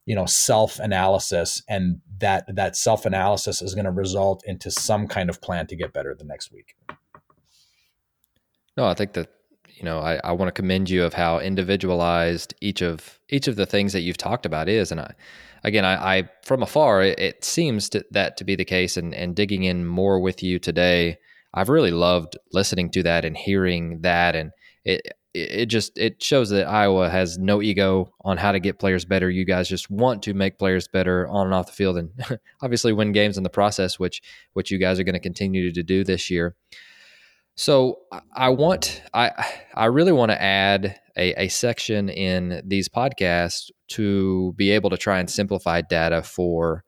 you 0.06 0.16
know 0.16 0.26
self-analysis 0.26 1.62
and 1.70 2.02
that 2.18 2.44
that 2.56 2.76
self-analysis 2.76 3.62
is 3.62 3.76
going 3.76 3.86
to 3.86 3.92
result 3.92 4.44
into 4.46 4.72
some 4.72 5.08
kind 5.08 5.30
of 5.30 5.40
plan 5.40 5.68
to 5.68 5.76
get 5.76 5.94
better 5.94 6.16
the 6.16 6.26
next 6.26 6.52
week. 6.52 6.76
No, 8.76 8.86
I 8.86 8.94
think 8.94 9.14
that 9.14 9.30
you 9.80 9.86
know, 9.86 10.00
I, 10.00 10.20
I 10.24 10.34
want 10.34 10.50
to 10.50 10.52
commend 10.52 10.90
you 10.90 11.06
of 11.06 11.14
how 11.14 11.40
individualized 11.40 12.54
each 12.60 12.82
of 12.82 13.20
each 13.30 13.48
of 13.48 13.56
the 13.56 13.66
things 13.66 13.94
that 13.94 14.02
you've 14.02 14.18
talked 14.18 14.46
about 14.46 14.68
is. 14.68 14.92
And 14.92 15.00
I, 15.00 15.14
again, 15.64 15.86
I, 15.86 16.18
I 16.18 16.30
from 16.44 16.62
afar, 16.62 17.02
it, 17.02 17.18
it 17.18 17.46
seems 17.46 17.88
to, 17.90 18.04
that 18.12 18.36
to 18.38 18.44
be 18.44 18.56
the 18.56 18.66
case. 18.66 18.98
And, 18.98 19.14
and 19.14 19.36
digging 19.36 19.64
in 19.64 19.86
more 19.86 20.20
with 20.20 20.44
you 20.44 20.60
today, 20.60 21.18
I've 21.54 21.70
really 21.70 21.92
loved 21.92 22.38
listening 22.52 22.92
to 22.92 23.04
that 23.04 23.24
and 23.24 23.38
hearing 23.38 24.02
that. 24.02 24.36
And 24.36 24.52
it 24.84 25.02
it 25.34 25.68
just 25.68 25.98
it 25.98 26.22
shows 26.22 26.50
that 26.50 26.68
Iowa 26.68 27.10
has 27.10 27.38
no 27.38 27.62
ego 27.62 28.12
on 28.22 28.38
how 28.38 28.52
to 28.52 28.60
get 28.60 28.80
players 28.80 29.06
better. 29.06 29.30
You 29.30 29.46
guys 29.46 29.70
just 29.70 29.90
want 29.90 30.24
to 30.24 30.34
make 30.34 30.58
players 30.58 30.88
better 30.88 31.28
on 31.28 31.46
and 31.46 31.54
off 31.54 31.68
the 31.68 31.72
field, 31.72 31.98
and 31.98 32.12
obviously 32.62 32.94
win 32.94 33.12
games 33.12 33.38
in 33.38 33.44
the 33.44 33.50
process, 33.50 34.00
which 34.00 34.22
which 34.54 34.72
you 34.72 34.80
guys 34.80 35.00
are 35.00 35.04
going 35.04 35.14
to 35.14 35.20
continue 35.20 35.72
to 35.72 35.84
do 35.84 36.04
this 36.04 36.30
year. 36.30 36.56
So 37.60 38.00
I 38.38 38.48
want 38.48 39.04
I 39.14 39.32
I 39.74 39.88
really 39.88 40.14
want 40.14 40.32
to 40.32 40.42
add 40.42 40.98
a, 41.18 41.44
a 41.44 41.50
section 41.50 42.08
in 42.08 42.62
these 42.66 42.88
podcasts 42.88 43.70
to 43.90 44.54
be 44.56 44.72
able 44.72 44.90
to 44.92 44.98
try 44.98 45.20
and 45.20 45.30
simplify 45.30 45.82
data 45.82 46.24
for 46.24 46.86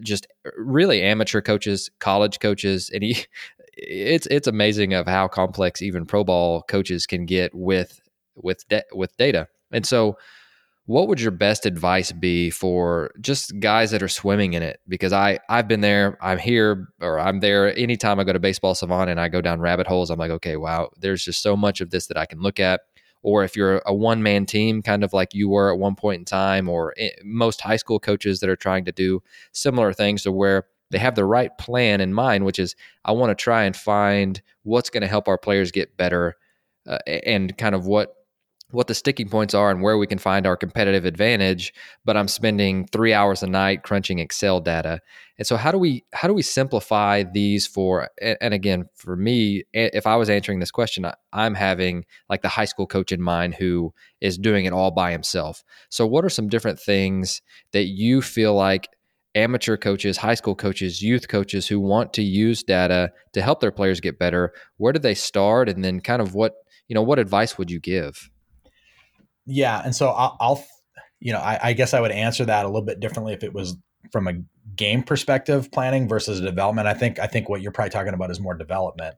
just 0.00 0.28
uh, 0.46 0.50
really 0.56 1.02
amateur 1.02 1.40
coaches, 1.40 1.90
college 1.98 2.38
coaches, 2.38 2.88
and 2.94 3.02
he, 3.02 3.16
it's 3.74 4.28
it's 4.28 4.46
amazing 4.46 4.94
of 4.94 5.08
how 5.08 5.26
complex 5.26 5.82
even 5.82 6.06
pro 6.06 6.22
ball 6.22 6.62
coaches 6.62 7.04
can 7.04 7.26
get 7.26 7.52
with 7.52 8.00
with 8.36 8.68
de- 8.68 8.84
with 8.92 9.16
data. 9.16 9.48
And 9.72 9.84
so 9.84 10.16
what 10.90 11.06
would 11.06 11.20
your 11.20 11.30
best 11.30 11.66
advice 11.66 12.10
be 12.10 12.50
for 12.50 13.12
just 13.20 13.56
guys 13.60 13.92
that 13.92 14.02
are 14.02 14.08
swimming 14.08 14.54
in 14.54 14.62
it? 14.64 14.80
Because 14.88 15.12
I 15.12 15.38
I've 15.48 15.68
been 15.68 15.82
there, 15.82 16.18
I'm 16.20 16.36
here, 16.36 16.88
or 17.00 17.20
I'm 17.20 17.38
there 17.38 17.72
anytime 17.78 18.18
I 18.18 18.24
go 18.24 18.32
to 18.32 18.40
Baseball 18.40 18.74
Savant 18.74 19.08
and 19.08 19.20
I 19.20 19.28
go 19.28 19.40
down 19.40 19.60
rabbit 19.60 19.86
holes. 19.86 20.10
I'm 20.10 20.18
like, 20.18 20.32
okay, 20.32 20.56
wow, 20.56 20.90
there's 20.98 21.24
just 21.24 21.42
so 21.42 21.56
much 21.56 21.80
of 21.80 21.90
this 21.90 22.08
that 22.08 22.16
I 22.16 22.26
can 22.26 22.40
look 22.40 22.58
at. 22.58 22.80
Or 23.22 23.44
if 23.44 23.54
you're 23.54 23.80
a 23.86 23.94
one 23.94 24.20
man 24.24 24.46
team, 24.46 24.82
kind 24.82 25.04
of 25.04 25.12
like 25.12 25.32
you 25.32 25.48
were 25.48 25.72
at 25.72 25.78
one 25.78 25.94
point 25.94 26.18
in 26.18 26.24
time, 26.24 26.68
or 26.68 26.92
most 27.22 27.60
high 27.60 27.76
school 27.76 28.00
coaches 28.00 28.40
that 28.40 28.50
are 28.50 28.56
trying 28.56 28.84
to 28.86 28.92
do 28.92 29.22
similar 29.52 29.92
things 29.92 30.24
to 30.24 30.32
where 30.32 30.66
they 30.90 30.98
have 30.98 31.14
the 31.14 31.24
right 31.24 31.56
plan 31.56 32.00
in 32.00 32.12
mind, 32.12 32.44
which 32.44 32.58
is 32.58 32.74
I 33.04 33.12
want 33.12 33.30
to 33.30 33.40
try 33.40 33.62
and 33.62 33.76
find 33.76 34.42
what's 34.64 34.90
going 34.90 35.02
to 35.02 35.06
help 35.06 35.28
our 35.28 35.38
players 35.38 35.70
get 35.70 35.96
better 35.96 36.34
uh, 36.88 36.98
and 37.06 37.56
kind 37.56 37.76
of 37.76 37.86
what 37.86 38.16
what 38.72 38.86
the 38.86 38.94
sticking 38.94 39.28
points 39.28 39.54
are 39.54 39.70
and 39.70 39.82
where 39.82 39.98
we 39.98 40.06
can 40.06 40.18
find 40.18 40.46
our 40.46 40.56
competitive 40.56 41.04
advantage 41.04 41.72
but 42.04 42.16
i'm 42.16 42.28
spending 42.28 42.86
three 42.86 43.12
hours 43.12 43.42
a 43.42 43.46
night 43.46 43.82
crunching 43.82 44.18
excel 44.18 44.60
data 44.60 45.00
and 45.38 45.46
so 45.46 45.56
how 45.56 45.70
do 45.72 45.78
we 45.78 46.04
how 46.12 46.28
do 46.28 46.34
we 46.34 46.42
simplify 46.42 47.22
these 47.22 47.66
for 47.66 48.08
and 48.20 48.54
again 48.54 48.84
for 48.94 49.16
me 49.16 49.62
if 49.72 50.06
i 50.06 50.16
was 50.16 50.30
answering 50.30 50.60
this 50.60 50.70
question 50.70 51.06
i'm 51.32 51.54
having 51.54 52.04
like 52.28 52.42
the 52.42 52.48
high 52.48 52.64
school 52.64 52.86
coach 52.86 53.12
in 53.12 53.20
mind 53.20 53.54
who 53.54 53.92
is 54.20 54.38
doing 54.38 54.64
it 54.64 54.72
all 54.72 54.90
by 54.90 55.12
himself 55.12 55.62
so 55.88 56.06
what 56.06 56.24
are 56.24 56.30
some 56.30 56.48
different 56.48 56.78
things 56.78 57.42
that 57.72 57.84
you 57.84 58.22
feel 58.22 58.54
like 58.54 58.88
amateur 59.34 59.76
coaches, 59.76 60.16
high 60.16 60.34
school 60.34 60.54
coaches, 60.54 61.02
youth 61.02 61.28
coaches 61.28 61.68
who 61.68 61.78
want 61.78 62.12
to 62.14 62.22
use 62.22 62.62
data 62.62 63.12
to 63.32 63.42
help 63.42 63.60
their 63.60 63.70
players 63.70 64.00
get 64.00 64.18
better, 64.18 64.52
where 64.78 64.92
do 64.92 64.98
they 64.98 65.14
start? 65.14 65.68
And 65.68 65.84
then 65.84 66.00
kind 66.00 66.20
of 66.20 66.34
what, 66.34 66.54
you 66.88 66.94
know, 66.94 67.02
what 67.02 67.18
advice 67.18 67.56
would 67.56 67.70
you 67.70 67.78
give? 67.78 68.30
Yeah. 69.50 69.82
And 69.84 69.94
so 69.94 70.08
I'll, 70.08 70.36
I'll 70.40 70.64
you 71.20 71.32
know, 71.32 71.40
I, 71.40 71.58
I, 71.62 71.72
guess 71.74 71.92
I 71.92 72.00
would 72.00 72.12
answer 72.12 72.44
that 72.46 72.64
a 72.64 72.68
little 72.68 72.82
bit 72.82 73.00
differently 73.00 73.34
if 73.34 73.44
it 73.44 73.52
was 73.52 73.76
from 74.10 74.26
a 74.26 74.34
game 74.76 75.02
perspective 75.02 75.70
planning 75.70 76.08
versus 76.08 76.40
development. 76.40 76.88
I 76.88 76.94
think, 76.94 77.18
I 77.18 77.26
think 77.26 77.48
what 77.48 77.60
you're 77.60 77.72
probably 77.72 77.90
talking 77.90 78.14
about 78.14 78.30
is 78.30 78.40
more 78.40 78.54
development. 78.54 79.16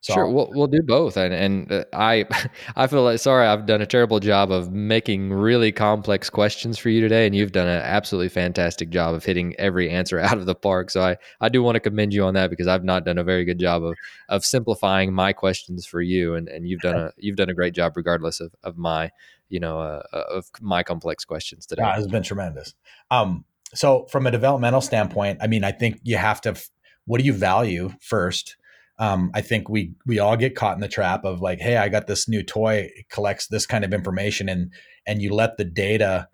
So 0.00 0.14
sure, 0.14 0.28
we'll 0.30 0.48
we'll 0.54 0.68
do 0.68 0.80
both, 0.80 1.16
and 1.16 1.34
and 1.34 1.72
uh, 1.72 1.84
I 1.92 2.24
I 2.76 2.86
feel 2.86 3.02
like 3.02 3.18
sorry 3.18 3.48
I've 3.48 3.66
done 3.66 3.82
a 3.82 3.86
terrible 3.86 4.20
job 4.20 4.52
of 4.52 4.70
making 4.70 5.32
really 5.32 5.72
complex 5.72 6.30
questions 6.30 6.78
for 6.78 6.88
you 6.88 7.00
today, 7.00 7.26
and 7.26 7.34
you've 7.34 7.50
done 7.50 7.66
an 7.66 7.82
absolutely 7.82 8.28
fantastic 8.28 8.90
job 8.90 9.14
of 9.14 9.24
hitting 9.24 9.56
every 9.58 9.90
answer 9.90 10.20
out 10.20 10.38
of 10.38 10.46
the 10.46 10.54
park. 10.54 10.90
So 10.90 11.02
I 11.02 11.16
I 11.40 11.48
do 11.48 11.64
want 11.64 11.74
to 11.74 11.80
commend 11.80 12.14
you 12.14 12.24
on 12.24 12.34
that 12.34 12.48
because 12.48 12.68
I've 12.68 12.84
not 12.84 13.04
done 13.04 13.18
a 13.18 13.24
very 13.24 13.44
good 13.44 13.58
job 13.58 13.82
of 13.82 13.96
of 14.28 14.44
simplifying 14.44 15.12
my 15.12 15.32
questions 15.32 15.84
for 15.84 16.00
you, 16.00 16.34
and 16.34 16.48
and 16.48 16.68
you've 16.68 16.80
done 16.80 16.96
a 16.96 17.12
you've 17.16 17.36
done 17.36 17.50
a 17.50 17.54
great 17.54 17.74
job 17.74 17.96
regardless 17.96 18.38
of 18.38 18.54
of 18.62 18.78
my 18.78 19.10
you 19.48 19.60
know 19.60 19.80
uh, 19.80 20.02
uh 20.12 20.24
of 20.30 20.46
my 20.60 20.82
complex 20.82 21.24
questions 21.24 21.66
today. 21.66 21.82
Yeah, 21.82 21.98
it's 21.98 22.06
been 22.06 22.22
tremendous. 22.22 22.74
Um, 23.10 23.44
so 23.74 24.06
from 24.10 24.26
a 24.26 24.30
developmental 24.30 24.80
standpoint, 24.80 25.38
I 25.42 25.46
mean, 25.46 25.64
I 25.64 25.72
think 25.72 26.00
you 26.02 26.16
have 26.16 26.40
to. 26.42 26.56
What 27.06 27.18
do 27.18 27.24
you 27.24 27.32
value 27.32 27.90
first? 28.00 28.56
um, 28.98 29.30
I 29.34 29.40
think 29.40 29.68
we 29.68 29.94
we 30.06 30.18
all 30.18 30.36
get 30.36 30.56
caught 30.56 30.74
in 30.74 30.80
the 30.80 30.88
trap 30.88 31.24
of 31.24 31.40
like, 31.40 31.60
hey, 31.60 31.76
I 31.76 31.88
got 31.88 32.06
this 32.06 32.28
new 32.28 32.42
toy, 32.42 32.90
it 32.94 33.08
collects 33.08 33.46
this 33.46 33.66
kind 33.66 33.84
of 33.84 33.92
information, 33.92 34.48
and 34.48 34.72
and 35.06 35.22
you 35.22 35.32
let 35.32 35.56
the 35.56 35.64
data, 35.64 36.28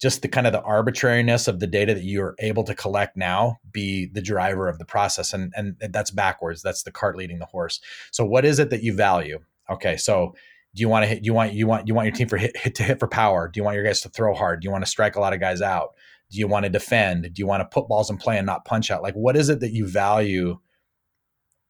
just 0.00 0.22
the 0.22 0.28
kind 0.28 0.46
of 0.46 0.52
the 0.52 0.62
arbitrariness 0.62 1.46
of 1.46 1.60
the 1.60 1.66
data 1.66 1.94
that 1.94 2.04
you're 2.04 2.34
able 2.38 2.64
to 2.64 2.74
collect 2.74 3.16
now, 3.16 3.58
be 3.70 4.06
the 4.06 4.22
driver 4.22 4.68
of 4.68 4.78
the 4.78 4.86
process, 4.86 5.34
and 5.34 5.52
and 5.56 5.76
that's 5.90 6.10
backwards. 6.10 6.62
That's 6.62 6.84
the 6.84 6.92
cart 6.92 7.16
leading 7.16 7.38
the 7.38 7.46
horse. 7.46 7.80
So, 8.12 8.24
what 8.24 8.46
is 8.46 8.58
it 8.58 8.70
that 8.70 8.82
you 8.82 8.94
value? 8.94 9.40
Okay, 9.68 9.96
so 9.98 10.34
do 10.76 10.82
you 10.82 10.90
want 10.90 11.04
to 11.04 11.06
hit? 11.06 11.24
You 11.24 11.32
want 11.32 11.54
you 11.54 11.66
want 11.66 11.88
you 11.88 11.94
want 11.94 12.06
your 12.06 12.14
team 12.14 12.28
for 12.28 12.36
hit, 12.36 12.54
hit 12.54 12.74
to 12.74 12.82
hit 12.82 13.00
for 13.00 13.08
power? 13.08 13.48
Do 13.48 13.58
you 13.58 13.64
want 13.64 13.76
your 13.76 13.84
guys 13.84 14.02
to 14.02 14.10
throw 14.10 14.34
hard? 14.34 14.60
Do 14.60 14.66
you 14.66 14.70
want 14.70 14.84
to 14.84 14.90
strike 14.90 15.16
a 15.16 15.20
lot 15.20 15.32
of 15.32 15.40
guys 15.40 15.62
out? 15.62 15.94
Do 16.30 16.38
you 16.38 16.46
want 16.46 16.64
to 16.64 16.70
defend? 16.70 17.22
Do 17.22 17.40
you 17.40 17.46
want 17.46 17.62
to 17.62 17.64
put 17.64 17.88
balls 17.88 18.10
in 18.10 18.18
play 18.18 18.36
and 18.36 18.44
not 18.44 18.66
punch 18.66 18.90
out? 18.90 19.02
Like, 19.02 19.14
what 19.14 19.36
is 19.36 19.48
it 19.48 19.60
that 19.60 19.72
you 19.72 19.88
value? 19.88 20.58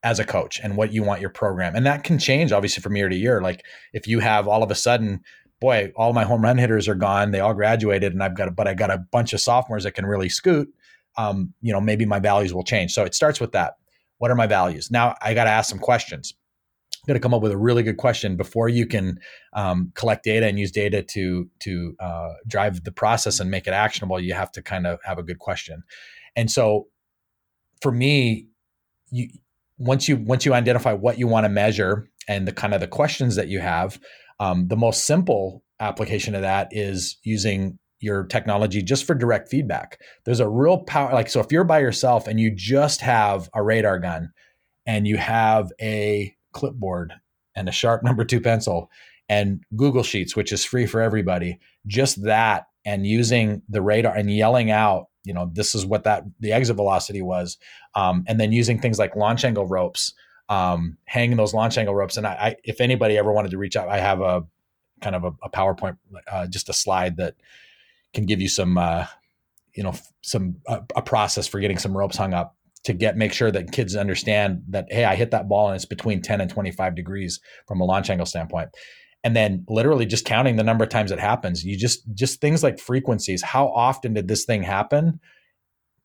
as 0.03 0.21
a 0.21 0.25
coach 0.25 0.61
and 0.63 0.77
what 0.77 0.93
you 0.93 1.03
want 1.03 1.21
your 1.21 1.31
program. 1.31 1.75
And 1.75 1.85
that 1.85 2.05
can 2.05 2.17
change 2.17 2.53
obviously 2.53 2.81
from 2.81 2.95
year 2.95 3.09
to 3.09 3.17
year. 3.17 3.43
Like 3.43 3.65
if 3.93 4.07
you 4.07 4.21
have 4.21 4.47
all 4.47 4.63
of 4.63 4.71
a 4.71 4.75
sudden, 4.77 5.21
boy, 5.61 5.91
all 5.97 6.13
my 6.13 6.23
home 6.23 6.43
run 6.43 6.59
hitters 6.59 6.87
are 6.87 6.95
gone, 6.95 7.33
they 7.33 7.41
all 7.41 7.55
graduated 7.55 8.13
and 8.13 8.23
I've 8.23 8.37
got 8.37 8.47
a, 8.47 8.53
but 8.53 8.69
I 8.69 8.75
got 8.75 8.93
a 8.93 8.99
bunch 8.99 9.33
of 9.33 9.41
sophomores 9.41 9.83
that 9.83 9.93
can 9.93 10.07
really 10.07 10.29
scoot. 10.29 10.69
Um, 11.19 11.55
you 11.61 11.73
know, 11.73 11.81
maybe 11.81 12.05
my 12.05 12.21
values 12.21 12.55
will 12.55 12.63
change. 12.63 12.93
So 12.93 13.03
it 13.03 13.17
starts 13.17 13.41
with 13.41 13.51
that. 13.53 13.79
What 14.19 14.31
are 14.31 14.37
my 14.37 14.47
values? 14.47 14.93
Now 14.93 15.17
I 15.23 15.35
got 15.35 15.45
to 15.45 15.51
ask 15.51 15.69
some 15.69 15.81
questions. 15.81 16.35
Got 17.07 17.15
to 17.15 17.21
come 17.21 17.35
up 17.35 17.43
with 17.43 17.53
a 17.53 17.57
really 17.57 17.83
good 17.83 17.99
question 17.99 18.37
before 18.37 18.69
you 18.69 18.87
can 18.87 19.21
um, 19.53 19.93
collect 19.95 20.25
data 20.25 20.47
and 20.47 20.59
use 20.59 20.73
data 20.73 21.03
to 21.03 21.49
to 21.61 21.95
uh, 22.01 22.33
drive 22.47 22.83
the 22.85 22.93
process 22.93 23.39
and 23.39 23.51
make 23.51 23.67
it 23.67 23.73
actionable. 23.73 24.19
You 24.19 24.35
have 24.35 24.51
to 24.53 24.63
kind 24.63 24.87
of 24.87 24.99
have 25.05 25.19
a 25.19 25.23
good 25.23 25.39
question. 25.39 25.83
And 26.35 26.51
so, 26.51 26.89
for 27.81 27.93
me, 27.93 28.49
you 29.11 29.29
once 29.79 30.09
you 30.09 30.17
once 30.17 30.45
you 30.45 30.55
identify 30.55 30.93
what 30.93 31.19
you 31.19 31.27
want 31.27 31.45
to 31.45 31.49
measure 31.49 32.09
and 32.29 32.47
the 32.47 32.53
kind 32.53 32.75
of 32.75 32.81
the 32.81 32.89
questions 32.89 33.37
that 33.37 33.49
you 33.49 33.61
have, 33.61 34.01
um, 34.41 34.69
the 34.69 34.77
most 34.77 35.07
simple 35.07 35.63
application 35.81 36.35
of 36.35 36.43
that 36.43 36.69
is 36.71 37.19
using 37.23 37.79
your 38.01 38.25
technology 38.25 38.83
just 38.83 39.05
for 39.07 39.15
direct 39.15 39.49
feedback. 39.49 40.01
There's 40.25 40.41
a 40.41 40.49
real 40.49 40.79
power. 40.79 41.13
Like 41.13 41.29
so, 41.29 41.41
if 41.41 41.53
you're 41.53 41.65
by 41.65 41.79
yourself 41.79 42.27
and 42.27 42.39
you 42.41 42.53
just 42.55 43.01
have 43.01 43.49
a 43.55 43.63
radar 43.63 43.99
gun 43.99 44.31
and 44.87 45.07
you 45.07 45.17
have 45.17 45.73
a 45.81 46.35
clipboard 46.57 47.13
and 47.55 47.69
a 47.69 47.73
sharp 47.73 48.03
number 48.03 48.25
two 48.25 48.41
pencil 48.41 48.91
and 49.29 49.63
Google 49.77 50.03
Sheets, 50.03 50.35
which 50.37 50.53
is 50.53 50.65
free 50.65 50.87
for 50.87 51.01
everybody, 51.01 51.59
just 51.87 52.23
that 52.25 52.67
and 52.85 53.07
using 53.07 53.63
the 53.69 53.83
radar 53.83 54.15
and 54.15 54.35
yelling 54.35 54.71
out 54.71 55.09
you 55.25 55.35
know 55.35 55.51
this 55.53 55.75
is 55.75 55.85
what 55.85 56.05
that 56.05 56.23
the 56.41 56.53
exit 56.53 56.77
velocity 56.77 57.21
was 57.21 57.59
um, 57.95 58.25
and 58.29 58.41
then 58.41 58.53
using 58.53 58.81
things 58.81 58.99
like 58.99 59.17
launch 59.17 59.45
angle 59.45 59.67
ropes 59.67 60.15
um, 60.49 60.97
hanging 61.05 61.37
those 61.37 61.53
launch 61.53 61.77
angle 61.77 61.97
ropes. 61.97 62.17
And 62.17 62.25
I, 62.25 62.31
I, 62.31 62.57
if 62.63 62.81
anybody 62.81 63.19
ever 63.19 63.33
wanted 63.33 63.51
to 63.51 63.59
reach 63.59 63.77
out 63.77 63.89
i 63.89 63.99
have 63.99 64.21
a 64.21 64.45
kind 65.03 65.17
of 65.17 65.25
a, 65.25 65.33
a 65.43 65.51
powerpoint 65.51 65.99
uh, 66.31 66.47
just 66.47 66.69
a 66.69 66.73
slide 66.73 67.17
that 67.17 67.35
can 68.15 68.25
give 68.25 68.41
you 68.41 68.49
some 68.49 68.79
uh, 68.79 69.07
you 69.75 69.83
know 69.83 69.95
some 70.23 70.57
a, 70.69 70.83
a 70.95 71.03
process 71.03 71.49
for 71.49 71.59
getting 71.59 71.79
some 71.79 71.97
ropes 71.97 72.17
hung 72.17 72.33
up 72.33 72.57
to 72.87 72.93
get 72.93 73.17
make 73.17 73.33
sure 73.33 73.51
that 73.51 73.73
kids 73.73 73.97
understand 73.97 74.63
that 74.69 74.87
hey 74.91 75.05
i 75.05 75.17
hit 75.17 75.33
that 75.33 75.49
ball 75.49 75.67
and 75.69 75.75
it's 75.75 75.85
between 75.85 76.23
10 76.23 76.41
and 76.41 76.49
25 76.49 76.95
degrees 76.95 77.41
from 77.67 77.81
a 77.81 77.85
launch 77.85 78.11
angle 78.11 78.27
standpoint. 78.27 78.71
And 79.25 79.35
then 79.35 79.65
literally 79.69 80.07
just 80.07 80.25
counting 80.25 80.55
the 80.55 80.63
number 80.63 80.85
of 80.85 80.91
times 80.91 81.11
it 81.11 81.19
happens. 81.19 81.65
You 81.65 81.77
just 81.77 82.05
just 82.15 82.41
things 82.41 82.63
like 82.63 82.79
frequencies 82.79 83.43
how 83.43 83.67
often 83.69 84.15
did 84.15 84.29
this 84.29 84.45
thing 84.45 84.63
happen? 84.63 85.19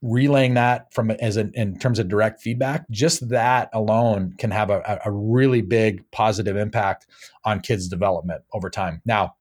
Relaying 0.01 0.55
that 0.55 0.91
from 0.91 1.11
as 1.11 1.37
an, 1.37 1.51
in 1.53 1.77
terms 1.77 1.99
of 1.99 2.07
direct 2.07 2.41
feedback 2.41 2.89
just 2.89 3.29
that 3.29 3.69
alone 3.73 4.33
can 4.39 4.49
have 4.49 4.71
a, 4.71 4.99
a 5.05 5.11
really 5.11 5.61
big 5.61 6.09
positive 6.09 6.57
impact 6.57 7.05
on 7.45 7.59
kids 7.59 7.87
development 7.87 8.41
over 8.53 8.71
time. 8.71 9.03
Now 9.05 9.35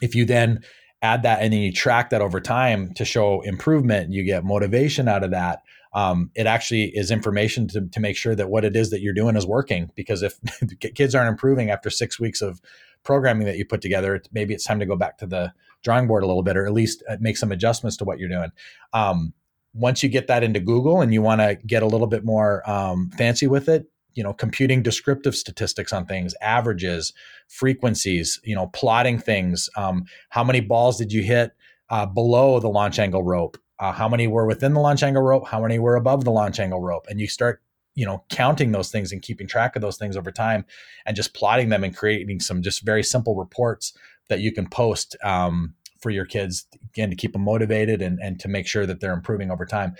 if 0.00 0.14
you 0.14 0.24
then 0.24 0.60
add 1.02 1.24
that 1.24 1.42
and 1.42 1.52
then 1.52 1.60
you 1.60 1.72
track 1.72 2.08
that 2.10 2.22
over 2.22 2.40
time 2.40 2.94
to 2.94 3.04
show 3.04 3.42
improvement 3.42 4.12
you 4.12 4.24
get 4.24 4.44
motivation 4.44 5.08
out 5.08 5.24
of 5.24 5.30
that 5.30 5.60
um, 5.92 6.30
it 6.34 6.46
actually 6.46 6.84
is 6.84 7.10
information 7.10 7.66
to, 7.68 7.88
to 7.88 8.00
make 8.00 8.16
sure 8.16 8.34
that 8.34 8.48
what 8.48 8.64
it 8.64 8.76
is 8.76 8.90
that 8.90 9.00
you're 9.00 9.14
doing 9.14 9.36
is 9.36 9.46
working 9.46 9.90
because 9.94 10.22
if 10.22 10.38
kids 10.94 11.14
aren't 11.14 11.28
improving 11.28 11.70
after 11.70 11.90
six 11.90 12.20
weeks 12.20 12.40
of 12.40 12.60
programming 13.02 13.46
that 13.46 13.56
you 13.56 13.64
put 13.64 13.80
together, 13.80 14.22
maybe 14.32 14.54
it's 14.54 14.64
time 14.64 14.78
to 14.78 14.86
go 14.86 14.96
back 14.96 15.18
to 15.18 15.26
the 15.26 15.52
drawing 15.82 16.06
board 16.06 16.22
a 16.22 16.26
little 16.26 16.42
bit, 16.42 16.56
or 16.56 16.66
at 16.66 16.72
least 16.72 17.02
uh, 17.08 17.16
make 17.20 17.36
some 17.36 17.50
adjustments 17.50 17.96
to 17.96 18.04
what 18.04 18.18
you're 18.18 18.28
doing. 18.28 18.50
Um, 18.92 19.32
once 19.72 20.02
you 20.02 20.08
get 20.08 20.26
that 20.26 20.42
into 20.42 20.60
Google 20.60 21.00
and 21.00 21.12
you 21.12 21.22
want 21.22 21.40
to 21.40 21.54
get 21.66 21.82
a 21.82 21.86
little 21.86 22.06
bit 22.06 22.24
more 22.24 22.68
um, 22.68 23.10
fancy 23.16 23.46
with 23.46 23.68
it, 23.68 23.86
you 24.14 24.22
know, 24.22 24.32
computing 24.32 24.82
descriptive 24.82 25.34
statistics 25.34 25.92
on 25.92 26.06
things, 26.06 26.34
averages, 26.40 27.12
frequencies, 27.48 28.40
you 28.44 28.54
know, 28.54 28.66
plotting 28.68 29.18
things. 29.18 29.70
Um, 29.76 30.04
how 30.30 30.42
many 30.44 30.60
balls 30.60 30.98
did 30.98 31.12
you 31.12 31.22
hit 31.22 31.52
uh, 31.88 32.06
below 32.06 32.58
the 32.58 32.68
launch 32.68 32.98
angle 32.98 33.22
rope? 33.22 33.56
Uh, 33.80 33.92
how 33.92 34.08
many 34.08 34.28
were 34.28 34.46
within 34.46 34.74
the 34.74 34.80
launch 34.80 35.02
angle 35.02 35.22
rope? 35.22 35.48
How 35.48 35.60
many 35.62 35.78
were 35.78 35.96
above 35.96 36.24
the 36.24 36.30
launch 36.30 36.60
angle 36.60 36.80
rope? 36.80 37.06
And 37.08 37.18
you 37.18 37.26
start 37.26 37.62
you 37.94 38.06
know 38.06 38.24
counting 38.28 38.72
those 38.72 38.90
things 38.90 39.12
and 39.12 39.22
keeping 39.22 39.46
track 39.46 39.76
of 39.76 39.82
those 39.82 39.96
things 39.96 40.16
over 40.16 40.30
time 40.30 40.64
and 41.06 41.16
just 41.16 41.34
plotting 41.34 41.68
them 41.68 41.84
and 41.84 41.96
creating 41.96 42.40
some 42.40 42.62
just 42.62 42.82
very 42.82 43.02
simple 43.02 43.34
reports 43.36 43.92
that 44.28 44.40
you 44.40 44.52
can 44.52 44.68
post 44.68 45.16
um, 45.24 45.74
for 46.00 46.10
your 46.10 46.24
kids 46.24 46.66
again 46.90 47.10
to 47.10 47.16
keep 47.16 47.32
them 47.32 47.42
motivated 47.42 48.00
and, 48.00 48.18
and 48.20 48.38
to 48.40 48.48
make 48.48 48.66
sure 48.66 48.86
that 48.86 49.00
they're 49.00 49.12
improving 49.12 49.50
over 49.50 49.66
time 49.66 49.94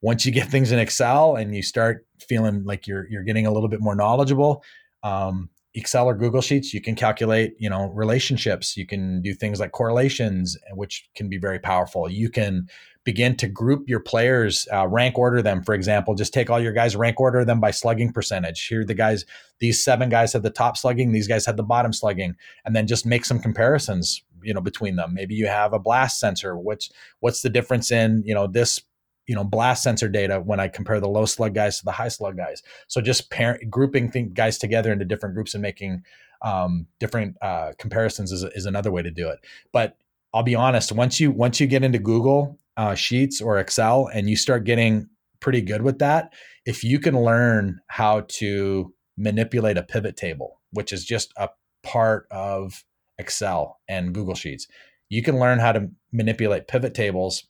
once 0.00 0.24
you 0.24 0.32
get 0.32 0.48
things 0.48 0.72
in 0.72 0.78
excel 0.78 1.36
and 1.36 1.54
you 1.54 1.62
start 1.62 2.06
feeling 2.20 2.64
like 2.64 2.86
you're 2.86 3.06
you're 3.10 3.24
getting 3.24 3.46
a 3.46 3.52
little 3.52 3.68
bit 3.68 3.80
more 3.80 3.94
knowledgeable 3.94 4.62
um, 5.02 5.50
excel 5.74 6.06
or 6.06 6.14
google 6.14 6.40
sheets 6.40 6.72
you 6.72 6.80
can 6.80 6.94
calculate 6.94 7.54
you 7.58 7.68
know 7.68 7.90
relationships 7.90 8.76
you 8.76 8.86
can 8.86 9.20
do 9.22 9.34
things 9.34 9.58
like 9.58 9.72
correlations 9.72 10.56
which 10.72 11.08
can 11.16 11.28
be 11.28 11.36
very 11.36 11.58
powerful 11.58 12.08
you 12.08 12.30
can 12.30 12.68
begin 13.04 13.36
to 13.36 13.46
group 13.46 13.88
your 13.88 14.00
players, 14.00 14.66
uh, 14.72 14.86
rank 14.86 15.18
order 15.18 15.42
them. 15.42 15.62
For 15.62 15.74
example, 15.74 16.14
just 16.14 16.32
take 16.32 16.50
all 16.50 16.60
your 16.60 16.72
guys, 16.72 16.96
rank 16.96 17.20
order 17.20 17.44
them 17.44 17.60
by 17.60 17.70
slugging 17.70 18.12
percentage. 18.12 18.66
Here, 18.66 18.84
the 18.84 18.94
guys, 18.94 19.24
these 19.60 19.84
seven 19.84 20.08
guys 20.08 20.32
had 20.32 20.42
the 20.42 20.50
top 20.50 20.76
slugging, 20.76 21.12
these 21.12 21.28
guys 21.28 21.46
had 21.46 21.56
the 21.56 21.62
bottom 21.62 21.92
slugging, 21.92 22.34
and 22.64 22.74
then 22.74 22.86
just 22.86 23.06
make 23.06 23.24
some 23.24 23.38
comparisons. 23.40 24.22
you 24.42 24.52
know 24.52 24.60
between 24.60 24.96
them 24.96 25.14
maybe 25.14 25.34
you 25.34 25.46
have 25.46 25.72
a 25.72 25.78
blast 25.78 26.20
sensor 26.20 26.56
which 26.56 26.90
what's 27.20 27.40
the 27.40 27.48
difference 27.48 27.90
in 27.90 28.22
you 28.26 28.34
know 28.34 28.46
this 28.46 28.80
you 29.26 29.34
know 29.34 29.44
blast 29.44 29.82
sensor 29.82 30.08
data 30.08 30.40
when 30.40 30.60
i 30.60 30.68
compare 30.68 31.00
the 31.00 31.08
low 31.08 31.24
slug 31.24 31.54
guys 31.54 31.78
to 31.78 31.84
the 31.84 31.92
high 31.92 32.08
slug 32.08 32.36
guys 32.36 32.62
so 32.86 33.00
just 33.00 33.30
parent 33.30 33.70
grouping 33.70 34.10
guys 34.34 34.58
together 34.58 34.92
into 34.92 35.04
different 35.04 35.34
groups 35.34 35.54
and 35.54 35.62
making 35.62 36.02
um, 36.42 36.86
different 37.00 37.36
uh, 37.40 37.72
comparisons 37.78 38.30
is, 38.30 38.42
is 38.54 38.66
another 38.66 38.92
way 38.92 39.02
to 39.02 39.10
do 39.10 39.28
it 39.28 39.38
but 39.72 39.96
i'll 40.34 40.42
be 40.42 40.54
honest 40.54 40.92
once 40.92 41.18
you 41.18 41.30
once 41.30 41.58
you 41.60 41.66
get 41.66 41.82
into 41.82 41.98
google 41.98 42.58
uh, 42.76 42.94
sheets 42.94 43.40
or 43.40 43.58
excel 43.58 44.08
and 44.12 44.28
you 44.28 44.36
start 44.36 44.64
getting 44.64 45.08
pretty 45.40 45.60
good 45.60 45.82
with 45.82 45.98
that 45.98 46.32
if 46.66 46.82
you 46.82 46.98
can 46.98 47.20
learn 47.20 47.78
how 47.88 48.22
to 48.28 48.92
manipulate 49.16 49.76
a 49.76 49.82
pivot 49.82 50.16
table 50.16 50.60
which 50.72 50.92
is 50.92 51.04
just 51.04 51.32
a 51.36 51.48
part 51.82 52.26
of 52.30 52.84
excel 53.18 53.78
and 53.88 54.14
google 54.14 54.34
sheets 54.34 54.66
you 55.08 55.22
can 55.22 55.38
learn 55.38 55.58
how 55.58 55.70
to 55.70 55.88
manipulate 56.12 56.66
pivot 56.66 56.94
tables 56.94 57.46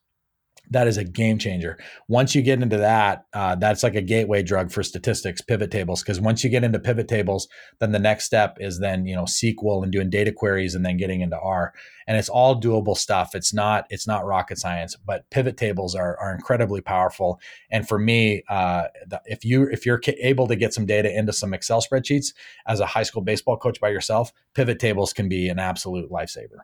that 0.70 0.88
is 0.88 0.96
a 0.96 1.04
game 1.04 1.38
changer. 1.38 1.78
Once 2.08 2.34
you 2.34 2.42
get 2.42 2.62
into 2.62 2.78
that, 2.78 3.26
uh, 3.32 3.54
that's 3.54 3.82
like 3.82 3.94
a 3.94 4.02
gateway 4.02 4.42
drug 4.42 4.70
for 4.70 4.82
statistics, 4.82 5.40
pivot 5.40 5.70
tables. 5.70 6.02
Because 6.02 6.20
once 6.20 6.42
you 6.42 6.50
get 6.50 6.64
into 6.64 6.78
pivot 6.78 7.08
tables, 7.08 7.48
then 7.80 7.92
the 7.92 7.98
next 7.98 8.24
step 8.24 8.56
is 8.60 8.80
then 8.80 9.06
you 9.06 9.14
know 9.14 9.24
SQL 9.24 9.82
and 9.82 9.92
doing 9.92 10.10
data 10.10 10.32
queries 10.32 10.74
and 10.74 10.84
then 10.84 10.96
getting 10.96 11.20
into 11.20 11.38
R. 11.38 11.72
And 12.06 12.16
it's 12.16 12.28
all 12.28 12.60
doable 12.60 12.96
stuff. 12.96 13.34
It's 13.34 13.52
not 13.52 13.86
it's 13.90 14.06
not 14.06 14.24
rocket 14.24 14.58
science, 14.58 14.96
but 14.96 15.28
pivot 15.30 15.56
tables 15.56 15.94
are 15.94 16.18
are 16.18 16.34
incredibly 16.34 16.80
powerful. 16.80 17.40
And 17.70 17.86
for 17.86 17.98
me, 17.98 18.42
uh, 18.48 18.84
if 19.26 19.44
you 19.44 19.64
if 19.64 19.84
you're 19.84 20.00
able 20.20 20.46
to 20.48 20.56
get 20.56 20.74
some 20.74 20.86
data 20.86 21.14
into 21.14 21.32
some 21.32 21.54
Excel 21.54 21.82
spreadsheets 21.82 22.34
as 22.66 22.80
a 22.80 22.86
high 22.86 23.02
school 23.02 23.22
baseball 23.22 23.56
coach 23.56 23.80
by 23.80 23.90
yourself, 23.90 24.32
pivot 24.54 24.78
tables 24.78 25.12
can 25.12 25.28
be 25.28 25.48
an 25.48 25.58
absolute 25.58 26.10
lifesaver. 26.10 26.60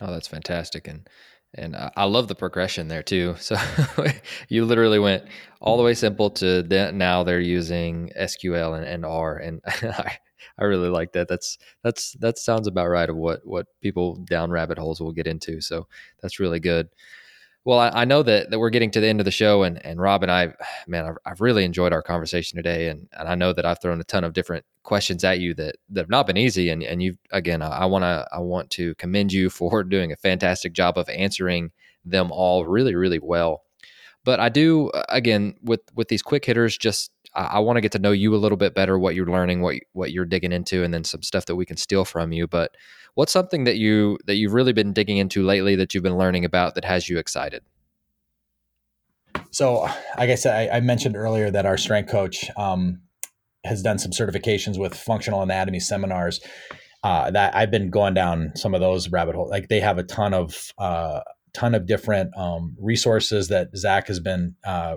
Oh, 0.00 0.10
that's 0.10 0.28
fantastic. 0.28 0.88
And 0.88 1.08
and 1.56 1.76
I 1.96 2.04
love 2.04 2.28
the 2.28 2.34
progression 2.34 2.88
there 2.88 3.02
too. 3.02 3.36
So 3.44 3.56
you 4.48 4.64
literally 4.64 4.98
went 4.98 5.24
all 5.60 5.76
the 5.76 5.82
way 5.82 5.94
simple 5.94 6.30
to 6.30 6.62
now 6.92 7.22
they're 7.22 7.40
using 7.40 8.10
SQL 8.18 8.76
and, 8.76 8.86
and 8.86 9.04
R, 9.04 9.36
and 9.36 9.60
I, 9.66 10.18
I 10.58 10.64
really 10.64 10.88
like 10.88 11.12
that. 11.12 11.28
That's 11.28 11.58
that's 11.82 12.12
that 12.20 12.38
sounds 12.38 12.66
about 12.66 12.88
right 12.88 13.08
of 13.08 13.16
what 13.16 13.40
what 13.44 13.66
people 13.80 14.16
down 14.16 14.50
rabbit 14.50 14.78
holes 14.78 15.00
will 15.00 15.12
get 15.12 15.26
into. 15.26 15.60
So 15.60 15.86
that's 16.22 16.40
really 16.40 16.60
good. 16.60 16.88
Well, 17.64 17.78
I, 17.78 17.88
I, 17.88 18.04
know 18.04 18.22
that, 18.22 18.50
that 18.50 18.58
we're 18.58 18.70
getting 18.70 18.90
to 18.90 19.00
the 19.00 19.06
end 19.06 19.20
of 19.20 19.24
the 19.24 19.30
show, 19.30 19.62
and, 19.62 19.84
and 19.86 19.98
Rob 19.98 20.22
and 20.22 20.30
I, 20.30 20.52
man, 20.86 21.06
I've, 21.06 21.16
I've, 21.24 21.40
really 21.40 21.64
enjoyed 21.64 21.92
our 21.92 22.02
conversation 22.02 22.56
today, 22.56 22.88
and, 22.88 23.08
and 23.12 23.28
I 23.28 23.34
know 23.34 23.52
that 23.54 23.64
I've 23.64 23.80
thrown 23.80 24.00
a 24.00 24.04
ton 24.04 24.24
of 24.24 24.34
different 24.34 24.64
questions 24.82 25.24
at 25.24 25.40
you 25.40 25.54
that, 25.54 25.76
that 25.90 26.02
have 26.02 26.10
not 26.10 26.26
been 26.26 26.36
easy, 26.36 26.68
and 26.68 26.82
and 26.82 27.02
you 27.02 27.16
again, 27.32 27.62
I 27.62 27.86
want 27.86 28.02
to 28.02 28.28
I 28.32 28.38
want 28.38 28.70
to 28.70 28.94
commend 28.96 29.32
you 29.32 29.50
for 29.50 29.82
doing 29.82 30.12
a 30.12 30.16
fantastic 30.16 30.72
job 30.72 30.98
of 30.98 31.08
answering 31.08 31.72
them 32.04 32.30
all 32.30 32.66
really 32.66 32.94
really 32.94 33.18
well. 33.18 33.62
But 34.24 34.40
I 34.40 34.48
do 34.48 34.90
uh, 34.90 35.04
again 35.08 35.54
with 35.62 35.80
with 35.94 36.08
these 36.08 36.22
quick 36.22 36.44
hitters, 36.44 36.76
just 36.76 37.10
I, 37.34 37.44
I 37.44 37.58
want 37.60 37.76
to 37.78 37.80
get 37.80 37.92
to 37.92 37.98
know 37.98 38.12
you 38.12 38.34
a 38.34 38.36
little 38.36 38.58
bit 38.58 38.74
better, 38.74 38.98
what 38.98 39.14
you're 39.14 39.26
learning, 39.26 39.62
what 39.62 39.76
what 39.92 40.12
you're 40.12 40.24
digging 40.24 40.52
into, 40.52 40.84
and 40.84 40.92
then 40.92 41.04
some 41.04 41.22
stuff 41.22 41.46
that 41.46 41.56
we 41.56 41.66
can 41.66 41.76
steal 41.76 42.04
from 42.04 42.32
you. 42.32 42.46
But 42.46 42.74
What's 43.14 43.32
something 43.32 43.64
that 43.64 43.76
you 43.76 44.18
that 44.26 44.36
you've 44.36 44.54
really 44.54 44.72
been 44.72 44.92
digging 44.92 45.18
into 45.18 45.44
lately 45.44 45.76
that 45.76 45.94
you've 45.94 46.02
been 46.02 46.18
learning 46.18 46.44
about 46.44 46.74
that 46.74 46.84
has 46.84 47.08
you 47.08 47.18
excited? 47.18 47.62
So, 49.50 49.82
like 50.18 50.30
I 50.30 50.34
said, 50.34 50.70
I, 50.70 50.76
I 50.76 50.80
mentioned 50.80 51.16
earlier 51.16 51.50
that 51.50 51.64
our 51.64 51.76
strength 51.76 52.10
coach 52.10 52.50
um, 52.56 53.02
has 53.64 53.82
done 53.82 53.98
some 53.98 54.10
certifications 54.10 54.78
with 54.78 54.94
functional 54.94 55.42
anatomy 55.42 55.80
seminars. 55.80 56.40
Uh, 57.04 57.30
that 57.30 57.54
I've 57.54 57.70
been 57.70 57.90
going 57.90 58.14
down 58.14 58.52
some 58.56 58.74
of 58.74 58.80
those 58.80 59.10
rabbit 59.10 59.34
holes. 59.34 59.50
Like 59.50 59.68
they 59.68 59.80
have 59.80 59.98
a 59.98 60.02
ton 60.02 60.32
of 60.32 60.72
uh, 60.78 61.20
ton 61.52 61.74
of 61.74 61.86
different 61.86 62.36
um, 62.36 62.76
resources 62.80 63.48
that 63.48 63.76
Zach 63.76 64.08
has 64.08 64.20
been 64.20 64.56
uh, 64.64 64.96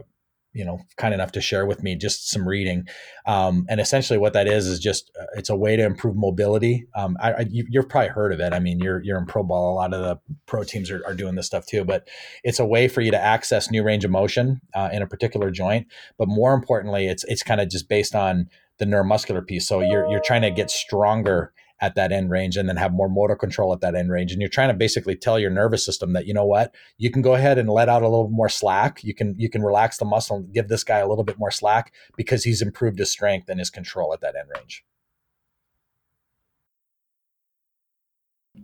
you 0.58 0.66
know 0.66 0.80
kind 0.98 1.14
enough 1.14 1.32
to 1.34 1.42
share 1.42 1.66
with 1.66 1.84
me 1.84 1.96
just 1.96 2.30
some 2.30 2.48
reading. 2.48 2.88
Um, 3.28 3.66
and 3.70 3.80
essentially 3.80 4.18
what 4.18 4.34
that 4.34 4.48
is 4.48 4.66
is 4.66 4.80
just 4.80 5.12
uh, 5.20 5.26
it's 5.36 5.50
a 5.50 5.56
way 5.56 5.76
to 5.76 5.84
improve 5.84 6.16
mobility. 6.16 6.88
Um, 6.96 7.16
I, 7.22 7.34
I, 7.34 7.46
you, 7.50 7.66
have 7.80 7.90
probably 7.90 8.10
heard 8.10 8.34
of 8.34 8.40
it. 8.40 8.54
I 8.54 8.60
mean 8.60 8.80
you're 8.80 9.02
you're 9.04 9.20
in 9.20 9.28
pro 9.28 9.44
ball. 9.44 9.74
A 9.74 9.76
lot 9.76 9.94
of 9.94 10.02
the 10.02 10.20
pro 10.48 10.64
teams 10.64 10.90
are, 10.90 11.06
are 11.06 11.14
doing 11.14 11.36
this 11.36 11.46
stuff 11.46 11.66
too 11.66 11.86
but 11.86 12.08
it's 12.44 12.60
a 12.60 12.66
way 12.66 12.88
for 12.88 13.02
you 13.02 13.12
to 13.12 13.22
access 13.22 13.70
new 13.70 13.84
range 13.84 14.04
of 14.04 14.10
motion 14.10 14.60
uh, 14.74 14.90
in 14.92 15.04
a 15.04 15.08
particular 15.08 15.52
joint. 15.52 15.88
But 16.18 16.28
more 16.28 16.54
importantly 16.54 17.08
it's 17.08 17.24
it's 17.26 17.44
kind 17.44 17.62
of 17.62 17.70
just 17.70 17.88
based 17.88 18.16
on 18.16 18.50
the 18.80 18.86
neuromuscular 18.86 19.46
piece. 19.46 19.68
So 19.68 19.82
you're 19.82 20.10
you're 20.10 20.22
trying 20.22 20.42
to 20.42 20.52
get 20.52 20.72
stronger 20.72 21.54
at 21.80 21.96
that 21.96 22.12
end 22.12 22.30
range 22.30 22.58
and 22.58 22.68
then 22.68 22.78
have 22.78 22.92
more 22.92 23.10
motor 23.10 23.36
control 23.36 23.74
at 23.74 23.82
that 23.82 23.96
end 23.96 24.12
range. 24.12 24.32
And 24.32 24.42
you're 24.42 24.50
trying 24.50 24.70
to 24.70 24.74
basically 24.74 25.16
tell 25.16 25.40
your 25.40 25.52
nervous 25.52 25.86
system 25.86 26.14
that, 26.14 26.26
you 26.26 26.34
know 26.34 26.46
what, 26.46 26.74
you 26.98 27.12
can 27.12 27.22
go 27.22 27.36
ahead 27.36 27.58
and 27.58 27.70
let 27.70 27.90
out 27.90 28.02
a 28.02 28.08
little 28.08 28.30
more 28.30 28.50
slack. 28.50 29.04
You 29.04 29.14
can, 29.14 29.36
you 29.38 29.50
can 29.50 29.64
relax 29.64 29.98
the 29.98 30.06
muscle 30.06 30.38
and 30.38 30.54
give 30.54 30.68
this 30.68 30.84
guy 30.84 31.00
a 31.00 31.08
little 31.08 31.24
bit 31.24 31.38
more 31.38 31.52
slack 31.52 31.94
because 32.16 32.44
he's 32.44 32.62
improved 32.62 33.00
his 33.00 33.12
strength 33.12 33.50
and 33.50 33.60
his 33.60 33.70
control 33.70 34.14
at 34.14 34.22
that 34.22 34.36
end 34.36 34.50
range. 34.56 34.84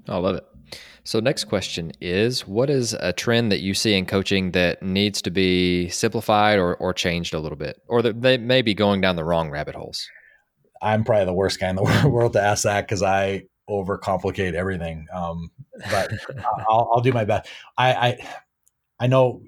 I 0.07 0.17
love 0.17 0.35
it. 0.35 0.45
So, 1.03 1.19
next 1.19 1.45
question 1.45 1.91
is 2.01 2.47
What 2.47 2.69
is 2.69 2.93
a 2.93 3.13
trend 3.13 3.51
that 3.51 3.59
you 3.59 3.73
see 3.73 3.93
in 3.93 4.05
coaching 4.05 4.51
that 4.51 4.81
needs 4.81 5.21
to 5.23 5.31
be 5.31 5.89
simplified 5.89 6.57
or, 6.57 6.75
or 6.75 6.93
changed 6.93 7.33
a 7.33 7.39
little 7.39 7.57
bit, 7.57 7.81
or 7.87 8.01
that 8.01 8.21
they 8.21 8.37
may 8.37 8.61
be 8.61 8.73
going 8.73 9.01
down 9.01 9.15
the 9.15 9.23
wrong 9.23 9.49
rabbit 9.49 9.75
holes? 9.75 10.07
I'm 10.83 11.03
probably 11.03 11.25
the 11.25 11.33
worst 11.33 11.59
guy 11.59 11.69
in 11.69 11.75
the 11.75 12.09
world 12.09 12.33
to 12.33 12.41
ask 12.41 12.63
that 12.63 12.81
because 12.81 13.03
I 13.03 13.43
overcomplicate 13.69 14.53
everything. 14.53 15.07
Um, 15.13 15.51
but 15.89 16.11
I'll, 16.69 16.91
I'll, 16.93 17.01
do 17.01 17.13
my 17.13 17.25
best. 17.25 17.49
I, 17.77 17.93
I, 17.93 18.27
I 18.99 19.07
know 19.07 19.41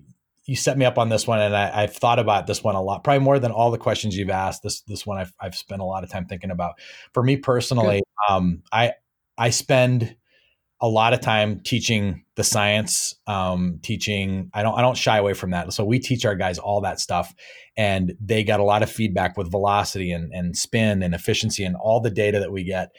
you 0.46 0.56
set 0.56 0.78
me 0.78 0.86
up 0.86 0.98
on 0.98 1.10
this 1.10 1.28
one, 1.28 1.42
and 1.42 1.56
I, 1.56 1.82
have 1.82 1.96
thought 1.96 2.20
about 2.20 2.48
this 2.48 2.64
one 2.64 2.76
a 2.76 2.82
lot, 2.82 3.04
probably 3.04 3.24
more 3.24 3.40
than 3.40 3.52
all 3.52 3.72
the 3.72 3.78
questions 3.78 4.16
you've 4.16 4.30
asked. 4.30 4.62
This 4.64 4.82
this 4.82 5.06
one 5.06 5.18
I've 5.18 5.34
I've 5.40 5.56
spent 5.56 5.82
a 5.82 5.86
lot 5.86 6.04
of 6.04 6.12
time 6.12 6.26
thinking 6.26 6.52
about. 6.52 6.76
For 7.14 7.24
me 7.24 7.38
personally, 7.38 8.04
um, 8.30 8.62
I 8.72 8.94
I 9.38 9.50
spend 9.50 10.16
a 10.82 10.88
lot 10.88 11.14
of 11.14 11.22
time 11.22 11.62
teaching 11.62 12.24
the 12.36 12.44
science 12.44 13.16
um, 13.28 13.80
teaching 13.82 14.50
i 14.54 14.62
don't 14.62 14.78
i 14.78 14.82
don't 14.82 14.98
shy 14.98 15.18
away 15.18 15.34
from 15.34 15.52
that. 15.52 15.72
So 15.74 15.86
we 15.86 16.00
teach 16.00 16.26
our 16.26 16.36
guys 16.36 16.60
all 16.60 16.82
that 16.82 17.00
stuff 17.00 17.34
and 17.78 18.14
they 18.20 18.44
got 18.44 18.60
a 18.60 18.64
lot 18.64 18.84
of 18.84 18.92
feedback 18.92 19.38
with 19.38 19.52
velocity 19.52 20.12
and, 20.12 20.32
and 20.34 20.56
spin 20.56 21.02
and 21.02 21.14
efficiency 21.14 21.64
and 21.64 21.76
all 21.76 22.02
the 22.02 22.10
data 22.10 22.40
that 22.40 22.52
we 22.52 22.64
get. 22.64 22.90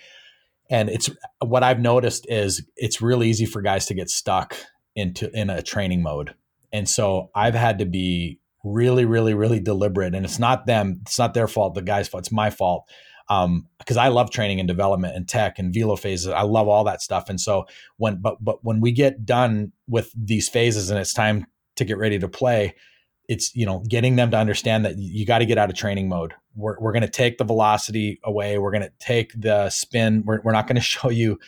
And 0.70 0.88
it's 0.88 1.10
what 1.44 1.62
i've 1.62 1.80
noticed 1.80 2.26
is 2.28 2.66
it's 2.76 3.02
really 3.02 3.28
easy 3.28 3.46
for 3.46 3.62
guys 3.62 3.86
to 3.86 3.94
get 3.94 4.10
stuck 4.10 4.56
into 4.94 5.30
in 5.32 5.50
a 5.50 5.62
training 5.62 6.02
mode. 6.02 6.34
And 6.72 6.88
so 6.88 7.30
i've 7.34 7.54
had 7.54 7.78
to 7.78 7.86
be 7.86 8.40
really 8.64 9.04
really 9.04 9.34
really 9.34 9.60
deliberate 9.60 10.14
and 10.14 10.24
it's 10.24 10.40
not 10.40 10.66
them 10.66 10.98
it's 11.02 11.18
not 11.18 11.34
their 11.34 11.46
fault 11.46 11.74
the 11.74 11.82
guy's 11.82 12.08
fault 12.08 12.22
it's 12.22 12.32
my 12.32 12.50
fault 12.50 12.88
um 13.28 13.66
because 13.78 13.96
I 13.96 14.08
love 14.08 14.30
training 14.30 14.60
and 14.60 14.68
development 14.68 15.16
and 15.16 15.28
tech 15.28 15.58
and 15.58 15.72
velo 15.72 15.96
phases. 15.96 16.28
I 16.28 16.42
love 16.42 16.68
all 16.68 16.84
that 16.84 17.02
stuff. 17.02 17.28
And 17.28 17.40
so 17.40 17.66
when 17.96 18.16
but 18.16 18.42
but 18.42 18.64
when 18.64 18.80
we 18.80 18.92
get 18.92 19.24
done 19.24 19.72
with 19.88 20.12
these 20.14 20.48
phases 20.48 20.90
and 20.90 20.98
it's 20.98 21.12
time 21.12 21.46
to 21.76 21.84
get 21.84 21.98
ready 21.98 22.18
to 22.18 22.28
play, 22.28 22.74
it's 23.28 23.54
you 23.54 23.66
know 23.66 23.82
getting 23.88 24.16
them 24.16 24.30
to 24.30 24.36
understand 24.36 24.84
that 24.84 24.96
you 24.98 25.26
got 25.26 25.38
to 25.38 25.46
get 25.46 25.58
out 25.58 25.70
of 25.70 25.76
training 25.76 26.08
mode. 26.08 26.34
We're 26.54 26.78
we're 26.80 26.92
going 26.92 27.02
to 27.02 27.08
take 27.08 27.38
the 27.38 27.44
velocity 27.44 28.20
away. 28.24 28.58
We're 28.58 28.72
going 28.72 28.82
to 28.82 28.92
take 28.98 29.32
the 29.40 29.70
spin. 29.70 30.22
We're 30.24 30.40
we're 30.42 30.52
not 30.52 30.66
going 30.66 30.76
to 30.76 30.82
show 30.82 31.10
you 31.10 31.38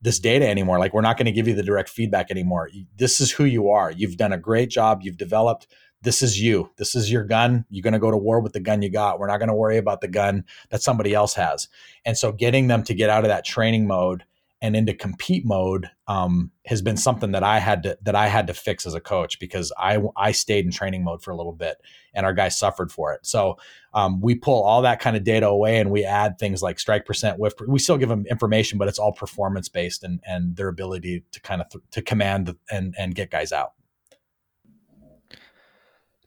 this 0.00 0.18
data 0.18 0.48
anymore. 0.48 0.78
Like 0.78 0.94
we're 0.94 1.00
not 1.00 1.16
going 1.16 1.26
to 1.26 1.32
give 1.32 1.48
you 1.48 1.54
the 1.54 1.62
direct 1.62 1.88
feedback 1.88 2.30
anymore. 2.30 2.70
This 2.96 3.20
is 3.20 3.32
who 3.32 3.44
you 3.44 3.70
are. 3.70 3.90
You've 3.90 4.16
done 4.16 4.32
a 4.32 4.38
great 4.38 4.70
job. 4.70 5.00
You've 5.02 5.16
developed 5.16 5.66
this 6.02 6.22
is 6.22 6.40
you. 6.40 6.70
This 6.76 6.94
is 6.94 7.10
your 7.10 7.24
gun. 7.24 7.64
You're 7.70 7.82
going 7.82 7.92
to 7.92 7.98
go 7.98 8.10
to 8.10 8.16
war 8.16 8.40
with 8.40 8.52
the 8.52 8.60
gun 8.60 8.82
you 8.82 8.90
got. 8.90 9.18
We're 9.18 9.26
not 9.26 9.38
going 9.38 9.48
to 9.48 9.54
worry 9.54 9.78
about 9.78 10.00
the 10.00 10.08
gun 10.08 10.44
that 10.70 10.82
somebody 10.82 11.14
else 11.14 11.34
has. 11.34 11.68
And 12.04 12.16
so 12.16 12.32
getting 12.32 12.68
them 12.68 12.84
to 12.84 12.94
get 12.94 13.10
out 13.10 13.24
of 13.24 13.28
that 13.28 13.44
training 13.44 13.86
mode 13.86 14.24
and 14.60 14.74
into 14.74 14.92
compete 14.92 15.44
mode 15.46 15.88
um, 16.08 16.50
has 16.66 16.82
been 16.82 16.96
something 16.96 17.30
that 17.32 17.44
I 17.44 17.60
had 17.60 17.82
to 17.84 17.98
that 18.02 18.16
I 18.16 18.26
had 18.26 18.48
to 18.48 18.54
fix 18.54 18.86
as 18.86 18.94
a 18.94 19.00
coach 19.00 19.38
because 19.38 19.72
I 19.78 20.00
I 20.16 20.32
stayed 20.32 20.64
in 20.64 20.72
training 20.72 21.04
mode 21.04 21.22
for 21.22 21.30
a 21.30 21.36
little 21.36 21.52
bit 21.52 21.76
and 22.12 22.26
our 22.26 22.32
guys 22.32 22.58
suffered 22.58 22.90
for 22.90 23.12
it. 23.12 23.24
So 23.24 23.56
um, 23.94 24.20
we 24.20 24.34
pull 24.34 24.62
all 24.64 24.82
that 24.82 25.00
kind 25.00 25.16
of 25.16 25.22
data 25.22 25.46
away 25.46 25.78
and 25.78 25.90
we 25.90 26.04
add 26.04 26.38
things 26.38 26.60
like 26.60 26.80
strike 26.80 27.06
percent, 27.06 27.38
whiff. 27.38 27.54
We 27.66 27.78
still 27.78 27.98
give 27.98 28.08
them 28.08 28.26
information, 28.26 28.78
but 28.78 28.88
it's 28.88 28.98
all 28.98 29.12
performance 29.12 29.68
based 29.68 30.02
and 30.02 30.20
and 30.26 30.56
their 30.56 30.68
ability 30.68 31.24
to 31.30 31.40
kind 31.40 31.60
of 31.60 31.68
th- 31.68 31.84
to 31.92 32.02
command 32.02 32.56
and 32.70 32.94
and 32.98 33.14
get 33.14 33.30
guys 33.30 33.52
out. 33.52 33.74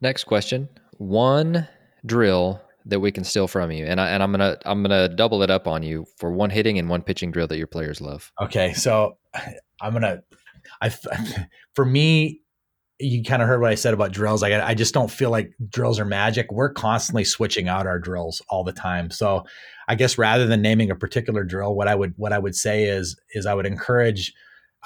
Next 0.01 0.23
question. 0.23 0.67
One 0.97 1.67
drill 2.05 2.61
that 2.85 2.99
we 2.99 3.11
can 3.11 3.23
steal 3.23 3.47
from 3.47 3.71
you, 3.71 3.85
and 3.85 4.01
I 4.01 4.09
and 4.09 4.23
I'm 4.23 4.31
gonna 4.31 4.57
I'm 4.65 4.81
gonna 4.81 5.07
double 5.07 5.43
it 5.43 5.51
up 5.51 5.67
on 5.67 5.83
you 5.83 6.05
for 6.17 6.31
one 6.31 6.49
hitting 6.49 6.79
and 6.79 6.89
one 6.89 7.03
pitching 7.03 7.31
drill 7.31 7.47
that 7.47 7.57
your 7.57 7.67
players 7.67 8.01
love. 8.01 8.31
Okay, 8.41 8.73
so 8.73 9.17
I'm 9.81 9.93
gonna, 9.93 10.23
I 10.81 10.89
for 11.75 11.85
me, 11.85 12.41
you 12.99 13.23
kind 13.23 13.41
of 13.41 13.47
heard 13.47 13.61
what 13.61 13.71
I 13.71 13.75
said 13.75 13.93
about 13.93 14.11
drills. 14.11 14.41
Like 14.41 14.53
I, 14.53 14.69
I 14.69 14.73
just 14.73 14.93
don't 14.93 15.11
feel 15.11 15.29
like 15.29 15.51
drills 15.69 15.99
are 15.99 16.05
magic. 16.05 16.51
We're 16.51 16.73
constantly 16.73 17.23
switching 17.23 17.67
out 17.67 17.87
our 17.87 17.99
drills 17.99 18.41
all 18.49 18.63
the 18.63 18.73
time. 18.73 19.11
So 19.11 19.45
I 19.87 19.95
guess 19.95 20.17
rather 20.17 20.47
than 20.47 20.61
naming 20.61 20.89
a 20.89 20.95
particular 20.95 21.43
drill, 21.43 21.75
what 21.75 21.87
I 21.87 21.95
would 21.95 22.13
what 22.17 22.33
I 22.33 22.39
would 22.39 22.55
say 22.55 22.85
is 22.85 23.19
is 23.33 23.45
I 23.45 23.53
would 23.53 23.65
encourage 23.65 24.33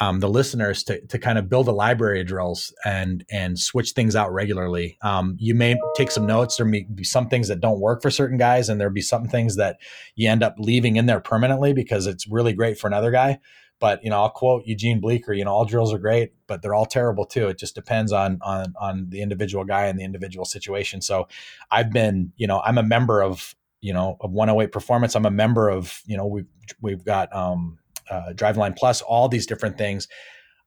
um, 0.01 0.19
the 0.19 0.29
listeners 0.29 0.83
to, 0.83 0.99
to 1.07 1.17
kind 1.17 1.37
of 1.37 1.49
build 1.49 1.67
a 1.67 1.71
library 1.71 2.21
of 2.21 2.27
drills 2.27 2.73
and 2.83 3.25
and 3.31 3.57
switch 3.57 3.91
things 3.91 4.15
out 4.15 4.33
regularly. 4.33 4.97
Um, 5.01 5.35
you 5.39 5.55
may 5.55 5.77
take 5.95 6.11
some 6.11 6.25
notes. 6.25 6.57
There 6.57 6.65
may 6.65 6.83
be 6.83 7.03
some 7.03 7.29
things 7.29 7.47
that 7.47 7.61
don't 7.61 7.79
work 7.79 8.01
for 8.01 8.11
certain 8.11 8.37
guys, 8.37 8.67
and 8.67 8.79
there'll 8.79 8.93
be 8.93 9.01
some 9.01 9.27
things 9.27 9.55
that 9.55 9.77
you 10.15 10.29
end 10.29 10.43
up 10.43 10.55
leaving 10.57 10.97
in 10.97 11.05
there 11.05 11.19
permanently 11.19 11.73
because 11.73 12.07
it's 12.07 12.27
really 12.27 12.53
great 12.53 12.77
for 12.77 12.87
another 12.87 13.11
guy. 13.11 13.39
But 13.79 14.03
you 14.03 14.09
know, 14.09 14.21
I'll 14.21 14.29
quote 14.29 14.63
Eugene 14.65 14.99
Bleecker. 14.99 15.33
You 15.33 15.45
know, 15.45 15.51
all 15.51 15.65
drills 15.65 15.93
are 15.93 15.99
great, 15.99 16.33
but 16.47 16.61
they're 16.61 16.73
all 16.73 16.85
terrible 16.85 17.25
too. 17.25 17.47
It 17.47 17.57
just 17.57 17.75
depends 17.75 18.11
on 18.11 18.39
on 18.41 18.73
on 18.79 19.07
the 19.09 19.21
individual 19.21 19.63
guy 19.63 19.85
and 19.87 19.97
the 19.97 20.03
individual 20.03 20.45
situation. 20.45 21.01
So, 21.01 21.27
I've 21.71 21.91
been, 21.91 22.31
you 22.35 22.47
know, 22.47 22.61
I'm 22.65 22.77
a 22.77 22.83
member 22.83 23.21
of 23.21 23.55
you 23.81 23.93
know 23.93 24.17
of 24.21 24.31
108 24.31 24.71
Performance. 24.71 25.15
I'm 25.15 25.25
a 25.25 25.31
member 25.31 25.69
of 25.69 26.01
you 26.05 26.17
know 26.17 26.25
we've 26.25 26.47
we've 26.81 27.03
got 27.03 27.33
um, 27.35 27.77
uh, 28.09 28.33
Driveline 28.33 28.75
Plus, 28.75 29.01
all 29.01 29.27
these 29.27 29.45
different 29.45 29.77
things. 29.77 30.07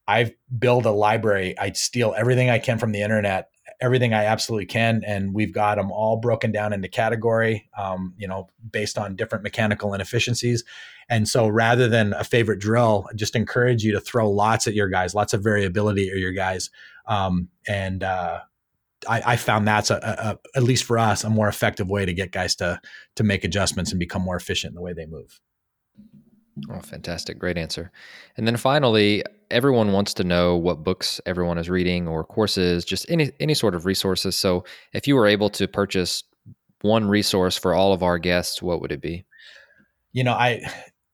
I 0.07 0.35
build 0.59 0.87
a 0.87 0.91
library. 0.91 1.59
I 1.59 1.73
steal 1.73 2.15
everything 2.17 2.49
I 2.49 2.59
can 2.59 2.79
from 2.79 2.93
the 2.93 3.03
internet, 3.03 3.51
everything 3.81 4.15
I 4.15 4.25
absolutely 4.25 4.65
can, 4.65 5.03
and 5.07 5.35
we've 5.35 5.53
got 5.53 5.77
them 5.77 5.93
all 5.93 6.17
broken 6.17 6.51
down 6.51 6.73
into 6.73 6.89
category, 6.89 7.69
um, 7.77 8.15
you 8.17 8.27
know, 8.27 8.49
based 8.71 8.97
on 8.97 9.17
different 9.17 9.45
mechanical 9.45 9.93
inefficiencies. 9.93 10.65
And 11.11 11.29
so, 11.29 11.47
rather 11.47 11.89
than 11.89 12.15
a 12.15 12.25
favorite 12.25 12.59
drill, 12.59 13.07
I 13.11 13.15
just 13.15 13.37
encourage 13.37 13.83
you 13.83 13.93
to 13.93 14.01
throw 14.01 14.31
lots 14.31 14.67
at 14.67 14.75
your 14.75 14.89
guys, 14.89 15.15
lots 15.15 15.35
of 15.35 15.45
variability 15.45 16.09
at 16.09 16.17
your 16.17 16.33
guys, 16.33 16.71
um, 17.07 17.49
and 17.67 18.03
uh, 18.03 18.41
I, 19.07 19.23
I, 19.27 19.37
found 19.37 19.69
that's 19.69 19.91
a, 19.91 19.97
a, 19.97 20.59
at 20.59 20.63
least 20.63 20.85
for 20.85 20.99
us 20.99 21.23
a 21.23 21.31
more 21.31 21.49
effective 21.49 21.89
way 21.89 22.05
to 22.05 22.13
get 22.13 22.33
guys 22.33 22.57
to 22.57 22.81
to 23.17 23.25
make 23.25 23.45
adjustments 23.45 23.93
and 23.93 23.99
become 23.99 24.23
more 24.23 24.37
efficient 24.37 24.73
in 24.73 24.75
the 24.75 24.83
way 24.83 24.93
they 24.93 25.07
move. 25.07 25.41
Oh, 26.71 26.81
fantastic. 26.81 27.39
Great 27.39 27.59
answer. 27.59 27.91
And 28.37 28.47
then 28.47 28.57
finally, 28.57 29.25
everyone 29.51 29.93
wants 29.93 30.15
to 30.15 30.25
know 30.25 30.57
what 30.57 30.85
books 30.85 31.21
everyone 31.27 31.59
is 31.59 31.71
reading 31.71 32.07
or 32.09 32.25
courses, 32.25 32.85
just 32.85 33.09
any 33.11 33.33
any 33.41 33.55
sort 33.55 33.75
of 33.75 33.87
resources. 33.87 34.37
So, 34.37 34.65
if 34.93 35.07
you 35.07 35.17
were 35.17 35.27
able 35.27 35.51
to 35.51 35.67
purchase 35.67 36.25
one 36.83 37.09
resource 37.09 37.57
for 37.57 37.75
all 37.75 37.93
of 37.93 38.03
our 38.03 38.19
guests, 38.19 38.63
what 38.63 38.81
would 38.81 38.93
it 38.93 39.01
be? 39.01 39.25
You 40.13 40.25
know, 40.25 40.35
I 40.35 40.63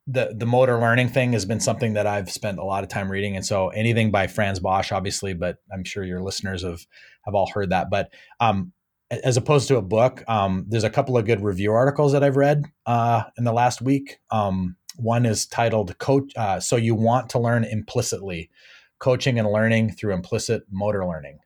the 0.06 0.34
the 0.36 0.46
motor 0.46 0.78
learning 0.78 1.08
thing 1.08 1.32
has 1.32 1.44
been 1.44 1.60
something 1.60 1.94
that 1.94 2.06
I've 2.06 2.30
spent 2.30 2.58
a 2.58 2.64
lot 2.64 2.84
of 2.84 2.90
time 2.90 3.10
reading, 3.10 3.36
and 3.36 3.44
so 3.44 3.68
anything 3.68 4.10
by 4.10 4.26
Frans 4.26 4.60
Bosch, 4.60 4.92
obviously, 4.92 5.34
but 5.34 5.58
I'm 5.72 5.84
sure 5.84 6.04
your 6.04 6.22
listeners 6.22 6.62
have 6.62 6.84
have 7.24 7.34
all 7.34 7.50
heard 7.50 7.70
that. 7.70 7.88
But 7.90 8.12
um, 8.40 8.72
as 9.10 9.36
opposed 9.36 9.68
to 9.68 9.76
a 9.76 9.82
book, 9.82 10.22
um, 10.28 10.66
there's 10.68 10.84
a 10.84 10.90
couple 10.90 11.16
of 11.16 11.24
good 11.24 11.42
review 11.42 11.72
articles 11.72 12.12
that 12.12 12.24
I've 12.24 12.36
read 12.36 12.64
uh, 12.86 13.24
in 13.38 13.44
the 13.44 13.52
last 13.52 13.80
week. 13.80 14.18
Um, 14.30 14.76
one 14.96 15.26
is 15.26 15.46
titled 15.46 15.96
"Coach." 15.98 16.32
Uh, 16.36 16.60
so 16.60 16.76
you 16.76 16.94
want 16.94 17.28
to 17.30 17.38
learn 17.38 17.64
implicitly, 17.64 18.50
coaching 18.98 19.38
and 19.38 19.50
learning 19.50 19.92
through 19.92 20.14
implicit 20.14 20.64
motor 20.70 21.06
learning, 21.06 21.38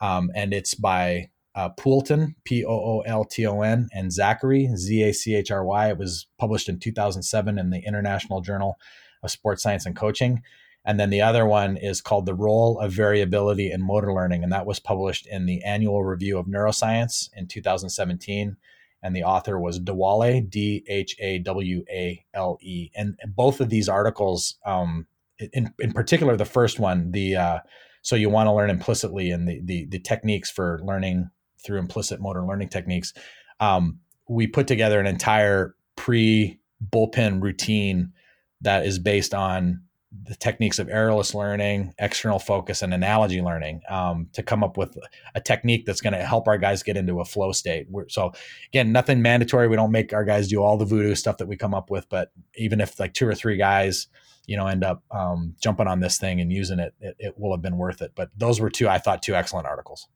um, 0.00 0.30
and 0.34 0.52
it's 0.52 0.74
by 0.74 1.30
uh, 1.54 1.70
Poolton, 1.70 2.34
P 2.44 2.64
O 2.64 2.72
O 2.72 3.00
L 3.06 3.24
T 3.24 3.46
O 3.46 3.60
N, 3.62 3.88
and 3.92 4.10
Zachry, 4.10 4.74
Z 4.76 5.02
A 5.02 5.12
C 5.12 5.34
H 5.34 5.50
R 5.50 5.64
Y. 5.64 5.90
It 5.90 5.98
was 5.98 6.26
published 6.38 6.68
in 6.68 6.78
2007 6.78 7.58
in 7.58 7.70
the 7.70 7.80
International 7.80 8.40
Journal 8.40 8.78
of 9.22 9.30
Sports 9.30 9.62
Science 9.62 9.86
and 9.86 9.96
Coaching. 9.96 10.42
And 10.84 10.98
then 10.98 11.10
the 11.10 11.22
other 11.22 11.46
one 11.46 11.76
is 11.76 12.00
called 12.00 12.26
The 12.26 12.34
Role 12.34 12.80
of 12.80 12.92
Variability 12.92 13.70
in 13.70 13.82
Motor 13.82 14.12
Learning. 14.12 14.42
And 14.42 14.52
that 14.52 14.66
was 14.66 14.80
published 14.80 15.26
in 15.26 15.46
the 15.46 15.62
Annual 15.62 16.02
Review 16.02 16.38
of 16.38 16.46
Neuroscience 16.46 17.30
in 17.36 17.46
2017 17.46 18.56
and 19.02 19.16
the 19.16 19.24
author 19.24 19.58
was 19.58 19.80
Dhawale, 19.80 20.48
D 20.48 20.84
H 20.88 21.16
A 21.18 21.38
W 21.38 21.84
A 21.90 22.24
L 22.34 22.58
E. 22.60 22.90
And 22.94 23.16
both 23.26 23.60
of 23.60 23.68
these 23.68 23.88
articles, 23.88 24.56
um, 24.64 25.06
in 25.52 25.72
in 25.78 25.92
particular, 25.92 26.36
the 26.36 26.44
first 26.44 26.78
one, 26.78 27.10
the 27.10 27.36
uh, 27.36 27.58
so 28.02 28.16
you 28.16 28.30
want 28.30 28.46
to 28.46 28.52
learn 28.52 28.70
implicitly 28.70 29.30
and 29.30 29.48
the, 29.48 29.60
the 29.64 29.86
the 29.86 29.98
techniques 29.98 30.50
for 30.50 30.80
learning 30.84 31.30
through 31.64 31.78
implicit 31.78 32.20
motor 32.20 32.44
learning 32.44 32.68
techniques. 32.68 33.12
Um, 33.60 34.00
we 34.28 34.46
put 34.46 34.66
together 34.66 35.00
an 35.00 35.06
entire 35.06 35.74
pre 35.96 36.60
bullpen 36.90 37.42
routine 37.42 38.12
that 38.60 38.86
is 38.86 38.98
based 38.98 39.34
on 39.34 39.82
the 40.24 40.34
techniques 40.34 40.78
of 40.78 40.88
errorless 40.88 41.34
learning, 41.34 41.94
external 41.98 42.38
focus, 42.38 42.82
and 42.82 42.92
analogy 42.92 43.40
learning 43.40 43.80
um, 43.88 44.28
to 44.32 44.42
come 44.42 44.62
up 44.62 44.76
with 44.76 44.96
a 45.34 45.40
technique 45.40 45.86
that's 45.86 46.00
going 46.00 46.12
to 46.12 46.24
help 46.24 46.46
our 46.48 46.58
guys 46.58 46.82
get 46.82 46.96
into 46.96 47.20
a 47.20 47.24
flow 47.24 47.52
state. 47.52 47.86
We're, 47.90 48.08
so, 48.08 48.32
again, 48.68 48.92
nothing 48.92 49.22
mandatory. 49.22 49.68
We 49.68 49.76
don't 49.76 49.90
make 49.90 50.12
our 50.12 50.24
guys 50.24 50.48
do 50.48 50.62
all 50.62 50.76
the 50.76 50.84
voodoo 50.84 51.14
stuff 51.14 51.38
that 51.38 51.48
we 51.48 51.56
come 51.56 51.74
up 51.74 51.90
with, 51.90 52.08
but 52.08 52.30
even 52.56 52.80
if 52.80 53.00
like 53.00 53.14
two 53.14 53.26
or 53.26 53.34
three 53.34 53.56
guys, 53.56 54.08
you 54.46 54.56
know, 54.56 54.66
end 54.66 54.84
up 54.84 55.02
um, 55.10 55.54
jumping 55.60 55.86
on 55.86 56.00
this 56.00 56.18
thing 56.18 56.40
and 56.40 56.52
using 56.52 56.78
it, 56.78 56.94
it, 57.00 57.16
it 57.18 57.38
will 57.38 57.52
have 57.52 57.62
been 57.62 57.78
worth 57.78 58.02
it. 58.02 58.12
But 58.14 58.30
those 58.36 58.60
were 58.60 58.70
two, 58.70 58.88
I 58.88 58.98
thought, 58.98 59.22
two 59.22 59.34
excellent 59.34 59.66
articles. 59.66 60.08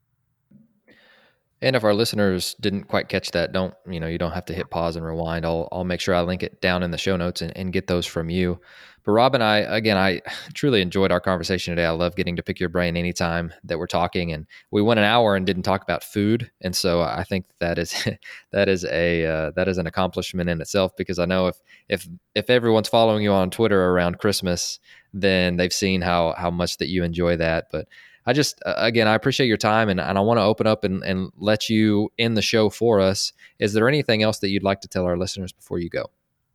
And 1.61 1.75
if 1.75 1.83
our 1.83 1.93
listeners 1.93 2.55
didn't 2.59 2.83
quite 2.83 3.09
catch 3.09 3.31
that, 3.31 3.51
don't 3.51 3.73
you 3.89 3.99
know 3.99 4.07
you 4.07 4.17
don't 4.17 4.33
have 4.33 4.45
to 4.45 4.53
hit 4.53 4.69
pause 4.69 4.95
and 4.95 5.05
rewind. 5.05 5.45
I'll 5.45 5.67
I'll 5.71 5.83
make 5.83 6.01
sure 6.01 6.13
I 6.13 6.21
link 6.21 6.43
it 6.43 6.61
down 6.61 6.83
in 6.83 6.91
the 6.91 6.97
show 6.97 7.17
notes 7.17 7.41
and, 7.41 7.55
and 7.57 7.73
get 7.73 7.87
those 7.87 8.05
from 8.05 8.29
you. 8.29 8.59
But 9.07 9.13
Rob 9.13 9.35
and 9.35 9.43
I, 9.43 9.59
again, 9.59 9.95
I 9.95 10.21
truly 10.53 10.81
enjoyed 10.81 11.13
our 11.13 11.21
conversation 11.21 11.71
today. 11.71 11.85
I 11.85 11.91
love 11.91 12.17
getting 12.17 12.35
to 12.35 12.43
pick 12.43 12.59
your 12.59 12.67
brain 12.67 12.97
anytime 12.97 13.53
that 13.63 13.79
we're 13.79 13.87
talking, 13.87 14.33
and 14.33 14.45
we 14.69 14.81
went 14.81 14.99
an 14.99 15.05
hour 15.05 15.35
and 15.35 15.45
didn't 15.45 15.63
talk 15.63 15.81
about 15.81 16.03
food, 16.03 16.51
and 16.61 16.75
so 16.75 17.01
I 17.01 17.23
think 17.23 17.45
that 17.59 17.79
is 17.79 18.07
that 18.51 18.67
is 18.69 18.85
a 18.85 19.25
uh, 19.25 19.51
that 19.55 19.67
is 19.67 19.77
an 19.77 19.87
accomplishment 19.87 20.49
in 20.49 20.61
itself 20.61 20.91
because 20.97 21.17
I 21.19 21.25
know 21.25 21.47
if 21.47 21.55
if 21.87 22.07
if 22.35 22.49
everyone's 22.49 22.89
following 22.89 23.23
you 23.23 23.31
on 23.31 23.49
Twitter 23.49 23.89
around 23.91 24.19
Christmas, 24.19 24.79
then 25.13 25.55
they've 25.55 25.73
seen 25.73 26.01
how 26.01 26.35
how 26.37 26.51
much 26.51 26.77
that 26.77 26.89
you 26.89 27.03
enjoy 27.03 27.37
that. 27.37 27.69
But 27.71 27.87
I 28.27 28.33
just 28.33 28.61
again 28.65 29.07
I 29.07 29.15
appreciate 29.15 29.47
your 29.47 29.57
time 29.57 29.87
and, 29.87 30.01
and 30.01 30.17
I 30.17 30.21
want 30.21 30.37
to 30.37 30.43
open 30.43 30.67
up 30.67 30.83
and, 30.83 31.01
and 31.03 31.31
let 31.37 31.69
you 31.69 32.11
in 32.17 32.33
the 32.33 32.41
show 32.41 32.69
for 32.69 32.99
us. 32.99 33.31
Is 33.57 33.71
there 33.71 33.87
anything 33.87 34.21
else 34.21 34.39
that 34.39 34.49
you'd 34.49 34.63
like 34.63 34.81
to 34.81 34.89
tell 34.89 35.05
our 35.05 35.17
listeners 35.17 35.53
before 35.53 35.79
you 35.79 35.89
go? 35.89 36.07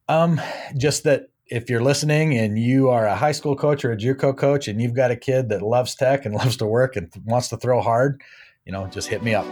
Um, 0.07 0.39
just 0.77 1.05
that 1.05 1.31
if 1.47 1.71
you're 1.71 1.83
listening 1.83 2.37
and 2.37 2.59
you 2.59 2.91
are 2.91 3.07
a 3.07 3.17
high 3.17 3.33
school 3.33 3.57
coach 3.57 3.87
or 3.87 3.93
a 3.93 3.97
JUCO 3.97 4.37
coach 4.37 4.69
and 4.69 4.83
you've 4.83 4.93
got 4.93 5.11
a 5.11 5.17
kid 5.17 5.49
that 5.49 5.63
loves 5.63 5.95
tech 5.95 6.27
and 6.27 6.35
loves 6.35 6.59
to 6.59 6.67
work 6.67 6.95
and 6.95 7.11
wants 7.25 7.49
to 7.49 7.57
throw 7.57 7.81
hard, 7.81 8.21
you 8.67 8.73
know, 8.73 8.87
just 8.89 9.09
hit 9.09 9.23
me 9.23 9.35
up. 9.35 9.47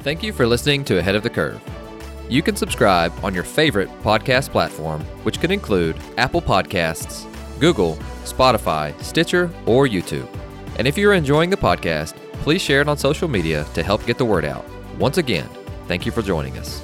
Thank 0.00 0.22
you 0.22 0.32
for 0.32 0.46
listening 0.46 0.84
to 0.84 0.98
Ahead 0.98 1.16
of 1.16 1.24
the 1.24 1.30
Curve. 1.30 1.60
You 2.28 2.42
can 2.42 2.56
subscribe 2.56 3.12
on 3.22 3.34
your 3.34 3.44
favorite 3.44 3.90
podcast 4.02 4.50
platform, 4.50 5.02
which 5.24 5.40
could 5.40 5.50
include 5.50 5.96
Apple 6.16 6.42
Podcasts, 6.42 7.26
Google, 7.60 7.96
Spotify, 8.24 9.00
Stitcher, 9.02 9.50
or 9.66 9.86
YouTube. 9.86 10.28
And 10.78 10.88
if 10.88 10.98
you're 10.98 11.14
enjoying 11.14 11.50
the 11.50 11.56
podcast, 11.56 12.16
please 12.42 12.60
share 12.60 12.80
it 12.80 12.88
on 12.88 12.96
social 12.98 13.28
media 13.28 13.64
to 13.74 13.82
help 13.82 14.04
get 14.06 14.18
the 14.18 14.24
word 14.24 14.44
out. 14.44 14.64
Once 14.98 15.18
again, 15.18 15.48
thank 15.86 16.04
you 16.04 16.12
for 16.12 16.22
joining 16.22 16.58
us. 16.58 16.83